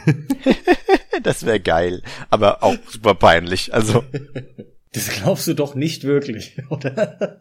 das 1.23 1.45
wäre 1.45 1.61
geil, 1.61 2.03
aber 2.31 2.63
auch 2.63 2.77
super 2.89 3.15
peinlich. 3.15 3.75
Also 3.75 4.03
das 4.93 5.09
glaubst 5.11 5.47
du 5.47 5.55
doch 5.55 5.75
nicht 5.75 6.05
wirklich, 6.05 6.57
oder? 6.71 7.41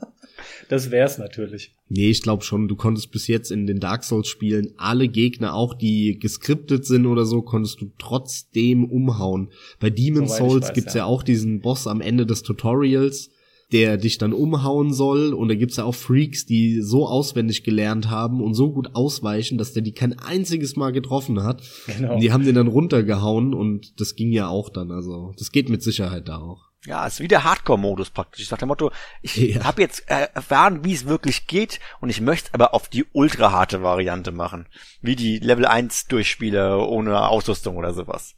Das 0.70 0.92
wär's 0.92 1.18
natürlich. 1.18 1.74
Nee, 1.88 2.10
ich 2.10 2.22
glaube 2.22 2.44
schon, 2.44 2.68
du 2.68 2.76
konntest 2.76 3.12
bis 3.12 3.28
jetzt 3.28 3.52
in 3.52 3.68
den 3.68 3.80
Dark 3.80 4.04
Souls 4.04 4.28
Spielen 4.28 4.74
alle 4.78 5.08
Gegner, 5.08 5.54
auch 5.54 5.74
die 5.74 6.20
geskriptet 6.20 6.86
sind 6.86 7.06
oder 7.06 7.26
so, 7.26 7.42
konntest 7.42 7.80
du 7.82 7.92
trotzdem 7.98 8.84
umhauen. 8.86 9.50
Bei 9.80 9.90
Demon 9.90 10.28
Souls 10.28 10.68
weiß, 10.68 10.74
gibt's 10.74 10.94
ja. 10.94 11.02
ja 11.02 11.06
auch 11.06 11.24
diesen 11.24 11.62
Boss 11.62 11.88
am 11.88 12.02
Ende 12.02 12.26
des 12.26 12.44
Tutorials, 12.44 13.30
der 13.72 13.98
dich 13.98 14.18
dann 14.18 14.34
umhauen 14.34 14.94
soll. 14.94 15.34
Und 15.34 15.48
da 15.48 15.56
gibt's 15.56 15.78
ja 15.78 15.86
auch 15.86 15.96
Freaks, 15.96 16.46
die 16.46 16.82
so 16.82 17.08
auswendig 17.08 17.64
gelernt 17.64 18.10
haben 18.10 18.42
und 18.42 18.54
so 18.54 18.72
gut 18.72 18.90
ausweichen, 18.94 19.58
dass 19.58 19.74
der 19.74 19.84
die 19.84 19.94
kein 19.94 20.20
einziges 20.20 20.76
Mal 20.76 20.92
getroffen 20.92 21.44
hat. 21.44 21.64
Genau. 21.88 22.16
Und 22.16 22.22
die 22.22 22.32
haben 22.32 22.46
den 22.46 22.56
dann 22.56 22.68
runtergehauen 22.68 23.54
und 23.54 24.00
das 24.00 24.16
ging 24.16 24.32
ja 24.32 24.50
auch 24.50 24.70
dann. 24.70 24.92
Also 24.92 25.34
das 25.38 25.52
geht 25.52 25.70
mit 25.70 25.82
Sicherheit 25.82 26.28
da 26.28 26.40
auch. 26.40 26.68
Ja, 26.86 27.08
ist 27.08 27.20
wie 27.20 27.28
der 27.28 27.44
Hardcore-Modus 27.44 28.12
praktisch. 28.12 28.44
Ich 28.44 28.48
sag 28.48 28.60
dem 28.60 28.70
Motto, 28.70 28.92
ich 29.22 29.36
ja. 29.36 29.64
habe 29.64 29.82
jetzt 29.82 30.08
erfahren, 30.10 30.86
wie 30.86 30.94
es 30.94 31.08
wirklich 31.08 31.48
geht 31.48 31.80
und 32.00 32.10
ich 32.10 32.22
möchte 32.22 32.54
aber 32.54 32.74
auf 32.74 32.88
die 32.88 33.06
ultra 33.14 33.52
harte 33.52 33.82
Variante 33.82 34.32
machen. 34.32 34.68
Wie 35.02 35.16
die 35.16 35.40
Level 35.40 35.66
1 35.66 36.08
Durchspiele 36.08 36.78
ohne 36.78 37.28
Ausrüstung 37.28 37.78
oder 37.78 37.94
sowas. 37.94 38.36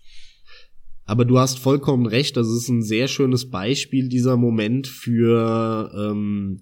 Aber 1.06 1.26
du 1.26 1.40
hast 1.40 1.60
vollkommen 1.60 2.06
recht, 2.06 2.38
das 2.38 2.48
ist 2.48 2.70
ein 2.70 2.84
sehr 2.84 3.08
schönes 3.08 3.50
Beispiel, 3.50 4.10
dieser 4.10 4.38
Moment 4.38 4.88
für 4.88 5.92
ähm, 5.96 6.62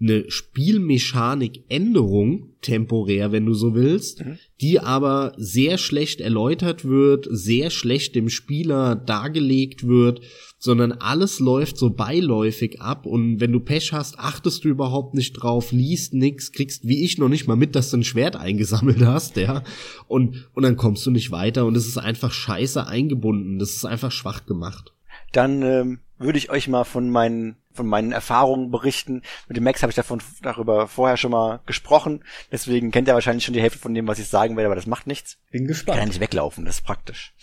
eine 0.00 0.30
Spielmechanik-Änderung, 0.30 2.54
temporär, 2.62 3.32
wenn 3.32 3.44
du 3.44 3.54
so 3.54 3.74
willst, 3.74 4.24
mhm. 4.24 4.38
die 4.60 4.78
aber 4.78 5.32
sehr 5.36 5.78
schlecht 5.78 6.20
erläutert 6.20 6.84
wird, 6.84 7.26
sehr 7.28 7.70
schlecht 7.70 8.14
dem 8.14 8.28
Spieler 8.28 8.94
dargelegt 8.94 9.84
wird 9.86 10.20
sondern 10.58 10.92
alles 10.92 11.38
läuft 11.38 11.78
so 11.78 11.90
beiläufig 11.90 12.80
ab 12.80 13.06
und 13.06 13.40
wenn 13.40 13.52
du 13.52 13.60
Pech 13.60 13.92
hast, 13.92 14.18
achtest 14.18 14.64
du 14.64 14.68
überhaupt 14.68 15.14
nicht 15.14 15.34
drauf, 15.34 15.72
liest 15.72 16.14
nix, 16.14 16.52
kriegst 16.52 16.86
wie 16.86 17.04
ich 17.04 17.18
noch 17.18 17.28
nicht 17.28 17.46
mal 17.46 17.56
mit, 17.56 17.76
dass 17.76 17.90
du 17.90 17.98
ein 17.98 18.04
Schwert 18.04 18.36
eingesammelt 18.36 19.00
hast, 19.04 19.36
ja, 19.36 19.62
und, 20.06 20.48
und 20.54 20.62
dann 20.64 20.76
kommst 20.76 21.06
du 21.06 21.10
nicht 21.10 21.30
weiter 21.30 21.64
und 21.64 21.76
es 21.76 21.86
ist 21.86 21.98
einfach 21.98 22.32
scheiße 22.32 22.86
eingebunden, 22.86 23.58
das 23.58 23.70
ist 23.70 23.84
einfach 23.84 24.10
schwach 24.10 24.46
gemacht. 24.46 24.92
Dann 25.32 25.62
ähm, 25.62 26.00
würde 26.18 26.38
ich 26.38 26.50
euch 26.50 26.68
mal 26.68 26.84
von 26.84 27.10
meinen 27.10 27.56
von 27.78 27.86
meinen 27.86 28.12
Erfahrungen 28.12 28.70
berichten. 28.70 29.22
Mit 29.46 29.56
dem 29.56 29.64
Max 29.64 29.82
habe 29.82 29.90
ich 29.90 29.96
davon 29.96 30.20
darüber 30.42 30.88
vorher 30.88 31.16
schon 31.16 31.30
mal 31.30 31.60
gesprochen. 31.64 32.24
Deswegen 32.50 32.90
kennt 32.90 33.06
er 33.06 33.14
wahrscheinlich 33.14 33.44
schon 33.44 33.54
die 33.54 33.62
Hälfte 33.62 33.78
von 33.78 33.94
dem, 33.94 34.08
was 34.08 34.18
ich 34.18 34.26
sagen 34.26 34.56
werde, 34.56 34.66
aber 34.66 34.74
das 34.74 34.86
macht 34.86 35.06
nichts. 35.06 35.38
Bin 35.52 35.66
gespannt. 35.66 35.96
Kann 35.96 36.06
ja 36.06 36.08
nicht 36.08 36.20
weglaufen, 36.20 36.64
das 36.64 36.76
ist 36.76 36.84
praktisch. 36.84 37.34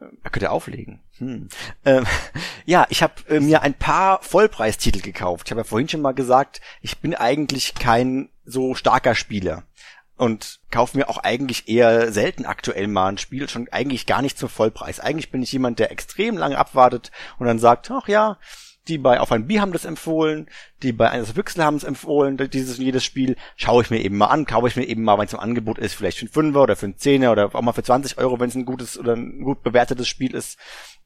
Er 0.00 0.30
könnte 0.30 0.50
auflegen. 0.50 1.00
Hm. 1.18 1.48
Ähm, 1.84 2.06
ja, 2.64 2.86
ich 2.88 3.02
habe 3.02 3.14
äh, 3.28 3.38
mir 3.38 3.62
ein 3.62 3.74
paar 3.74 4.22
Vollpreistitel 4.22 5.00
gekauft. 5.00 5.46
Ich 5.46 5.52
habe 5.52 5.60
ja 5.60 5.64
vorhin 5.64 5.88
schon 5.88 6.00
mal 6.00 6.12
gesagt, 6.12 6.60
ich 6.80 6.98
bin 6.98 7.14
eigentlich 7.14 7.74
kein 7.74 8.30
so 8.44 8.74
starker 8.74 9.14
Spieler 9.14 9.64
und 10.16 10.60
kaufe 10.70 10.96
mir 10.96 11.08
auch 11.08 11.18
eigentlich 11.18 11.68
eher 11.68 12.12
selten 12.12 12.44
aktuell 12.44 12.86
mal 12.86 13.08
ein 13.08 13.18
Spiel, 13.18 13.48
schon 13.48 13.68
eigentlich 13.70 14.06
gar 14.06 14.22
nicht 14.22 14.38
zum 14.38 14.48
Vollpreis. 14.48 15.00
Eigentlich 15.00 15.30
bin 15.30 15.42
ich 15.42 15.52
jemand, 15.52 15.78
der 15.78 15.90
extrem 15.90 16.36
lange 16.36 16.58
abwartet 16.58 17.10
und 17.38 17.46
dann 17.46 17.58
sagt, 17.58 17.90
ach 17.90 18.08
ja, 18.08 18.38
die 18.88 18.98
bei 18.98 19.20
Auf 19.20 19.30
ein 19.30 19.46
B 19.46 19.60
haben 19.60 19.72
das 19.72 19.84
empfohlen, 19.84 20.48
die 20.82 20.92
bei 20.92 21.10
Eines 21.10 21.36
Wüchsel 21.36 21.64
haben 21.64 21.76
es 21.76 21.84
empfohlen, 21.84 22.36
dieses 22.36 22.78
und 22.78 22.84
jedes 22.84 23.04
Spiel, 23.04 23.36
schaue 23.56 23.82
ich 23.82 23.90
mir 23.90 24.00
eben 24.00 24.16
mal 24.16 24.26
an, 24.26 24.44
kaufe 24.44 24.66
ich 24.66 24.76
mir 24.76 24.86
eben 24.86 25.04
mal, 25.04 25.18
wenn 25.18 25.26
es 25.26 25.32
im 25.32 25.40
Angebot 25.40 25.78
ist, 25.78 25.94
vielleicht 25.94 26.18
für 26.18 26.26
einen 26.26 26.32
Fünfer 26.32 26.62
oder 26.62 26.76
für 26.76 26.86
einen 26.86 26.98
Zehner 26.98 27.30
oder 27.32 27.54
auch 27.54 27.62
mal 27.62 27.72
für 27.72 27.84
20 27.84 28.18
Euro, 28.18 28.40
wenn 28.40 28.48
es 28.48 28.54
ein 28.54 28.64
gutes 28.64 28.98
oder 28.98 29.14
ein 29.14 29.42
gut 29.42 29.62
bewertetes 29.62 30.08
Spiel 30.08 30.34
ist. 30.34 30.58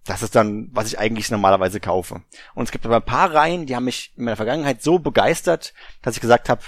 Das 0.05 0.23
ist 0.23 0.35
dann, 0.35 0.69
was 0.73 0.87
ich 0.87 0.99
eigentlich 0.99 1.31
normalerweise 1.31 1.81
kaufe. 1.81 2.23
Und 2.55 2.65
es 2.65 2.71
gibt 2.71 2.87
aber 2.87 2.97
ein 2.97 3.03
paar 3.03 3.35
Reihen, 3.35 3.67
die 3.67 3.77
haben 3.77 3.85
mich 3.85 4.13
in 4.17 4.25
meiner 4.25 4.37
Vergangenheit 4.37 4.83
so 4.83 4.99
begeistert, 4.99 5.75
dass 6.01 6.15
ich 6.15 6.21
gesagt 6.21 6.49
habe, 6.49 6.63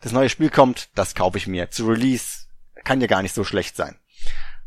das 0.00 0.12
neue 0.12 0.28
Spiel 0.28 0.50
kommt, 0.50 0.88
das 0.94 1.14
kaufe 1.14 1.38
ich 1.38 1.46
mir. 1.46 1.70
Zu 1.70 1.86
Release 1.86 2.46
kann 2.84 3.00
ja 3.00 3.06
gar 3.06 3.22
nicht 3.22 3.34
so 3.34 3.44
schlecht 3.44 3.76
sein. 3.76 3.96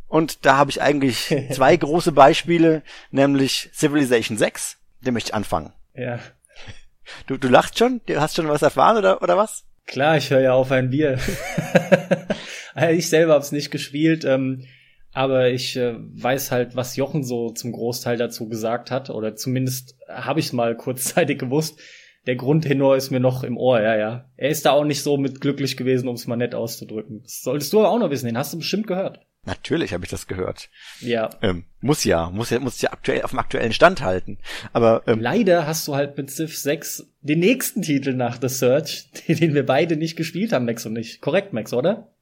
Und 0.07 0.45
da 0.45 0.57
habe 0.57 0.69
ich 0.69 0.81
eigentlich 0.81 1.35
zwei 1.51 1.75
große 1.75 2.11
Beispiele, 2.11 2.83
nämlich 3.11 3.69
Civilization 3.73 4.37
6, 4.37 4.77
den 5.01 5.13
möchte 5.13 5.29
ich 5.29 5.35
anfangen. 5.35 5.73
Ja. 5.95 6.19
Du, 7.27 7.37
du 7.37 7.47
lachst 7.47 7.77
schon? 7.77 8.01
Du 8.05 8.21
hast 8.21 8.35
schon 8.35 8.47
was 8.47 8.61
erfahren 8.61 8.97
oder, 8.97 9.21
oder 9.21 9.37
was? 9.37 9.65
Klar, 9.85 10.17
ich 10.17 10.29
höre 10.29 10.41
ja 10.41 10.53
auf 10.53 10.71
ein 10.71 10.91
Bier. 10.91 11.19
ich 12.91 13.09
selber 13.09 13.33
habe 13.33 13.43
es 13.43 13.51
nicht 13.51 13.71
gespielt, 13.71 14.23
ähm, 14.23 14.65
aber 15.11 15.49
ich 15.49 15.75
äh, 15.75 15.95
weiß 15.97 16.51
halt, 16.51 16.75
was 16.75 16.95
Jochen 16.95 17.23
so 17.23 17.49
zum 17.49 17.71
Großteil 17.71 18.17
dazu 18.17 18.47
gesagt 18.47 18.91
hat, 18.91 19.09
oder 19.09 19.35
zumindest 19.35 19.97
habe 20.07 20.39
ich 20.39 20.47
es 20.47 20.53
mal 20.53 20.75
kurzzeitig 20.77 21.39
gewusst 21.39 21.79
der 22.25 22.35
Grundtenor 22.35 22.95
ist 22.95 23.11
mir 23.11 23.19
noch 23.19 23.43
im 23.43 23.57
Ohr, 23.57 23.81
ja, 23.81 23.97
ja. 23.97 24.29
Er 24.37 24.49
ist 24.49 24.65
da 24.65 24.71
auch 24.71 24.85
nicht 24.85 25.03
so 25.03 25.17
mit 25.17 25.41
glücklich 25.41 25.75
gewesen, 25.75 26.07
um 26.07 26.15
es 26.15 26.27
mal 26.27 26.35
nett 26.35 26.55
auszudrücken. 26.55 27.21
Das 27.23 27.41
solltest 27.41 27.73
du 27.73 27.79
aber 27.79 27.89
auch 27.89 27.99
noch 27.99 28.09
wissen, 28.09 28.27
den 28.27 28.37
hast 28.37 28.53
du 28.53 28.57
bestimmt 28.57 28.87
gehört. 28.87 29.19
Natürlich 29.45 29.91
habe 29.91 30.05
ich 30.05 30.09
das 30.09 30.27
gehört. 30.27 30.69
Ja. 31.01 31.29
Ähm, 31.41 31.65
muss 31.81 32.05
ja, 32.05 32.29
muss 32.29 32.49
ja, 32.49 32.59
muss 32.59 32.81
ja 32.81 32.93
aktuell 32.93 33.23
auf 33.23 33.31
dem 33.31 33.39
aktuellen 33.39 33.73
Stand 33.73 34.01
halten. 34.01 34.37
Aber 34.71 35.03
ähm, 35.05 35.19
leider 35.19 35.67
hast 35.67 35.85
du 35.87 35.95
halt 35.95 36.17
mit 36.17 36.31
Civ 36.31 36.57
6 36.57 37.11
den 37.21 37.39
nächsten 37.39 37.81
Titel 37.81 38.13
nach 38.13 38.39
The 38.41 38.47
Search, 38.47 39.09
den 39.27 39.53
wir 39.53 39.65
beide 39.65 39.97
nicht 39.97 40.15
gespielt 40.15 40.53
haben, 40.53 40.65
Max 40.65 40.85
und 40.85 40.95
ich. 40.95 41.19
Korrekt, 41.19 41.51
Max, 41.51 41.73
oder? 41.73 42.13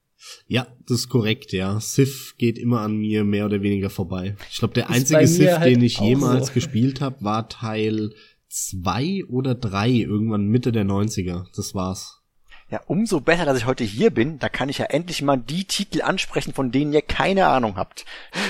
Ja, 0.47 0.68
das 0.88 0.99
ist 0.99 1.10
korrekt, 1.10 1.52
ja. 1.52 1.80
Civ 1.80 2.36
geht 2.38 2.58
immer 2.58 2.82
an 2.82 2.97
mir 2.97 3.24
mehr 3.24 3.45
oder 3.45 3.62
weniger 3.62 3.89
vorbei. 3.89 4.36
Ich 4.49 4.58
glaube, 4.58 4.74
der 4.74 4.89
einzige 4.89 5.28
Civ, 5.28 5.52
halt 5.58 5.68
den 5.68 5.84
ich 5.84 5.99
jemals 5.99 6.47
so. 6.47 6.54
gespielt 6.54 7.02
habe, 7.02 7.24
war 7.24 7.49
Teil 7.49 8.14
zwei 8.52 9.24
oder 9.30 9.56
drei, 9.56 9.89
irgendwann 9.89 10.47
Mitte 10.47 10.72
der 10.72 10.86
90er. 10.86 11.45
Das 11.56 11.74
war's. 11.74 12.22
Ja, 12.70 12.82
umso 12.88 13.20
besser, 13.20 13.45
dass 13.45 13.58
ich 13.58 13.66
heute 13.66 13.84
hier 13.84 14.12
bin. 14.12 14.39
Da 14.39 14.47
kann 14.47 14.70
ich 14.70 14.78
ja 14.78 14.86
endlich 14.86 15.22
mal 15.22 15.38
die 15.38 15.66
Titel 15.66 16.02
ansprechen, 16.02 16.54
von 16.54 16.72
denen 16.72 16.93
ihr 16.93 17.02
keine 17.02 17.47
Ahnung 17.47 17.76
habt. 17.78 18.06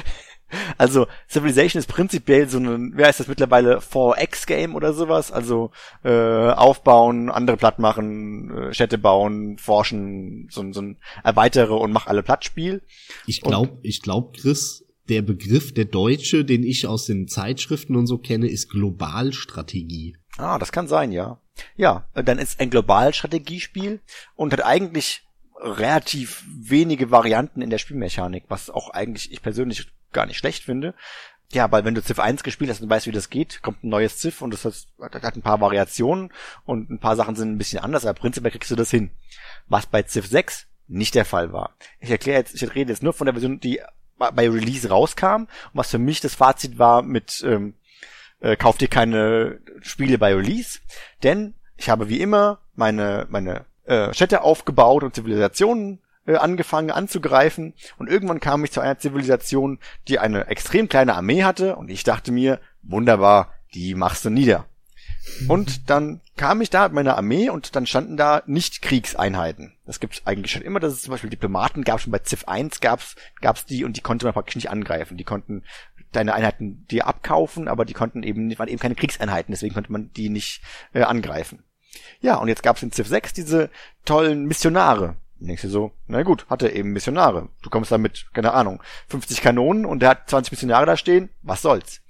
Also 0.78 1.08
Civilization 1.30 1.80
ist 1.80 1.88
prinzipiell 1.88 2.50
so 2.50 2.58
ein, 2.58 2.92
wer 2.96 3.08
heißt 3.08 3.22
das 3.22 3.30
mittlerweile, 3.30 3.78
4X-Game 3.78 4.76
oder 4.76 4.94
sowas. 4.94 5.32
Also 5.32 5.72
äh, 6.04 6.50
aufbauen, 6.50 7.30
andere 7.30 7.56
platt 7.56 7.80
machen, 7.80 8.52
äh, 8.52 8.74
Städte 8.74 8.98
bauen, 8.98 9.58
forschen, 9.58 10.50
so, 10.52 10.70
so 10.74 10.82
ein 10.82 10.98
erweitere 11.24 11.74
und 11.74 11.94
mach 11.94 12.08
alle 12.08 12.22
platt 12.22 12.44
Spiel. 12.44 12.82
Ich 13.26 13.40
glaube, 13.40 13.78
ich 13.82 14.02
glaube, 14.02 14.38
Chris, 14.38 14.84
der 15.12 15.22
Begriff, 15.22 15.74
der 15.74 15.86
deutsche, 15.86 16.46
den 16.46 16.64
ich 16.64 16.88
aus 16.88 17.06
den 17.06 17.28
Zeitschriften 17.28 17.98
und 17.98 18.08
so 18.08 18.18
kenne, 18.18 18.50
ist 18.50 18.70
Globalstrategie. 18.70 20.16
Ah, 20.38 20.58
das 20.58 20.72
kann 20.72 20.88
sein, 20.88 21.12
ja. 21.12 21.42
Ja, 21.76 22.08
dann 22.14 22.40
ist 22.40 22.62
ein 22.62 22.70
Globalstrategiespiel 22.70 24.00
und 24.36 24.54
hat 24.54 24.64
eigentlich 24.64 25.28
relativ 25.60 26.46
wenige 26.48 27.12
Varianten 27.12 27.62
in 27.62 27.70
der 27.70 27.78
Spielmechanik, 27.78 28.46
was 28.48 28.70
auch 28.70 28.90
eigentlich 28.92 29.34
ich 29.34 29.42
persönlich 29.42 29.92
gar 30.14 30.26
nicht 30.26 30.38
schlecht 30.38 30.64
finde. 30.64 30.96
Ja, 31.52 31.70
weil 31.70 31.84
wenn 31.84 31.94
du 31.94 32.02
Civ 32.02 32.20
1 32.20 32.44
gespielt 32.44 32.72
hast 32.72 32.82
und 32.82 32.90
weißt, 32.90 33.08
wie 33.08 33.12
das 33.12 33.30
geht, 33.30 33.62
kommt 33.62 33.84
ein 33.84 33.90
neues 33.90 34.18
Civ 34.22 34.42
und 34.42 34.54
das 34.54 34.64
hat, 34.64 35.22
hat 35.22 35.36
ein 35.36 35.42
paar 35.42 35.60
Variationen 35.60 36.32
und 36.64 36.90
ein 36.90 37.00
paar 37.00 37.18
Sachen 37.18 37.36
sind 37.36 37.52
ein 37.52 37.58
bisschen 37.58 37.80
anders, 37.80 38.06
aber 38.06 38.18
prinzipiell 38.18 38.52
kriegst 38.52 38.72
du 38.72 38.78
das 38.78 38.90
hin. 38.90 39.12
Was 39.68 39.88
bei 39.88 40.04
Civ 40.04 40.26
6 40.26 40.68
nicht 40.88 41.16
der 41.16 41.26
Fall 41.26 41.52
war. 41.52 41.76
Ich 42.00 42.10
erkläre 42.10 42.40
jetzt, 42.40 42.56
ich 42.56 42.76
rede 42.76 42.94
jetzt 42.94 43.04
nur 43.04 43.12
von 43.12 43.26
der 43.26 43.34
Version, 43.34 43.60
die 43.60 43.82
bei 44.30 44.50
Release 44.50 44.90
rauskam. 44.90 45.44
Und 45.44 45.50
was 45.74 45.92
für 45.92 46.00
mich 46.00 46.22
das 46.22 46.36
Fazit 46.36 46.80
war 46.80 47.02
mit 47.02 47.44
ähm, 47.46 47.74
äh, 48.40 48.56
kauf 48.56 48.78
dir 48.78 48.88
keine 48.88 49.60
Spiele 49.82 50.18
bei 50.18 50.34
Release, 50.34 50.80
denn 51.24 51.54
ich 51.78 51.90
habe 51.90 52.10
wie 52.10 52.22
immer 52.22 52.60
meine 52.76 53.28
meine 53.30 53.66
äh, 53.86 54.14
Städte 54.14 54.42
aufgebaut 54.42 55.04
und 55.04 55.16
Zivilisationen 55.16 56.00
äh, 56.26 56.36
angefangen 56.36 56.92
anzugreifen. 56.92 57.74
Und 57.98 58.10
irgendwann 58.10 58.40
kam 58.40 58.64
ich 58.64 58.72
zu 58.72 58.80
einer 58.80 58.98
Zivilisation, 58.98 59.80
die 60.08 60.20
eine 60.20 60.48
extrem 60.48 60.88
kleine 60.90 61.16
Armee 61.16 61.44
hatte. 61.44 61.76
Und 61.76 61.90
ich 61.90 62.04
dachte 62.04 62.32
mir, 62.32 62.60
wunderbar, 62.84 63.54
die 63.74 63.96
machst 63.96 64.26
du 64.26 64.30
nieder. 64.30 64.66
Und 65.48 65.90
dann 65.90 66.22
kam 66.36 66.62
ich 66.62 66.70
da 66.70 66.84
mit 66.84 66.94
meiner 66.94 67.18
Armee 67.18 67.50
und 67.50 67.76
dann 67.76 67.86
standen 67.86 68.18
da 68.18 68.44
nicht 68.46 68.82
Kriegseinheiten. 68.82 69.74
Das 69.86 70.00
gibt's 70.00 70.22
eigentlich 70.26 70.52
schon 70.52 70.62
immer, 70.62 70.80
dass 70.80 70.94
es 70.94 71.04
zum 71.04 71.12
Beispiel 71.12 71.30
Diplomaten 71.30 71.84
gab, 71.84 72.02
schon 72.02 72.12
bei 72.12 72.20
Civ 72.20 72.46
1 72.48 72.80
gab's, 72.80 73.16
gab's 73.42 73.66
die 73.66 73.84
und 73.84 73.98
die 73.98 74.02
konnte 74.02 74.26
man 74.26 74.34
praktisch 74.34 74.56
nicht 74.56 74.70
angreifen. 74.70 75.18
Die 75.18 75.24
konnten 75.24 75.64
deine 76.12 76.34
Einheiten 76.34 76.86
dir 76.88 77.08
abkaufen, 77.08 77.68
aber 77.68 77.86
die 77.86 77.94
konnten 77.94 78.24
eben, 78.24 78.58
waren 78.58 78.68
eben 78.68 78.80
keine 78.80 78.96
Kriegseinheiten, 78.96 79.52
deswegen 79.52 79.74
konnte 79.74 79.92
man 79.92 80.12
die 80.14 80.30
nicht 80.30 80.62
äh, 80.94 81.04
angreifen. 81.04 81.64
Ja, 82.22 82.36
und 82.36 82.48
jetzt 82.48 82.64
gab's 82.64 82.84
in 82.84 82.92
Civ 82.92 83.08
6 83.08 83.34
diese 83.34 83.70
tollen 84.06 84.46
Missionare. 84.46 85.16
Denkst 85.40 85.64
du 85.64 85.70
so, 85.70 85.92
na 86.08 86.22
gut, 86.22 86.46
hat 86.50 86.62
er 86.62 86.74
eben 86.74 86.94
Missionare. 86.94 87.50
Du 87.64 87.70
kommst 87.70 87.92
da 87.92 87.98
mit, 87.98 88.28
keine 88.34 88.54
Ahnung, 88.54 88.82
50 89.08 89.42
Kanonen 89.42 89.86
und 89.86 90.02
der 90.02 90.10
hat 90.10 90.30
20 90.30 90.52
Missionare 90.52 90.86
da 90.86 90.96
stehen, 90.96 91.30
was 91.42 91.64
soll's. 91.64 92.02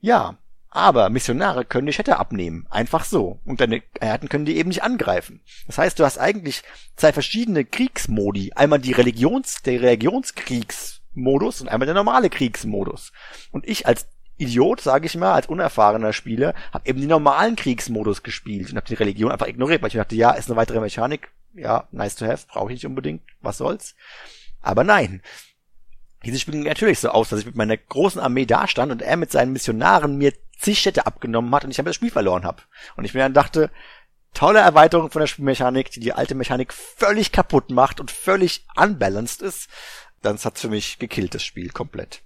Ja, 0.00 0.38
aber 0.70 1.10
Missionare 1.10 1.64
können 1.64 1.86
die 1.86 1.92
Städte 1.92 2.18
abnehmen. 2.18 2.66
Einfach 2.70 3.04
so. 3.04 3.40
Und 3.44 3.60
deine 3.60 3.82
Einheiten 4.00 4.28
können 4.28 4.44
die 4.44 4.56
eben 4.56 4.68
nicht 4.68 4.84
angreifen. 4.84 5.40
Das 5.66 5.78
heißt, 5.78 5.98
du 5.98 6.04
hast 6.04 6.18
eigentlich 6.18 6.62
zwei 6.96 7.12
verschiedene 7.12 7.64
Kriegsmodi. 7.64 8.52
Einmal 8.54 8.78
die 8.78 8.92
Religions, 8.92 9.62
der 9.62 9.82
Religionskriegsmodus 9.82 11.60
und 11.60 11.68
einmal 11.68 11.86
der 11.86 11.96
normale 11.96 12.30
Kriegsmodus. 12.30 13.12
Und 13.50 13.66
ich 13.68 13.86
als 13.86 14.06
Idiot, 14.38 14.80
sage 14.80 15.06
ich 15.06 15.16
mal, 15.16 15.34
als 15.34 15.48
unerfahrener 15.48 16.12
Spieler, 16.12 16.54
habe 16.72 16.88
eben 16.88 17.00
den 17.00 17.10
normalen 17.10 17.56
Kriegsmodus 17.56 18.22
gespielt 18.22 18.70
und 18.70 18.76
habe 18.76 18.86
die 18.86 18.94
Religion 18.94 19.32
einfach 19.32 19.48
ignoriert, 19.48 19.82
weil 19.82 19.88
ich 19.88 19.94
mir 19.94 20.02
dachte, 20.02 20.16
ja, 20.16 20.30
ist 20.30 20.48
eine 20.48 20.56
weitere 20.56 20.80
Mechanik, 20.80 21.30
ja, 21.52 21.88
nice 21.90 22.14
to 22.14 22.26
have, 22.26 22.46
brauche 22.48 22.70
ich 22.70 22.76
nicht 22.76 22.86
unbedingt, 22.86 23.22
was 23.42 23.58
soll's. 23.58 23.96
Aber 24.62 24.82
nein, 24.82 25.20
dieses 26.24 26.40
Spiel 26.40 26.54
ging 26.54 26.62
natürlich 26.62 27.00
so 27.00 27.10
aus, 27.10 27.28
dass 27.28 27.40
ich 27.40 27.46
mit 27.46 27.56
meiner 27.56 27.76
großen 27.76 28.20
Armee 28.20 28.46
dastand 28.46 28.92
und 28.92 29.02
er 29.02 29.16
mit 29.16 29.30
seinen 29.30 29.52
Missionaren 29.52 30.16
mir 30.16 30.32
zig 30.60 30.78
Städte 30.78 31.06
abgenommen 31.06 31.54
hat 31.54 31.64
und 31.64 31.70
ich 31.70 31.76
damit 31.76 31.90
das 31.90 31.96
Spiel 31.96 32.10
verloren 32.10 32.44
habe. 32.44 32.62
Und 32.96 33.04
ich 33.04 33.14
mir 33.14 33.20
dann 33.20 33.34
dachte, 33.34 33.70
tolle 34.34 34.60
Erweiterung 34.60 35.10
von 35.10 35.20
der 35.20 35.26
Spielmechanik, 35.26 35.90
die 35.90 36.00
die 36.00 36.12
alte 36.12 36.34
Mechanik 36.34 36.72
völlig 36.72 37.32
kaputt 37.32 37.70
macht 37.70 38.00
und 38.00 38.10
völlig 38.10 38.66
unbalanced 38.76 39.42
ist. 39.42 39.68
Dann 40.22 40.38
hat's 40.38 40.60
für 40.60 40.68
mich 40.68 40.98
gekillt, 40.98 41.34
das 41.34 41.42
Spiel 41.42 41.70
komplett. 41.70 42.22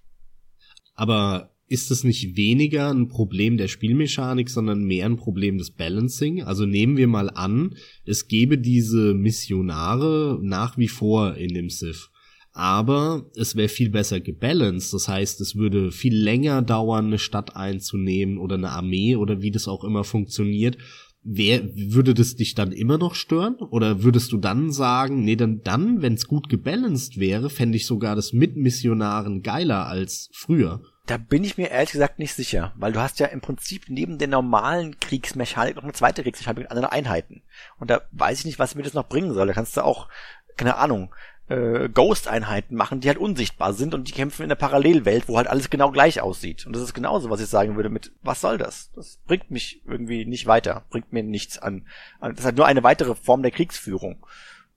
Aber 0.95 1.51
ist 1.67 1.91
es 1.91 2.05
nicht 2.05 2.37
weniger 2.37 2.91
ein 2.91 3.09
Problem 3.09 3.57
der 3.57 3.69
Spielmechanik, 3.69 4.51
sondern 4.51 4.85
mehr 4.85 5.07
ein 5.07 5.17
Problem 5.17 5.59
des 5.59 5.71
Balancing? 5.71 6.43
Also 6.43 6.67
nehmen 6.67 6.97
wir 6.97 7.09
mal 7.09 7.31
an, 7.31 7.77
es 8.05 8.29
gäbe 8.29 8.59
diese 8.59 9.15
Missionare 9.15 10.39
nach 10.43 10.77
wie 10.77 10.89
vor 10.89 11.37
in 11.37 11.55
dem 11.55 11.71
Civ 11.71 12.11
aber 12.55 13.27
es 13.35 13.57
wäre 13.57 13.69
viel 13.69 13.91
besser 13.91 14.21
gebalanced. 14.21 14.95
Das 14.95 15.09
heißt, 15.09 15.41
es 15.41 15.57
würde 15.57 15.91
viel 15.91 16.17
länger 16.17 16.63
dauern, 16.63 17.07
eine 17.07 17.19
Stadt 17.19 17.57
einzunehmen 17.57 18.39
oder 18.39 18.55
eine 18.55 18.71
Armee 18.71 19.17
oder 19.17 19.43
wie 19.43 19.51
das 19.51 19.67
auch 19.67 19.83
immer 19.83 20.05
funktioniert. 20.05 20.79
Wer, 21.25 21.75
würde 21.75 22.15
das 22.15 22.37
dich 22.37 22.55
dann 22.55 22.71
immer 22.71 22.97
noch 22.97 23.17
stören? 23.17 23.57
Oder 23.57 24.05
würdest 24.05 24.31
du 24.31 24.37
dann 24.37 24.71
sagen, 24.71 25.25
nee, 25.25 25.35
dann, 25.35 25.63
dann 25.63 26.01
wenn 26.01 26.15
es 26.15 26.29
gut 26.29 26.49
gebalanced 26.49 27.19
wäre, 27.19 27.51
fände 27.51 27.77
ich 27.77 27.87
sogar 27.87 28.15
das 28.15 28.33
mit 28.33 28.57
Missionaren 28.57 29.43
geiler 29.43 29.87
als 29.87 30.31
früher? 30.33 30.81
Da 31.07 31.17
bin 31.17 31.43
ich 31.43 31.59
mir 31.59 31.71
ehrlich 31.71 31.93
gesagt 31.93 32.21
nicht 32.21 32.35
sicher, 32.35 32.73
weil 32.77 32.93
du 32.93 33.01
hast 33.01 33.19
ja 33.19 33.27
im 33.27 33.41
Prinzip 33.41 33.87
neben 33.89 34.19
der 34.19 34.29
normalen 34.29 35.01
Kriegsmechanik 35.01 35.75
noch 35.75 35.83
eine 35.83 35.93
zweite 35.93 36.23
Kriegsmechanik 36.23 36.59
mit 36.59 36.71
anderen 36.71 36.91
Einheiten. 36.91 37.43
Und 37.81 37.91
da 37.91 38.03
weiß 38.13 38.39
ich 38.39 38.45
nicht, 38.45 38.59
was 38.61 38.77
mir 38.77 38.85
das 38.85 38.95
noch 38.95 39.09
bringen 39.09 39.35
soll. 39.35 39.49
Da 39.49 39.55
kannst 39.55 39.77
du 39.77 39.85
auch, 39.85 40.09
keine 40.57 40.77
Ahnung, 40.77 41.11
äh, 41.49 41.89
Ghost-Einheiten 41.89 42.75
machen, 42.75 43.01
die 43.01 43.09
halt 43.09 43.19
unsichtbar 43.19 43.75
sind 43.75 43.95
und 43.95 44.09
die 44.09 44.13
kämpfen 44.13 44.43
in 44.43 44.49
der 44.49 44.57
Parallelwelt, 44.57 45.29
wo 45.29 45.37
halt 45.37 45.47
alles 45.47 45.71
genau 45.71 45.91
gleich 45.91 46.21
aussieht. 46.21 46.67
Und 46.67 46.75
das 46.75 46.83
ist 46.83 46.95
genauso, 46.95 47.31
was 47.31 47.41
ich 47.41 47.49
sagen 47.49 47.77
würde 47.77 47.91
mit, 47.91 48.13
was 48.23 48.41
soll 48.41 48.59
das? 48.59 48.91
Das 48.95 49.19
bringt 49.27 49.51
mich 49.51 49.83
irgendwie 49.87 50.25
nicht 50.25 50.47
weiter, 50.47 50.85
bringt 50.91 51.13
mir 51.13 51.23
nichts 51.23 51.59
an. 51.59 51.87
Das 52.21 52.39
ist 52.39 52.45
halt 52.45 52.57
nur 52.57 52.67
eine 52.67 52.83
weitere 52.83 53.15
Form 53.15 53.43
der 53.43 53.51
Kriegsführung. 53.51 54.25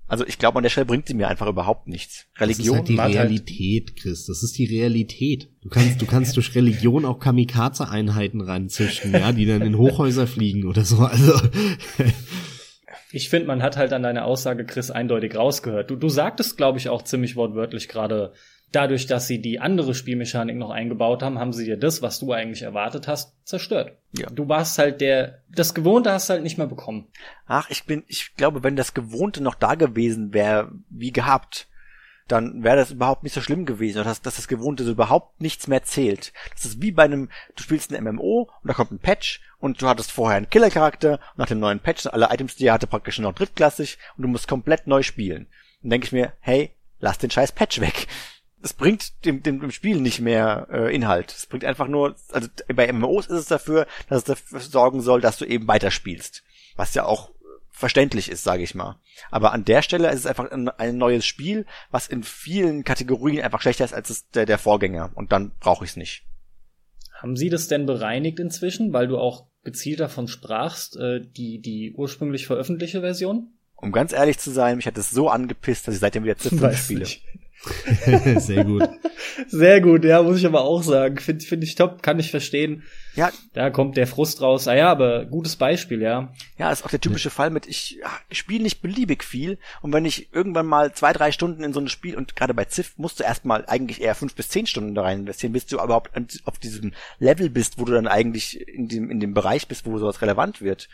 Also 0.09 0.25
ich 0.25 0.37
glaube, 0.37 0.57
an 0.57 0.63
der 0.63 0.69
Stelle 0.69 0.85
bringt 0.85 1.07
sie 1.07 1.13
mir 1.13 1.27
einfach 1.27 1.47
überhaupt 1.47 1.87
nichts. 1.87 2.27
Religion. 2.37 2.77
Das 2.77 2.89
ist 2.89 2.97
halt 2.97 3.11
die 3.11 3.17
Realität, 3.17 3.95
Chris. 3.97 4.25
Das 4.25 4.41
ist 4.41 4.57
die 4.57 4.65
Realität. 4.65 5.49
Du 5.61 5.69
kannst, 5.69 6.01
du 6.01 6.05
kannst 6.05 6.37
durch 6.37 6.55
Religion 6.55 7.03
auch 7.03 7.19
Kamikaze-Einheiten 7.19 8.39
ranzüchten, 8.39 9.11
ja, 9.11 9.33
die 9.33 9.45
dann 9.45 9.61
in 9.61 9.77
Hochhäuser 9.77 10.25
fliegen 10.25 10.65
oder 10.65 10.85
so. 10.85 10.99
Also 10.99 11.33
ich 13.11 13.29
finde, 13.29 13.47
man 13.47 13.63
hat 13.63 13.77
halt 13.77 13.93
an 13.93 14.03
deiner 14.03 14.25
Aussage, 14.25 14.65
Chris, 14.65 14.91
eindeutig 14.91 15.35
rausgehört. 15.35 15.89
Du, 15.89 15.95
du 15.95 16.09
sagtest, 16.09 16.57
glaube 16.57 16.77
ich, 16.77 16.89
auch 16.89 17.03
ziemlich 17.03 17.35
wortwörtlich 17.35 17.87
gerade, 17.87 18.33
dadurch, 18.71 19.07
dass 19.07 19.27
sie 19.27 19.41
die 19.41 19.59
andere 19.59 19.93
Spielmechanik 19.93 20.57
noch 20.57 20.71
eingebaut 20.71 21.23
haben, 21.23 21.39
haben 21.39 21.53
sie 21.53 21.65
dir 21.65 21.77
das, 21.77 22.01
was 22.01 22.19
du 22.19 22.33
eigentlich 22.33 22.63
erwartet 22.63 23.07
hast, 23.07 23.35
zerstört. 23.47 23.93
Ja. 24.17 24.29
Du 24.29 24.49
warst 24.49 24.77
halt 24.77 25.01
der, 25.01 25.41
das 25.49 25.73
Gewohnte 25.73 26.11
hast 26.11 26.29
du 26.29 26.33
halt 26.33 26.43
nicht 26.43 26.57
mehr 26.57 26.67
bekommen. 26.67 27.07
Ach, 27.45 27.69
ich 27.69 27.85
bin, 27.85 28.03
ich 28.07 28.35
glaube, 28.35 28.63
wenn 28.63 28.75
das 28.75 28.93
Gewohnte 28.93 29.41
noch 29.41 29.55
da 29.55 29.75
gewesen 29.75 30.33
wäre, 30.33 30.71
wie 30.89 31.11
gehabt, 31.11 31.67
dann 32.27 32.63
wäre 32.63 32.77
das 32.77 32.91
überhaupt 32.91 33.23
nicht 33.23 33.33
so 33.33 33.41
schlimm 33.41 33.65
gewesen, 33.65 34.03
dass, 34.03 34.21
dass 34.21 34.35
das 34.35 34.47
Gewohnte 34.47 34.83
so 34.83 34.91
überhaupt 34.91 35.39
nichts 35.41 35.67
mehr 35.67 35.83
zählt. 35.83 36.33
Das 36.53 36.65
ist 36.65 36.81
wie 36.81 36.91
bei 36.91 37.03
einem, 37.03 37.29
du 37.55 37.63
spielst 37.63 37.93
ein 37.93 38.03
MMO 38.03 38.49
und 38.61 38.67
da 38.67 38.73
kommt 38.73 38.91
ein 38.91 38.99
Patch 38.99 39.41
und 39.59 39.81
du 39.81 39.87
hattest 39.87 40.11
vorher 40.11 40.37
einen 40.37 40.49
Killer-Charakter 40.49 41.13
und 41.13 41.37
nach 41.37 41.47
dem 41.47 41.59
neuen 41.59 41.79
Patch 41.79 42.03
sind 42.03 42.13
alle 42.13 42.29
Items, 42.31 42.55
die 42.55 42.67
er 42.67 42.73
hatte, 42.73 42.87
praktisch 42.87 43.19
noch 43.19 43.33
drittklassig 43.33 43.97
und 44.17 44.23
du 44.23 44.27
musst 44.27 44.47
komplett 44.47 44.87
neu 44.87 45.03
spielen. 45.03 45.47
Dann 45.81 45.91
denke 45.91 46.05
ich 46.05 46.11
mir, 46.11 46.33
hey, 46.39 46.71
lass 46.99 47.17
den 47.17 47.31
scheiß 47.31 47.53
Patch 47.53 47.79
weg. 47.79 48.07
Das 48.59 48.73
bringt 48.73 49.23
dem, 49.23 49.43
dem, 49.43 49.61
dem 49.61 49.71
Spiel 49.71 50.01
nicht 50.01 50.19
mehr 50.19 50.67
äh, 50.71 50.93
Inhalt. 50.93 51.31
Es 51.31 51.45
bringt 51.45 51.63
einfach 51.63 51.87
nur, 51.87 52.15
also 52.31 52.49
bei 52.73 52.91
MMOs 52.91 53.27
ist 53.27 53.39
es 53.39 53.45
dafür, 53.45 53.85
dass 54.09 54.19
es 54.19 54.23
dafür 54.23 54.59
sorgen 54.59 55.01
soll, 55.01 55.21
dass 55.21 55.37
du 55.37 55.45
eben 55.45 55.67
weiterspielst. 55.67 56.43
Was 56.75 56.93
ja 56.93 57.05
auch 57.05 57.31
verständlich 57.77 58.29
ist, 58.29 58.43
sage 58.43 58.63
ich 58.63 58.75
mal. 58.75 58.99
Aber 59.29 59.53
an 59.53 59.63
der 59.63 59.81
Stelle 59.81 60.09
ist 60.09 60.19
es 60.19 60.25
einfach 60.25 60.49
ein, 60.51 60.67
ein, 60.69 60.97
neues 60.97 61.25
Spiel, 61.25 61.65
was 61.91 62.07
in 62.07 62.23
vielen 62.23 62.83
Kategorien 62.83 63.41
einfach 63.41 63.61
schlechter 63.61 63.85
ist 63.85 63.93
als 63.93 64.29
der, 64.31 64.45
der 64.45 64.57
Vorgänger. 64.57 65.11
Und 65.15 65.31
dann 65.31 65.51
brauche 65.59 65.85
ich 65.85 65.91
es 65.91 65.97
nicht. 65.97 66.23
Haben 67.13 67.35
Sie 67.35 67.49
das 67.49 67.67
denn 67.67 67.85
bereinigt 67.85 68.39
inzwischen, 68.39 68.93
weil 68.93 69.07
du 69.07 69.17
auch 69.17 69.47
gezielt 69.63 69.99
davon 69.99 70.27
sprachst, 70.27 70.97
äh, 70.97 71.21
die, 71.21 71.59
die 71.61 71.93
ursprünglich 71.95 72.47
veröffentlichte 72.47 73.01
Version? 73.01 73.53
Um 73.75 73.91
ganz 73.91 74.11
ehrlich 74.11 74.39
zu 74.39 74.51
sein, 74.51 74.77
mich 74.77 74.87
hat 74.87 74.97
es 74.97 75.11
so 75.11 75.29
angepisst, 75.29 75.87
dass 75.87 75.95
ich 75.95 75.99
seitdem 76.01 76.23
wieder 76.23 76.37
Ziffern 76.37 76.75
spiele. 76.75 77.01
Nicht. 77.01 77.23
Sehr 78.37 78.63
gut. 78.63 78.87
Sehr 79.47 79.81
gut, 79.81 80.03
ja, 80.05 80.21
muss 80.21 80.37
ich 80.37 80.45
aber 80.45 80.61
auch 80.61 80.83
sagen. 80.83 81.17
Finde 81.17 81.43
find 81.43 81.63
ich 81.63 81.75
top, 81.75 82.03
kann 82.03 82.19
ich 82.19 82.31
verstehen. 82.31 82.83
Ja. 83.15 83.31
Da 83.53 83.69
kommt 83.69 83.97
der 83.97 84.07
Frust 84.07 84.41
raus. 84.41 84.67
Ah 84.67 84.75
ja, 84.75 84.89
aber 84.89 85.25
gutes 85.25 85.55
Beispiel, 85.55 86.01
ja. 86.01 86.31
Ja, 86.57 86.71
ist 86.71 86.85
auch 86.85 86.89
der 86.89 87.01
typische 87.01 87.29
Fall 87.29 87.49
mit, 87.49 87.65
ich, 87.65 87.99
ich 88.29 88.37
spiele 88.37 88.63
nicht 88.63 88.81
beliebig 88.81 89.23
viel 89.23 89.57
und 89.81 89.91
wenn 89.91 90.05
ich 90.05 90.33
irgendwann 90.33 90.67
mal 90.67 90.93
zwei, 90.93 91.13
drei 91.13 91.31
Stunden 91.31 91.63
in 91.63 91.73
so 91.73 91.79
ein 91.79 91.89
Spiel 91.89 92.15
und 92.15 92.35
gerade 92.35 92.53
bei 92.53 92.65
Ziff 92.65 92.93
musst 92.97 93.19
du 93.19 93.23
erstmal 93.23 93.65
eigentlich 93.65 94.01
eher 94.01 94.15
fünf 94.15 94.35
bis 94.35 94.49
zehn 94.49 94.67
Stunden 94.67 94.93
da 94.93 95.01
rein 95.01 95.21
investieren, 95.21 95.53
bis 95.53 95.65
du 95.65 95.77
überhaupt 95.77 96.11
auf 96.45 96.59
diesem 96.59 96.93
Level 97.19 97.49
bist, 97.49 97.79
wo 97.79 97.85
du 97.85 97.93
dann 97.93 98.07
eigentlich 98.07 98.67
in 98.67 98.87
dem, 98.87 99.09
in 99.09 99.19
dem 99.19 99.33
Bereich 99.33 99.67
bist, 99.67 99.85
wo 99.85 99.97
sowas 99.97 100.21
relevant 100.21 100.61
wird. 100.61 100.89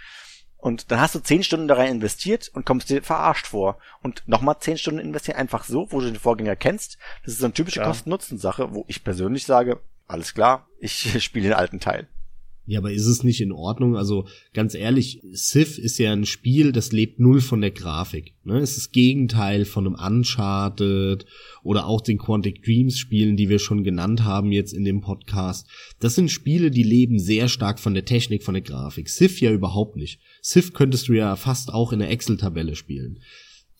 Und 0.63 0.91
dann 0.91 1.01
hast 1.01 1.13
du 1.13 1.19
zehn 1.19 1.43
Stunden 1.43 1.67
da 1.67 1.75
rein 1.75 1.91
investiert 1.91 2.49
und 2.53 2.65
kommst 2.65 2.89
dir 2.89 3.03
verarscht 3.03 3.47
vor. 3.47 3.79
Und 4.01 4.23
nochmal 4.27 4.59
zehn 4.61 4.77
Stunden 4.77 5.01
investieren, 5.01 5.35
einfach 5.35 5.65
so, 5.65 5.91
wo 5.91 5.99
du 5.99 6.05
den 6.05 6.15
Vorgänger 6.15 6.55
kennst. 6.55 6.97
Das 7.25 7.33
ist 7.33 7.41
so 7.41 7.45
eine 7.47 7.53
typische 7.53 7.81
Kosten-Nutzen-Sache, 7.81 8.73
wo 8.73 8.85
ich 8.87 9.03
persönlich 9.03 9.45
sage, 9.45 9.81
alles 10.07 10.33
klar, 10.33 10.65
ich 10.79 11.21
spiele 11.21 11.49
den 11.49 11.57
alten 11.57 11.81
Teil. 11.81 12.07
Ja, 12.65 12.79
aber 12.79 12.93
ist 12.93 13.07
es 13.07 13.23
nicht 13.23 13.41
in 13.41 13.51
Ordnung? 13.51 13.97
Also 13.97 14.25
ganz 14.53 14.73
ehrlich, 14.73 15.21
Civ 15.35 15.77
ist 15.77 15.97
ja 15.97 16.13
ein 16.13 16.25
Spiel, 16.25 16.71
das 16.71 16.93
lebt 16.93 17.19
null 17.19 17.41
von 17.41 17.59
der 17.59 17.71
Grafik. 17.71 18.35
Ne? 18.45 18.59
Es 18.59 18.71
ist 18.71 18.77
das 18.77 18.91
Gegenteil 18.91 19.65
von 19.65 19.85
einem 19.85 19.95
Uncharted 19.95 21.25
oder 21.63 21.87
auch 21.87 21.99
den 21.99 22.17
Quantic 22.17 22.63
Dreams 22.63 22.97
Spielen, 22.97 23.35
die 23.35 23.49
wir 23.49 23.59
schon 23.59 23.83
genannt 23.83 24.23
haben 24.23 24.53
jetzt 24.53 24.71
in 24.71 24.85
dem 24.85 25.01
Podcast. 25.01 25.67
Das 25.99 26.15
sind 26.15 26.31
Spiele, 26.31 26.71
die 26.71 26.83
leben 26.83 27.19
sehr 27.19 27.49
stark 27.49 27.79
von 27.79 27.93
der 27.93 28.05
Technik, 28.05 28.43
von 28.43 28.53
der 28.53 28.63
Grafik. 28.63 29.09
Civ 29.09 29.41
ja 29.41 29.51
überhaupt 29.51 29.97
nicht. 29.97 30.21
Civ 30.41 30.71
könntest 30.71 31.09
du 31.09 31.13
ja 31.13 31.35
fast 31.35 31.73
auch 31.73 31.91
in 31.91 31.99
der 31.99 32.11
Excel-Tabelle 32.11 32.75
spielen. 32.75 33.19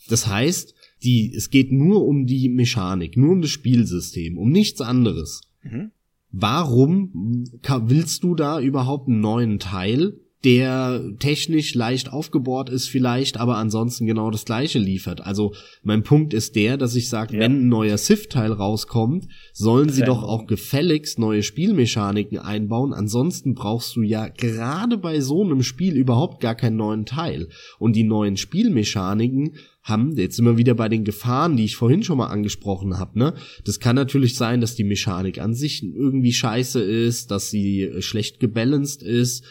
Das 0.10 0.28
heißt, 0.28 0.76
die, 1.04 1.34
es 1.34 1.50
geht 1.50 1.72
nur 1.72 2.06
um 2.06 2.26
die 2.26 2.50
Mechanik, 2.50 3.16
nur 3.16 3.32
um 3.32 3.42
das 3.42 3.52
Spielsystem, 3.52 4.38
um 4.38 4.50
nichts 4.50 4.82
anderes. 4.82 5.40
Mhm 5.64 5.92
warum 6.34 7.46
willst 7.86 8.24
du 8.24 8.36
da 8.36 8.60
überhaupt 8.60 9.08
einen 9.08 9.22
neuen 9.22 9.60
Teil, 9.60 10.20
der 10.44 11.02
technisch 11.20 11.74
leicht 11.74 12.12
aufgebohrt 12.12 12.70
ist 12.70 12.90
vielleicht, 12.90 13.38
aber 13.38 13.56
ansonsten 13.58 14.06
genau 14.06 14.30
das 14.30 14.44
gleiche 14.44 14.78
liefert. 14.78 15.22
Also 15.22 15.54
mein 15.84 16.04
Punkt 16.04 16.34
ist 16.34 16.58
der, 16.58 16.76
dass 16.76 16.96
ich 16.96 17.08
sage, 17.08 17.36
ja. 17.36 17.40
wenn 17.40 17.62
ein 17.62 17.68
neuer 17.70 17.98
Sith-Teil 17.98 18.52
rauskommt, 18.52 19.30
sollen 19.54 19.88
sie 19.88 20.02
doch 20.04 20.24
auch 20.24 20.46
gefälligst 20.46 21.18
neue 21.18 21.44
Spielmechaniken 21.44 22.40
einbauen. 22.40 22.94
Ansonsten 22.94 23.54
brauchst 23.54 23.96
du 23.96 24.02
ja 24.02 24.28
gerade 24.28 24.98
bei 24.98 25.22
so 25.22 25.44
einem 25.44 25.64
Spiel 25.64 25.96
überhaupt 25.96 26.42
gar 26.42 26.56
keinen 26.56 26.76
neuen 26.76 27.06
Teil. 27.06 27.48
Und 27.80 27.96
die 27.96 28.04
neuen 28.04 28.36
Spielmechaniken 28.36 29.56
haben, 29.84 30.16
jetzt 30.18 30.40
immer 30.40 30.58
wieder 30.58 30.74
bei 30.76 30.90
den 30.90 31.04
Gefahren, 31.04 31.58
die 31.58 31.66
ich 31.66 31.76
vorhin 31.76 32.04
schon 32.04 32.18
mal 32.18 32.28
angesprochen 32.28 32.98
habe, 32.98 33.20
ne? 33.20 33.34
Das 33.66 33.80
kann 33.80 33.96
natürlich 33.96 34.36
sein, 34.36 34.62
dass 34.62 34.76
die 34.76 34.86
Mechanik 34.86 35.40
an 35.40 35.54
sich 35.54 35.84
irgendwie 35.84 36.34
scheiße 36.34 36.82
ist, 36.82 37.32
dass 37.32 37.50
sie 37.50 37.84
äh, 37.84 38.02
schlecht 38.02 38.40
gebalanced 38.40 39.04
ist, 39.04 39.44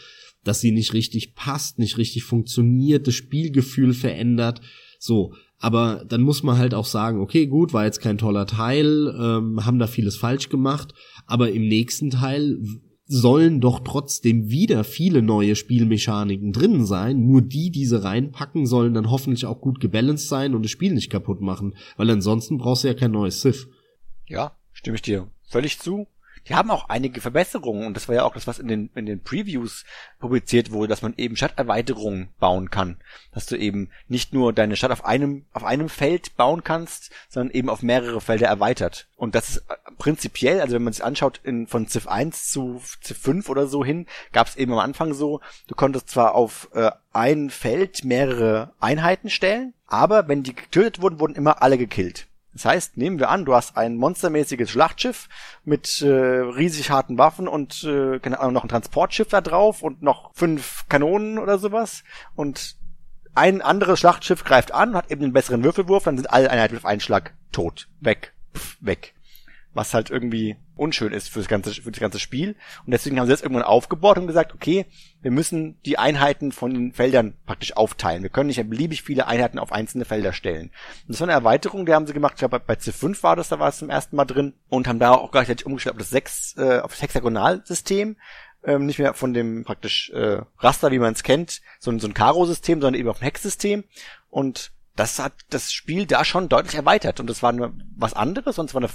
dass 0.43 0.59
sie 0.59 0.71
nicht 0.71 0.93
richtig 0.93 1.35
passt, 1.35 1.79
nicht 1.79 1.97
richtig 1.97 2.23
funktioniert, 2.23 3.07
das 3.07 3.13
Spielgefühl 3.13 3.93
verändert. 3.93 4.61
So, 4.99 5.33
aber 5.59 6.03
dann 6.09 6.21
muss 6.21 6.43
man 6.43 6.57
halt 6.57 6.73
auch 6.73 6.85
sagen, 6.85 7.19
okay, 7.21 7.47
gut, 7.47 7.71
war 7.71 7.85
jetzt 7.85 8.01
kein 8.01 8.17
toller 8.17 8.47
Teil, 8.47 9.15
ähm, 9.17 9.65
haben 9.65 9.79
da 9.79 9.87
vieles 9.87 10.17
falsch 10.17 10.49
gemacht, 10.49 10.93
aber 11.25 11.51
im 11.51 11.67
nächsten 11.67 12.09
Teil 12.09 12.59
sollen 13.05 13.59
doch 13.59 13.81
trotzdem 13.81 14.49
wieder 14.49 14.83
viele 14.83 15.21
neue 15.21 15.55
Spielmechaniken 15.55 16.51
drin 16.53 16.85
sein. 16.85 17.25
Nur 17.25 17.41
die, 17.41 17.69
die 17.69 17.85
sie 17.85 18.01
reinpacken, 18.01 18.65
sollen 18.65 18.93
dann 18.93 19.11
hoffentlich 19.11 19.45
auch 19.45 19.59
gut 19.61 19.79
gebalanced 19.79 20.29
sein 20.29 20.55
und 20.55 20.63
das 20.63 20.71
Spiel 20.71 20.93
nicht 20.93 21.09
kaputt 21.09 21.41
machen. 21.41 21.75
Weil 21.97 22.09
ansonsten 22.09 22.57
brauchst 22.57 22.83
du 22.83 22.87
ja 22.87 22.93
kein 22.93 23.11
neues 23.11 23.41
Civ. 23.41 23.67
Ja, 24.27 24.57
stimme 24.71 24.95
ich 24.95 25.01
dir 25.01 25.29
völlig 25.43 25.79
zu 25.79 26.07
die 26.47 26.55
haben 26.55 26.71
auch 26.71 26.89
einige 26.89 27.21
Verbesserungen 27.21 27.87
und 27.87 27.95
das 27.95 28.07
war 28.07 28.15
ja 28.15 28.23
auch 28.23 28.33
das, 28.33 28.47
was 28.47 28.59
in 28.59 28.67
den, 28.67 28.89
in 28.95 29.05
den 29.05 29.21
Previews 29.21 29.85
publiziert 30.19 30.71
wurde, 30.71 30.89
dass 30.89 31.01
man 31.01 31.13
eben 31.17 31.37
Stadterweiterungen 31.37 32.29
bauen 32.39 32.69
kann. 32.69 32.97
Dass 33.33 33.45
du 33.45 33.57
eben 33.57 33.89
nicht 34.07 34.33
nur 34.33 34.51
deine 34.51 34.75
Stadt 34.75 34.91
auf 34.91 35.05
einem, 35.05 35.45
auf 35.53 35.63
einem 35.63 35.89
Feld 35.89 36.35
bauen 36.35 36.63
kannst, 36.63 37.11
sondern 37.29 37.55
eben 37.55 37.69
auf 37.69 37.81
mehrere 37.81 38.19
Felder 38.21 38.47
erweitert. 38.47 39.07
Und 39.15 39.35
das 39.35 39.51
ist 39.51 39.57
äh, 39.69 39.75
prinzipiell, 39.97 40.59
also 40.59 40.75
wenn 40.75 40.83
man 40.83 40.93
sich 40.93 41.03
anschaut, 41.03 41.39
in, 41.43 41.67
von 41.67 41.87
Civ 41.87 42.07
1 42.07 42.49
zu 42.49 42.81
Civ 43.01 43.17
5 43.17 43.49
oder 43.49 43.67
so 43.67 43.85
hin, 43.85 44.07
gab 44.33 44.47
es 44.47 44.55
eben 44.55 44.73
am 44.73 44.79
Anfang 44.79 45.13
so, 45.13 45.39
du 45.67 45.75
konntest 45.75 46.09
zwar 46.09 46.35
auf 46.35 46.69
äh, 46.73 46.91
ein 47.13 47.49
Feld 47.49 48.03
mehrere 48.03 48.73
Einheiten 48.79 49.29
stellen, 49.29 49.73
aber 49.87 50.27
wenn 50.27 50.43
die 50.43 50.55
getötet 50.55 51.01
wurden, 51.01 51.19
wurden 51.19 51.35
immer 51.35 51.61
alle 51.61 51.77
gekillt. 51.77 52.27
Das 52.53 52.65
heißt, 52.65 52.97
nehmen 52.97 53.19
wir 53.19 53.29
an, 53.29 53.45
du 53.45 53.53
hast 53.55 53.77
ein 53.77 53.95
monstermäßiges 53.95 54.69
Schlachtschiff 54.69 55.27
mit 55.65 56.01
äh, 56.01 56.07
riesig 56.07 56.91
harten 56.91 57.17
Waffen 57.17 57.47
und 57.47 57.83
äh, 57.83 58.19
keine 58.19 58.39
Ahnung, 58.39 58.53
noch 58.53 58.63
ein 58.63 58.69
Transportschiff 58.69 59.29
da 59.29 59.41
drauf 59.41 59.81
und 59.81 60.01
noch 60.01 60.33
fünf 60.33 60.85
Kanonen 60.87 61.39
oder 61.39 61.57
sowas. 61.57 62.03
Und 62.35 62.75
ein 63.33 63.61
anderes 63.61 63.99
Schlachtschiff 63.99 64.43
greift 64.43 64.71
an, 64.71 64.95
hat 64.95 65.09
eben 65.09 65.23
einen 65.23 65.33
besseren 65.33 65.63
Würfelwurf, 65.63 66.03
dann 66.03 66.17
sind 66.17 66.31
alle 66.31 66.51
Einheiten 66.51 66.77
auf 66.77 66.85
einen 66.85 67.01
Schlag 67.01 67.33
tot. 67.51 67.87
Weg. 67.99 68.33
Pff, 68.55 68.77
weg 68.81 69.13
was 69.73 69.93
halt 69.93 70.09
irgendwie 70.09 70.55
unschön 70.75 71.13
ist 71.13 71.29
für 71.29 71.39
das 71.39 71.47
ganze, 71.47 71.73
für 71.73 71.91
das 71.91 71.99
ganze 71.99 72.19
Spiel. 72.19 72.55
Und 72.85 72.91
deswegen 72.91 73.19
haben 73.19 73.27
sie 73.27 73.33
das 73.33 73.41
irgendwann 73.41 73.63
aufgebaut 73.63 74.17
und 74.17 74.27
gesagt, 74.27 74.53
okay, 74.53 74.85
wir 75.21 75.31
müssen 75.31 75.79
die 75.85 75.97
Einheiten 75.97 76.51
von 76.51 76.73
den 76.73 76.93
Feldern 76.93 77.35
praktisch 77.45 77.75
aufteilen. 77.77 78.23
Wir 78.23 78.29
können 78.29 78.47
nicht 78.47 78.69
beliebig 78.69 79.03
viele 79.03 79.27
Einheiten 79.27 79.59
auf 79.59 79.71
einzelne 79.71 80.05
Felder 80.05 80.33
stellen. 80.33 80.71
Und 81.07 81.09
das 81.09 81.19
war 81.19 81.27
eine 81.27 81.33
Erweiterung, 81.33 81.85
die 81.85 81.93
haben 81.93 82.07
sie 82.07 82.13
gemacht. 82.13 82.33
Ich 82.35 82.39
glaube, 82.39 82.59
bei 82.59 82.73
C5 82.73 83.21
war 83.23 83.35
das, 83.35 83.49
da 83.49 83.59
war 83.59 83.69
es 83.69 83.77
zum 83.77 83.89
ersten 83.89 84.15
Mal 84.15 84.25
drin 84.25 84.53
und 84.69 84.87
haben 84.87 84.99
da 84.99 85.11
auch 85.11 85.31
gleichzeitig 85.31 85.65
umgestellt 85.65 85.93
auf 85.93 85.99
das 85.99 86.09
sechs, 86.09 86.55
äh, 86.57 86.79
auf 86.79 86.91
das 86.91 87.01
Hexagonalsystem. 87.01 88.17
Ähm, 88.65 88.85
nicht 88.85 88.97
mehr 88.97 89.13
von 89.13 89.33
dem 89.33 89.65
praktisch 89.65 90.09
äh, 90.11 90.41
Raster, 90.57 90.91
wie 90.91 90.99
man 90.99 91.13
es 91.13 91.23
kennt, 91.23 91.61
so, 91.79 91.97
so 91.99 92.07
ein 92.07 92.13
Karo-System, 92.13 92.79
sondern 92.79 92.99
eben 92.99 93.09
auf 93.09 93.19
ein 93.19 93.25
Hex-System. 93.25 93.83
Und 94.29 94.71
das 94.95 95.19
hat 95.19 95.33
das 95.49 95.71
Spiel 95.71 96.05
da 96.05 96.23
schon 96.23 96.49
deutlich 96.49 96.75
erweitert. 96.75 97.19
Und 97.19 97.29
das 97.29 97.43
war 97.43 97.51
nur 97.51 97.73
was 97.95 98.13
anderes, 98.13 98.55
sonst 98.55 98.73
war 98.73 98.81
eine 98.81 98.89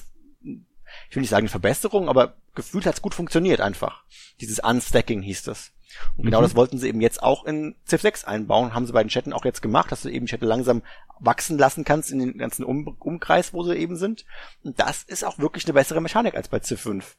ich 1.08 1.16
will 1.16 1.20
nicht 1.20 1.30
sagen 1.30 1.42
eine 1.42 1.48
Verbesserung, 1.48 2.08
aber 2.08 2.34
gefühlt 2.54 2.86
hat's 2.86 3.02
gut 3.02 3.14
funktioniert 3.14 3.60
einfach. 3.60 4.04
Dieses 4.40 4.58
Unstacking 4.58 5.22
hieß 5.22 5.42
das. 5.44 5.72
Und 6.16 6.24
genau 6.24 6.40
mhm. 6.40 6.44
das 6.44 6.54
wollten 6.54 6.78
sie 6.78 6.88
eben 6.88 7.00
jetzt 7.00 7.22
auch 7.22 7.44
in 7.44 7.74
Civ 7.86 8.02
6 8.02 8.24
einbauen, 8.24 8.74
haben 8.74 8.86
sie 8.86 8.92
bei 8.92 9.02
den 9.02 9.08
Chatten 9.08 9.32
auch 9.32 9.44
jetzt 9.44 9.62
gemacht, 9.62 9.90
dass 9.90 10.02
du 10.02 10.10
eben 10.10 10.26
Chatte 10.26 10.44
langsam 10.46 10.82
wachsen 11.18 11.58
lassen 11.58 11.84
kannst 11.84 12.10
in 12.10 12.18
den 12.18 12.38
ganzen 12.38 12.64
um 12.64 12.96
Umkreis, 12.98 13.52
wo 13.52 13.62
sie 13.62 13.76
eben 13.76 13.96
sind. 13.96 14.24
Und 14.62 14.78
das 14.78 15.02
ist 15.02 15.24
auch 15.24 15.38
wirklich 15.38 15.64
eine 15.64 15.72
bessere 15.74 16.00
Mechanik 16.00 16.34
als 16.34 16.48
bei 16.48 16.60
Civ 16.60 16.80
5. 16.80 17.16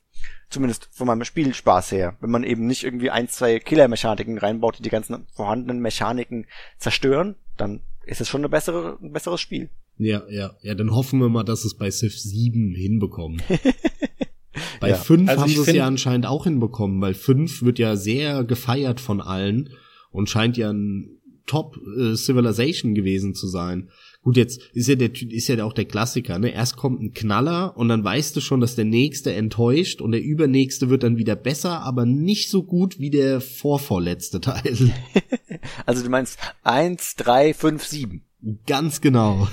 Zumindest 0.49 0.89
von 0.91 1.07
meinem 1.07 1.23
Spielspaß 1.23 1.91
her. 1.91 2.17
Wenn 2.19 2.31
man 2.31 2.43
eben 2.43 2.67
nicht 2.67 2.83
irgendwie 2.83 3.09
ein, 3.09 3.27
zwei 3.27 3.59
Killer-Mechaniken 3.59 4.37
reinbaut, 4.37 4.77
die 4.77 4.83
die 4.83 4.89
ganzen 4.89 5.27
vorhandenen 5.33 5.79
Mechaniken 5.79 6.47
zerstören, 6.77 7.35
dann 7.57 7.81
ist 8.05 8.21
es 8.21 8.27
schon 8.27 8.41
eine 8.41 8.49
bessere, 8.49 8.97
ein 9.01 9.13
besseres 9.13 9.41
Spiel. 9.41 9.69
Ja, 9.99 10.23
ja, 10.29 10.55
ja, 10.61 10.75
dann 10.75 10.91
hoffen 10.91 11.19
wir 11.19 11.27
mal, 11.27 11.43
dass 11.43 11.65
es 11.65 11.75
bei 11.75 11.91
Civ 11.91 12.17
7 12.17 12.73
hinbekommen. 12.73 13.41
bei 14.79 14.89
ja. 14.89 14.95
5 14.95 15.29
also 15.29 15.41
haben 15.41 15.49
sie 15.49 15.57
es 15.59 15.73
ja 15.73 15.85
anscheinend 15.85 16.25
auch 16.25 16.45
hinbekommen, 16.45 17.01
weil 17.01 17.13
5 17.13 17.63
wird 17.63 17.79
ja 17.79 17.97
sehr 17.97 18.45
gefeiert 18.45 19.01
von 19.01 19.19
allen 19.19 19.71
und 20.09 20.29
scheint 20.29 20.55
ja 20.55 20.71
ein 20.71 21.19
Top 21.45 21.77
äh, 21.97 22.15
Civilization 22.15 22.95
gewesen 22.95 23.33
zu 23.35 23.47
sein. 23.47 23.89
Gut, 24.21 24.37
jetzt 24.37 24.61
ist 24.73 24.87
ja 24.87 24.95
der 24.95 25.11
ist 25.13 25.47
ja 25.47 25.63
auch 25.65 25.73
der 25.73 25.85
Klassiker, 25.85 26.37
ne? 26.39 26.53
Erst 26.53 26.77
kommt 26.77 27.01
ein 27.01 27.13
Knaller 27.13 27.75
und 27.75 27.89
dann 27.89 28.03
weißt 28.03 28.35
du 28.35 28.41
schon, 28.41 28.61
dass 28.61 28.75
der 28.75 28.85
nächste 28.85 29.33
enttäuscht 29.33 29.99
und 29.99 30.11
der 30.11 30.21
übernächste 30.21 30.89
wird 30.89 31.03
dann 31.03 31.17
wieder 31.17 31.35
besser, 31.35 31.81
aber 31.81 32.05
nicht 32.05 32.49
so 32.49 32.63
gut 32.63 32.99
wie 32.99 33.09
der 33.09 33.41
vorvorletzte 33.41 34.39
Teil. 34.39 34.93
also 35.85 36.03
du 36.03 36.09
meinst 36.09 36.37
eins, 36.63 37.15
drei, 37.15 37.53
fünf, 37.53 37.83
sieben. 37.83 38.28
Ganz 38.65 39.01
genau. 39.01 39.47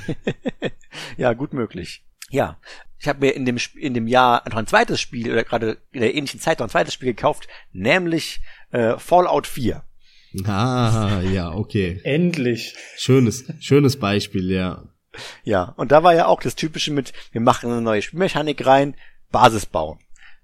ja, 1.17 1.33
gut 1.33 1.53
möglich. 1.53 2.05
Ja, 2.31 2.59
ich 2.99 3.09
habe 3.09 3.21
mir 3.21 3.33
in 3.33 3.45
dem 3.45 3.59
in 3.77 3.95
dem 3.95 4.07
Jahr 4.07 4.43
noch 4.49 4.57
ein 4.57 4.67
zweites 4.67 5.01
Spiel 5.01 5.31
oder 5.31 5.45
gerade 5.45 5.79
in 5.93 6.01
der 6.01 6.15
ähnlichen 6.15 6.41
Zeit 6.41 6.59
noch 6.59 6.67
ein 6.67 6.71
zweites 6.71 6.95
Spiel 6.95 7.09
gekauft, 7.09 7.49
nämlich 7.73 8.41
äh, 8.71 8.99
Fallout 8.99 9.47
4. 9.47 9.83
Ah, 10.45 11.21
ja, 11.23 11.53
okay. 11.53 12.01
Endlich. 12.05 12.75
Schönes, 12.97 13.45
schönes 13.61 13.99
Beispiel, 13.99 14.51
ja. 14.51 14.85
Ja, 15.45 15.75
und 15.77 15.93
da 15.93 16.03
war 16.03 16.15
ja 16.15 16.27
auch 16.27 16.43
das 16.43 16.57
Typische 16.57 16.93
mit, 16.93 17.13
wir 17.33 17.41
machen 17.41 17.71
eine 17.71 17.81
neue 17.81 18.03
Spielmechanik 18.03 18.67
rein, 18.67 18.97
Basis 19.31 19.67
bauen. 19.67 19.99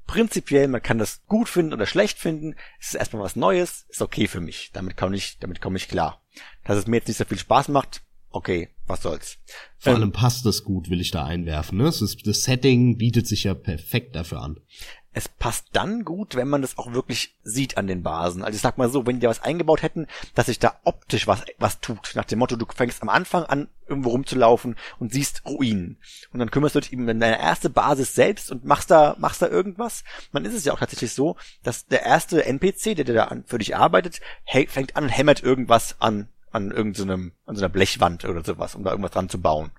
Prinzipiell, 0.06 0.68
man 0.68 0.82
kann 0.82 0.98
das 0.98 1.22
gut 1.26 1.48
finden 1.48 1.74
oder 1.74 1.86
schlecht 1.86 2.18
finden, 2.18 2.56
es 2.80 2.88
ist 2.88 2.94
erstmal 2.94 3.22
was 3.22 3.36
Neues, 3.36 3.86
ist 3.88 4.02
okay 4.02 4.28
für 4.28 4.40
mich, 4.40 4.70
damit 4.72 4.96
komme 4.96 5.16
ich, 5.16 5.38
damit 5.38 5.60
komme 5.60 5.76
ich 5.76 5.88
klar. 5.88 6.22
Dass 6.64 6.78
es 6.78 6.86
mir 6.86 6.96
jetzt 6.96 7.08
nicht 7.08 7.18
so 7.18 7.24
viel 7.24 7.38
Spaß 7.38 7.68
macht, 7.68 8.02
okay, 8.32 8.70
was 8.86 9.02
soll's. 9.02 9.38
Vor 9.78 9.92
ähm, 9.92 9.98
allem 9.98 10.12
passt 10.12 10.44
das 10.46 10.64
gut, 10.64 10.90
will 10.90 11.00
ich 11.00 11.10
da 11.10 11.24
einwerfen. 11.24 11.78
Ne? 11.78 11.84
Das, 11.84 12.02
ist, 12.02 12.26
das 12.26 12.42
Setting 12.42 12.98
bietet 12.98 13.26
sich 13.26 13.44
ja 13.44 13.54
perfekt 13.54 14.16
dafür 14.16 14.42
an 14.42 14.58
es 15.14 15.28
passt 15.28 15.68
dann 15.72 16.04
gut, 16.04 16.36
wenn 16.36 16.48
man 16.48 16.62
das 16.62 16.78
auch 16.78 16.92
wirklich 16.92 17.36
sieht 17.42 17.76
an 17.76 17.86
den 17.86 18.02
Basen. 18.02 18.42
Also 18.42 18.56
ich 18.56 18.62
sag 18.62 18.78
mal 18.78 18.88
so, 18.88 19.06
wenn 19.06 19.16
die 19.16 19.20
da 19.20 19.28
was 19.28 19.42
eingebaut 19.42 19.82
hätten, 19.82 20.06
dass 20.34 20.46
sich 20.46 20.58
da 20.58 20.80
optisch 20.84 21.26
was, 21.26 21.44
was 21.58 21.80
tut. 21.80 22.12
Nach 22.14 22.24
dem 22.24 22.38
Motto, 22.38 22.56
du 22.56 22.64
fängst 22.74 23.02
am 23.02 23.10
Anfang 23.10 23.44
an, 23.44 23.68
irgendwo 23.86 24.10
rumzulaufen 24.10 24.76
und 24.98 25.12
siehst 25.12 25.44
Ruinen. 25.44 25.98
Und 26.32 26.38
dann 26.38 26.50
kümmerst 26.50 26.76
du 26.76 26.80
dich 26.80 26.94
eben 26.94 27.02
um 27.02 27.20
deine 27.20 27.38
erste 27.38 27.68
Basis 27.68 28.14
selbst 28.14 28.50
und 28.50 28.64
machst 28.64 28.90
da, 28.90 29.14
machst 29.18 29.42
da 29.42 29.48
irgendwas. 29.48 30.02
Man 30.32 30.46
ist 30.46 30.54
es 30.54 30.64
ja 30.64 30.72
auch 30.72 30.78
tatsächlich 30.78 31.12
so, 31.12 31.36
dass 31.62 31.86
der 31.86 32.04
erste 32.04 32.46
NPC, 32.46 32.96
der, 32.96 33.04
der 33.04 33.14
da 33.14 33.36
für 33.44 33.58
dich 33.58 33.76
arbeitet, 33.76 34.20
fängt 34.46 34.96
an 34.96 35.04
und 35.04 35.10
hämmert 35.10 35.42
irgendwas 35.42 35.96
an, 36.00 36.28
an 36.52 36.70
irgendeinem, 36.70 37.32
an 37.46 37.56
so 37.56 37.62
einer 37.62 37.72
Blechwand 37.72 38.24
oder 38.24 38.44
sowas, 38.44 38.74
um 38.74 38.84
da 38.84 38.90
irgendwas 38.90 39.12
dran 39.12 39.28
zu 39.28 39.40
bauen. 39.40 39.70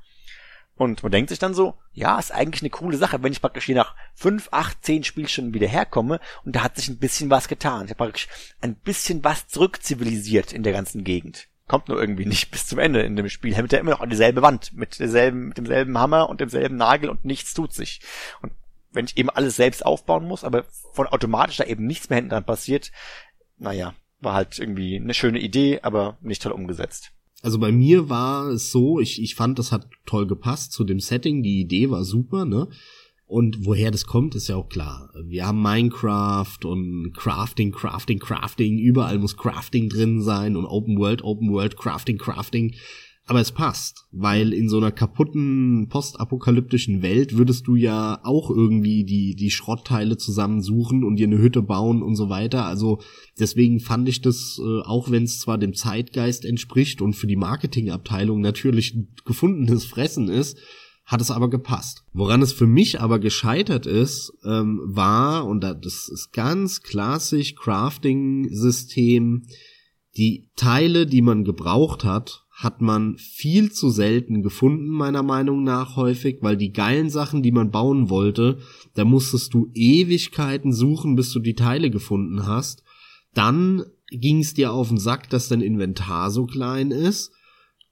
Und 0.75 1.03
man 1.03 1.11
denkt 1.11 1.29
sich 1.29 1.37
dann 1.39 1.53
so, 1.53 1.75
ja, 1.93 2.17
ist 2.17 2.31
eigentlich 2.31 2.63
eine 2.63 2.71
coole 2.71 2.97
Sache, 2.97 3.21
wenn 3.21 3.31
ich 3.31 3.41
praktisch 3.41 3.65
hier 3.65 3.75
nach 3.75 3.95
fünf, 4.15 4.49
acht, 4.51 4.83
zehn 4.83 5.03
Spielstunden 5.03 5.53
wieder 5.53 5.67
herkomme 5.67 6.19
und 6.43 6.55
da 6.55 6.63
hat 6.63 6.75
sich 6.75 6.89
ein 6.89 6.97
bisschen 6.97 7.29
was 7.29 7.47
getan. 7.47 7.85
Ich 7.85 7.91
habe 7.91 8.05
praktisch 8.05 8.27
ein 8.61 8.75
bisschen 8.75 9.23
was 9.23 9.47
zurückzivilisiert 9.47 10.51
in 10.51 10.63
der 10.63 10.73
ganzen 10.73 11.03
Gegend. 11.03 11.47
Kommt 11.67 11.89
nur 11.89 11.99
irgendwie 11.99 12.25
nicht 12.25 12.49
bis 12.51 12.65
zum 12.65 12.79
Ende 12.79 13.01
in 13.03 13.15
dem 13.15 13.29
Spiel. 13.29 13.55
Hält 13.55 13.71
er 13.71 13.79
immer 13.79 13.91
noch 13.91 14.01
an 14.01 14.09
dieselbe 14.09 14.41
Wand 14.41 14.73
mit 14.73 14.99
derselben, 14.99 15.49
mit 15.49 15.57
demselben 15.57 15.97
Hammer 15.97 16.27
und 16.29 16.41
demselben 16.41 16.75
Nagel 16.75 17.09
und 17.09 17.23
nichts 17.23 17.53
tut 17.53 17.73
sich. 17.73 18.01
Und 18.41 18.51
wenn 18.91 19.05
ich 19.05 19.17
eben 19.17 19.29
alles 19.29 19.55
selbst 19.55 19.85
aufbauen 19.85 20.27
muss, 20.27 20.43
aber 20.43 20.65
von 20.93 21.07
automatisch 21.07 21.57
da 21.57 21.65
eben 21.65 21.85
nichts 21.85 22.09
mehr 22.09 22.17
hinten 22.17 22.31
dran 22.31 22.45
passiert, 22.45 22.91
naja, 23.57 23.93
war 24.23 24.33
halt 24.33 24.59
irgendwie 24.59 24.95
eine 24.95 25.13
schöne 25.13 25.39
Idee, 25.39 25.79
aber 25.81 26.17
nicht 26.21 26.41
toll 26.41 26.51
umgesetzt. 26.51 27.11
Also 27.41 27.59
bei 27.59 27.71
mir 27.71 28.09
war 28.09 28.47
es 28.49 28.71
so, 28.71 28.99
ich, 28.99 29.21
ich 29.21 29.35
fand, 29.35 29.59
das 29.59 29.71
hat 29.71 29.89
toll 30.05 30.27
gepasst 30.27 30.71
zu 30.71 30.85
dem 30.85 30.99
Setting, 30.99 31.43
die 31.43 31.59
Idee 31.59 31.89
war 31.89 32.05
super, 32.05 32.45
ne? 32.45 32.69
Und 33.25 33.65
woher 33.65 33.89
das 33.89 34.05
kommt, 34.05 34.35
ist 34.35 34.47
ja 34.47 34.55
auch 34.55 34.69
klar. 34.69 35.09
Wir 35.25 35.47
haben 35.47 35.61
Minecraft 35.61 36.59
und 36.65 37.13
Crafting, 37.13 37.71
Crafting, 37.71 38.19
Crafting, 38.19 38.77
überall 38.77 39.17
muss 39.17 39.37
Crafting 39.37 39.89
drin 39.89 40.21
sein 40.21 40.55
und 40.55 40.65
Open 40.65 40.97
World, 40.99 41.23
Open 41.23 41.51
World, 41.51 41.75
Crafting, 41.75 42.17
Crafting. 42.17 42.75
Aber 43.25 43.39
es 43.39 43.53
passt, 43.53 44.05
weil 44.11 44.51
in 44.51 44.67
so 44.67 44.77
einer 44.77 44.91
kaputten 44.91 45.87
postapokalyptischen 45.87 47.01
Welt 47.01 47.37
würdest 47.37 47.67
du 47.67 47.75
ja 47.75 48.19
auch 48.23 48.49
irgendwie 48.49 49.05
die, 49.05 49.35
die 49.35 49.49
Schrottteile 49.49 50.17
zusammensuchen 50.17 51.05
und 51.05 51.15
dir 51.15 51.27
eine 51.27 51.37
Hütte 51.37 51.61
bauen 51.61 52.03
und 52.03 52.17
so 52.17 52.27
weiter. 52.27 52.65
Also 52.65 52.99
deswegen 53.39 53.79
fand 53.79 54.09
ich 54.09 54.21
das, 54.21 54.59
äh, 54.61 54.81
auch 54.81 55.09
wenn 55.09 55.23
es 55.23 55.39
zwar 55.39 55.57
dem 55.57 55.73
Zeitgeist 55.73 56.43
entspricht 56.43 57.01
und 57.01 57.13
für 57.13 57.27
die 57.27 57.37
Marketingabteilung 57.37 58.41
natürlich 58.41 58.97
gefundenes 59.23 59.85
Fressen 59.85 60.27
ist, 60.27 60.57
hat 61.05 61.21
es 61.21 61.31
aber 61.31 61.49
gepasst. 61.49 62.03
Woran 62.11 62.41
es 62.41 62.51
für 62.51 62.67
mich 62.67 62.99
aber 62.99 63.19
gescheitert 63.19 63.85
ist, 63.85 64.33
ähm, 64.45 64.81
war, 64.83 65.47
und 65.47 65.61
das 65.61 66.09
ist 66.09 66.31
ganz 66.33 66.81
klassisch 66.81 67.55
Crafting-System, 67.55 69.43
die 70.17 70.49
Teile, 70.55 71.05
die 71.05 71.21
man 71.21 71.43
gebraucht 71.43 72.03
hat, 72.03 72.42
hat 72.53 72.81
man 72.81 73.17
viel 73.17 73.71
zu 73.71 73.89
selten 73.89 74.43
gefunden, 74.43 74.87
meiner 74.87 75.23
Meinung 75.23 75.63
nach 75.63 75.95
häufig, 75.95 76.37
weil 76.41 76.55
die 76.55 76.71
geilen 76.71 77.09
Sachen, 77.09 77.41
die 77.41 77.51
man 77.51 77.71
bauen 77.71 78.09
wollte, 78.09 78.59
da 78.93 79.05
musstest 79.05 79.53
du 79.55 79.71
Ewigkeiten 79.73 80.71
suchen, 80.71 81.15
bis 81.15 81.31
du 81.31 81.39
die 81.39 81.55
Teile 81.55 81.89
gefunden 81.89 82.45
hast. 82.45 82.83
Dann 83.33 83.83
ging 84.11 84.39
es 84.39 84.53
dir 84.53 84.71
auf 84.71 84.89
den 84.89 84.99
Sack, 84.99 85.31
dass 85.31 85.47
dein 85.47 85.61
Inventar 85.61 86.29
so 86.29 86.45
klein 86.45 86.91
ist. 86.91 87.31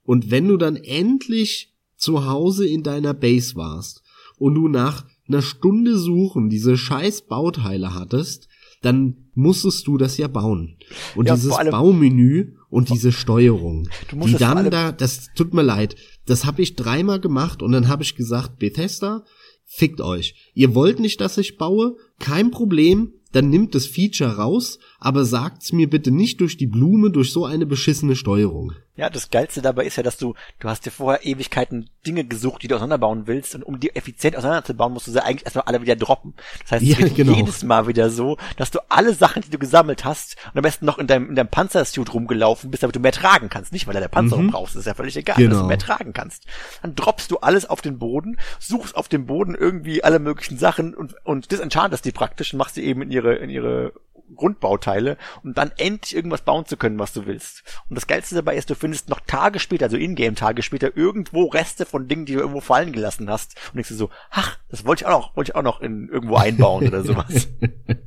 Und 0.04 0.30
wenn 0.30 0.46
du 0.46 0.56
dann 0.56 0.76
endlich 0.76 1.74
zu 1.96 2.26
Hause 2.26 2.66
in 2.66 2.84
deiner 2.84 3.14
Base 3.14 3.56
warst 3.56 4.02
und 4.36 4.54
du 4.54 4.68
nach 4.68 5.04
einer 5.26 5.42
Stunde 5.42 5.98
suchen 5.98 6.50
diese 6.50 6.76
scheiß 6.76 7.22
Bauteile 7.22 7.94
hattest, 7.94 8.48
dann 8.80 9.28
musstest 9.34 9.86
du 9.86 9.96
das 9.96 10.18
ja 10.18 10.28
bauen. 10.28 10.76
Und 11.14 11.26
ja, 11.26 11.34
dieses 11.34 11.56
Baumenü 11.70 12.54
und 12.72 12.88
diese 12.88 13.12
Steuerung, 13.12 13.86
die 14.10 14.32
dann 14.32 14.70
da, 14.70 14.92
das 14.92 15.28
tut 15.36 15.52
mir 15.52 15.62
leid, 15.62 15.94
das 16.24 16.46
habe 16.46 16.62
ich 16.62 16.74
dreimal 16.74 17.20
gemacht 17.20 17.62
und 17.62 17.72
dann 17.72 17.86
habe 17.86 18.02
ich 18.02 18.16
gesagt, 18.16 18.58
Bethesda, 18.58 19.26
fickt 19.66 20.00
euch. 20.00 20.50
Ihr 20.54 20.74
wollt 20.74 20.98
nicht, 20.98 21.20
dass 21.20 21.36
ich 21.36 21.58
baue? 21.58 21.96
Kein 22.18 22.50
Problem, 22.50 23.12
dann 23.32 23.50
nimmt 23.50 23.74
das 23.74 23.84
Feature 23.86 24.36
raus, 24.36 24.78
aber 25.02 25.24
sagt's 25.24 25.72
mir 25.72 25.90
bitte 25.90 26.12
nicht 26.12 26.40
durch 26.40 26.56
die 26.56 26.66
Blume 26.66 27.10
durch 27.10 27.32
so 27.32 27.44
eine 27.44 27.66
beschissene 27.66 28.14
Steuerung. 28.14 28.72
Ja, 28.94 29.08
das 29.08 29.30
Geilste 29.30 29.62
dabei 29.62 29.86
ist 29.86 29.96
ja, 29.96 30.02
dass 30.02 30.18
du, 30.18 30.34
du 30.60 30.68
hast 30.68 30.84
dir 30.84 30.90
vorher 30.90 31.24
Ewigkeiten 31.24 31.88
Dinge 32.06 32.24
gesucht, 32.24 32.62
die 32.62 32.68
du 32.68 32.74
auseinanderbauen 32.74 33.26
willst 33.26 33.54
und 33.54 33.62
um 33.62 33.80
die 33.80 33.96
effizient 33.96 34.36
auseinanderzubauen, 34.36 34.92
musst 34.92 35.06
du 35.06 35.10
sie 35.10 35.24
eigentlich 35.24 35.44
erstmal 35.44 35.64
alle 35.64 35.80
wieder 35.80 35.96
droppen. 35.96 36.34
Das 36.62 36.72
heißt, 36.72 36.84
ja, 36.84 36.98
es 36.98 37.14
genau. 37.16 37.32
jedes 37.32 37.64
Mal 37.64 37.86
wieder 37.86 38.10
so, 38.10 38.36
dass 38.58 38.70
du 38.70 38.80
alle 38.90 39.14
Sachen, 39.14 39.42
die 39.42 39.50
du 39.50 39.58
gesammelt 39.58 40.04
hast 40.04 40.36
und 40.52 40.58
am 40.58 40.62
besten 40.62 40.84
noch 40.84 40.98
in 40.98 41.06
deinem, 41.06 41.30
in 41.30 41.34
deinem 41.34 41.48
Panzersuit 41.48 42.12
rumgelaufen 42.12 42.70
bist, 42.70 42.82
damit 42.82 42.94
du 42.94 43.00
mehr 43.00 43.12
tragen 43.12 43.48
kannst. 43.48 43.72
Nicht, 43.72 43.86
weil 43.86 43.94
du 43.94 44.00
der 44.00 44.08
Panzerung 44.08 44.46
mhm. 44.46 44.50
brauchst, 44.50 44.76
ist 44.76 44.86
ja 44.86 44.94
völlig 44.94 45.16
egal, 45.16 45.36
genau. 45.36 45.50
dass 45.50 45.60
du 45.60 45.66
mehr 45.66 45.78
tragen 45.78 46.12
kannst. 46.12 46.44
Dann 46.82 46.94
droppst 46.94 47.30
du 47.30 47.38
alles 47.38 47.68
auf 47.68 47.80
den 47.80 47.98
Boden, 47.98 48.36
suchst 48.60 48.94
auf 48.94 49.08
dem 49.08 49.24
Boden 49.24 49.54
irgendwie 49.54 50.04
alle 50.04 50.18
möglichen 50.18 50.58
Sachen 50.58 50.94
und, 50.94 51.14
und 51.24 51.50
disenchantest 51.50 52.04
die 52.04 52.12
praktisch 52.12 52.52
und 52.52 52.58
machst 52.58 52.74
sie 52.74 52.84
eben 52.84 53.00
in 53.00 53.10
ihre, 53.10 53.36
in 53.36 53.48
ihre 53.48 53.94
Grundbauteile, 54.34 55.16
um 55.42 55.54
dann 55.54 55.70
endlich 55.76 56.14
irgendwas 56.14 56.42
bauen 56.42 56.66
zu 56.66 56.76
können, 56.76 56.98
was 56.98 57.12
du 57.12 57.26
willst. 57.26 57.62
Und 57.88 57.96
das 57.96 58.06
Geilste 58.06 58.34
dabei 58.34 58.56
ist, 58.56 58.70
du 58.70 58.74
findest 58.74 59.08
noch 59.08 59.20
Tage 59.20 59.58
später, 59.58 59.86
also 59.86 59.96
Ingame-Tage 59.96 60.62
später, 60.62 60.96
irgendwo 60.96 61.46
Reste 61.46 61.86
von 61.86 62.08
Dingen, 62.08 62.26
die 62.26 62.34
du 62.34 62.40
irgendwo 62.40 62.60
fallen 62.60 62.92
gelassen 62.92 63.28
hast. 63.28 63.56
Und 63.68 63.76
denkst 63.76 63.90
du 63.90 63.94
so, 63.94 64.10
ach, 64.30 64.58
das 64.68 64.84
wollte 64.84 65.04
ich 65.04 65.06
auch 65.06 65.18
noch, 65.18 65.36
wollte 65.36 65.50
ich 65.50 65.56
auch 65.56 65.62
noch 65.62 65.80
in 65.80 66.08
irgendwo 66.08 66.36
einbauen 66.36 66.86
oder 66.86 67.04
sowas. 67.04 67.48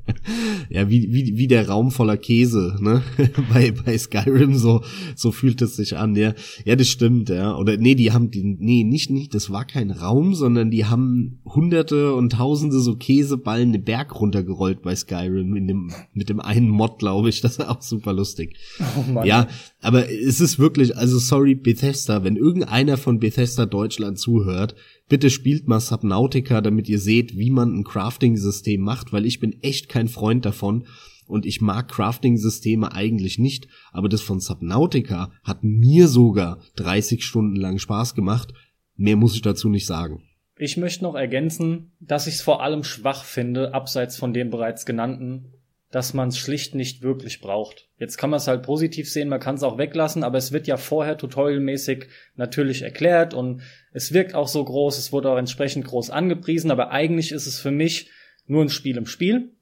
ja, 0.70 0.90
wie, 0.90 1.14
wie, 1.14 1.38
wie 1.38 1.48
der 1.48 1.68
Raum 1.70 1.92
voller 1.92 2.18
Käse, 2.18 2.78
ne? 2.80 3.04
bei, 3.54 3.72
bei 3.72 3.98
Skyrim, 3.98 4.56
so, 4.56 4.84
so 5.16 5.32
fühlt 5.32 5.62
es 5.62 5.76
sich 5.76 5.98
an, 5.98 6.16
ja. 6.16 6.34
Ja, 6.64 6.76
das 6.76 6.88
stimmt, 6.88 7.30
ja. 7.30 7.56
Oder 7.56 7.78
nee, 7.78 7.96
die 7.96 8.12
haben 8.12 8.32
die, 8.32 8.44
nee, 8.44 8.84
nicht, 8.84 9.10
nicht, 9.10 9.34
das 9.34 9.52
war 9.52 9.66
kein 9.66 9.92
Raum, 9.92 10.34
sondern 10.34 10.72
die 10.72 10.86
haben 10.86 11.40
hunderte 11.46 12.14
und 12.14 12.32
tausende 12.32 12.80
so 12.80 12.96
Käseballen 12.96 13.74
den 13.74 13.84
Berg 13.84 14.20
runtergerollt 14.20 14.82
bei 14.82 14.96
Skyrim 14.96 15.56
in 15.56 15.68
dem 15.68 15.92
mit 16.16 16.30
dem 16.30 16.40
einen 16.40 16.70
Mod, 16.70 17.00
glaube 17.00 17.30
ich. 17.30 17.42
Das 17.46 17.58
ist 17.58 17.68
auch 17.68 17.82
super 17.82 18.14
lustig. 18.14 18.58
Oh 18.98 19.12
Mann. 19.12 19.28
Ja, 19.28 19.48
aber 19.82 20.10
es 20.10 20.42
ist 20.42 20.58
wirklich, 20.58 20.98
also 20.98 21.20
sorry, 21.20 21.54
Bethesda, 21.54 22.24
wenn 22.24 22.38
irgendeiner 22.38 22.98
von 22.98 23.20
Bethesda 23.20 23.68
Deutschland 23.68 24.18
zuhört, 24.18 24.76
bitte 25.08 25.30
spielt 25.30 25.68
mal 25.68 25.80
Subnautica, 25.80 26.62
damit 26.62 26.90
ihr 26.90 27.00
seht, 27.00 27.38
wie 27.38 27.52
man 27.52 27.76
ein 27.76 27.84
Crafting-System 27.84 28.82
macht, 28.82 29.14
weil 29.14 29.26
ich 29.26 29.40
bin 29.40 29.62
echt 29.62 29.90
kein 29.90 30.08
Freund 30.08 30.46
davon. 30.46 30.88
Und 31.28 31.46
ich 31.46 31.62
mag 31.62 31.90
Crafting-Systeme 31.90 32.92
eigentlich 32.92 33.40
nicht, 33.40 33.68
aber 33.92 34.10
das 34.10 34.22
von 34.22 34.40
Subnautica 34.40 35.32
hat 35.44 35.64
mir 35.64 36.08
sogar 36.08 36.60
30 36.78 37.24
Stunden 37.24 37.56
lang 37.56 37.80
Spaß 37.80 38.16
gemacht. 38.16 38.54
Mehr 38.96 39.16
muss 39.16 39.36
ich 39.36 39.42
dazu 39.42 39.70
nicht 39.70 39.86
sagen. 39.86 40.24
Ich 40.58 40.78
möchte 40.78 41.04
noch 41.04 41.16
ergänzen, 41.16 41.92
dass 42.00 42.28
ich 42.28 42.36
es 42.36 42.42
vor 42.42 42.64
allem 42.64 42.84
schwach 42.84 43.26
finde, 43.26 43.74
abseits 43.74 44.16
von 44.16 44.34
dem 44.34 44.50
bereits 44.50 44.86
genannten, 44.86 45.52
dass 45.96 46.14
man 46.14 46.28
es 46.28 46.38
schlicht 46.38 46.76
nicht 46.76 47.04
wirklich 47.04 47.40
braucht. 47.40 47.88
Jetzt 48.00 48.18
kann 48.18 48.30
man 48.30 48.36
es 48.36 48.50
halt 48.50 48.64
positiv 48.64 49.10
sehen, 49.10 49.30
man 49.30 49.40
kann 49.40 49.56
es 49.56 49.64
auch 49.64 49.78
weglassen, 49.78 50.26
aber 50.26 50.38
es 50.38 50.52
wird 50.52 50.68
ja 50.68 50.76
vorher 50.76 51.18
tutorialmäßig 51.18 52.08
natürlich 52.36 52.82
erklärt 52.82 53.34
und 53.34 53.62
es 53.94 54.12
wirkt 54.12 54.36
auch 54.36 54.50
so 54.50 54.62
groß, 54.62 54.98
es 54.98 55.14
wurde 55.14 55.30
auch 55.30 55.38
entsprechend 55.38 55.86
groß 55.86 56.10
angepriesen, 56.10 56.70
aber 56.70 56.92
eigentlich 56.92 57.32
ist 57.32 57.46
es 57.46 57.62
für 57.62 57.72
mich 57.72 58.10
nur 58.46 58.62
ein 58.62 58.70
Spiel 58.70 58.98
im 58.98 59.06
Spiel, 59.06 59.54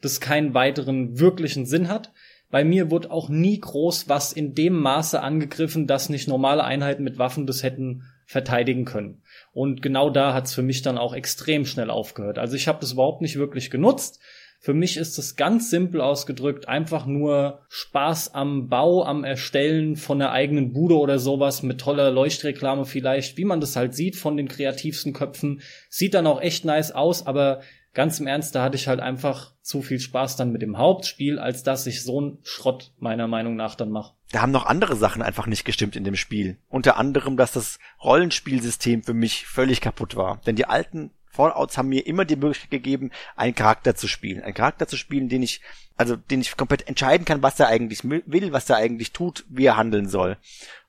das 0.00 0.20
keinen 0.20 0.54
weiteren 0.54 1.18
wirklichen 1.18 1.66
Sinn 1.66 1.88
hat. 1.88 2.12
Bei 2.48 2.62
mir 2.62 2.92
wurde 2.92 3.10
auch 3.10 3.28
nie 3.28 3.58
groß 3.58 4.08
was 4.08 4.32
in 4.32 4.54
dem 4.54 4.74
Maße 4.74 5.20
angegriffen, 5.20 5.88
dass 5.88 6.10
nicht 6.10 6.28
normale 6.28 6.62
Einheiten 6.62 7.02
mit 7.02 7.18
Waffen 7.18 7.44
das 7.44 7.64
hätten 7.64 8.04
verteidigen 8.24 8.84
können. 8.84 9.22
Und 9.52 9.82
genau 9.82 10.10
da 10.10 10.32
hat's 10.32 10.54
für 10.54 10.62
mich 10.62 10.82
dann 10.82 10.96
auch 10.96 11.12
extrem 11.12 11.66
schnell 11.66 11.90
aufgehört. 11.90 12.38
Also 12.38 12.54
ich 12.54 12.68
habe 12.68 12.78
das 12.80 12.92
überhaupt 12.92 13.20
nicht 13.20 13.34
wirklich 13.34 13.68
genutzt. 13.68 14.20
Für 14.64 14.74
mich 14.74 14.96
ist 14.96 15.18
es 15.18 15.34
ganz 15.34 15.70
simpel 15.70 16.00
ausgedrückt 16.00 16.68
einfach 16.68 17.04
nur 17.04 17.62
Spaß 17.68 18.32
am 18.32 18.68
Bau, 18.68 19.04
am 19.04 19.24
Erstellen 19.24 19.96
von 19.96 20.20
der 20.20 20.30
eigenen 20.30 20.72
Bude 20.72 20.96
oder 20.96 21.18
sowas 21.18 21.64
mit 21.64 21.80
toller 21.80 22.12
Leuchtreklame 22.12 22.84
vielleicht, 22.84 23.36
wie 23.36 23.44
man 23.44 23.60
das 23.60 23.74
halt 23.74 23.96
sieht 23.96 24.14
von 24.14 24.36
den 24.36 24.46
kreativsten 24.46 25.12
Köpfen. 25.14 25.62
Sieht 25.88 26.14
dann 26.14 26.28
auch 26.28 26.40
echt 26.40 26.64
nice 26.64 26.92
aus, 26.92 27.26
aber 27.26 27.62
ganz 27.92 28.20
im 28.20 28.28
Ernst, 28.28 28.54
da 28.54 28.62
hatte 28.62 28.76
ich 28.76 28.86
halt 28.86 29.00
einfach 29.00 29.52
zu 29.62 29.82
viel 29.82 29.98
Spaß 29.98 30.36
dann 30.36 30.52
mit 30.52 30.62
dem 30.62 30.78
Hauptspiel, 30.78 31.40
als 31.40 31.64
dass 31.64 31.88
ich 31.88 32.04
so 32.04 32.20
einen 32.20 32.38
Schrott 32.44 32.92
meiner 33.00 33.26
Meinung 33.26 33.56
nach 33.56 33.74
dann 33.74 33.90
mache. 33.90 34.14
Da 34.30 34.42
haben 34.42 34.52
noch 34.52 34.66
andere 34.66 34.94
Sachen 34.94 35.22
einfach 35.22 35.48
nicht 35.48 35.64
gestimmt 35.64 35.96
in 35.96 36.04
dem 36.04 36.14
Spiel. 36.14 36.56
Unter 36.68 36.98
anderem, 36.98 37.36
dass 37.36 37.50
das 37.50 37.80
Rollenspielsystem 38.00 39.02
für 39.02 39.12
mich 39.12 39.44
völlig 39.44 39.80
kaputt 39.80 40.14
war. 40.14 40.40
Denn 40.46 40.54
die 40.54 40.66
alten 40.66 41.10
Fallouts 41.32 41.78
haben 41.78 41.88
mir 41.88 42.06
immer 42.06 42.24
die 42.24 42.36
Möglichkeit 42.36 42.70
gegeben, 42.70 43.10
einen 43.36 43.54
Charakter 43.54 43.94
zu 43.96 44.06
spielen. 44.06 44.42
Einen 44.42 44.54
Charakter 44.54 44.86
zu 44.86 44.96
spielen, 44.96 45.28
den 45.28 45.42
ich, 45.42 45.60
also 45.96 46.14
den 46.14 46.42
ich 46.42 46.56
komplett 46.56 46.88
entscheiden 46.88 47.24
kann, 47.24 47.42
was 47.42 47.58
er 47.58 47.68
eigentlich 47.68 48.04
will, 48.04 48.52
was 48.52 48.68
er 48.68 48.76
eigentlich 48.76 49.12
tut, 49.12 49.44
wie 49.48 49.64
er 49.64 49.76
handeln 49.76 50.08
soll. 50.08 50.36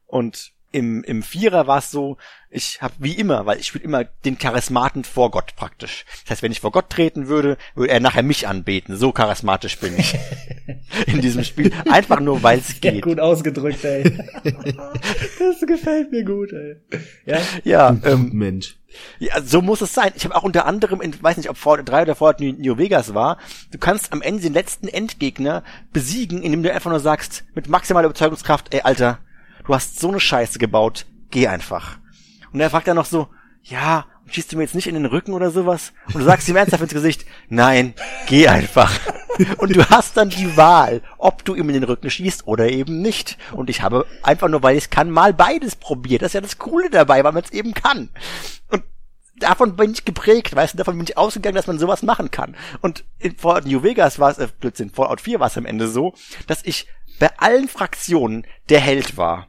Und 0.06 0.53
im, 0.74 1.04
im 1.04 1.22
Vierer 1.22 1.68
war 1.68 1.78
es 1.78 1.92
so, 1.92 2.18
ich 2.50 2.82
habe 2.82 2.94
wie 2.98 3.14
immer, 3.14 3.46
weil 3.46 3.60
ich 3.60 3.68
spiele 3.68 3.84
immer 3.84 4.04
den 4.04 4.38
Charismaten 4.38 5.04
vor 5.04 5.32
Gott 5.32 5.56
praktisch. 5.56 6.06
Das 6.24 6.32
heißt, 6.32 6.44
wenn 6.44 6.52
ich 6.52 6.62
vor 6.62 6.72
Gott 6.72 6.90
treten 6.90 7.28
würde, 7.28 7.58
würde 7.76 7.94
er 7.94 8.00
nachher 8.00 8.24
mich 8.24 8.48
anbeten. 8.48 8.98
So 8.98 9.12
charismatisch 9.12 9.78
bin 9.80 9.98
ich 9.98 10.16
in 11.08 11.22
diesem 11.22 11.44
Spiel. 11.44 11.72
Einfach 11.90 12.20
nur, 12.20 12.42
weil 12.44 12.60
es 12.60 12.82
geht. 12.82 13.04
gut 13.04 13.20
ausgedrückt, 13.20 13.84
ey. 13.86 14.04
das 14.44 15.68
gefällt 15.68 16.12
mir 16.12 16.26
gut, 16.26 16.52
ey. 16.52 16.78
Ja, 17.26 17.40
ja 17.64 17.98
ähm, 18.04 18.32
Mensch. 18.34 18.76
Ja, 19.20 19.42
so 19.42 19.62
muss 19.62 19.82
es 19.82 19.94
sein. 19.94 20.12
Ich 20.16 20.26
habe 20.26 20.36
auch 20.36 20.44
unter 20.44 20.66
anderem, 20.66 21.02
in, 21.02 21.22
weiß 21.22 21.38
nicht, 21.38 21.50
ob 21.50 21.58
vor 21.58 21.82
drei 21.84 22.02
oder 22.04 22.16
vor 22.16 22.36
New 22.40 22.78
Vegas 22.78 23.14
war, 23.14 23.38
du 23.72 23.78
kannst 23.78 24.12
am 24.12 24.22
Ende 24.22 24.42
den 24.42 24.54
letzten 24.54 24.88
Endgegner 24.88 25.64
besiegen, 25.92 26.42
indem 26.42 26.64
du 26.64 26.74
einfach 26.74 26.92
nur 26.92 27.00
sagst, 27.00 27.44
mit 27.54 27.68
maximaler 27.68 28.06
Überzeugungskraft, 28.06 28.74
ey, 28.74 28.82
Alter, 28.82 29.20
du 29.66 29.74
hast 29.74 30.00
so 30.00 30.10
eine 30.10 30.20
Scheiße 30.20 30.60
gebaut, 30.60 31.06
geh 31.32 31.48
einfach. 31.48 31.98
Und 32.52 32.60
er 32.60 32.70
fragt 32.70 32.88
dann 32.88 32.96
noch 32.96 33.06
so, 33.06 33.28
ja, 33.64 34.06
schießt 34.28 34.52
du 34.52 34.58
mir 34.58 34.64
jetzt 34.64 34.76
nicht 34.76 34.88
in 34.88 34.96
den 34.96 35.06
Rücken 35.06 35.34
oder 35.34 35.52
sowas? 35.52 35.94
Und 36.08 36.16
du 36.16 36.24
sagst 36.24 36.48
ihm 36.50 36.56
ernsthaft 36.58 36.84
ins 36.84 36.94
Gesicht, 36.94 37.26
nein, 37.50 37.94
geh 38.28 38.48
einfach. 38.48 38.92
Und 39.58 39.76
du 39.76 39.90
hast 39.90 40.16
dann 40.16 40.30
die 40.30 40.56
Wahl, 40.58 41.02
ob 41.18 41.44
du 41.44 41.56
ihm 41.56 41.68
in 41.70 41.74
den 41.74 41.84
Rücken 41.84 42.10
schießt 42.10 42.46
oder 42.46 42.70
eben 42.70 43.02
nicht. 43.02 43.38
Und 43.52 43.70
ich 43.70 43.82
habe 43.82 44.06
einfach 44.22 44.48
nur, 44.48 44.62
weil 44.62 44.78
ich 44.78 44.92
kann, 44.92 45.10
mal 45.10 45.34
beides 45.34 45.76
probiert. 45.76 46.22
Das 46.22 46.30
ist 46.30 46.34
ja 46.34 46.42
das 46.42 46.60
Coole 46.60 46.92
dabei, 46.92 47.24
weil 47.24 47.32
man 47.32 47.44
es 47.44 47.52
eben 47.52 47.74
kann. 47.74 48.10
Und 48.70 48.84
davon 49.40 49.76
bin 49.76 49.92
ich 49.92 50.06
geprägt, 50.06 50.56
weißt 50.56 50.74
du, 50.74 50.78
davon 50.78 50.98
bin 50.98 51.08
ich 51.08 51.18
ausgegangen, 51.18 51.56
dass 51.56 51.68
man 51.68 51.80
sowas 51.80 52.04
machen 52.04 52.30
kann. 52.30 52.56
Und 52.82 53.04
in 53.18 53.36
Fallout 53.36 53.66
New 53.66 53.82
Vegas 53.82 54.20
war 54.20 54.30
es, 54.30 54.38
äh, 54.38 54.50
in 54.78 54.92
Fallout 54.92 55.22
4 55.22 55.40
war 55.40 55.48
es 55.48 55.58
am 55.58 55.66
Ende 55.66 55.88
so, 55.88 56.14
dass 56.46 56.64
ich 56.64 56.88
bei 57.20 57.32
allen 57.38 57.68
Fraktionen 57.68 58.46
der 58.70 58.80
Held 58.80 59.18
war. 59.18 59.48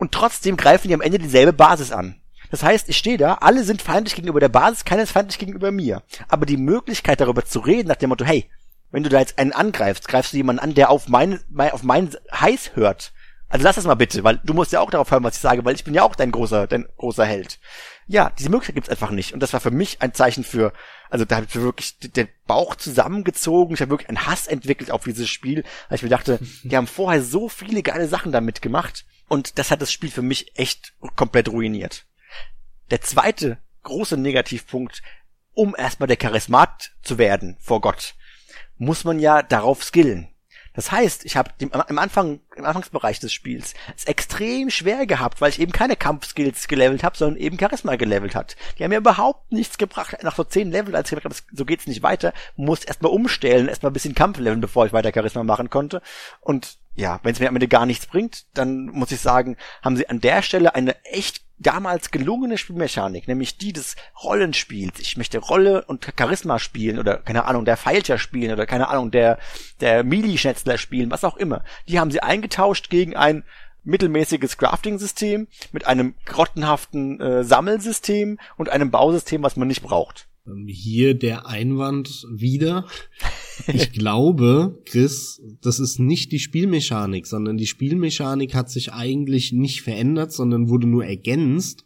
Und 0.00 0.12
trotzdem 0.12 0.56
greifen 0.56 0.88
die 0.88 0.94
am 0.94 1.02
Ende 1.02 1.18
dieselbe 1.18 1.52
Basis 1.52 1.92
an. 1.92 2.18
Das 2.50 2.62
heißt, 2.62 2.88
ich 2.88 2.96
stehe 2.96 3.18
da, 3.18 3.34
alle 3.34 3.64
sind 3.64 3.82
feindlich 3.82 4.14
gegenüber 4.14 4.40
der 4.40 4.48
Basis, 4.48 4.86
keiner 4.86 5.02
ist 5.02 5.12
feindlich 5.12 5.38
gegenüber 5.38 5.70
mir. 5.70 6.02
Aber 6.26 6.46
die 6.46 6.56
Möglichkeit 6.56 7.20
darüber 7.20 7.44
zu 7.44 7.60
reden, 7.60 7.88
nach 7.88 7.96
dem 7.96 8.08
Motto, 8.08 8.24
hey, 8.24 8.50
wenn 8.90 9.02
du 9.02 9.10
da 9.10 9.20
jetzt 9.20 9.38
einen 9.38 9.52
angreifst, 9.52 10.08
greifst 10.08 10.32
du 10.32 10.38
jemanden 10.38 10.62
an, 10.62 10.72
der 10.72 10.88
auf 10.88 11.08
mein, 11.08 11.38
auf 11.70 11.82
mein 11.82 12.16
Heiß 12.32 12.76
hört. 12.76 13.12
Also 13.50 13.62
lass 13.62 13.76
das 13.76 13.84
mal 13.84 13.94
bitte, 13.94 14.24
weil 14.24 14.40
du 14.42 14.54
musst 14.54 14.72
ja 14.72 14.80
auch 14.80 14.90
darauf 14.90 15.10
hören, 15.10 15.22
was 15.22 15.34
ich 15.34 15.42
sage, 15.42 15.66
weil 15.66 15.74
ich 15.74 15.84
bin 15.84 15.92
ja 15.92 16.02
auch 16.02 16.14
dein 16.14 16.30
großer, 16.30 16.66
dein 16.66 16.88
großer 16.96 17.26
Held. 17.26 17.58
Ja, 18.06 18.32
diese 18.38 18.48
Möglichkeit 18.48 18.76
gibt's 18.76 18.90
einfach 18.90 19.10
nicht. 19.10 19.34
Und 19.34 19.40
das 19.40 19.52
war 19.52 19.60
für 19.60 19.70
mich 19.70 20.00
ein 20.00 20.14
Zeichen 20.14 20.44
für, 20.44 20.72
also 21.10 21.26
da 21.26 21.36
habe 21.36 21.46
ich 21.46 21.54
wirklich 21.54 21.98
den 21.98 22.28
Bauch 22.46 22.74
zusammengezogen. 22.74 23.74
Ich 23.74 23.82
habe 23.82 23.90
wirklich 23.90 24.08
einen 24.08 24.26
Hass 24.26 24.46
entwickelt 24.46 24.90
auf 24.90 25.04
dieses 25.04 25.28
Spiel, 25.28 25.62
weil 25.88 25.96
ich 25.96 26.02
mir 26.02 26.08
dachte, 26.08 26.38
die 26.62 26.74
haben 26.74 26.86
vorher 26.86 27.22
so 27.22 27.50
viele 27.50 27.82
geile 27.82 28.08
Sachen 28.08 28.32
damit 28.32 28.62
gemacht. 28.62 29.04
Und 29.30 29.60
das 29.60 29.70
hat 29.70 29.80
das 29.80 29.92
Spiel 29.92 30.10
für 30.10 30.22
mich 30.22 30.58
echt 30.58 30.92
komplett 31.14 31.48
ruiniert. 31.48 32.04
Der 32.90 33.00
zweite 33.00 33.58
große 33.84 34.16
Negativpunkt, 34.16 35.02
um 35.54 35.76
erstmal 35.78 36.08
der 36.08 36.16
Charismat 36.16 36.90
zu 37.00 37.16
werden 37.16 37.56
vor 37.60 37.80
Gott, 37.80 38.16
muss 38.76 39.04
man 39.04 39.20
ja 39.20 39.44
darauf 39.44 39.84
skillen. 39.84 40.30
Das 40.74 40.90
heißt, 40.90 41.24
ich 41.26 41.36
habe 41.36 41.52
im 41.58 41.98
Anfang, 41.98 42.40
im 42.56 42.64
Anfangsbereich 42.64 43.20
des 43.20 43.32
Spiels 43.32 43.74
es 43.96 44.04
extrem 44.04 44.68
schwer 44.68 45.06
gehabt, 45.06 45.40
weil 45.40 45.50
ich 45.50 45.60
eben 45.60 45.72
keine 45.72 45.94
Kampfskills 45.94 46.66
gelevelt 46.66 47.04
habe, 47.04 47.16
sondern 47.16 47.40
eben 47.40 47.58
Charisma 47.58 47.94
gelevelt 47.94 48.34
hat. 48.34 48.56
Die 48.78 48.82
haben 48.82 48.90
mir 48.90 48.98
überhaupt 48.98 49.52
nichts 49.52 49.78
gebracht. 49.78 50.16
Nach 50.22 50.34
so 50.34 50.42
zehn 50.42 50.72
Level, 50.72 50.96
als 50.96 51.06
ich 51.06 51.18
gedacht 51.18 51.24
habe, 51.24 51.56
so 51.56 51.64
geht's 51.64 51.86
nicht 51.86 52.02
weiter, 52.02 52.32
muss 52.56 52.84
erstmal 52.84 53.12
umstellen, 53.12 53.68
erstmal 53.68 53.90
ein 53.90 53.94
bisschen 53.94 54.14
Kampf 54.16 54.38
leveln, 54.38 54.60
bevor 54.60 54.86
ich 54.86 54.92
weiter 54.92 55.12
Charisma 55.14 55.44
machen 55.44 55.70
konnte. 55.70 56.02
Und 56.40 56.78
ja, 57.00 57.18
wenn 57.22 57.32
es 57.32 57.40
mir 57.40 57.48
am 57.48 57.56
Ende 57.56 57.68
gar 57.68 57.86
nichts 57.86 58.06
bringt, 58.06 58.44
dann 58.54 58.86
muss 58.86 59.10
ich 59.10 59.20
sagen, 59.20 59.56
haben 59.82 59.96
sie 59.96 60.08
an 60.08 60.20
der 60.20 60.42
Stelle 60.42 60.74
eine 60.74 61.02
echt 61.04 61.42
damals 61.58 62.10
gelungene 62.10 62.56
Spielmechanik, 62.56 63.28
nämlich 63.28 63.58
die 63.58 63.72
des 63.72 63.96
Rollenspiels. 64.22 64.98
Ich 64.98 65.16
möchte 65.16 65.38
Rolle 65.38 65.84
und 65.84 66.06
Charisma 66.18 66.58
spielen 66.58 66.98
oder 66.98 67.18
keine 67.18 67.44
Ahnung, 67.44 67.64
der 67.64 67.76
Feilcher 67.76 68.18
spielen 68.18 68.52
oder 68.52 68.66
keine 68.66 68.88
Ahnung, 68.88 69.10
der 69.10 69.38
der 69.80 70.04
Mili-Schnetzler 70.04 70.78
spielen, 70.78 71.10
was 71.10 71.24
auch 71.24 71.36
immer. 71.36 71.64
Die 71.88 71.98
haben 71.98 72.10
sie 72.10 72.22
eingetauscht 72.22 72.88
gegen 72.88 73.16
ein 73.16 73.44
mittelmäßiges 73.84 74.58
Crafting-System 74.58 75.48
mit 75.72 75.86
einem 75.86 76.14
grottenhaften 76.26 77.20
äh, 77.20 77.44
Sammelsystem 77.44 78.38
und 78.56 78.68
einem 78.68 78.90
Bausystem, 78.90 79.42
was 79.42 79.56
man 79.56 79.68
nicht 79.68 79.82
braucht. 79.82 80.28
Ähm, 80.46 80.66
hier 80.66 81.14
der 81.14 81.46
Einwand 81.46 82.26
wieder. 82.30 82.86
Ich 83.66 83.92
glaube, 83.92 84.80
Chris, 84.84 85.40
das 85.60 85.80
ist 85.80 85.98
nicht 85.98 86.32
die 86.32 86.38
Spielmechanik, 86.38 87.26
sondern 87.26 87.56
die 87.56 87.66
Spielmechanik 87.66 88.54
hat 88.54 88.70
sich 88.70 88.92
eigentlich 88.92 89.52
nicht 89.52 89.82
verändert, 89.82 90.32
sondern 90.32 90.68
wurde 90.68 90.86
nur 90.86 91.04
ergänzt 91.04 91.84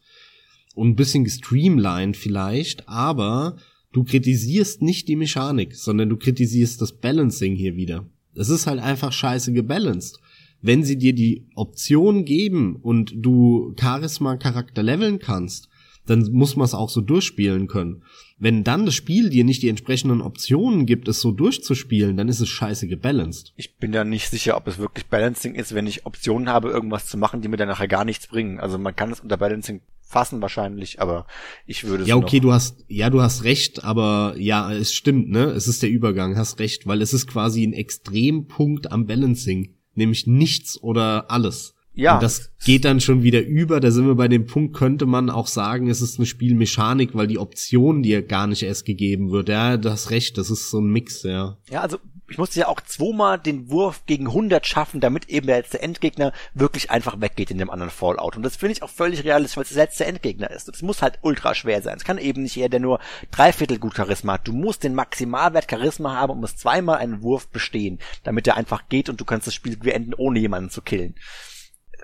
und 0.74 0.89
ein 0.91 0.97
bisschen 0.97 1.24
gestreamlined 1.24 2.16
vielleicht, 2.16 2.89
aber 2.89 3.57
du 3.93 4.05
kritisierst 4.05 4.82
nicht 4.82 5.09
die 5.09 5.16
Mechanik, 5.16 5.74
sondern 5.74 6.09
du 6.09 6.16
kritisierst 6.16 6.81
das 6.81 6.93
Balancing 6.93 7.55
hier 7.55 7.77
wieder. 7.77 8.07
Es 8.35 8.49
ist 8.49 8.66
halt 8.66 8.81
einfach 8.81 9.12
scheiße 9.12 9.53
gebalanced. 9.53 10.20
Wenn 10.61 10.82
sie 10.82 10.97
dir 10.97 11.12
die 11.12 11.47
Option 11.55 12.24
geben 12.24 12.77
und 12.77 13.12
du 13.15 13.74
Charisma-Charakter 13.78 14.82
leveln 14.82 15.19
kannst, 15.19 15.69
dann 16.07 16.31
muss 16.33 16.57
man 16.57 16.65
es 16.65 16.75
auch 16.75 16.91
so 16.91 17.01
durchspielen 17.01 17.67
können. 17.67 18.03
Wenn 18.39 18.65
dann 18.65 18.85
das 18.85 18.95
Spiel 18.95 19.31
dir 19.31 19.45
nicht 19.45 19.63
die 19.63 19.69
entsprechenden 19.69 20.21
Optionen 20.21 20.87
gibt, 20.87 21.09
es 21.09 21.21
so 21.21 21.33
durchzuspielen, 21.33 22.17
dann 22.17 22.29
ist 22.29 22.41
es 22.41 22.49
scheiße 22.49 22.89
gebalanced. 22.89 23.53
Ich 23.57 23.77
bin 23.77 23.93
da 23.93 24.05
nicht 24.05 24.29
sicher, 24.29 24.57
ob 24.57 24.67
es 24.67 24.79
wirklich 24.79 25.07
Balancing 25.07 25.55
ist, 25.55 25.75
wenn 25.75 25.87
ich 25.87 26.05
Optionen 26.05 26.49
habe, 26.49 26.71
irgendwas 26.71 27.07
zu 27.07 27.17
machen, 27.17 27.41
die 27.41 27.49
mir 27.49 27.57
dann 27.57 27.69
nachher 27.69 27.89
gar 27.89 28.05
nichts 28.05 28.27
bringen. 28.27 28.61
Also 28.61 28.77
man 28.77 28.97
kann 28.97 29.13
es 29.13 29.21
unter 29.21 29.37
Balancing 29.37 29.81
fassen 30.03 30.43
wahrscheinlich, 30.43 31.01
aber 31.01 31.27
ich 31.67 31.85
würde 31.85 32.05
Ja, 32.05 32.17
okay, 32.17 32.41
du 32.41 32.53
hast 32.53 32.85
ja, 32.89 33.09
du 33.11 33.23
hast 33.23 33.45
recht, 33.45 33.85
aber 33.85 34.35
ja, 34.39 34.73
es 34.73 34.93
stimmt, 34.93 35.31
ne? 35.31 35.45
Es 35.47 35.67
ist 35.67 35.83
der 35.83 35.91
Übergang, 35.91 36.37
hast 36.37 36.59
recht, 36.59 36.87
weil 36.87 37.03
es 37.03 37.13
ist 37.13 37.27
quasi 37.27 37.65
ein 37.65 37.73
Extrempunkt 37.73 38.93
am 38.93 39.07
Balancing, 39.07 39.75
nämlich 39.95 40.27
nichts 40.27 40.81
oder 40.83 41.31
alles. 41.31 41.75
Ja. 41.95 42.15
Und 42.15 42.23
das 42.23 42.51
geht 42.65 42.85
dann 42.85 43.01
schon 43.01 43.23
wieder 43.23 43.43
über. 43.43 43.81
Da 43.81 43.91
sind 43.91 44.07
wir 44.07 44.16
bei 44.16 44.29
dem 44.29 44.47
Punkt, 44.47 44.77
könnte 44.77 45.07
man 45.07 45.31
auch 45.31 45.47
sagen, 45.47 45.89
es 45.89 46.03
ist 46.03 46.19
eine 46.19 46.27
Spielmechanik, 46.27 47.15
weil 47.15 47.27
die 47.27 47.39
Option 47.39 48.03
dir 48.03 48.23
gar 48.23 48.47
nicht 48.47 48.62
erst 48.62 48.85
gegeben 48.85 49.31
wird. 49.31 49.49
Ja, 49.49 49.77
du 49.77 49.91
hast 49.91 50.11
recht, 50.11 50.37
das 50.37 50.51
ist 50.51 50.71
so 50.71 50.81
ein 50.81 50.87
Mix, 50.87 51.23
ja. 51.23 51.57
Ja, 51.71 51.81
also 51.81 51.99
ich 52.29 52.39
musste 52.39 52.59
ja 52.59 52.69
auch 52.69 52.81
zweimal 52.81 53.39
den 53.39 53.71
Wurf 53.71 54.07
gegen 54.07 54.29
100 54.29 54.66
schaffen, 54.66 55.01
damit 55.01 55.29
eben 55.29 55.47
der 55.47 55.59
letzte 55.59 55.83
Endgegner 55.83 56.33
wirklich 56.55 56.91
einfach 56.91 57.21
weggeht 57.21 57.51
in 57.51 57.59
dem 57.59 57.71
anderen 57.71 57.91
Fallout. 57.91 58.37
Und 58.37 58.43
das 58.43 58.57
finde 58.57 58.73
ich 58.73 58.83
auch 58.83 58.89
völlig 58.89 59.25
realistisch, 59.25 59.57
weil 59.57 59.65
es 59.65 59.69
der 59.71 59.85
letzte 59.85 60.07
Endgegner 60.07 60.51
ist. 60.51 60.66
Das 60.66 60.83
muss 60.83 61.03
halt 61.03 61.19
ultra 61.23 61.55
schwer 61.55 61.83
sein. 61.83 61.97
Es 61.97 62.05
kann 62.05 62.19
eben 62.19 62.43
nicht 62.43 62.57
jeder, 62.57 62.71
der 62.71 62.81
nur 62.81 62.99
dreiviertel 63.31 63.79
gut 63.79 63.95
Charisma 63.95 64.35
hat. 64.35 64.49
Du 64.49 64.53
musst 64.53 64.85
den 64.85 64.95
Maximalwert 64.95 65.71
Charisma 65.71 66.16
haben 66.16 66.33
und 66.33 66.41
musst 66.41 66.59
zweimal 66.59 66.99
einen 66.99 67.23
Wurf 67.23 67.49
bestehen, 67.49 67.99
damit 68.23 68.47
er 68.47 68.57
einfach 68.57 68.89
geht 68.89 69.09
und 69.11 69.21
du 69.21 69.25
kannst 69.25 69.47
das 69.47 69.55
Spiel 69.55 69.77
beenden, 69.77 70.15
ohne 70.15 70.39
jemanden 70.39 70.71
zu 70.71 70.81
killen 70.81 71.15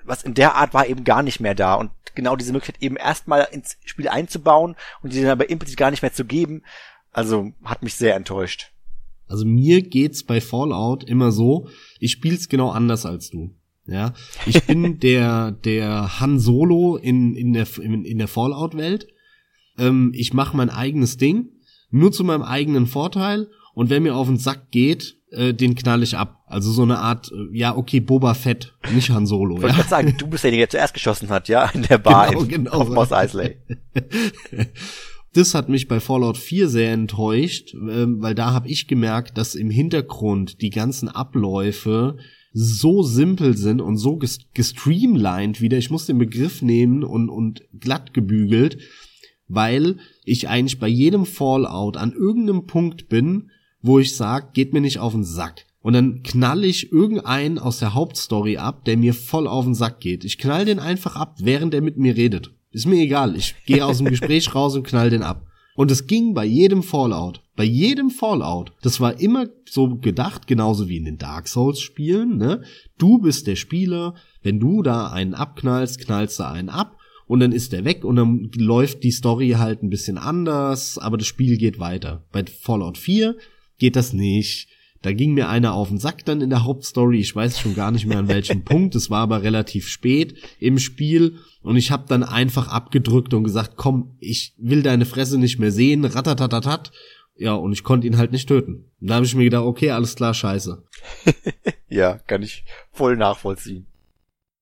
was 0.03 0.23
in 0.23 0.33
der 0.33 0.55
Art 0.55 0.73
war 0.73 0.87
eben 0.87 1.03
gar 1.03 1.23
nicht 1.23 1.39
mehr 1.39 1.55
da 1.55 1.75
und 1.75 1.91
genau 2.15 2.35
diese 2.35 2.51
Möglichkeit 2.51 2.81
eben 2.81 2.97
erstmal 2.97 3.47
ins 3.51 3.77
Spiel 3.85 4.07
einzubauen 4.07 4.75
und 5.01 5.13
die 5.13 5.21
dann 5.21 5.31
aber 5.31 5.49
implizit 5.49 5.77
gar 5.77 5.91
nicht 5.91 6.01
mehr 6.01 6.13
zu 6.13 6.25
geben, 6.25 6.63
also 7.11 7.51
hat 7.63 7.83
mich 7.83 7.95
sehr 7.95 8.15
enttäuscht. 8.15 8.71
Also 9.27 9.45
mir 9.45 9.81
geht's 9.81 10.23
bei 10.23 10.41
Fallout 10.41 11.03
immer 11.03 11.31
so, 11.31 11.69
ich 11.99 12.11
spiel's 12.11 12.49
genau 12.49 12.69
anders 12.69 13.05
als 13.05 13.29
du. 13.29 13.55
Ja, 13.87 14.13
ich 14.45 14.63
bin 14.67 14.99
der 14.99 15.51
der 15.51 16.19
Han 16.19 16.39
Solo 16.39 16.97
in 16.97 17.35
in 17.35 17.53
der 17.53 17.67
in, 17.79 18.05
in 18.05 18.17
der 18.17 18.27
Fallout 18.27 18.75
Welt. 18.75 19.07
Ähm, 19.77 20.11
ich 20.13 20.33
mache 20.33 20.55
mein 20.55 20.69
eigenes 20.69 21.17
Ding, 21.17 21.49
nur 21.89 22.11
zu 22.11 22.23
meinem 22.23 22.43
eigenen 22.43 22.87
Vorteil 22.87 23.49
und 23.73 23.89
wenn 23.89 24.03
mir 24.03 24.15
auf 24.15 24.27
den 24.27 24.37
Sack 24.37 24.71
geht, 24.71 25.17
äh, 25.31 25.53
den 25.53 25.75
knall 25.75 26.03
ich 26.03 26.17
ab. 26.17 26.43
Also 26.45 26.71
so 26.71 26.83
eine 26.83 26.99
Art, 26.99 27.31
äh, 27.31 27.57
ja, 27.57 27.75
okay, 27.75 27.99
Boba 27.99 28.33
Fett, 28.33 28.73
nicht 28.93 29.09
Han 29.09 29.25
Solo. 29.25 29.57
Ich 29.57 29.63
wollte 29.63 29.77
ja? 29.77 29.83
sagen, 29.83 30.15
du 30.17 30.27
bist 30.27 30.43
derjenige, 30.43 30.67
der 30.67 30.69
zuerst 30.69 30.93
geschossen 30.93 31.29
hat, 31.29 31.47
ja, 31.47 31.69
in 31.73 31.83
der 31.83 31.97
Bar 31.97 32.29
genau, 32.29 32.41
in, 32.41 32.47
genau. 32.49 32.71
auf 32.71 32.89
Moss 32.89 33.11
Eisley. 33.11 33.57
das 35.33 35.55
hat 35.55 35.69
mich 35.69 35.87
bei 35.87 35.99
Fallout 35.99 36.37
4 36.37 36.67
sehr 36.67 36.91
enttäuscht, 36.91 37.73
ähm, 37.73 38.21
weil 38.21 38.35
da 38.35 38.51
habe 38.51 38.67
ich 38.67 38.87
gemerkt, 38.87 39.37
dass 39.37 39.55
im 39.55 39.69
Hintergrund 39.69 40.61
die 40.61 40.69
ganzen 40.69 41.07
Abläufe 41.07 42.17
so 42.53 43.01
simpel 43.01 43.55
sind 43.55 43.79
und 43.79 43.95
so 43.95 44.19
gestreamlined 44.53 45.61
wieder. 45.61 45.77
Ich 45.77 45.89
muss 45.89 46.05
den 46.05 46.17
Begriff 46.17 46.61
nehmen 46.61 47.05
und, 47.05 47.29
und 47.29 47.63
glatt 47.79 48.13
gebügelt, 48.13 48.77
weil 49.47 49.97
ich 50.25 50.49
eigentlich 50.49 50.79
bei 50.79 50.89
jedem 50.89 51.25
Fallout 51.25 51.95
an 51.95 52.11
irgendeinem 52.11 52.67
Punkt 52.67 53.07
bin, 53.07 53.51
wo 53.81 53.99
ich 53.99 54.15
sag, 54.15 54.53
geht 54.53 54.73
mir 54.73 54.81
nicht 54.81 54.99
auf 54.99 55.13
den 55.13 55.23
Sack. 55.23 55.65
Und 55.81 55.93
dann 55.93 56.21
knall 56.23 56.63
ich 56.63 56.91
irgendeinen 56.91 57.57
aus 57.57 57.79
der 57.79 57.93
Hauptstory 57.93 58.57
ab, 58.57 58.85
der 58.85 58.97
mir 58.97 59.13
voll 59.13 59.47
auf 59.47 59.65
den 59.65 59.73
Sack 59.73 59.99
geht. 59.99 60.23
Ich 60.23 60.37
knall 60.37 60.65
den 60.65 60.79
einfach 60.79 61.15
ab, 61.15 61.37
während 61.39 61.73
er 61.73 61.81
mit 61.81 61.97
mir 61.97 62.15
redet. 62.15 62.51
Ist 62.71 62.85
mir 62.85 63.01
egal. 63.01 63.35
Ich 63.35 63.55
gehe 63.65 63.85
aus 63.85 63.97
dem 63.97 64.07
Gespräch 64.07 64.53
raus 64.55 64.75
und 64.75 64.85
knall 64.85 65.09
den 65.09 65.23
ab. 65.23 65.47
Und 65.75 65.89
es 65.89 66.05
ging 66.05 66.33
bei 66.33 66.45
jedem 66.45 66.83
Fallout. 66.83 67.41
Bei 67.55 67.63
jedem 67.63 68.09
Fallout. 68.09 68.73
Das 68.81 68.99
war 68.99 69.19
immer 69.19 69.47
so 69.67 69.95
gedacht, 69.95 70.45
genauso 70.45 70.87
wie 70.87 70.97
in 70.97 71.05
den 71.05 71.17
Dark 71.17 71.47
Souls 71.47 71.79
Spielen, 71.79 72.37
ne? 72.37 72.63
Du 72.97 73.17
bist 73.17 73.47
der 73.47 73.55
Spieler. 73.55 74.15
Wenn 74.43 74.59
du 74.59 74.83
da 74.83 75.07
einen 75.07 75.33
abknallst, 75.33 75.99
knallst 75.99 76.39
du 76.39 76.47
einen 76.47 76.69
ab. 76.69 76.97
Und 77.25 77.39
dann 77.39 77.53
ist 77.53 77.71
der 77.71 77.85
weg 77.85 78.03
und 78.03 78.17
dann 78.17 78.51
läuft 78.57 79.03
die 79.03 79.11
Story 79.11 79.51
halt 79.51 79.81
ein 79.83 79.89
bisschen 79.89 80.17
anders, 80.17 80.97
aber 80.97 81.17
das 81.17 81.27
Spiel 81.27 81.57
geht 81.57 81.79
weiter. 81.79 82.25
Bei 82.33 82.43
Fallout 82.43 82.97
4 82.97 83.37
geht 83.81 83.95
das 83.95 84.13
nicht. 84.13 84.69
Da 85.01 85.11
ging 85.11 85.33
mir 85.33 85.49
einer 85.49 85.73
auf 85.73 85.89
den 85.89 85.97
Sack 85.97 86.23
dann 86.25 86.41
in 86.41 86.51
der 86.51 86.63
Hauptstory. 86.63 87.19
Ich 87.19 87.35
weiß 87.35 87.59
schon 87.59 87.73
gar 87.73 87.89
nicht 87.89 88.05
mehr 88.05 88.19
an 88.19 88.27
welchem 88.27 88.63
Punkt. 88.63 88.93
Es 88.93 89.09
war 89.09 89.21
aber 89.21 89.41
relativ 89.41 89.87
spät 89.87 90.35
im 90.59 90.77
Spiel. 90.77 91.39
Und 91.63 91.77
ich 91.77 91.89
habe 91.89 92.05
dann 92.07 92.23
einfach 92.23 92.67
abgedrückt 92.67 93.33
und 93.33 93.43
gesagt, 93.43 93.77
komm, 93.77 94.15
ich 94.19 94.53
will 94.57 94.83
deine 94.83 95.05
Fresse 95.05 95.39
nicht 95.39 95.57
mehr 95.57 95.71
sehen. 95.71 96.05
Ratatatatat. 96.05 96.91
Ja, 97.35 97.53
und 97.53 97.73
ich 97.73 97.83
konnte 97.83 98.05
ihn 98.05 98.19
halt 98.19 98.31
nicht 98.31 98.47
töten. 98.47 98.91
Und 99.01 99.09
da 99.09 99.15
habe 99.15 99.25
ich 99.25 99.33
mir 99.33 99.45
gedacht, 99.45 99.63
okay, 99.63 99.89
alles 99.89 100.15
klar, 100.15 100.35
scheiße. 100.35 100.83
ja, 101.89 102.19
kann 102.19 102.43
ich 102.43 102.63
voll 102.91 103.17
nachvollziehen. 103.17 103.87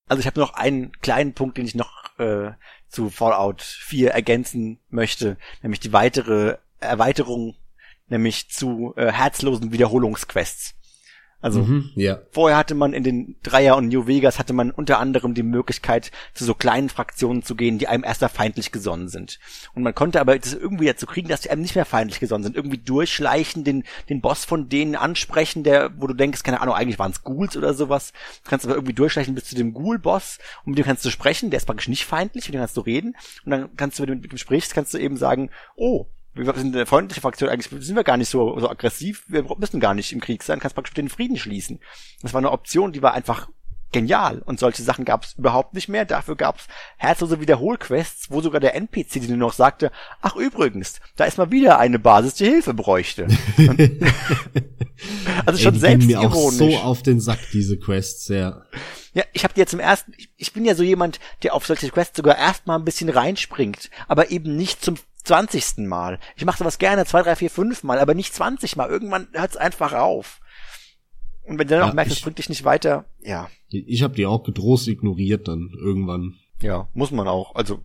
Also 0.07 0.21
ich 0.21 0.27
habe 0.27 0.39
noch 0.39 0.53
einen 0.53 0.93
kleinen 1.01 1.33
Punkt, 1.33 1.57
den 1.57 1.65
ich 1.65 1.75
noch 1.75 1.91
äh, 2.19 2.51
zu 2.87 3.09
Fallout 3.09 3.61
4 3.61 4.11
ergänzen 4.11 4.79
möchte, 4.89 5.37
nämlich 5.61 5.81
die 5.81 5.91
weitere 5.91 6.55
Erweiterung 6.79 7.55
nämlich 8.09 8.49
zu 8.49 8.93
äh, 8.97 9.11
herzlosen 9.11 9.71
Wiederholungsquests. 9.71 10.75
Also 11.41 11.61
mhm, 11.61 11.91
ja. 11.95 12.19
vorher 12.31 12.57
hatte 12.57 12.75
man 12.75 12.91
in 12.91 13.03
den 13.03 13.37
Dreier 13.43 13.77
und 13.77 13.87
New 13.87 14.07
Vegas 14.07 14.39
hatte 14.39 14.51
man 14.51 14.71
unter 14.71 14.99
anderem 14.99 15.33
die 15.33 15.43
Möglichkeit, 15.43 16.11
zu 16.33 16.43
so 16.43 16.53
kleinen 16.53 16.89
Fraktionen 16.89 17.43
zu 17.43 17.55
gehen, 17.55 17.77
die 17.77 17.87
einem 17.87 18.03
erst 18.03 18.23
feindlich 18.25 18.73
gesonnen 18.73 19.07
sind. 19.07 19.39
Und 19.73 19.83
man 19.83 19.95
konnte 19.95 20.19
aber 20.19 20.37
das 20.37 20.53
irgendwie 20.53 20.87
dazu 20.87 21.05
kriegen, 21.05 21.29
dass 21.29 21.39
die 21.41 21.49
einem 21.49 21.61
nicht 21.61 21.75
mehr 21.75 21.85
feindlich 21.85 22.19
gesonnen 22.19 22.43
sind. 22.43 22.57
Irgendwie 22.57 22.77
durchschleichen, 22.77 23.63
den, 23.63 23.85
den 24.09 24.19
Boss 24.19 24.43
von 24.43 24.67
denen 24.67 24.95
ansprechen, 24.95 25.63
der, 25.63 25.91
wo 25.97 26.07
du 26.07 26.13
denkst, 26.13 26.43
keine 26.43 26.59
Ahnung, 26.59 26.75
eigentlich 26.75 26.99
waren 26.99 27.11
es 27.11 27.23
Ghouls 27.23 27.55
oder 27.55 27.73
sowas. 27.73 28.11
Du 28.43 28.49
kannst 28.49 28.65
aber 28.65 28.75
irgendwie 28.75 28.93
durchschleichen 28.93 29.33
bis 29.33 29.45
zu 29.45 29.55
dem 29.55 29.73
Ghoul-Boss 29.73 30.39
und 30.65 30.71
mit 30.71 30.77
dem 30.77 30.85
kannst 30.85 31.05
du 31.05 31.09
sprechen, 31.09 31.51
der 31.51 31.57
ist 31.57 31.65
praktisch 31.65 31.87
nicht 31.87 32.05
feindlich, 32.05 32.47
mit 32.47 32.55
dem 32.55 32.59
kannst 32.59 32.75
du 32.75 32.81
reden. 32.81 33.15
Und 33.45 33.51
dann 33.51 33.69
kannst 33.77 33.97
du, 33.97 34.03
wenn 34.03 34.09
du 34.09 34.15
mit 34.15 34.31
dem 34.31 34.37
sprichst, 34.37 34.73
kannst 34.73 34.93
du 34.93 34.97
eben 34.97 35.15
sagen, 35.15 35.51
oh, 35.77 36.07
wir 36.45 36.53
sind 36.55 36.75
eine 36.75 36.85
freundliche 36.85 37.21
Fraktion, 37.21 37.49
eigentlich 37.49 37.69
sind 37.85 37.95
wir 37.95 38.03
gar 38.03 38.17
nicht 38.17 38.29
so, 38.29 38.59
so 38.59 38.69
aggressiv, 38.69 39.23
wir 39.27 39.43
müssen 39.57 39.79
gar 39.79 39.93
nicht 39.93 40.11
im 40.11 40.21
Krieg 40.21 40.43
sein, 40.43 40.59
kannst 40.59 40.75
praktisch 40.75 40.93
den 40.93 41.09
Frieden 41.09 41.37
schließen. 41.37 41.79
Das 42.21 42.33
war 42.33 42.39
eine 42.39 42.51
Option, 42.51 42.91
die 42.91 43.01
war 43.01 43.13
einfach 43.13 43.47
genial. 43.91 44.41
Und 44.45 44.59
solche 44.59 44.83
Sachen 44.83 45.05
gab 45.05 45.23
es 45.23 45.33
überhaupt 45.33 45.73
nicht 45.73 45.89
mehr. 45.89 46.05
Dafür 46.05 46.35
gab 46.35 46.59
es 46.59 46.67
herzlose 46.97 47.39
Wiederholquests, 47.39 48.29
wo 48.29 48.41
sogar 48.41 48.59
der 48.59 48.75
NPC 48.75 49.13
die 49.13 49.27
nur 49.27 49.37
noch 49.37 49.53
sagte, 49.53 49.91
ach 50.21 50.35
übrigens, 50.35 50.99
da 51.15 51.25
ist 51.25 51.37
mal 51.37 51.51
wieder 51.51 51.79
eine 51.79 51.99
Basis, 51.99 52.35
die 52.35 52.45
Hilfe 52.45 52.73
bräuchte. 52.73 53.27
also 55.45 55.59
schon 55.59 55.73
Ey, 55.75 55.79
selbst 55.79 56.05
mir 56.07 56.19
auch 56.21 56.51
so 56.51 56.77
auf 56.77 57.03
den 57.03 57.19
Sack, 57.19 57.39
diese 57.51 57.77
Quests, 57.77 58.27
ja. 58.27 58.63
Ja, 59.13 59.23
ich 59.33 59.43
habe 59.43 59.55
dir 59.55 59.65
zum 59.65 59.79
ersten, 59.79 60.13
ich, 60.17 60.29
ich 60.37 60.53
bin 60.53 60.65
ja 60.65 60.75
so 60.75 60.83
jemand, 60.83 61.19
der 61.41 61.55
auf 61.55 61.65
solche 61.65 61.89
Quests 61.89 62.15
sogar 62.15 62.37
erstmal 62.37 62.77
ein 62.77 62.85
bisschen 62.85 63.09
reinspringt, 63.09 63.89
aber 64.07 64.29
eben 64.29 64.55
nicht 64.55 64.83
zum 64.85 64.97
zwanzigsten 65.29 65.87
Mal. 65.87 66.19
Ich 66.35 66.43
mache 66.43 66.57
sowas 66.57 66.79
gerne 66.79 67.05
zwei, 67.05 67.21
drei, 67.21 67.35
vier, 67.35 67.51
fünf 67.51 67.83
Mal, 67.83 67.99
aber 67.99 68.15
nicht 68.15 68.33
zwanzig 68.33 68.75
Mal. 68.75 68.89
Irgendwann 68.89 69.27
hört 69.33 69.51
es 69.51 69.57
einfach 69.57 69.93
auf. 69.93 70.41
Und 71.43 71.59
wenn 71.59 71.67
du 71.67 71.75
dann 71.75 71.85
ja, 71.85 71.89
auch 71.89 71.93
merkst, 71.93 72.17
es 72.17 72.21
bringt 72.21 72.39
dich 72.39 72.49
nicht 72.49 72.63
weiter, 72.63 73.05
ja. 73.21 73.49
Ich 73.69 74.01
habe 74.01 74.15
die 74.15 74.25
auch 74.25 74.43
gedroht 74.43 74.87
ignoriert 74.87 75.47
dann 75.47 75.71
irgendwann. 75.79 76.35
Ja, 76.61 76.89
muss 76.93 77.11
man 77.11 77.27
auch. 77.27 77.55
Also 77.55 77.83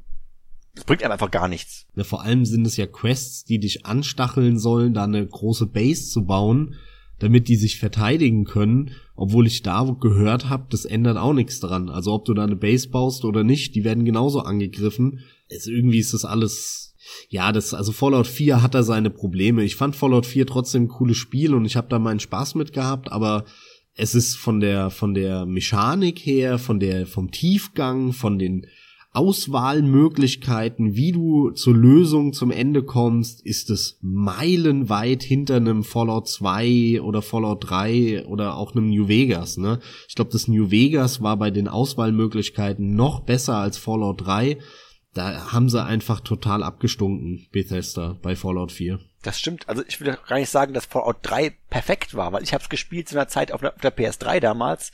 es 0.75 0.85
bringt 0.85 1.03
einem 1.03 1.13
einfach 1.13 1.31
gar 1.31 1.49
nichts. 1.49 1.87
Ja, 1.95 2.05
vor 2.05 2.23
allem 2.23 2.45
sind 2.47 2.67
es 2.67 2.77
ja 2.77 2.87
Quests, 2.87 3.45
die 3.45 3.59
dich 3.59 3.87
anstacheln 3.87 4.59
sollen, 4.59 4.95
da 4.95 5.05
eine 5.05 5.27
große 5.27 5.67
Base 5.67 6.09
zu 6.09 6.25
bauen, 6.25 6.77
damit 7.19 7.49
die 7.49 7.57
sich 7.57 7.79
verteidigen 7.79 8.45
können, 8.45 8.91
obwohl 9.15 9.47
ich 9.47 9.63
da 9.63 9.85
gehört 10.01 10.49
habe, 10.49 10.67
das 10.71 10.85
ändert 10.85 11.17
auch 11.17 11.33
nichts 11.33 11.61
dran. 11.61 11.89
Also 11.91 12.13
ob 12.13 12.25
du 12.25 12.35
da 12.35 12.43
eine 12.43 12.57
Base 12.57 12.89
baust 12.89 13.25
oder 13.25 13.45
nicht, 13.45 13.75
die 13.75 13.85
werden 13.85 14.05
genauso 14.05 14.41
angegriffen. 14.41 15.21
Es, 15.49 15.67
irgendwie 15.67 16.01
ist 16.01 16.13
das 16.13 16.25
alles 16.25 16.94
ja, 17.29 17.53
das, 17.53 17.75
also 17.75 17.93
Fallout 17.93 18.27
4 18.27 18.63
hat 18.63 18.75
da 18.75 18.83
seine 18.83 19.11
Probleme. 19.11 19.63
Ich 19.65 19.77
fand 19.77 19.97
Fallout 19.97 20.27
4 20.27 20.47
trotzdem 20.47 20.85
ein 20.85 20.89
cooles 20.89 21.17
Spiel 21.17 21.55
und 21.55 21.65
ich 21.65 21.77
habe 21.77 21.89
da 21.89 21.99
meinen 21.99 22.21
Spaß 22.21 22.55
mit 22.55 22.73
gehabt, 22.73 23.11
aber 23.13 23.45
es 23.97 24.15
ist 24.15 24.37
von 24.37 24.61
der, 24.61 24.91
von 24.91 25.15
der 25.15 25.47
Mechanik 25.47 26.19
her, 26.19 26.59
von 26.59 26.81
der, 26.81 27.07
vom 27.07 27.31
Tiefgang, 27.31 28.13
von 28.13 28.39
den 28.39 28.67
Auswahlmöglichkeiten, 29.15 30.97
wie 30.97 31.13
du 31.13 31.53
zur 31.53 31.77
Lösung 31.77 32.33
zum 32.33 32.51
Ende 32.51 32.83
kommst, 32.83 33.47
ist 33.47 33.71
es 33.71 33.97
meilenweit 34.03 35.23
hinter 35.23 35.57
einem 35.57 35.85
Fallout 35.85 36.27
2 36.27 37.01
oder 37.01 37.23
Fallout 37.23 37.71
3 37.71 38.27
oder 38.27 38.57
auch 38.57 38.75
einem 38.75 38.91
New 38.91 39.07
Vegas, 39.07 39.57
ne? 39.57 39.79
Ich 40.09 40.17
glaube, 40.17 40.33
das 40.33 40.49
New 40.49 40.73
Vegas 40.73 41.23
war 41.23 41.37
bei 41.37 41.53
den 41.53 41.69
Auswahlmöglichkeiten 41.69 42.97
noch 42.97 43.21
besser 43.21 43.57
als 43.59 43.79
Fallout 43.79 44.27
3 44.27 44.59
da 45.15 45.53
haben 45.53 45.71
sie 45.71 45.83
einfach 45.83 46.21
total 46.21 46.63
abgestunken, 46.63 47.47
Bethesda, 47.53 48.17
bei 48.21 48.37
Fallout 48.37 48.73
4. 48.73 48.99
Das 49.23 49.39
stimmt. 49.39 49.69
Also 49.69 49.83
ich 49.87 50.01
will 50.01 50.19
gar 50.29 50.39
nicht 50.39 50.51
sagen, 50.51 50.75
dass 50.75 50.87
Fallout 50.87 51.19
3 51.23 51.55
perfekt 51.71 52.15
war, 52.15 52.33
weil 52.33 52.43
ich 52.43 52.53
habe 52.53 52.63
es 52.63 52.69
gespielt 52.69 53.09
zu 53.09 53.17
einer 53.17 53.29
Zeit 53.29 53.53
auf 53.53 53.61
der, 53.61 53.75
auf 53.75 53.81
der 53.81 53.97
PS3 53.97 54.41
damals. 54.41 54.93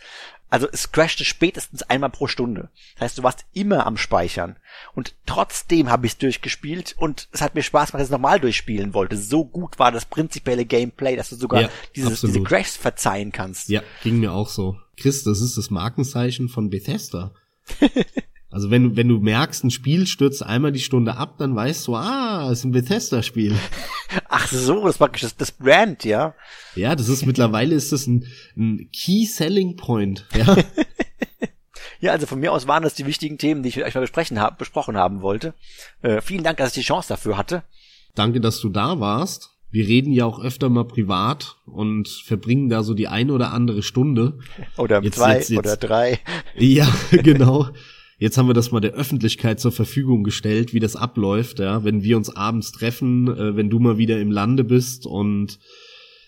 Also 0.51 0.69
es 0.71 0.91
crashte 0.91 1.25
spätestens 1.25 1.85
einmal 1.85 2.11
pro 2.11 2.27
Stunde. 2.27 2.71
Das 2.95 3.03
heißt, 3.03 3.19
du 3.19 3.23
warst 3.23 3.45
immer 3.53 3.87
am 3.87 3.97
Speichern. 3.97 4.57
Und 4.95 5.15
trotzdem 5.25 5.91
habe 5.91 6.07
ich 6.07 6.13
es 6.13 6.19
durchgespielt 6.19 6.97
und 6.99 7.29
es 7.33 7.41
hat 7.41 7.55
mir 7.55 7.63
Spaß 7.63 7.93
gemacht, 7.93 8.01
dass 8.01 8.09
ich 8.09 8.13
es 8.13 8.19
nochmal 8.19 8.41
durchspielen 8.41 8.93
wollte. 8.93 9.17
So 9.17 9.45
gut 9.45 9.79
war 9.79 9.93
das 9.93 10.07
prinzipielle 10.07 10.65
Gameplay, 10.65 11.17
dass 11.17 11.31
du 11.31 11.37
sogar 11.37 11.63
ja, 11.63 11.69
dieses, 11.95 12.21
diese 12.21 12.43
Crashs 12.43 12.77
verzeihen 12.77 13.31
kannst. 13.31 13.69
Ja, 13.69 13.83
ging 14.03 14.19
mir 14.19 14.33
auch 14.33 14.49
so. 14.49 14.77
Chris, 14.97 15.23
das 15.23 15.41
ist 15.41 15.57
das 15.57 15.71
Markenzeichen 15.71 16.49
von 16.49 16.69
Bethesda. 16.69 17.33
Also 18.51 18.71
wenn, 18.71 18.97
wenn 18.97 19.09
du 19.09 19.19
merkst, 19.21 19.63
ein 19.63 19.71
Spiel 19.71 20.09
stürzt 20.09 20.45
einmal 20.45 20.73
die 20.73 20.81
Stunde 20.81 21.17
ab, 21.17 21.37
dann 21.39 21.55
weißt 21.55 21.87
du, 21.87 21.95
ah, 21.95 22.51
es 22.51 22.61
ist 22.61 22.65
ein 22.65 22.73
Bethesda-Spiel. 22.73 23.55
Ach 24.29 24.49
so, 24.49 24.85
das 24.87 24.99
war 24.99 25.09
das, 25.09 25.37
das 25.37 25.53
Brand, 25.53 26.05
ja. 26.05 26.35
Ja, 26.75 26.97
das 26.97 27.09
ist 27.09 27.25
mittlerweile 27.27 27.77
ist 27.77 27.93
das 27.93 28.09
ein, 28.09 28.27
ein 28.57 28.89
Key 28.93 29.25
Selling 29.25 29.77
Point. 29.77 30.27
Ja. 30.35 30.57
ja, 32.01 32.11
also 32.11 32.27
von 32.27 32.41
mir 32.41 32.53
aus 32.53 32.67
waren 32.67 32.83
das 32.83 32.95
die 32.95 33.07
wichtigen 33.07 33.39
Themen, 33.39 33.63
die 33.63 33.69
ich 33.69 33.77
mit 33.77 33.85
euch 33.85 33.95
mal 33.95 34.01
besprechen 34.01 34.41
hab, 34.41 34.59
besprochen 34.59 34.97
haben 34.97 35.23
wollte. 35.23 35.55
Äh, 36.03 36.21
vielen 36.21 36.43
Dank, 36.43 36.59
dass 36.59 36.71
ich 36.71 36.83
die 36.83 36.87
Chance 36.87 37.09
dafür 37.09 37.39
hatte. 37.39 37.63
Danke, 38.17 38.41
dass 38.41 38.61
du 38.61 38.69
da 38.69 38.99
warst. 38.99 39.51
wir 39.71 39.87
reden 39.87 40.13
ja 40.13 40.25
auch 40.25 40.43
öfter 40.43 40.69
mal 40.69 40.85
privat 40.85 41.59
und 41.67 42.09
verbringen 42.09 42.69
da 42.69 42.83
so 42.83 42.95
die 42.95 43.07
eine 43.07 43.33
oder 43.33 43.53
andere 43.53 43.85
Stunde. 43.85 44.39
Oder 44.77 45.01
jetzt, 45.05 45.15
zwei 45.15 45.37
jetzt, 45.37 45.51
jetzt, 45.51 45.59
oder 45.61 45.77
drei. 45.77 46.19
Ja, 46.57 46.93
genau. 47.13 47.69
Jetzt 48.21 48.37
haben 48.37 48.49
wir 48.49 48.55
das 48.55 48.71
mal 48.71 48.81
der 48.81 48.93
Öffentlichkeit 48.93 49.61
zur 49.61 49.73
Verfügung 49.73 50.25
gestellt, 50.25 50.75
wie 50.75 50.79
das 50.79 50.95
abläuft, 50.95 51.59
ja, 51.59 51.85
wenn 51.85 52.03
wir 52.03 52.19
uns 52.19 52.29
abends 52.29 52.71
treffen, 52.71 53.29
äh, 53.29 53.57
wenn 53.57 53.71
du 53.71 53.79
mal 53.79 53.97
wieder 53.97 54.21
im 54.21 54.31
Lande 54.31 54.63
bist 54.63 55.07
und 55.07 55.59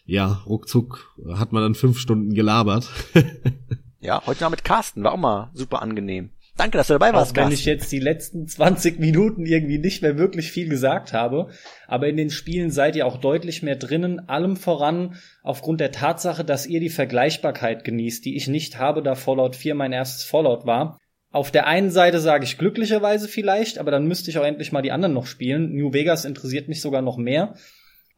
ja, 0.07 0.43
ruckzuck 0.47 1.15
hat 1.35 1.53
man 1.53 1.63
dann 1.63 1.75
fünf 1.75 1.99
Stunden 1.99 2.33
gelabert. 2.33 2.89
ja, 4.01 4.23
heute 4.25 4.43
mal 4.43 4.49
mit 4.49 4.65
Carsten, 4.65 5.05
war 5.05 5.13
auch 5.13 5.19
mal 5.19 5.51
super 5.53 5.83
angenehm. 5.83 6.31
Danke, 6.57 6.79
dass 6.79 6.87
du 6.87 6.95
dabei 6.95 7.13
warst. 7.13 7.33
Auch 7.33 7.45
wenn 7.45 7.53
ich 7.53 7.67
jetzt 7.67 7.93
die 7.93 7.99
letzten 7.99 8.49
20 8.49 8.99
Minuten 8.99 9.45
irgendwie 9.45 9.79
nicht 9.79 10.01
mehr 10.01 10.17
wirklich 10.17 10.51
viel 10.51 10.71
gesagt 10.71 11.13
habe. 11.13 11.49
Aber 11.89 12.09
in 12.09 12.17
den 12.17 12.31
Spielen 12.31 12.71
seid 12.71 12.97
ihr 12.97 13.07
auch 13.07 13.19
deutlich 13.19 13.63
mehr 13.63 13.77
drinnen. 13.77 14.29
Allem 14.31 14.57
voran 14.57 15.17
aufgrund 15.43 15.81
der 15.81 15.93
Tatsache, 15.93 16.45
dass 16.45 16.67
ihr 16.67 16.81
die 16.81 16.91
Vergleichbarkeit 16.91 17.85
genießt, 17.85 18.25
die 18.25 18.37
ich 18.37 18.49
nicht 18.49 18.79
habe, 18.79 19.03
da 19.03 19.15
Fallout 19.15 19.57
4 19.57 19.75
mein 19.75 19.93
erstes 19.93 20.25
Fallout 20.25 20.67
war. 20.67 20.99
Auf 21.33 21.51
der 21.51 21.67
einen 21.67 21.91
Seite 21.91 22.21
sage 22.21 22.45
ich 22.45 22.59
glücklicherweise 22.59 23.27
vielleicht, 23.27 23.79
aber 23.79 23.91
dann 23.91 24.07
müsste 24.07 24.31
ich 24.31 24.39
auch 24.39 24.45
endlich 24.45 24.71
mal 24.71 24.83
die 24.83 24.93
anderen 24.93 25.15
noch 25.15 25.27
spielen. 25.27 25.75
New 25.75 25.93
Vegas 25.93 26.25
interessiert 26.25 26.69
mich 26.69 26.81
sogar 26.81 27.03
noch 27.03 27.17
mehr. 27.17 27.55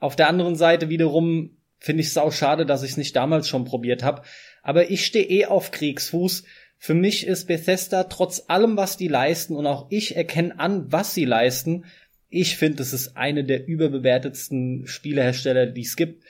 Auf 0.01 0.16
der 0.16 0.28
anderen 0.28 0.57
Seite 0.57 0.89
wiederum 0.89 1.57
finde 1.78 2.03
ich 2.03 2.09
es 2.09 2.19
auch 2.19 2.32
schade, 2.32 2.66
dass 2.66 2.82
ich 2.82 2.93
es 2.93 2.97
nicht 2.97 3.15
damals 3.15 3.49
schon 3.49 3.65
probiert 3.65 4.03
habe. 4.03 4.23
Aber 4.62 4.91
ich 4.91 5.07
stehe 5.07 5.27
eh 5.27 5.47
auf 5.47 5.70
Kriegsfuß 5.70 6.45
für 6.85 6.93
mich 6.93 7.27
ist 7.27 7.47
Bethesda 7.47 8.05
trotz 8.05 8.45
allem, 8.49 8.77
was 8.77 8.99
die 8.99 9.09
leisten, 9.09 9.57
und 9.57 9.66
auch 9.66 9.86
ich 9.89 10.16
erkenne 10.16 10.59
an, 10.59 10.93
was 10.93 11.15
sie 11.15 11.24
leisten, 11.24 11.86
ich 12.28 12.59
finde, 12.59 12.82
es 12.82 12.93
ist 12.93 13.16
eine 13.16 13.43
der 13.43 13.66
überbewertetsten 13.66 14.86
Spielehersteller, 14.86 15.65
die 15.65 15.81
es 15.81 15.97
gibt. 15.97 16.24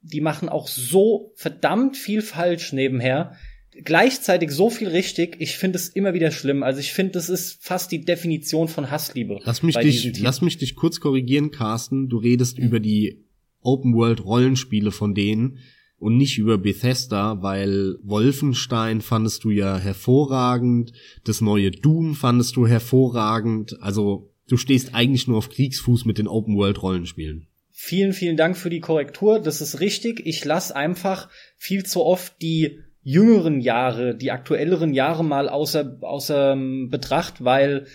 Die 0.00 0.22
machen 0.22 0.48
auch 0.48 0.66
so 0.66 1.32
verdammt 1.34 1.98
viel 1.98 2.22
falsch 2.22 2.72
nebenher. 2.72 3.36
Gleichzeitig 3.84 4.50
so 4.50 4.70
viel 4.70 4.88
richtig. 4.88 5.36
Ich 5.38 5.56
finde 5.56 5.78
es 5.78 5.88
immer 5.88 6.14
wieder 6.14 6.30
schlimm. 6.30 6.62
Also 6.62 6.80
ich 6.80 6.92
finde, 6.92 7.12
das 7.12 7.28
ist 7.28 7.58
fast 7.60 7.92
die 7.92 8.04
Definition 8.04 8.68
von 8.68 8.90
Hassliebe. 8.90 9.38
Lass 9.44 9.62
mich 9.62 9.76
dich, 9.76 10.18
lass 10.18 10.40
mich 10.40 10.58
dich 10.58 10.74
kurz 10.74 11.00
korrigieren, 11.00 11.50
Carsten. 11.50 12.08
Du 12.08 12.18
redest 12.18 12.58
mhm. 12.58 12.64
über 12.64 12.80
die 12.80 13.24
Open 13.60 13.94
World 13.94 14.24
Rollenspiele 14.24 14.90
von 14.90 15.14
denen 15.14 15.58
und 15.98 16.16
nicht 16.16 16.38
über 16.38 16.58
Bethesda, 16.58 17.42
weil 17.42 17.96
Wolfenstein 18.02 19.00
fandest 19.00 19.44
du 19.44 19.50
ja 19.50 19.78
hervorragend, 19.78 20.92
das 21.24 21.40
neue 21.40 21.70
Doom 21.70 22.14
fandest 22.14 22.56
du 22.56 22.66
hervorragend, 22.66 23.80
also 23.82 24.32
du 24.48 24.56
stehst 24.56 24.94
eigentlich 24.94 25.26
nur 25.26 25.38
auf 25.38 25.50
Kriegsfuß 25.50 26.04
mit 26.04 26.18
den 26.18 26.28
Open 26.28 26.56
World 26.56 26.82
Rollenspielen. 26.82 27.48
Vielen, 27.70 28.12
vielen 28.12 28.36
Dank 28.36 28.56
für 28.56 28.70
die 28.70 28.80
Korrektur, 28.80 29.40
das 29.40 29.60
ist 29.60 29.80
richtig. 29.80 30.22
Ich 30.24 30.44
lasse 30.44 30.74
einfach 30.74 31.28
viel 31.56 31.84
zu 31.84 32.04
oft 32.04 32.40
die 32.42 32.78
jüngeren 33.02 33.60
Jahre, 33.60 34.14
die 34.14 34.30
aktuelleren 34.30 34.92
Jahre 34.92 35.24
mal 35.24 35.48
außer, 35.48 35.98
außer 36.00 36.52
ähm, 36.52 36.88
Betracht, 36.90 37.44
weil, 37.44 37.86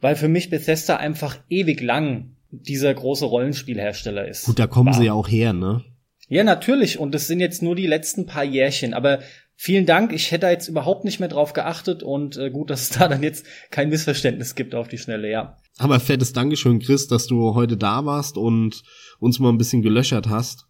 weil 0.00 0.16
für 0.16 0.28
mich 0.28 0.50
Bethesda 0.50 0.96
einfach 0.96 1.38
ewig 1.48 1.80
lang 1.80 2.36
dieser 2.50 2.92
große 2.92 3.24
Rollenspielhersteller 3.24 4.28
ist. 4.28 4.44
Gut, 4.44 4.58
da 4.58 4.66
kommen 4.66 4.88
War. 4.88 4.94
sie 4.94 5.06
ja 5.06 5.12
auch 5.12 5.28
her, 5.28 5.52
ne? 5.52 5.84
Ja, 6.28 6.44
natürlich. 6.44 6.98
Und 6.98 7.14
es 7.14 7.26
sind 7.26 7.40
jetzt 7.40 7.62
nur 7.62 7.76
die 7.76 7.86
letzten 7.86 8.24
paar 8.24 8.44
Jährchen. 8.44 8.94
Aber 8.94 9.20
vielen 9.54 9.84
Dank. 9.84 10.12
Ich 10.12 10.30
hätte 10.30 10.46
jetzt 10.46 10.68
überhaupt 10.68 11.04
nicht 11.04 11.20
mehr 11.20 11.28
drauf 11.28 11.52
geachtet. 11.52 12.02
Und 12.02 12.36
äh, 12.36 12.50
gut, 12.50 12.70
dass 12.70 12.82
es 12.82 12.88
da 12.90 13.08
dann 13.08 13.22
jetzt 13.22 13.44
kein 13.70 13.90
Missverständnis 13.90 14.54
gibt 14.54 14.74
auf 14.74 14.88
die 14.88 14.98
Schnelle, 14.98 15.30
ja. 15.30 15.58
Aber 15.78 16.00
fettes 16.00 16.32
Dankeschön, 16.32 16.78
Chris, 16.78 17.06
dass 17.06 17.26
du 17.26 17.54
heute 17.54 17.76
da 17.76 18.04
warst 18.06 18.38
und 18.38 18.82
uns 19.18 19.40
mal 19.40 19.50
ein 19.50 19.58
bisschen 19.58 19.82
gelöchert 19.82 20.28
hast. 20.28 20.66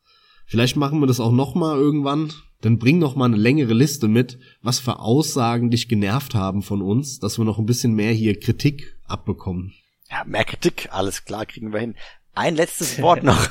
Vielleicht 0.47 0.77
machen 0.77 1.01
wir 1.01 1.07
das 1.07 1.21
auch 1.21 1.33
noch 1.33 1.55
mal 1.55 1.77
irgendwann. 1.77 2.33
Dann 2.63 2.79
bring 2.79 2.99
noch 2.99 3.17
mal 3.17 3.27
eine 3.27 3.37
längere 3.37 3.75
Liste 3.75 4.09
mit, 4.09 4.39
was 4.63 4.79
für 4.79 5.01
Aussagen 5.01 5.71
dich 5.71 5.89
genervt 5.89 6.35
haben 6.35 6.63
von 6.63 6.81
uns, 6.81 7.19
dass 7.19 7.37
wir 7.39 7.45
noch 7.45 7.59
ein 7.59 7.67
bisschen 7.67 7.95
mehr 7.95 8.13
hier 8.13 8.39
Kritik 8.39 8.97
abbekommen. 9.07 9.75
Ja, 10.11 10.25
mehr 10.25 10.45
Kritik, 10.45 10.89
alles 10.93 11.25
klar, 11.25 11.45
kriegen 11.45 11.73
wir 11.73 11.81
hin. 11.81 11.97
Ein 12.35 12.55
letztes 12.55 13.03
Wort 13.03 13.23
noch 13.25 13.49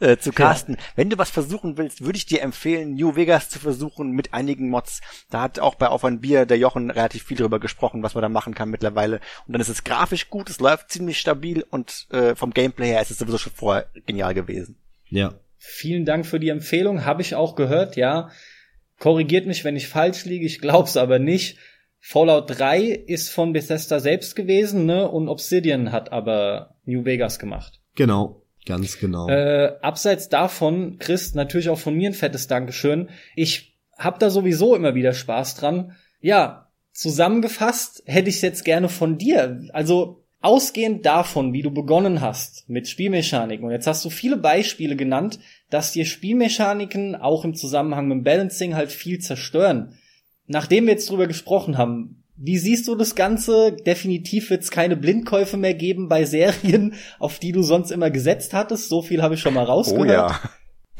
äh, 0.00 0.18
zu 0.18 0.32
Carsten. 0.32 0.72
Ja. 0.72 0.78
Wenn 0.96 1.08
du 1.08 1.16
was 1.18 1.30
versuchen 1.30 1.78
willst, 1.78 2.04
würde 2.04 2.18
ich 2.18 2.26
dir 2.26 2.42
empfehlen, 2.42 2.94
New 2.94 3.14
Vegas 3.16 3.48
zu 3.48 3.58
versuchen 3.58 4.10
mit 4.10 4.34
einigen 4.34 4.68
Mods. 4.68 5.00
Da 5.30 5.42
hat 5.42 5.60
auch 5.60 5.76
bei 5.76 5.88
Auf 5.88 6.04
ein 6.04 6.20
Bier 6.20 6.44
der 6.44 6.58
Jochen 6.58 6.90
relativ 6.90 7.22
viel 7.22 7.36
drüber 7.36 7.60
gesprochen, 7.60 8.02
was 8.02 8.14
man 8.14 8.22
da 8.22 8.28
machen 8.28 8.54
kann 8.54 8.70
mittlerweile. 8.70 9.20
Und 9.46 9.52
dann 9.52 9.60
ist 9.60 9.70
es 9.70 9.84
grafisch 9.84 10.28
gut, 10.28 10.50
es 10.50 10.60
läuft 10.60 10.90
ziemlich 10.90 11.18
stabil 11.18 11.64
und 11.70 12.06
äh, 12.10 12.34
vom 12.34 12.52
Gameplay 12.52 12.88
her 12.88 13.00
ist 13.00 13.10
es 13.10 13.18
sowieso 13.18 13.38
schon 13.38 13.52
vorher 13.54 13.86
genial 14.04 14.34
gewesen. 14.34 14.76
Ja. 15.08 15.34
Vielen 15.58 16.04
Dank 16.04 16.24
für 16.24 16.40
die 16.40 16.48
Empfehlung, 16.48 17.04
habe 17.04 17.22
ich 17.22 17.34
auch 17.34 17.56
gehört, 17.56 17.96
ja. 17.96 18.30
Korrigiert 18.98 19.46
mich, 19.46 19.64
wenn 19.64 19.76
ich 19.76 19.88
falsch 19.88 20.24
liege, 20.24 20.46
ich 20.46 20.60
glaub's 20.60 20.96
aber 20.96 21.18
nicht. 21.18 21.58
Fallout 22.00 22.58
3 22.58 22.82
ist 22.82 23.30
von 23.30 23.52
Bethesda 23.52 24.00
selbst 24.00 24.36
gewesen, 24.36 24.86
ne? 24.86 25.08
Und 25.08 25.28
Obsidian 25.28 25.92
hat 25.92 26.12
aber 26.12 26.76
New 26.84 27.04
Vegas 27.04 27.38
gemacht. 27.38 27.80
Genau, 27.96 28.42
ganz 28.66 28.98
genau. 28.98 29.28
Äh, 29.28 29.76
abseits 29.82 30.28
davon, 30.28 30.98
Chris, 30.98 31.34
natürlich 31.34 31.68
auch 31.68 31.78
von 31.78 31.94
mir 31.94 32.10
ein 32.10 32.14
fettes 32.14 32.46
Dankeschön. 32.46 33.10
Ich 33.34 33.76
hab 33.96 34.20
da 34.20 34.30
sowieso 34.30 34.76
immer 34.76 34.94
wieder 34.94 35.12
Spaß 35.12 35.56
dran. 35.56 35.96
Ja, 36.20 36.70
zusammengefasst 36.92 38.02
hätte 38.06 38.28
ich 38.28 38.36
es 38.36 38.42
jetzt 38.42 38.64
gerne 38.64 38.88
von 38.88 39.18
dir. 39.18 39.60
Also 39.72 40.24
ausgehend 40.40 41.04
davon, 41.04 41.52
wie 41.52 41.62
du 41.62 41.70
begonnen 41.70 42.20
hast 42.20 42.68
mit 42.68 42.88
Spielmechaniken, 42.88 43.64
und 43.64 43.72
jetzt 43.72 43.86
hast 43.86 44.04
du 44.04 44.10
viele 44.10 44.36
Beispiele 44.36 44.96
genannt, 44.96 45.40
dass 45.70 45.92
dir 45.92 46.04
Spielmechaniken 46.04 47.16
auch 47.16 47.44
im 47.44 47.54
Zusammenhang 47.54 48.08
mit 48.08 48.18
dem 48.18 48.24
Balancing 48.24 48.74
halt 48.74 48.92
viel 48.92 49.18
zerstören. 49.18 49.94
Nachdem 50.46 50.86
wir 50.86 50.94
jetzt 50.94 51.10
drüber 51.10 51.26
gesprochen 51.26 51.76
haben, 51.76 52.22
wie 52.36 52.56
siehst 52.56 52.86
du 52.86 52.94
das 52.94 53.16
Ganze? 53.16 53.72
Definitiv 53.72 54.50
wird 54.50 54.62
es 54.62 54.70
keine 54.70 54.96
Blindkäufe 54.96 55.56
mehr 55.56 55.74
geben 55.74 56.08
bei 56.08 56.24
Serien, 56.24 56.94
auf 57.18 57.40
die 57.40 57.52
du 57.52 57.62
sonst 57.62 57.90
immer 57.90 58.10
gesetzt 58.10 58.54
hattest. 58.54 58.88
So 58.88 59.02
viel 59.02 59.22
habe 59.22 59.34
ich 59.34 59.40
schon 59.40 59.54
mal 59.54 59.64
rausgehört. 59.64 60.08
Oh 60.08 60.12
ja. 60.12 60.40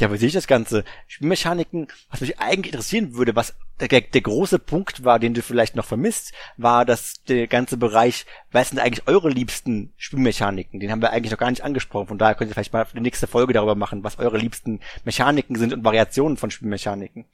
Ja, 0.01 0.13
wie 0.13 0.17
sehe 0.17 0.29
ich 0.29 0.35
das 0.35 0.47
Ganze? 0.47 0.85
Spielmechaniken, 1.07 1.89
was 2.11 2.21
mich 2.21 2.39
eigentlich 2.39 2.73
interessieren 2.73 3.15
würde, 3.15 3.35
was 3.35 3.55
der, 3.81 4.01
der 4.01 4.21
große 4.21 4.59
Punkt 4.59 5.05
war, 5.05 5.19
den 5.19 5.35
du 5.35 5.43
vielleicht 5.43 5.77
noch 5.77 5.85
vermisst, 5.85 6.33
war, 6.57 6.85
dass 6.85 7.23
der 7.29 7.47
ganze 7.47 7.77
Bereich, 7.77 8.27
was 8.51 8.71
sind 8.71 8.79
eigentlich 8.79 9.07
eure 9.07 9.29
liebsten 9.29 9.93
Spielmechaniken? 9.97 10.81
Den 10.81 10.91
haben 10.91 11.03
wir 11.03 11.11
eigentlich 11.11 11.31
noch 11.31 11.39
gar 11.39 11.51
nicht 11.51 11.63
angesprochen. 11.63 12.09
Von 12.09 12.19
daher 12.19 12.35
könnt 12.35 12.51
ihr 12.51 12.55
vielleicht 12.55 12.73
mal 12.73 12.87
die 12.93 13.01
nächste 13.01 13.27
Folge 13.27 13.53
darüber 13.53 13.75
machen, 13.75 14.03
was 14.03 14.19
eure 14.19 14.39
liebsten 14.39 14.81
Mechaniken 15.05 15.57
sind 15.57 15.73
und 15.73 15.85
Variationen 15.85 16.37
von 16.37 16.51
Spielmechaniken. 16.51 17.25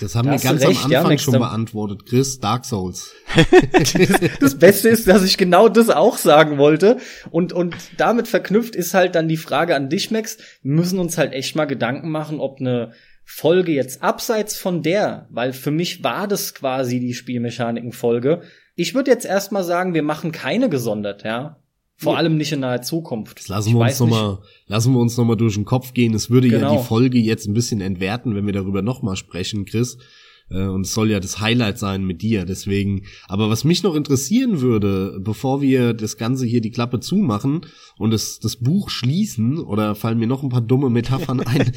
Das 0.00 0.14
haben 0.14 0.26
da 0.26 0.32
wir 0.32 0.38
ganz 0.38 0.62
recht, 0.62 0.84
am 0.84 0.92
Anfang 0.92 1.12
ja, 1.12 1.18
schon 1.18 1.38
beantwortet. 1.38 2.06
Chris, 2.06 2.40
Dark 2.40 2.64
Souls. 2.64 3.12
das 4.40 4.58
Beste 4.58 4.88
ist, 4.88 5.06
dass 5.08 5.22
ich 5.22 5.38
genau 5.38 5.68
das 5.68 5.88
auch 5.88 6.18
sagen 6.18 6.58
wollte. 6.58 6.98
Und, 7.30 7.52
und 7.52 7.76
damit 7.96 8.28
verknüpft 8.28 8.74
ist 8.74 8.92
halt 8.92 9.14
dann 9.14 9.28
die 9.28 9.36
Frage 9.36 9.76
an 9.76 9.88
dich, 9.88 10.10
Max. 10.10 10.38
Wir 10.62 10.72
müssen 10.72 10.98
uns 10.98 11.16
halt 11.16 11.32
echt 11.32 11.54
mal 11.56 11.66
Gedanken 11.66 12.10
machen, 12.14 12.40
ob 12.40 12.60
eine 12.60 12.92
Folge 13.24 13.72
jetzt 13.72 14.02
abseits 14.02 14.56
von 14.56 14.82
der, 14.82 15.26
weil 15.30 15.52
für 15.52 15.70
mich 15.70 16.04
war 16.04 16.28
das 16.28 16.54
quasi 16.54 17.00
die 17.00 17.14
Spielmechaniken-Folge. 17.14 18.42
Ich 18.76 18.94
würde 18.94 19.10
jetzt 19.10 19.26
erstmal 19.26 19.64
sagen, 19.64 19.94
wir 19.94 20.02
machen 20.02 20.30
keine 20.32 20.68
gesondert, 20.68 21.24
ja. 21.24 21.58
Vor 21.96 22.16
allem 22.16 22.36
nicht 22.36 22.52
in 22.52 22.60
naher 22.60 22.82
Zukunft. 22.82 23.38
Das 23.38 23.48
lassen 23.48 23.74
wir 23.74 23.80
uns 23.80 24.00
noch 24.00 24.08
mal, 24.08 24.38
lassen 24.66 24.92
wir 24.92 25.00
uns 25.00 25.16
noch 25.16 25.24
mal 25.24 25.36
durch 25.36 25.54
den 25.54 25.64
Kopf 25.64 25.92
gehen. 25.94 26.12
Es 26.12 26.28
würde 26.28 26.48
genau. 26.48 26.60
ja 26.60 26.68
die 26.70 26.76
genau. 26.76 26.86
Folge 26.86 27.18
jetzt 27.18 27.46
ein 27.46 27.54
bisschen 27.54 27.80
entwerten, 27.80 28.34
wenn 28.34 28.46
wir 28.46 28.52
darüber 28.52 28.82
noch 28.82 29.02
mal 29.02 29.16
sprechen, 29.16 29.64
Chris. 29.64 29.98
Äh, 30.50 30.66
und 30.66 30.82
es 30.82 30.94
soll 30.94 31.10
ja 31.10 31.20
das 31.20 31.40
Highlight 31.40 31.78
sein 31.78 32.04
mit 32.04 32.22
dir, 32.22 32.44
deswegen. 32.44 33.04
Aber 33.26 33.50
was 33.50 33.64
mich 33.64 33.82
noch 33.82 33.94
interessieren 33.94 34.60
würde, 34.60 35.18
bevor 35.20 35.60
wir 35.60 35.94
das 35.94 36.16
Ganze 36.16 36.46
hier 36.46 36.60
die 36.60 36.70
Klappe 36.70 37.00
zumachen 37.00 37.66
und 37.98 38.10
das, 38.10 38.38
das 38.40 38.56
Buch 38.56 38.90
schließen, 38.90 39.58
oder 39.58 39.94
fallen 39.94 40.18
mir 40.18 40.26
noch 40.26 40.42
ein 40.42 40.48
paar 40.48 40.60
dumme 40.60 40.90
Metaphern 40.90 41.40
ein, 41.46 41.72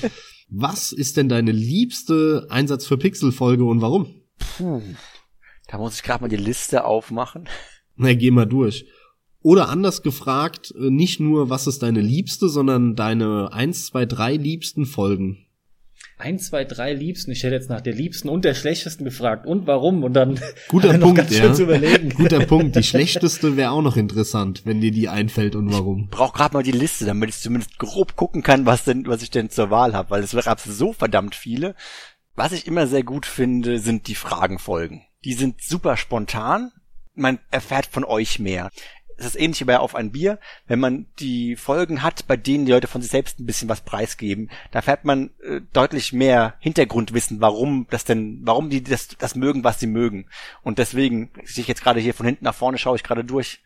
was 0.50 0.92
ist 0.92 1.18
denn 1.18 1.30
deine 1.30 1.52
liebste 1.52 2.48
Einsatz 2.50 2.86
für 2.86 2.98
Pixel-Folge 2.98 3.66
und 3.66 3.82
warum? 3.82 4.08
Puh, 4.38 4.82
da 5.68 5.78
muss 5.78 5.96
ich 5.96 6.04
gerade 6.04 6.22
mal 6.22 6.30
die 6.30 6.38
Liste 6.38 6.86
aufmachen. 6.86 7.48
Na, 7.96 8.14
geh 8.14 8.32
mal 8.32 8.46
durch. 8.46 8.86
Oder 9.42 9.70
anders 9.70 10.04
gefragt, 10.04 10.74
äh, 10.78 10.90
nicht 10.90 11.20
nur, 11.20 11.50
was 11.50 11.68
ist 11.68 11.84
deine 11.84 12.02
liebste, 12.02 12.50
sondern 12.50 12.96
deine 12.96 13.54
eins, 13.54 13.88
zwei, 13.88 14.06
drei 14.06 14.36
liebsten 14.36 14.86
Folgen 14.86 15.47
eins, 16.18 16.48
zwei, 16.48 16.66
drei 16.66 16.94
Liebsten. 16.94 17.32
Ich 17.32 17.44
hätte 17.44 17.56
jetzt 17.56 17.70
nach 17.70 17.82
der 17.82 17.94
Liebsten 17.94 18.30
und 18.30 18.44
der 18.46 18.54
Schlechtesten 18.54 19.06
gefragt. 19.06 19.46
Und 19.46 19.68
warum? 19.68 20.04
Und 20.04 20.14
dann 20.14 20.40
guter 20.68 20.94
Punkt, 21.00 21.18
ganz 21.18 21.38
ja. 21.38 21.54
zu 21.54 21.64
überlegen. 21.64 22.10
Guter 22.10 22.46
Punkt. 22.46 22.76
Die 22.76 22.84
Schlechteste 22.84 23.56
wäre 23.56 23.72
auch 23.72 23.82
noch 23.82 23.98
interessant, 23.98 24.64
wenn 24.66 24.82
dir 24.82 24.92
die 24.92 25.10
einfällt 25.10 25.56
und 25.56 25.72
warum. 25.72 26.08
Brauch 26.10 26.34
gerade 26.34 26.56
mal 26.56 26.64
die 26.64 26.72
Liste, 26.72 27.06
damit 27.06 27.30
ich 27.30 27.38
zumindest 27.38 27.78
grob 27.78 28.16
gucken 28.16 28.44
kann, 28.44 28.66
was 28.66 28.84
denn, 28.84 29.06
was 29.08 29.22
ich 29.22 29.32
denn 29.32 29.50
zur 29.50 29.70
Wahl 29.70 29.94
habe, 29.94 30.10
weil 30.10 30.24
es 30.24 30.32
gab 30.32 30.60
so 30.60 30.94
verdammt 30.94 31.36
viele. 31.36 31.76
Was 32.36 32.52
ich 32.52 32.68
immer 32.68 32.88
sehr 32.88 33.04
gut 33.04 33.26
finde, 33.26 33.80
sind 33.80 34.08
die 34.08 34.16
Fragenfolgen. 34.16 35.02
Die 35.26 35.34
sind 35.34 35.62
super 35.62 35.98
spontan. 35.98 36.72
Man 37.16 37.40
erfährt 37.50 37.88
von 37.88 38.06
euch 38.06 38.38
mehr 38.38 38.70
es 39.18 39.26
ist 39.26 39.40
ähnlich 39.40 39.60
wie 39.62 39.66
bei 39.66 39.80
Auf 39.80 39.96
ein 39.96 40.12
Bier, 40.12 40.40
wenn 40.68 40.80
man 40.80 41.08
die 41.20 41.56
Folgen 41.56 42.04
hat, 42.04 42.28
bei 42.28 42.38
denen 42.38 42.66
die 42.66 42.72
Leute 42.72 42.88
von 42.88 43.02
sich 43.02 43.12
selbst 43.12 43.40
ein 43.40 43.46
bisschen 43.46 43.70
was 43.70 43.82
preisgeben, 43.82 44.50
da 44.72 44.82
fährt 44.82 45.06
man 45.06 45.32
äh, 45.44 45.62
deutlich 45.74 46.14
mehr 46.14 46.56
Hintergrundwissen, 46.60 47.42
warum 47.42 47.88
das 47.90 48.06
denn, 48.06 48.42
warum 48.44 48.70
die 48.70 48.84
das, 48.84 49.10
das 49.10 49.36
mögen, 49.36 49.64
was 49.64 49.80
sie 49.80 49.88
mögen. 49.88 50.28
Und 50.62 50.78
deswegen 50.78 51.32
sehe 51.44 51.64
ich 51.64 51.68
jetzt 51.68 51.84
gerade 51.84 52.00
hier 52.00 52.14
von 52.14 52.26
hinten 52.26 52.46
nach 52.46 52.56
vorne, 52.56 52.78
schaue 52.78 52.96
ich 52.96 53.04
gerade 53.04 53.24
durch 53.24 53.60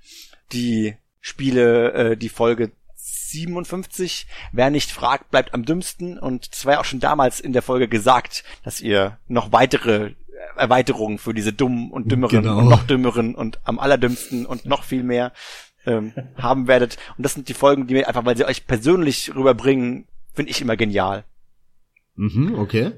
die 0.51 0.95
Spiele, 1.19 1.93
äh, 1.93 2.17
die 2.17 2.29
Folge 2.29 2.71
57. 2.95 4.27
Wer 4.51 4.69
nicht 4.69 4.91
fragt, 4.91 5.31
bleibt 5.31 5.53
am 5.53 5.65
dümmsten. 5.65 6.19
Und 6.19 6.49
es 6.51 6.65
war 6.65 6.73
ja 6.73 6.79
auch 6.79 6.85
schon 6.85 6.99
damals 6.99 7.39
in 7.39 7.53
der 7.53 7.61
Folge 7.61 7.87
gesagt, 7.87 8.43
dass 8.63 8.81
ihr 8.81 9.17
noch 9.27 9.51
weitere 9.51 10.13
Erweiterungen 10.57 11.17
für 11.17 11.33
diese 11.33 11.53
dummen 11.53 11.91
und 11.91 12.11
dümmeren 12.11 12.41
Genau. 12.43 12.59
und 12.59 12.69
noch 12.69 12.83
dümmeren 12.83 13.35
und 13.35 13.59
am 13.63 13.79
allerdümmsten 13.79 14.45
und 14.45 14.65
noch 14.65 14.83
viel 14.83 15.03
mehr 15.03 15.31
ähm, 15.85 16.13
haben 16.37 16.67
werdet. 16.67 16.97
Und 17.17 17.25
das 17.25 17.33
sind 17.33 17.49
die 17.49 17.53
Folgen, 17.53 17.87
die 17.87 17.93
mir 17.93 18.07
einfach, 18.07 18.25
weil 18.25 18.37
sie 18.37 18.45
euch 18.45 18.67
persönlich 18.67 19.33
rüberbringen, 19.35 20.05
finde 20.33 20.51
ich 20.51 20.61
immer 20.61 20.75
genial. 20.77 21.23
Mhm, 22.15 22.55
okay. 22.57 22.91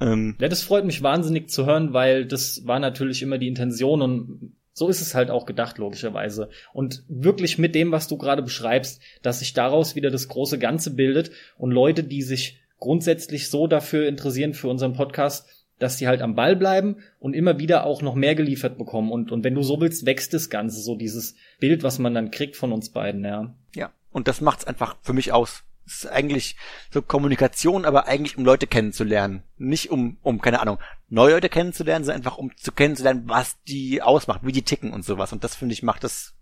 Ähm, 0.00 0.36
Ja, 0.40 0.48
das 0.48 0.62
freut 0.62 0.84
mich 0.84 1.02
wahnsinnig 1.02 1.50
zu 1.50 1.66
hören, 1.66 1.92
weil 1.92 2.26
das 2.26 2.66
war 2.66 2.78
natürlich 2.78 3.22
immer 3.22 3.38
die 3.38 3.48
Intention 3.48 4.02
und 4.02 4.52
so 4.72 4.88
ist 4.90 5.00
es 5.00 5.14
halt 5.14 5.30
auch 5.30 5.46
gedacht, 5.46 5.78
logischerweise. 5.78 6.50
Und 6.74 7.02
wirklich 7.08 7.56
mit 7.56 7.74
dem, 7.74 7.92
was 7.92 8.08
du 8.08 8.18
gerade 8.18 8.42
beschreibst, 8.42 9.00
dass 9.22 9.38
sich 9.38 9.54
daraus 9.54 9.94
wieder 9.96 10.10
das 10.10 10.28
große 10.28 10.58
Ganze 10.58 10.90
bildet 10.94 11.30
und 11.56 11.70
Leute, 11.70 12.04
die 12.04 12.20
sich 12.20 12.58
grundsätzlich 12.78 13.48
so 13.48 13.68
dafür 13.68 14.06
interessieren 14.06 14.52
für 14.52 14.68
unseren 14.68 14.92
Podcast, 14.92 15.48
dass 15.78 15.96
die 15.96 16.08
halt 16.08 16.22
am 16.22 16.34
Ball 16.34 16.56
bleiben 16.56 16.96
und 17.18 17.34
immer 17.34 17.58
wieder 17.58 17.84
auch 17.84 18.02
noch 18.02 18.14
mehr 18.14 18.34
geliefert 18.34 18.78
bekommen. 18.78 19.12
Und, 19.12 19.30
und 19.30 19.44
wenn 19.44 19.54
du 19.54 19.62
so 19.62 19.80
willst, 19.80 20.06
wächst 20.06 20.32
das 20.32 20.50
Ganze, 20.50 20.80
so 20.80 20.96
dieses 20.96 21.34
Bild, 21.60 21.82
was 21.82 21.98
man 21.98 22.14
dann 22.14 22.30
kriegt 22.30 22.56
von 22.56 22.72
uns 22.72 22.90
beiden, 22.90 23.24
ja. 23.24 23.54
ja, 23.74 23.90
und 24.10 24.28
das 24.28 24.40
macht's 24.40 24.64
einfach 24.64 24.96
für 25.02 25.12
mich 25.12 25.32
aus. 25.32 25.64
Es 25.86 26.04
ist 26.04 26.06
eigentlich 26.06 26.56
so 26.90 27.00
Kommunikation, 27.00 27.84
aber 27.84 28.08
eigentlich 28.08 28.36
um 28.36 28.44
Leute 28.44 28.66
kennenzulernen. 28.66 29.44
Nicht 29.56 29.90
um, 29.90 30.16
um, 30.22 30.40
keine 30.40 30.60
Ahnung, 30.60 30.78
neue 31.08 31.34
Leute 31.34 31.48
kennenzulernen, 31.48 32.04
sondern 32.04 32.22
einfach 32.22 32.38
um 32.38 32.56
zu 32.56 32.72
kennenzulernen, 32.72 33.24
was 33.26 33.62
die 33.68 34.02
ausmacht, 34.02 34.40
wie 34.42 34.52
die 34.52 34.62
ticken 34.62 34.92
und 34.92 35.04
sowas. 35.04 35.32
Und 35.32 35.44
das 35.44 35.54
finde 35.54 35.74
ich 35.74 35.84
macht 35.84 36.02
das 36.02 36.34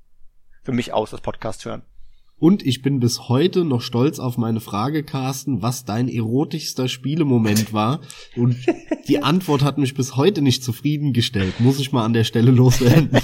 für 0.62 0.72
mich 0.72 0.94
aus, 0.94 1.10
das 1.10 1.20
Podcast 1.20 1.64
hören. 1.66 1.82
Und 2.44 2.66
ich 2.66 2.82
bin 2.82 3.00
bis 3.00 3.30
heute 3.30 3.64
noch 3.64 3.80
stolz 3.80 4.18
auf 4.18 4.36
meine 4.36 4.60
Frage, 4.60 5.02
Carsten, 5.02 5.62
was 5.62 5.86
dein 5.86 6.10
erotischster 6.10 6.88
Spielemoment 6.88 7.72
war. 7.72 8.02
Und 8.36 8.56
die 9.08 9.22
Antwort 9.22 9.62
hat 9.62 9.78
mich 9.78 9.94
bis 9.94 10.16
heute 10.16 10.42
nicht 10.42 10.62
zufriedengestellt. 10.62 11.58
Muss 11.58 11.80
ich 11.80 11.90
mal 11.92 12.04
an 12.04 12.12
der 12.12 12.24
Stelle 12.24 12.50
loswerden. 12.50 13.08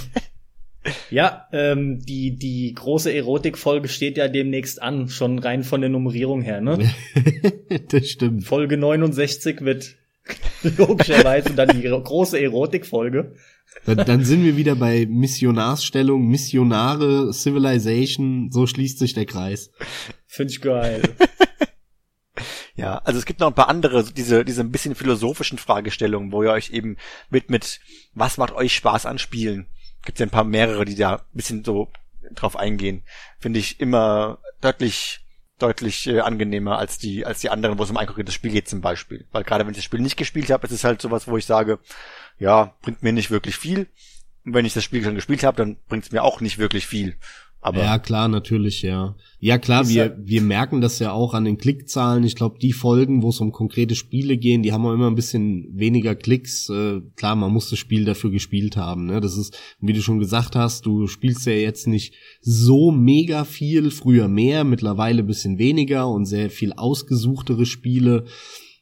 Ja, 1.10 1.47
ähm, 1.52 2.01
die, 2.01 2.38
die 2.38 2.72
große 2.72 3.12
Erotikfolge 3.12 3.88
steht 3.88 4.16
ja 4.16 4.28
demnächst 4.28 4.80
an, 4.80 5.10
schon 5.10 5.38
rein 5.38 5.62
von 5.62 5.82
der 5.82 5.90
Nummerierung 5.90 6.40
her, 6.40 6.62
ne? 6.62 6.90
das 7.90 8.09
stimmt. 8.09 8.44
Folge 8.44 8.78
69 8.78 9.60
wird 9.60 9.97
logischerweise 10.78 11.52
dann 11.52 11.68
die 11.78 11.82
große 11.82 12.40
Erotikfolge. 12.40 13.34
Dann, 13.86 13.97
dann 13.98 14.24
sind 14.24 14.44
wir 14.44 14.57
wieder 14.57 14.74
bei 14.74 15.07
Missionarsstellung, 15.07 16.28
Missionare, 16.28 17.32
Civilization. 17.32 18.51
So 18.52 18.66
schließt 18.66 18.98
sich 18.98 19.15
der 19.15 19.27
Kreis. 19.27 19.70
Finde 20.27 20.52
ich 20.52 20.61
geil. 20.61 21.02
Ja, 22.77 22.97
also 23.05 23.19
es 23.19 23.27
gibt 23.27 23.40
noch 23.40 23.48
ein 23.48 23.55
paar 23.55 23.69
andere, 23.69 24.05
diese, 24.05 24.43
diese 24.43 24.62
ein 24.62 24.70
bisschen 24.70 24.94
philosophischen 24.94 25.59
Fragestellungen, 25.59 26.32
wo 26.32 26.43
ihr 26.43 26.51
euch 26.51 26.70
eben 26.70 26.97
mit, 27.28 27.51
mit, 27.51 27.78
was 28.15 28.39
macht 28.39 28.55
euch 28.55 28.74
Spaß 28.74 29.05
an 29.05 29.19
Spielen? 29.19 29.66
Gibt 30.07 30.19
ja 30.19 30.24
ein 30.24 30.31
paar 30.31 30.44
mehrere, 30.44 30.86
die 30.86 30.94
da 30.94 31.16
ein 31.16 31.23
bisschen 31.35 31.62
so 31.62 31.90
drauf 32.35 32.57
eingehen. 32.57 33.02
Finde 33.39 33.59
ich 33.59 33.81
immer 33.81 34.39
deutlich, 34.62 35.20
deutlich 35.62 36.07
äh, 36.07 36.20
angenehmer 36.20 36.78
als 36.78 36.99
die, 36.99 37.24
als 37.27 37.41
die 37.41 37.51
anderen, 37.51 37.78
wo 37.78 37.82
es 37.82 37.91
um 37.91 37.97
ein 37.97 38.07
konkretes 38.07 38.35
Spiel 38.35 38.51
geht 38.51 38.69
zum 38.69 38.81
Beispiel. 38.81 39.27
Weil 39.32 39.45
gerade 39.45 39.65
wenn 39.65 39.73
ich 39.73 39.78
das 39.78 39.85
Spiel 39.85 40.01
nicht 40.01 40.16
gespielt 40.16 40.51
habe, 40.51 40.66
ist 40.66 40.73
es 40.73 40.85
halt 40.85 41.01
sowas, 41.01 41.28
wo 41.28 41.37
ich 41.37 41.47
sage, 41.47 41.78
ja, 42.39 42.74
bringt 42.82 43.03
mir 43.03 43.12
nicht 43.12 43.31
wirklich 43.31 43.57
viel. 43.57 43.89
Und 44.45 44.55
wenn 44.55 44.65
ich 44.65 44.74
das 44.74 44.85
Spiel 44.85 45.05
schon 45.05 45.15
gespielt 45.15 45.45
habe, 45.45 45.57
dann 45.57 45.77
bringt 45.89 46.05
es 46.05 46.12
mir 46.12 46.23
auch 46.23 46.41
nicht 46.41 46.59
wirklich 46.59 46.87
viel. 46.87 47.16
Aber 47.62 47.82
ja, 47.82 47.99
klar, 47.99 48.28
natürlich, 48.28 48.81
ja. 48.81 49.16
Ja, 49.39 49.59
klar, 49.59 49.87
wir, 49.89 50.16
wir 50.19 50.41
merken 50.41 50.81
das 50.81 50.99
ja 50.99 51.12
auch 51.12 51.35
an 51.35 51.45
den 51.45 51.59
Klickzahlen. 51.59 52.24
Ich 52.24 52.35
glaube, 52.35 52.59
die 52.59 52.73
Folgen, 52.73 53.23
wo 53.23 53.28
es 53.28 53.41
um 53.41 53.53
konkrete 53.53 53.95
Spiele 53.95 54.39
gehen, 54.39 54.62
die 54.62 54.73
haben 54.73 54.87
auch 54.87 54.95
immer 54.95 55.09
ein 55.09 55.15
bisschen 55.15 55.66
weniger 55.70 56.15
Klicks. 56.15 56.70
Äh, 56.70 57.03
klar, 57.16 57.37
man 57.37 57.53
muss 57.53 57.69
das 57.69 57.78
Spiel 57.78 58.07
dafür 58.07 58.31
gespielt 58.31 58.78
haben. 58.78 59.05
Ne? 59.05 59.20
Das 59.20 59.37
ist, 59.37 59.59
wie 59.78 59.93
du 59.93 60.01
schon 60.01 60.19
gesagt 60.19 60.57
hast, 60.57 60.87
du 60.87 61.07
spielst 61.07 61.47
ja 61.47 61.53
jetzt 61.53 61.87
nicht 61.87 62.15
so 62.41 62.91
mega 62.93 63.45
viel, 63.45 63.91
früher 63.91 64.28
mehr, 64.28 64.65
mittlerweile 64.65 65.23
ein 65.23 65.27
bisschen 65.27 65.59
weniger 65.59 66.09
und 66.09 66.24
sehr 66.24 66.49
viel 66.49 66.73
ausgesuchtere 66.73 67.66
Spiele. 67.66 68.24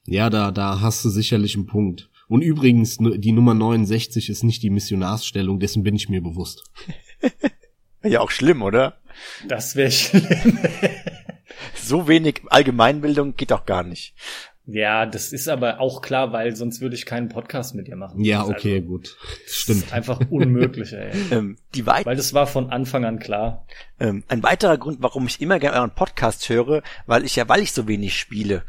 Ja, 0.07 0.31
da, 0.31 0.53
da 0.53 0.81
hast 0.81 1.05
du 1.05 1.11
sicherlich 1.11 1.57
einen 1.57 1.67
Punkt. 1.67 2.11
Und 2.29 2.43
übrigens, 2.43 2.99
die 2.99 3.33
Nummer 3.33 3.55
69 3.55 4.29
ist 4.29 4.45
nicht 4.45 4.63
die 4.63 4.71
Missionarsstellung, 4.71 5.59
dessen 5.59 5.83
bin 5.83 5.97
ich 5.97 6.09
mir 6.09 6.23
bewusst. 6.23 6.63
ja 8.03 8.21
auch 8.21 8.31
schlimm, 8.31 8.63
oder? 8.63 8.99
Das 9.47 9.77
wäre 9.77 9.91
schlimm. 9.93 10.59
So 11.75 12.07
wenig 12.09 12.43
Allgemeinbildung 12.49 13.37
geht 13.37 13.51
doch 13.51 13.67
gar 13.67 13.83
nicht. 13.83 14.15
Ja, 14.71 15.07
das 15.07 15.33
ist 15.33 15.49
aber 15.49 15.81
auch 15.81 16.03
klar, 16.03 16.31
weil 16.33 16.55
sonst 16.55 16.83
würde 16.83 16.95
ich 16.95 17.07
keinen 17.07 17.31
Podcast 17.31 17.75
mit 17.75 17.87
dir 17.89 17.97
machen. 17.97 18.23
Ja, 18.23 18.41
Das 18.41 18.49
ist 18.51 18.55
okay, 18.55 18.75
also, 18.77 18.87
gut. 18.87 19.17
das 19.47 19.55
Stimmt. 19.55 19.85
Ist 19.85 19.93
einfach 19.95 20.21
unmöglich, 20.29 20.93
ey. 20.93 21.11
Ähm, 21.31 21.57
die 21.75 21.87
weit 21.87 22.05
Weil 22.05 22.17
das 22.17 22.35
war 22.35 22.47
von 22.47 22.69
Anfang 22.71 23.07
an 23.07 23.19
klar. 23.19 23.67
Ähm, 23.99 24.25
ein 24.29 24.43
weiterer 24.43 24.77
Grund, 24.77 24.99
warum 25.01 25.27
ich 25.27 25.41
immer 25.41 25.59
gerne 25.59 25.79
euren 25.79 25.95
Podcast 25.95 26.47
höre, 26.51 26.83
weil 27.07 27.25
ich 27.25 27.37
ja, 27.37 27.49
weil 27.49 27.63
ich 27.63 27.73
so 27.73 27.89
wenig 27.89 28.19
spiele, 28.19 28.63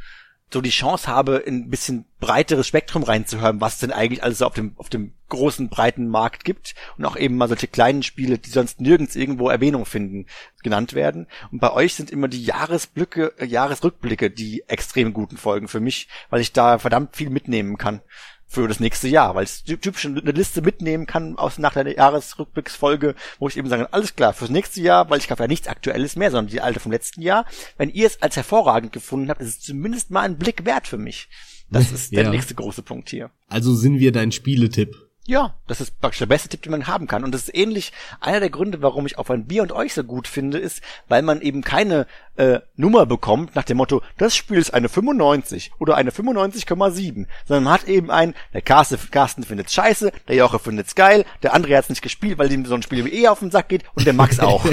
so 0.51 0.61
die 0.61 0.69
Chance 0.69 1.07
habe, 1.07 1.37
in 1.37 1.55
ein 1.55 1.69
bisschen 1.69 2.05
breiteres 2.19 2.67
Spektrum 2.67 3.03
reinzuhören, 3.03 3.61
was 3.61 3.77
denn 3.77 3.91
eigentlich 3.91 4.23
alles 4.23 4.41
auf 4.41 4.53
dem, 4.53 4.73
auf 4.77 4.89
dem 4.89 5.13
großen, 5.29 5.69
breiten 5.69 6.07
Markt 6.07 6.43
gibt 6.43 6.73
und 6.97 7.05
auch 7.05 7.15
eben 7.15 7.37
mal 7.37 7.47
solche 7.47 7.67
kleinen 7.67 8.01
Spiele, 8.01 8.39
die 8.39 8.49
sonst 8.49 8.81
nirgends 8.81 9.15
irgendwo 9.15 9.49
Erwähnung 9.49 9.85
finden, 9.85 10.25
genannt 10.63 10.93
werden. 10.93 11.27
Und 11.51 11.59
bei 11.59 11.71
euch 11.71 11.93
sind 11.93 12.09
immer 12.09 12.27
die 12.27 12.43
Jahresblicke, 12.43 13.33
äh, 13.37 13.45
Jahresrückblicke 13.45 14.31
die 14.31 14.63
extrem 14.67 15.13
guten 15.13 15.37
Folgen 15.37 15.67
für 15.67 15.79
mich, 15.79 16.07
weil 16.31 16.41
ich 16.41 16.51
da 16.51 16.79
verdammt 16.79 17.15
viel 17.15 17.29
mitnehmen 17.29 17.77
kann 17.77 18.01
für 18.51 18.67
das 18.67 18.79
nächste 18.79 19.07
Jahr, 19.07 19.35
weil 19.35 19.43
ich 19.45 19.63
typisch 19.79 20.05
eine 20.07 20.19
Liste 20.31 20.63
mitnehmen 20.63 21.05
kann 21.05 21.37
aus 21.37 21.59
nach 21.59 21.73
der 21.73 21.87
Jahresrückblicksfolge, 21.95 23.13
wo 23.37 23.47
ich 23.47 23.57
eben 23.57 23.69
sage, 23.69 23.93
alles 23.93 24.15
klar, 24.15 24.33
fürs 24.33 24.49
nächste 24.49 24.81
Jahr, 24.81 25.09
weil 25.09 25.19
ich 25.19 25.27
kaufe 25.27 25.43
ja 25.43 25.47
nichts 25.47 25.67
Aktuelles 25.67 26.15
mehr, 26.15 26.31
sondern 26.31 26.51
die 26.51 26.59
alte 26.61 26.79
vom 26.79 26.91
letzten 26.91 27.21
Jahr. 27.21 27.45
Wenn 27.77 27.89
ihr 27.91 28.07
es 28.07 28.21
als 28.23 28.35
hervorragend 28.35 28.91
gefunden 28.91 29.29
habt, 29.29 29.41
ist 29.41 29.47
es 29.49 29.59
zumindest 29.59 30.09
mal 30.09 30.21
ein 30.21 30.37
Blick 30.37 30.65
wert 30.65 30.87
für 30.87 30.97
mich. 30.97 31.29
Das 31.69 31.91
ist 31.91 32.11
der 32.11 32.23
Ja. 32.23 32.29
nächste 32.31 32.55
große 32.55 32.81
Punkt 32.81 33.09
hier. 33.09 33.29
Also 33.47 33.75
sind 33.75 33.99
wir 33.99 34.11
dein 34.11 34.31
Spieletipp. 34.31 35.08
Ja, 35.29 35.53
das 35.67 35.79
ist 35.79 36.01
praktisch 36.01 36.17
der 36.17 36.25
beste 36.25 36.49
Tipp, 36.49 36.63
den 36.63 36.71
man 36.71 36.87
haben 36.87 37.05
kann. 37.05 37.23
Und 37.23 37.35
das 37.35 37.43
ist 37.43 37.55
ähnlich, 37.55 37.93
einer 38.19 38.39
der 38.39 38.49
Gründe, 38.49 38.81
warum 38.81 39.05
ich 39.05 39.19
auf 39.19 39.29
ein 39.29 39.45
Bier 39.45 39.61
und 39.61 39.71
euch 39.71 39.93
so 39.93 40.03
gut 40.03 40.27
finde, 40.27 40.57
ist, 40.57 40.81
weil 41.07 41.21
man 41.21 41.41
eben 41.41 41.61
keine 41.61 42.07
äh, 42.37 42.61
Nummer 42.75 43.05
bekommt 43.05 43.55
nach 43.55 43.63
dem 43.63 43.77
Motto, 43.77 44.01
das 44.17 44.35
Spiel 44.35 44.57
ist 44.57 44.73
eine 44.73 44.89
95 44.89 45.73
oder 45.77 45.97
eine 45.97 46.09
95,7, 46.09 47.27
sondern 47.45 47.63
man 47.65 47.73
hat 47.73 47.87
eben 47.87 48.09
ein, 48.09 48.33
der 48.55 48.63
Carsten, 48.63 48.97
Carsten 49.11 49.43
findet's 49.43 49.71
scheiße, 49.75 50.11
der 50.27 50.35
Joche 50.35 50.57
findet's 50.57 50.95
geil, 50.95 51.25
der 51.43 51.55
André 51.55 51.77
hat's 51.77 51.89
nicht 51.89 52.01
gespielt, 52.01 52.39
weil 52.39 52.51
ihm 52.51 52.65
so 52.65 52.73
ein 52.73 52.81
Spiel 52.81 53.05
wie 53.05 53.13
eh 53.13 53.27
auf 53.27 53.37
den 53.37 53.51
Sack 53.51 53.69
geht 53.69 53.83
und 53.93 54.07
der 54.07 54.13
Max 54.13 54.39
auch. 54.39 54.65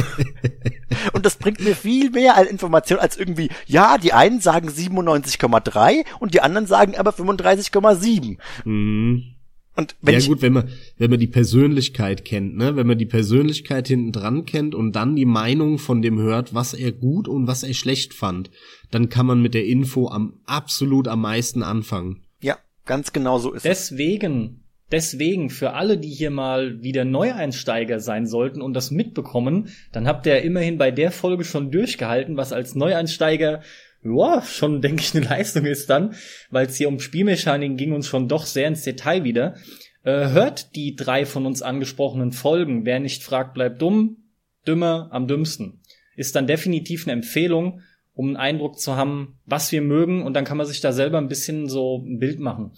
und 1.12 1.26
das 1.26 1.36
bringt 1.36 1.60
mir 1.60 1.76
viel 1.76 2.08
mehr 2.12 2.34
als 2.34 2.48
Information 2.48 2.98
als 2.98 3.18
irgendwie, 3.18 3.50
ja, 3.66 3.98
die 3.98 4.14
einen 4.14 4.40
sagen 4.40 4.70
97,3 4.70 6.06
und 6.18 6.32
die 6.32 6.40
anderen 6.40 6.66
sagen 6.66 6.96
aber 6.96 7.10
35,7. 7.10 8.38
Mhm. 8.64 9.35
Und 9.76 9.94
wenn 10.00 10.14
ja 10.14 10.18
ich 10.18 10.26
gut, 10.26 10.40
wenn 10.40 10.54
man, 10.54 10.70
wenn 10.96 11.10
man 11.10 11.20
die 11.20 11.26
Persönlichkeit 11.26 12.24
kennt, 12.24 12.56
ne? 12.56 12.76
Wenn 12.76 12.86
man 12.86 12.96
die 12.96 13.06
Persönlichkeit 13.06 13.86
hinten 13.86 14.10
dran 14.10 14.46
kennt 14.46 14.74
und 14.74 14.92
dann 14.92 15.14
die 15.16 15.26
Meinung 15.26 15.78
von 15.78 16.00
dem 16.00 16.18
hört, 16.18 16.54
was 16.54 16.72
er 16.72 16.92
gut 16.92 17.28
und 17.28 17.46
was 17.46 17.62
er 17.62 17.74
schlecht 17.74 18.14
fand, 18.14 18.50
dann 18.90 19.10
kann 19.10 19.26
man 19.26 19.42
mit 19.42 19.52
der 19.52 19.66
Info 19.66 20.08
am 20.08 20.40
absolut 20.46 21.08
am 21.08 21.20
meisten 21.20 21.62
anfangen. 21.62 22.22
Ja, 22.40 22.56
ganz 22.86 23.12
genau 23.12 23.38
so 23.38 23.52
ist 23.52 23.66
es. 23.66 23.88
Deswegen, 23.90 24.62
deswegen 24.90 25.50
für 25.50 25.74
alle, 25.74 25.98
die 25.98 26.08
hier 26.08 26.30
mal 26.30 26.82
wieder 26.82 27.04
Neueinsteiger 27.04 28.00
sein 28.00 28.26
sollten 28.26 28.62
und 28.62 28.72
das 28.72 28.90
mitbekommen, 28.90 29.68
dann 29.92 30.06
habt 30.06 30.24
ihr 30.24 30.40
immerhin 30.40 30.78
bei 30.78 30.90
der 30.90 31.10
Folge 31.10 31.44
schon 31.44 31.70
durchgehalten, 31.70 32.38
was 32.38 32.54
als 32.54 32.74
Neueinsteiger 32.74 33.60
ja, 34.02 34.42
schon, 34.42 34.80
denke 34.82 35.02
ich, 35.02 35.14
eine 35.14 35.24
Leistung 35.24 35.64
ist 35.64 35.90
dann, 35.90 36.14
weil 36.50 36.66
es 36.66 36.76
hier 36.76 36.88
um 36.88 37.00
Spielmechaniken 37.00 37.76
ging 37.76 37.92
und 37.92 38.04
schon 38.04 38.28
doch 38.28 38.46
sehr 38.46 38.68
ins 38.68 38.82
Detail 38.82 39.24
wieder. 39.24 39.56
Äh, 40.02 40.28
hört 40.28 40.76
die 40.76 40.94
drei 40.94 41.26
von 41.26 41.46
uns 41.46 41.62
angesprochenen 41.62 42.32
Folgen. 42.32 42.84
Wer 42.84 43.00
nicht 43.00 43.22
fragt, 43.22 43.54
bleibt 43.54 43.82
dumm. 43.82 44.18
Dümmer 44.66 45.08
am 45.12 45.28
dümmsten. 45.28 45.80
Ist 46.16 46.34
dann 46.34 46.46
definitiv 46.46 47.06
eine 47.06 47.12
Empfehlung, 47.12 47.82
um 48.14 48.28
einen 48.28 48.36
Eindruck 48.36 48.78
zu 48.78 48.96
haben, 48.96 49.38
was 49.44 49.70
wir 49.72 49.82
mögen 49.82 50.22
und 50.22 50.34
dann 50.34 50.44
kann 50.44 50.56
man 50.56 50.66
sich 50.66 50.80
da 50.80 50.92
selber 50.92 51.18
ein 51.18 51.28
bisschen 51.28 51.68
so 51.68 52.04
ein 52.04 52.18
Bild 52.18 52.40
machen. 52.40 52.72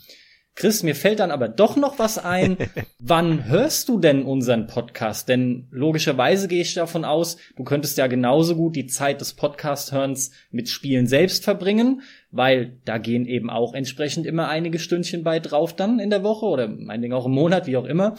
Chris, 0.58 0.82
mir 0.82 0.96
fällt 0.96 1.20
dann 1.20 1.30
aber 1.30 1.46
doch 1.46 1.76
noch 1.76 2.00
was 2.00 2.18
ein. 2.18 2.56
Wann 2.98 3.44
hörst 3.44 3.88
du 3.88 4.00
denn 4.00 4.24
unseren 4.24 4.66
Podcast? 4.66 5.28
Denn 5.28 5.68
logischerweise 5.70 6.48
gehe 6.48 6.62
ich 6.62 6.74
davon 6.74 7.04
aus, 7.04 7.36
du 7.54 7.62
könntest 7.62 7.96
ja 7.96 8.08
genauso 8.08 8.56
gut 8.56 8.74
die 8.74 8.88
Zeit 8.88 9.20
des 9.20 9.34
Podcast-Hörens 9.34 10.32
mit 10.50 10.68
Spielen 10.68 11.06
selbst 11.06 11.44
verbringen, 11.44 12.02
weil 12.32 12.76
da 12.84 12.98
gehen 12.98 13.24
eben 13.24 13.50
auch 13.50 13.72
entsprechend 13.72 14.26
immer 14.26 14.48
einige 14.48 14.80
Stündchen 14.80 15.22
bei 15.22 15.38
drauf 15.38 15.76
dann 15.76 16.00
in 16.00 16.10
der 16.10 16.24
Woche 16.24 16.46
oder 16.46 16.66
meinetwegen 16.66 17.14
auch 17.14 17.26
im 17.26 17.32
Monat, 17.34 17.68
wie 17.68 17.76
auch 17.76 17.84
immer. 17.86 18.16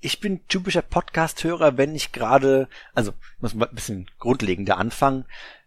Ich 0.00 0.20
bin 0.20 0.46
typischer 0.46 0.82
Podcast-Hörer, 0.82 1.76
wenn 1.76 1.96
ich 1.96 2.12
gerade, 2.12 2.68
also 2.94 3.14
muss 3.40 3.52
man 3.52 3.68
ein 3.68 3.74
bisschen 3.74 4.06
grundlegender 4.20 4.78
anfangen. 4.78 5.24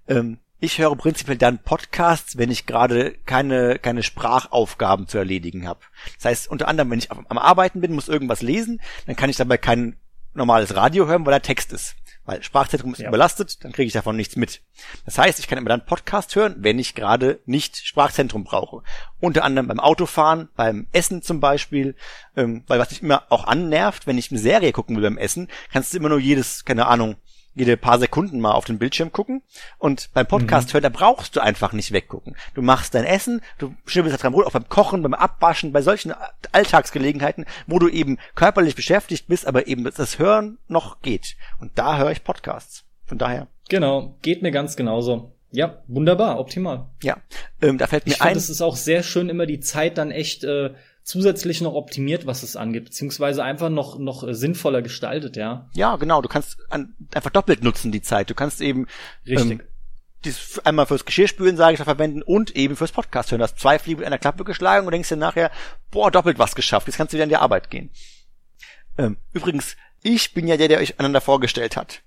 Ähm, 0.08 0.38
ich 0.60 0.80
höre 0.80 0.96
prinzipiell 0.96 1.38
dann 1.38 1.60
Podcasts, 1.60 2.38
wenn 2.38 2.50
ich 2.50 2.66
gerade 2.66 3.14
keine, 3.26 3.78
keine 3.80 4.04
Sprachaufgaben 4.04 5.08
zu 5.08 5.18
erledigen 5.18 5.68
habe. 5.68 5.82
Das 6.16 6.26
heißt, 6.26 6.48
unter 6.50 6.68
anderem, 6.68 6.92
wenn 6.92 7.00
ich 7.00 7.12
am 7.12 7.38
Arbeiten 7.38 7.82
bin, 7.82 7.94
muss 7.94 8.08
irgendwas 8.08 8.42
lesen, 8.42 8.82
dann 9.06 9.16
kann 9.16 9.30
ich 9.30 9.38
dabei 9.38 9.58
kein 9.58 9.98
normales 10.34 10.76
Radio 10.76 11.08
hören, 11.08 11.26
weil 11.26 11.34
da 11.34 11.40
Text 11.40 11.74
ist. 11.74 11.96
Weil 12.26 12.44
Sprachzentrum 12.44 12.92
ist 12.92 13.00
ja. 13.00 13.08
überlastet, 13.08 13.64
dann 13.64 13.72
kriege 13.72 13.88
ich 13.88 13.94
davon 13.94 14.18
nichts 14.18 14.36
mit. 14.36 14.62
Das 15.06 15.18
heißt, 15.18 15.40
ich 15.40 15.48
kann 15.48 15.58
immer 15.58 15.70
dann 15.70 15.86
Podcast 15.86 16.36
hören, 16.36 16.56
wenn 16.60 16.78
ich 16.78 16.94
gerade 16.94 17.40
nicht 17.46 17.78
Sprachzentrum 17.78 18.44
brauche. 18.44 18.84
Unter 19.22 19.46
anderem 19.46 19.68
beim 19.68 19.80
Autofahren, 19.80 20.50
beim 20.58 20.88
Essen 20.92 21.22
zum 21.22 21.40
Beispiel, 21.40 21.96
ähm, 22.36 22.66
weil 22.68 22.80
was 22.80 22.92
mich 22.92 23.02
immer 23.02 23.24
auch 23.30 23.46
annervt, 23.48 24.08
wenn 24.08 24.18
ich 24.18 24.30
eine 24.30 24.42
Serie 24.42 24.74
gucken 24.74 24.98
will 24.98 25.04
beim 25.04 25.18
Essen, 25.18 25.48
kannst 25.72 25.94
du 25.94 25.98
immer 25.98 26.10
nur 26.10 26.20
jedes, 26.20 26.66
keine 26.66 26.88
Ahnung, 26.88 27.16
jede 27.58 27.78
paar 27.78 28.00
Sekunden 28.00 28.40
mal 28.40 28.52
auf 28.52 28.66
den 28.66 28.78
Bildschirm 28.78 29.12
gucken. 29.12 29.42
Und 29.78 30.10
beim 30.14 30.28
Podcast 30.28 30.70
mhm. 30.70 30.74
hören, 30.74 30.84
da 30.84 30.90
brauchst 30.90 31.36
du 31.36 31.40
einfach 31.40 31.74
nicht 31.74 31.92
weggucken. 31.92 32.36
Du 32.54 32.62
machst 32.62 32.94
dein 32.94 33.04
Essen, 33.04 33.42
du 33.58 33.74
schnibbelst 33.86 34.18
da 34.18 34.22
dran 34.22 34.34
rum, 34.34 34.44
auch 34.44 34.52
beim 34.52 34.70
Kochen, 34.70 35.02
beim 35.02 35.14
Abwaschen, 35.14 35.72
bei 35.72 35.82
solchen 35.82 36.14
Alltagsgelegenheiten, 36.52 37.46
wo 37.66 37.80
du 37.80 37.90
eben 37.90 38.18
körperlich 38.36 38.76
beschäftigt 38.76 39.28
bist, 39.28 39.48
aber 39.48 39.68
eben 39.68 39.84
das 39.84 40.20
Hören 40.20 40.58
noch 40.68 41.02
geht. 41.02 41.36
Und 41.60 41.72
da 41.76 41.98
höre 41.98 42.12
ich 42.12 42.24
Podcasts. 42.24 42.84
Von 43.06 43.18
daher. 43.18 43.48
Genau, 43.70 44.16
geht 44.22 44.42
mir 44.42 44.52
ganz 44.52 44.76
genauso. 44.76 45.32
Ja, 45.52 45.82
wunderbar, 45.88 46.40
optimal. 46.40 46.88
Ja, 47.02 47.18
ähm, 47.62 47.78
da 47.78 47.88
fällt 47.88 48.06
mir 48.06 48.14
ich 48.14 48.22
ein. 48.22 48.36
Es 48.36 48.50
ist 48.50 48.62
auch 48.62 48.76
sehr 48.76 49.02
schön, 49.02 49.30
immer 49.30 49.46
die 49.46 49.62
Zeit 49.62 49.98
dann 49.98 50.12
echt 50.12 50.44
äh, 50.44 50.72
zusätzlich 51.08 51.62
noch 51.62 51.74
optimiert, 51.74 52.26
was 52.26 52.44
es 52.44 52.58
angeht, 52.58 52.84
beziehungsweise 52.84 53.42
einfach 53.42 53.70
noch 53.70 53.98
noch 53.98 54.28
äh, 54.28 54.34
sinnvoller 54.34 54.82
gestaltet, 54.82 55.38
ja. 55.38 55.70
Ja, 55.74 55.96
genau. 55.96 56.22
Du 56.22 56.28
kannst 56.28 56.58
an, 56.70 56.96
einfach 57.14 57.30
doppelt 57.30 57.64
nutzen 57.64 57.94
die 57.94 58.02
Zeit. 58.02 58.30
Du 58.30 58.36
kannst 58.36 58.60
eben 58.60 58.88
richtig. 59.26 59.52
Ähm, 59.52 59.62
dies 60.26 60.60
einmal 60.66 60.86
fürs 60.86 61.06
Geschirrspülen, 61.06 61.56
sage 61.56 61.76
ich, 61.76 61.82
verwenden 61.82 62.24
und 62.24 62.56
eben 62.58 62.76
fürs 62.76 62.92
Podcast 62.92 63.32
hören. 63.32 63.40
Du 63.40 63.44
hast 63.44 63.60
zwei 63.60 63.80
Fliegen 63.80 64.00
mit 64.00 64.08
einer 64.08 64.18
Klappe 64.18 64.44
geschlagen 64.44 64.86
und 64.86 64.92
denkst 64.92 65.08
dir 65.08 65.16
nachher, 65.16 65.52
boah, 65.92 66.12
doppelt 66.12 66.40
was 66.40 66.56
geschafft. 66.56 66.88
Jetzt 66.88 66.98
kannst 66.98 67.14
du 67.14 67.16
wieder 67.16 67.24
in 67.24 67.30
die 67.30 67.38
Arbeit 67.38 67.70
gehen. 67.70 67.92
Ähm, 68.98 69.18
übrigens, 69.32 69.78
ich 70.02 70.34
bin 70.34 70.48
ja 70.48 70.58
der, 70.58 70.68
der 70.68 70.80
euch 70.80 71.00
einander 71.00 71.22
vorgestellt 71.22 71.78
hat. 71.78 72.02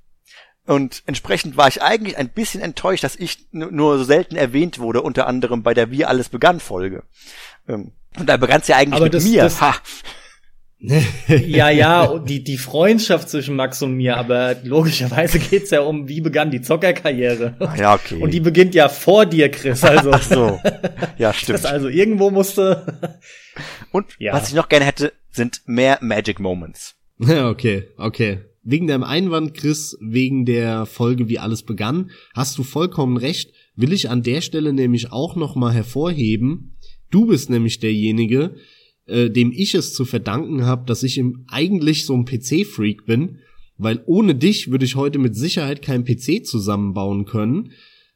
Und 0.67 1.05
entsprechend 1.07 1.57
war 1.57 1.69
ich 1.69 1.81
eigentlich 1.83 2.19
ein 2.19 2.29
bisschen 2.29 2.61
enttäuscht, 2.61 3.05
dass 3.05 3.17
ich 3.17 3.47
nur 3.53 3.97
so 3.97 4.05
selten 4.05 4.37
erwähnt 4.37 4.79
wurde, 4.79 5.01
unter 5.01 5.27
anderem 5.27 5.63
bei 5.63 5.73
der 5.73 5.91
Wir 5.91 6.09
alles 6.09 6.29
begann 6.29 6.61
Folge. 6.61 7.05
Ähm, 7.67 7.93
und 8.19 8.29
da 8.29 8.37
begann 8.37 8.61
es 8.61 8.69
ja 8.69 8.77
eigentlich 8.77 8.95
Aber 8.95 9.05
mit 9.05 9.15
das, 9.15 9.25
mir. 9.25 9.43
Das, 9.43 9.61
ha. 9.61 9.75
ja, 11.29 11.69
ja, 11.69 12.19
die, 12.27 12.43
die 12.43 12.57
Freundschaft 12.57 13.29
zwischen 13.29 13.55
Max 13.55 13.83
und 13.83 13.95
mir, 13.95 14.17
aber 14.17 14.57
logischerweise 14.65 15.39
geht's 15.39 15.71
ja 15.71 15.83
um, 15.83 16.09
wie 16.09 16.23
begann 16.23 16.51
die 16.51 16.63
Zockerkarriere. 16.63 17.57
Ja, 17.77 17.95
okay. 17.95 18.21
Und 18.23 18.33
die 18.33 18.41
beginnt 18.41 18.75
ja 18.75 18.89
vor 18.89 19.27
dir, 19.27 19.51
Chris, 19.51 19.85
also. 19.85 20.11
Ach 20.13 20.23
so. 20.23 20.61
Ja, 21.19 21.33
stimmt. 21.35 21.59
Das 21.59 21.67
also 21.67 21.89
irgendwo 21.89 22.31
musste. 22.31 22.99
Und 23.93 24.07
ja. 24.19 24.33
was 24.33 24.49
ich 24.49 24.55
noch 24.55 24.69
gerne 24.69 24.87
hätte, 24.87 25.13
sind 25.31 25.61
mehr 25.67 25.99
Magic 26.01 26.41
Moments. 26.41 26.97
Ja, 27.19 27.51
okay, 27.51 27.89
okay. 27.99 28.41
Wegen 28.63 28.87
deinem 28.87 29.05
Einwand, 29.05 29.55
Chris, 29.55 29.97
wegen 30.01 30.45
der 30.45 30.87
Folge, 30.87 31.29
wie 31.29 31.39
alles 31.39 31.63
begann, 31.63 32.11
hast 32.35 32.57
du 32.59 32.63
vollkommen 32.63 33.17
recht. 33.17 33.53
Will 33.75 33.93
ich 33.93 34.11
an 34.11 34.23
der 34.23 34.41
Stelle 34.41 34.73
nämlich 34.73 35.13
auch 35.13 35.37
noch 35.37 35.57
mal 35.57 35.73
hervorheben, 35.73 36.77
Du 37.11 37.27
bist 37.27 37.51
nämlich 37.51 37.81
derjenige, 37.81 38.55
äh, 39.07 39.31
dem 39.31 39.53
ich 39.53 39.75
es 39.75 39.95
zu 39.95 40.05
verdanken 40.05 40.65
habe, 40.65 40.87
dass 40.87 41.03
ich 41.03 41.19
im, 41.19 41.45
eigentlich 41.49 42.07
so 42.07 42.15
ein 42.15 42.25
PC-Freak 42.25 43.07
bin, 43.07 43.39
weil 43.77 44.03
ohne 44.07 44.35
dich 44.35 44.71
würde 44.71 44.85
ich 44.85 44.95
heute 44.95 45.19
mit 45.19 45.35
Sicherheit 45.35 45.83
kein 45.83 46.05
PC 46.05 46.47
zusammenbauen 46.47 47.25
können. 47.25 47.73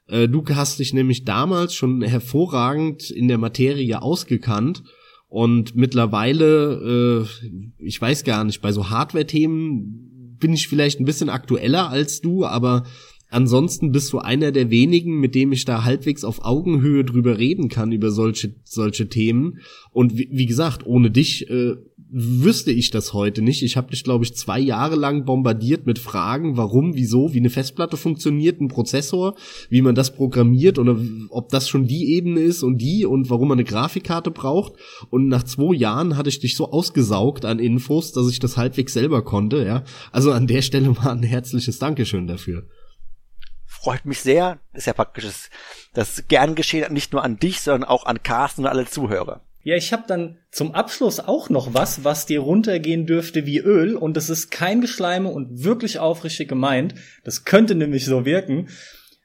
Äh, 0.07 0.29
du 0.29 0.45
hast 0.49 0.79
dich 0.79 0.93
nämlich 0.93 1.25
damals 1.25 1.75
schon 1.75 2.03
hervorragend 2.03 3.11
in 3.11 3.29
der 3.29 3.39
Materie 3.39 4.01
ausgekannt 4.01 4.85
und 5.29 5.75
mittlerweile, 5.75 7.27
äh, 7.27 7.85
ich 7.85 8.01
weiß 8.01 8.23
gar 8.25 8.45
nicht, 8.45 8.61
bei 8.61 8.71
so 8.71 8.91
Hardware-Themen 8.91 10.37
bin 10.39 10.53
ich 10.53 10.69
vielleicht 10.69 11.01
ein 11.01 11.07
bisschen 11.07 11.31
aktueller 11.31 11.89
als 11.91 12.21
du, 12.21 12.45
aber 12.45 12.85
ansonsten 13.31 13.93
bist 13.93 14.13
du 14.13 14.19
einer 14.19 14.53
der 14.53 14.71
wenigen, 14.71 15.21
mit 15.21 15.35
dem 15.35 15.53
ich 15.53 15.65
da 15.65 15.85
halbwegs 15.85 16.25
auf 16.25 16.45
Augenhöhe 16.45 17.05
drüber 17.05 17.39
reden 17.39 17.69
kann 17.69 17.93
über 17.93 18.11
solche 18.11 18.55
solche 18.65 19.09
Themen. 19.09 19.59
Und 19.93 20.19
wie, 20.19 20.29
wie 20.31 20.47
gesagt, 20.47 20.87
ohne 20.87 21.11
dich 21.11 21.49
äh, 21.51 21.77
wüsste 22.17 22.71
ich 22.71 22.91
das 22.91 23.13
heute 23.13 23.43
nicht. 23.43 23.63
Ich 23.63 23.77
habe 23.77 23.91
dich, 23.91 24.05
glaube 24.05 24.25
ich, 24.25 24.37
zwei 24.37 24.61
Jahre 24.61 24.95
lang 24.95 25.25
bombardiert 25.25 25.85
mit 25.85 25.99
Fragen, 25.99 26.57
warum, 26.57 26.95
wieso, 26.95 27.35
wie 27.35 27.39
eine 27.39 27.51
Festplatte 27.51 27.97
funktioniert, 27.97 28.61
ein 28.61 28.69
Prozessor, 28.69 29.35
wie 29.69 29.83
man 29.83 29.97
das 29.97 30.15
programmiert 30.15 30.79
oder 30.79 30.97
ob 31.31 31.49
das 31.49 31.69
schon 31.69 31.89
die 31.89 32.15
Ebene 32.15 32.41
ist 32.41 32.63
und 32.63 32.79
die 32.79 33.05
und 33.05 33.31
warum 33.31 33.49
man 33.49 33.59
eine 33.59 33.65
Grafikkarte 33.65 34.31
braucht. 34.31 34.75
Und 35.11 35.27
nach 35.27 35.43
zwei 35.43 35.75
Jahren 35.75 36.17
hatte 36.17 36.29
ich 36.29 36.39
dich 36.39 36.57
so 36.57 36.71
ausgesaugt 36.71 37.45
an 37.45 37.59
Infos, 37.59 38.13
dass 38.13 38.31
ich 38.31 38.39
das 38.39 38.57
halbwegs 38.57 38.93
selber 38.93 39.23
konnte. 39.23 39.65
Ja, 39.65 39.83
also 40.13 40.31
an 40.31 40.47
der 40.47 40.63
Stelle 40.63 40.91
mal 40.91 41.11
ein 41.11 41.25
herzliches 41.25 41.81
Dankeschön 41.81 42.29
dafür 42.29 42.65
freut 43.85 44.07
mich 44.07 44.21
sehr. 44.21 44.59
Ist 44.73 44.87
ja 44.87 44.95
praktisch 44.95 45.25
das, 45.25 45.51
das 45.93 46.29
gern 46.29 46.55
geschehen, 46.55 46.93
nicht 46.93 47.13
nur 47.13 47.23
an 47.23 47.39
dich, 47.39 47.61
sondern 47.61 47.89
auch 47.89 48.07
an 48.07 48.23
Carsten 48.23 48.63
und 48.63 48.69
alle 48.69 48.87
Zuhörer. 48.87 49.43
Ja, 49.63 49.77
ich 49.77 49.93
habe 49.93 50.05
dann 50.07 50.39
zum 50.51 50.75
Abschluss 50.75 51.21
auch 51.21 51.51
noch 51.51 51.75
was, 51.75 52.05
was 52.05 52.27
dir 52.27 52.41
runtergehen 52.41 53.07
dürfte 53.07 53.47
wie 53.47 53.59
Öl 53.59 53.97
und 53.97 54.17
das 54.17 54.31
ist 54.31 54.51
kein 54.51 54.81
Geschleime 54.81 55.29
und 55.29 55.65
wirklich 55.65 55.99
aufrichtig 55.99 56.49
gemeint. 56.49 56.95
Das 57.25 57.45
könnte 57.45 57.75
nämlich 57.75 58.05
so 58.05 58.25
wirken. 58.25 58.69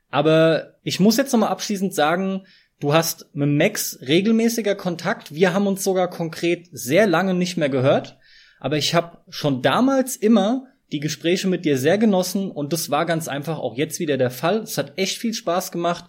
Aber 0.10 0.76
ich 0.84 1.00
muss 1.00 1.18
jetzt 1.18 1.32
nochmal 1.32 1.50
abschließend 1.50 1.94
sagen, 1.94 2.46
du 2.80 2.94
hast 2.94 3.28
mit 3.34 3.50
Max 3.50 4.00
regelmäßiger 4.02 4.76
Kontakt. 4.76 5.34
Wir 5.34 5.54
haben 5.54 5.68
uns 5.68 5.84
sogar 5.84 6.10
konkret 6.10 6.68
sehr 6.72 7.08
lange 7.08 7.34
nicht 7.34 7.58
mehr 7.58 7.70
gehört. 7.70 8.18
Aber 8.60 8.78
ich 8.78 8.94
habe 8.96 9.20
schon 9.30 9.62
damals 9.62 10.16
immer 10.16 10.69
die 10.92 11.00
Gespräche 11.00 11.48
mit 11.48 11.66
dir 11.66 11.78
sehr 11.78 11.98
genossen 11.98 12.52
und 12.52 12.74
das 12.74 12.90
war 12.90 13.06
ganz 13.06 13.28
einfach 13.28 13.60
auch 13.60 13.78
jetzt 13.78 14.00
wieder 14.00 14.18
der 14.18 14.32
Fall. 14.32 14.60
Es 14.60 14.78
hat 14.78 14.94
echt 14.98 15.18
viel 15.18 15.34
Spaß 15.34 15.72
gemacht. 15.72 16.06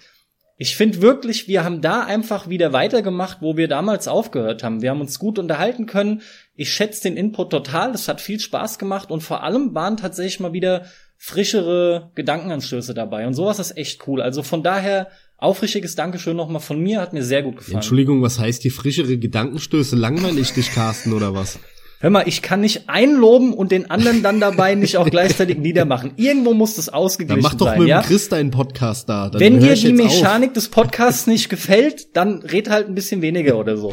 Ich 0.56 0.76
finde 0.76 1.00
wirklich, 1.00 1.48
wir 1.48 1.64
haben 1.64 1.80
da 1.80 2.02
einfach 2.02 2.48
wieder 2.50 2.74
weitergemacht, 2.74 3.38
wo 3.40 3.56
wir 3.56 3.66
damals 3.66 4.08
aufgehört 4.08 4.62
haben. 4.62 4.82
Wir 4.82 4.90
haben 4.90 5.00
uns 5.00 5.18
gut 5.18 5.38
unterhalten 5.38 5.86
können. 5.86 6.20
Ich 6.54 6.70
schätze 6.70 7.04
den 7.04 7.16
Input 7.16 7.50
total. 7.50 7.92
Das 7.92 8.08
hat 8.08 8.20
viel 8.20 8.38
Spaß 8.38 8.78
gemacht 8.78 9.10
und 9.10 9.22
vor 9.22 9.42
allem 9.42 9.74
waren 9.74 9.96
tatsächlich 9.96 10.38
mal 10.38 10.52
wieder 10.52 10.84
frischere 11.16 12.10
Gedankenanstöße 12.14 12.92
dabei. 12.92 13.26
Und 13.26 13.32
sowas 13.32 13.58
ist 13.58 13.76
echt 13.76 14.06
cool. 14.06 14.20
Also 14.20 14.42
von 14.42 14.62
daher 14.62 15.08
aufrichtiges 15.38 15.94
Dankeschön 15.94 16.36
nochmal 16.36 16.60
von 16.60 16.78
mir. 16.78 17.00
Hat 17.00 17.14
mir 17.14 17.24
sehr 17.24 17.42
gut 17.42 17.56
gefallen. 17.56 17.76
Entschuldigung, 17.76 18.20
was 18.20 18.38
heißt 18.38 18.62
die 18.62 18.70
frischere 18.70 19.16
Gedankenstöße? 19.16 19.96
Langweilig 19.96 20.52
dich, 20.52 20.72
Carsten, 20.72 21.14
oder 21.14 21.34
was? 21.34 21.58
Hör 22.02 22.08
mal, 22.08 22.26
ich 22.26 22.40
kann 22.40 22.62
nicht 22.62 22.88
einloben 22.88 23.52
und 23.52 23.72
den 23.72 23.90
anderen 23.90 24.22
dann 24.22 24.40
dabei 24.40 24.74
nicht 24.74 24.96
auch 24.96 25.10
gleichzeitig 25.10 25.58
niedermachen. 25.62 26.12
Irgendwo 26.16 26.54
muss 26.54 26.76
das 26.76 26.88
ausgeglichen 26.88 27.42
sein. 27.42 27.50
Dann 27.58 27.58
mach 27.58 27.72
doch 27.72 27.78
mit 27.78 27.88
ja? 27.88 28.00
Chris 28.00 28.30
deinen 28.30 28.50
Podcast 28.50 29.06
da. 29.10 29.28
Dann 29.28 29.38
Wenn 29.38 29.60
dir 29.60 29.74
die 29.74 29.92
Mechanik 29.92 30.48
auf. 30.48 30.54
des 30.54 30.70
Podcasts 30.70 31.26
nicht 31.26 31.50
gefällt, 31.50 32.16
dann 32.16 32.40
red 32.40 32.70
halt 32.70 32.88
ein 32.88 32.94
bisschen 32.94 33.20
weniger 33.20 33.58
oder 33.58 33.76
so. 33.76 33.92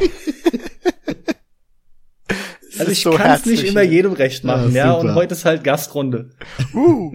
also 2.78 2.90
ich 2.90 3.02
so 3.02 3.10
kann 3.10 3.32
es 3.32 3.44
nicht 3.44 3.64
immer 3.64 3.82
jedem 3.82 4.12
recht 4.12 4.42
machen, 4.42 4.74
ja, 4.74 4.86
ja 4.86 4.92
und 4.92 5.14
heute 5.14 5.34
ist 5.34 5.44
halt 5.44 5.62
Gastrunde. 5.62 6.30
Uh. 6.72 7.14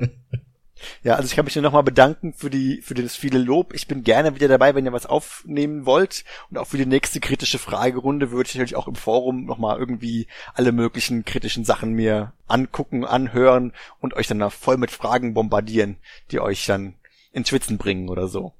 Ja, 1.03 1.15
also 1.15 1.27
ich 1.27 1.35
kann 1.35 1.43
mich 1.43 1.55
nur 1.55 1.63
nochmal 1.63 1.83
bedanken 1.83 2.33
für 2.33 2.49
die, 2.49 2.81
für 2.81 2.93
das 2.93 3.15
viele 3.15 3.37
Lob. 3.37 3.73
Ich 3.73 3.87
bin 3.87 4.03
gerne 4.03 4.35
wieder 4.35 4.47
dabei, 4.47 4.73
wenn 4.73 4.85
ihr 4.85 4.93
was 4.93 5.05
aufnehmen 5.05 5.85
wollt. 5.85 6.23
Und 6.49 6.57
auch 6.57 6.67
für 6.67 6.77
die 6.77 6.85
nächste 6.85 7.19
kritische 7.19 7.59
Fragerunde 7.59 8.31
würde 8.31 8.47
ich 8.47 8.55
natürlich 8.55 8.77
auch 8.77 8.87
im 8.87 8.95
Forum 8.95 9.43
nochmal 9.43 9.77
irgendwie 9.77 10.27
alle 10.53 10.71
möglichen 10.71 11.25
kritischen 11.25 11.65
Sachen 11.65 11.91
mir 11.91 12.31
angucken, 12.47 13.03
anhören 13.03 13.73
und 13.99 14.13
euch 14.13 14.27
dann 14.27 14.49
voll 14.49 14.77
mit 14.77 14.91
Fragen 14.91 15.33
bombardieren, 15.33 15.97
die 16.31 16.39
euch 16.39 16.65
dann 16.65 16.95
ins 17.33 17.49
Schwitzen 17.49 17.77
bringen 17.77 18.07
oder 18.07 18.29
so. 18.29 18.53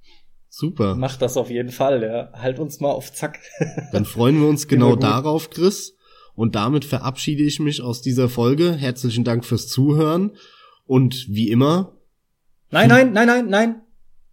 Super. 0.49 0.95
Macht 0.95 1.21
das 1.21 1.37
auf 1.37 1.49
jeden 1.49 1.71
Fall, 1.71 2.03
ja. 2.03 2.29
Halt 2.33 2.59
uns 2.59 2.79
mal 2.79 2.91
auf 2.91 3.11
Zack. 3.11 3.39
Dann 3.91 4.05
freuen 4.05 4.39
wir 4.39 4.47
uns 4.47 4.67
genau 4.67 4.95
darauf, 4.95 5.49
Chris. 5.49 5.95
Und 6.35 6.53
damit 6.53 6.85
verabschiede 6.85 7.41
ich 7.41 7.59
mich 7.59 7.81
aus 7.81 8.03
dieser 8.03 8.29
Folge. 8.29 8.73
Herzlichen 8.73 9.23
Dank 9.23 9.45
fürs 9.45 9.67
Zuhören. 9.67 10.37
Und 10.85 11.25
wie 11.27 11.49
immer, 11.49 11.93
Nein, 12.73 12.89
nein, 12.89 13.13
nein, 13.13 13.27
nein, 13.27 13.47
nein. 13.47 13.81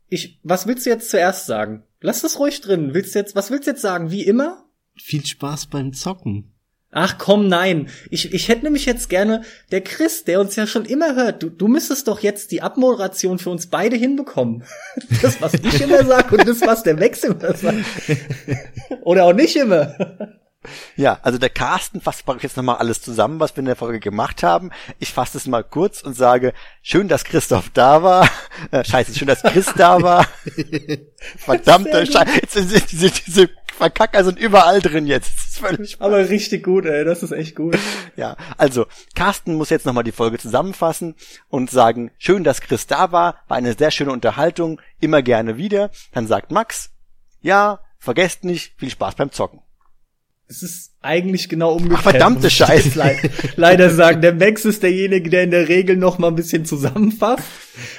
Ich, 0.08 0.40
was 0.42 0.66
willst 0.66 0.86
du 0.86 0.90
jetzt 0.90 1.10
zuerst 1.10 1.46
sagen? 1.46 1.84
Lass 2.00 2.22
das 2.22 2.38
ruhig 2.38 2.60
drin. 2.62 2.94
Willst 2.94 3.14
du 3.14 3.18
jetzt, 3.18 3.36
was 3.36 3.50
willst 3.50 3.66
du 3.66 3.72
jetzt 3.72 3.82
sagen? 3.82 4.10
Wie 4.10 4.22
immer? 4.22 4.64
viel 4.96 5.24
Spaß 5.24 5.66
beim 5.66 5.92
Zocken. 5.92 6.52
Ach 6.90 7.18
komm, 7.18 7.46
nein. 7.48 7.88
Ich, 8.10 8.32
ich 8.32 8.48
hätte 8.48 8.64
nämlich 8.64 8.84
jetzt 8.84 9.08
gerne, 9.10 9.42
der 9.70 9.82
Chris, 9.82 10.24
der 10.24 10.40
uns 10.40 10.56
ja 10.56 10.66
schon 10.66 10.84
immer 10.84 11.14
hört, 11.14 11.42
du, 11.42 11.50
du 11.50 11.68
müsstest 11.68 12.08
doch 12.08 12.20
jetzt 12.20 12.50
die 12.50 12.62
Abmoderation 12.62 13.38
für 13.38 13.50
uns 13.50 13.68
beide 13.68 13.96
hinbekommen. 13.96 14.64
Das, 15.22 15.40
was 15.40 15.54
ich 15.54 15.80
immer 15.80 16.04
sag 16.04 16.32
und 16.32 16.48
das, 16.48 16.62
was 16.62 16.82
der 16.82 16.96
Max 16.96 17.22
immer 17.22 17.54
sagt. 17.54 17.84
Oder 19.02 19.24
auch 19.24 19.34
nicht 19.34 19.54
immer. 19.54 19.94
Ja, 20.94 21.18
also 21.22 21.38
der 21.38 21.48
Carsten 21.48 22.02
fasst 22.02 22.24
jetzt 22.42 22.56
nochmal 22.56 22.76
alles 22.76 23.00
zusammen, 23.00 23.40
was 23.40 23.56
wir 23.56 23.60
in 23.60 23.66
der 23.66 23.76
Folge 23.76 23.98
gemacht 23.98 24.42
haben. 24.42 24.70
Ich 24.98 25.12
fasse 25.12 25.38
es 25.38 25.46
mal 25.46 25.64
kurz 25.64 26.02
und 26.02 26.14
sage, 26.14 26.52
schön, 26.82 27.08
dass 27.08 27.24
Christoph 27.24 27.70
da 27.70 28.02
war. 28.02 28.28
Äh, 28.70 28.84
scheiße, 28.84 29.14
schön, 29.14 29.26
dass 29.26 29.42
Chris 29.42 29.72
da 29.74 30.02
war. 30.02 30.26
Verdammte 31.38 32.04
Scheiße. 32.04 32.62
Sind 32.62 32.92
diese, 32.92 33.10
diese 33.10 33.48
Verkacker 33.80 34.22
sind 34.22 34.38
überall 34.38 34.82
drin 34.82 35.06
jetzt. 35.06 35.32
Das 35.34 35.46
ist 35.46 35.58
völlig 35.58 35.96
Aber 36.00 36.28
richtig 36.28 36.64
gut, 36.64 36.84
ey. 36.84 37.06
Das 37.06 37.22
ist 37.22 37.32
echt 37.32 37.56
gut. 37.56 37.78
Ja, 38.16 38.36
also, 38.58 38.84
Carsten 39.14 39.54
muss 39.54 39.70
jetzt 39.70 39.86
nochmal 39.86 40.04
die 40.04 40.12
Folge 40.12 40.36
zusammenfassen 40.36 41.14
und 41.48 41.70
sagen, 41.70 42.10
schön, 42.18 42.44
dass 42.44 42.60
Chris 42.60 42.86
da 42.86 43.12
war. 43.12 43.36
War 43.48 43.56
eine 43.56 43.72
sehr 43.72 43.90
schöne 43.90 44.12
Unterhaltung. 44.12 44.82
Immer 45.00 45.22
gerne 45.22 45.56
wieder. 45.56 45.90
Dann 46.12 46.26
sagt 46.26 46.50
Max, 46.50 46.90
ja, 47.40 47.80
vergesst 47.98 48.44
nicht, 48.44 48.74
viel 48.76 48.90
Spaß 48.90 49.14
beim 49.14 49.32
Zocken. 49.32 49.62
Es 50.50 50.64
ist 50.64 50.96
eigentlich 51.00 51.48
genau 51.48 51.74
umgekehrt. 51.74 52.00
Ach, 52.00 52.10
verdammte 52.10 52.50
Scheiße. 52.50 52.98
Le 52.98 53.30
leider 53.54 53.88
sagen, 53.88 54.20
der 54.20 54.34
Max 54.34 54.64
ist 54.64 54.82
derjenige, 54.82 55.30
der 55.30 55.44
in 55.44 55.52
der 55.52 55.68
Regel 55.68 55.96
noch 55.96 56.18
mal 56.18 56.26
ein 56.26 56.34
bisschen 56.34 56.64
zusammenfasst. 56.64 57.44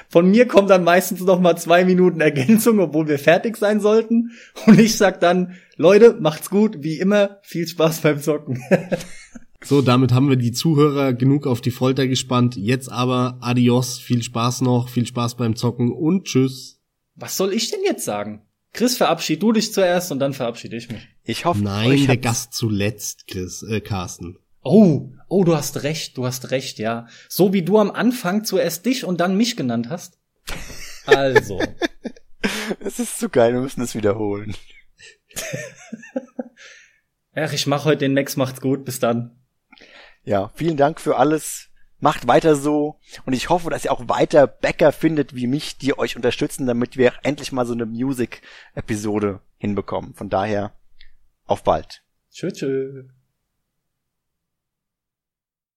Von 0.10 0.30
mir 0.30 0.45
kommt 0.49 0.69
dann 0.69 0.84
meistens 0.84 1.22
noch 1.22 1.40
mal 1.40 1.56
zwei 1.56 1.86
Minuten 1.86 2.19
Ergänzung, 2.19 2.80
obwohl 2.80 3.07
wir 3.07 3.19
fertig 3.19 3.56
sein 3.56 3.80
sollten. 3.80 4.32
Und 4.65 4.78
ich 4.82 4.98
sag 4.98 5.22
dann, 5.22 5.56
Leute, 5.78 6.18
macht's 6.19 6.49
gut, 6.49 6.84
wie 6.84 6.99
immer, 6.99 7.40
viel 7.41 7.65
Spaß 7.65 8.02
beim 8.02 8.19
Zocken. 8.19 8.61
so, 9.64 9.82
damit 9.82 10.11
haben 10.11 10.28
wir 10.28 10.36
die 10.36 10.52
Zuhörer 10.52 11.14
genug 11.14 11.48
auf 11.48 11.61
die 11.61 11.72
Folter 11.72 12.06
gespannt. 12.06 12.57
Jetzt 12.57 12.91
aber 12.91 13.38
adios, 13.40 13.98
viel 13.98 14.23
Spaß 14.23 14.60
noch, 14.60 14.90
viel 14.90 15.06
Spaß 15.06 15.38
beim 15.38 15.56
Zocken 15.56 15.90
und 15.90 16.26
tschüss. 16.26 16.82
Was 17.15 17.38
soll 17.38 17.53
ich 17.53 17.72
denn 17.72 17.80
jetzt 17.86 18.03
sagen? 18.03 18.41
Chris, 18.73 18.98
verabschied 18.98 19.41
du 19.41 19.53
dich 19.53 19.72
zuerst 19.72 20.11
und 20.11 20.19
dann 20.19 20.34
verabschiede 20.34 20.76
ich 20.76 20.90
mich. 20.90 21.07
Ich 21.23 21.45
hoffe, 21.45 21.61
Nein, 21.61 22.07
der 22.07 22.18
Gast 22.18 22.53
zuletzt, 22.53 23.27
Chris, 23.27 23.64
äh, 23.64 23.81
Carsten. 23.81 24.38
Oh, 24.64 25.10
oh, 25.27 25.43
du 25.43 25.56
hast 25.56 25.84
recht, 25.84 26.18
du 26.18 26.26
hast 26.26 26.52
recht, 26.52 26.80
ja. 26.80 27.07
So 27.30 27.53
wie 27.53 27.64
du 27.64 27.80
am 27.80 27.91
Anfang 27.91 28.43
zuerst 28.43 28.85
dich 28.85 29.06
und 29.06 29.19
dann 29.19 29.35
mich 29.35 29.56
genannt 29.56 29.89
hast. 29.89 30.18
Also. 31.06 31.61
Es 32.80 32.99
ist 32.99 33.19
zu 33.19 33.30
geil, 33.30 33.53
wir 33.53 33.61
müssen 33.61 33.81
es 33.81 33.93
wiederholen. 33.93 34.56
Ach, 37.35 37.53
ich 37.53 37.68
mach 37.68 37.85
heute 37.85 37.99
den 37.99 38.15
Max, 38.15 38.35
macht's 38.35 38.61
gut, 38.61 38.84
bis 38.84 38.99
dann. 38.99 39.39
Ja, 40.23 40.49
vielen 40.56 40.77
Dank 40.77 40.99
für 40.99 41.18
alles. 41.18 41.69
Macht 41.99 42.27
weiter 42.27 42.56
so 42.56 42.99
und 43.26 43.34
ich 43.34 43.49
hoffe, 43.49 43.69
dass 43.69 43.85
ihr 43.85 43.91
auch 43.91 44.10
weiter 44.10 44.48
Bäcker 44.48 44.91
findet 44.91 45.35
wie 45.35 45.45
mich, 45.45 45.77
die 45.77 45.98
euch 45.98 46.15
unterstützen, 46.15 46.65
damit 46.65 46.98
wir 46.98 47.14
endlich 47.22 47.52
mal 47.52 47.68
so 47.68 47.73
eine 47.73 47.85
Music-Episode 47.85 49.39
hinbekommen. 49.60 50.15
Von 50.15 50.30
daher, 50.30 50.73
auf 51.45 51.63
bald. 51.63 52.03
Tschüss. 52.30 52.53
tschüss. 52.53 53.05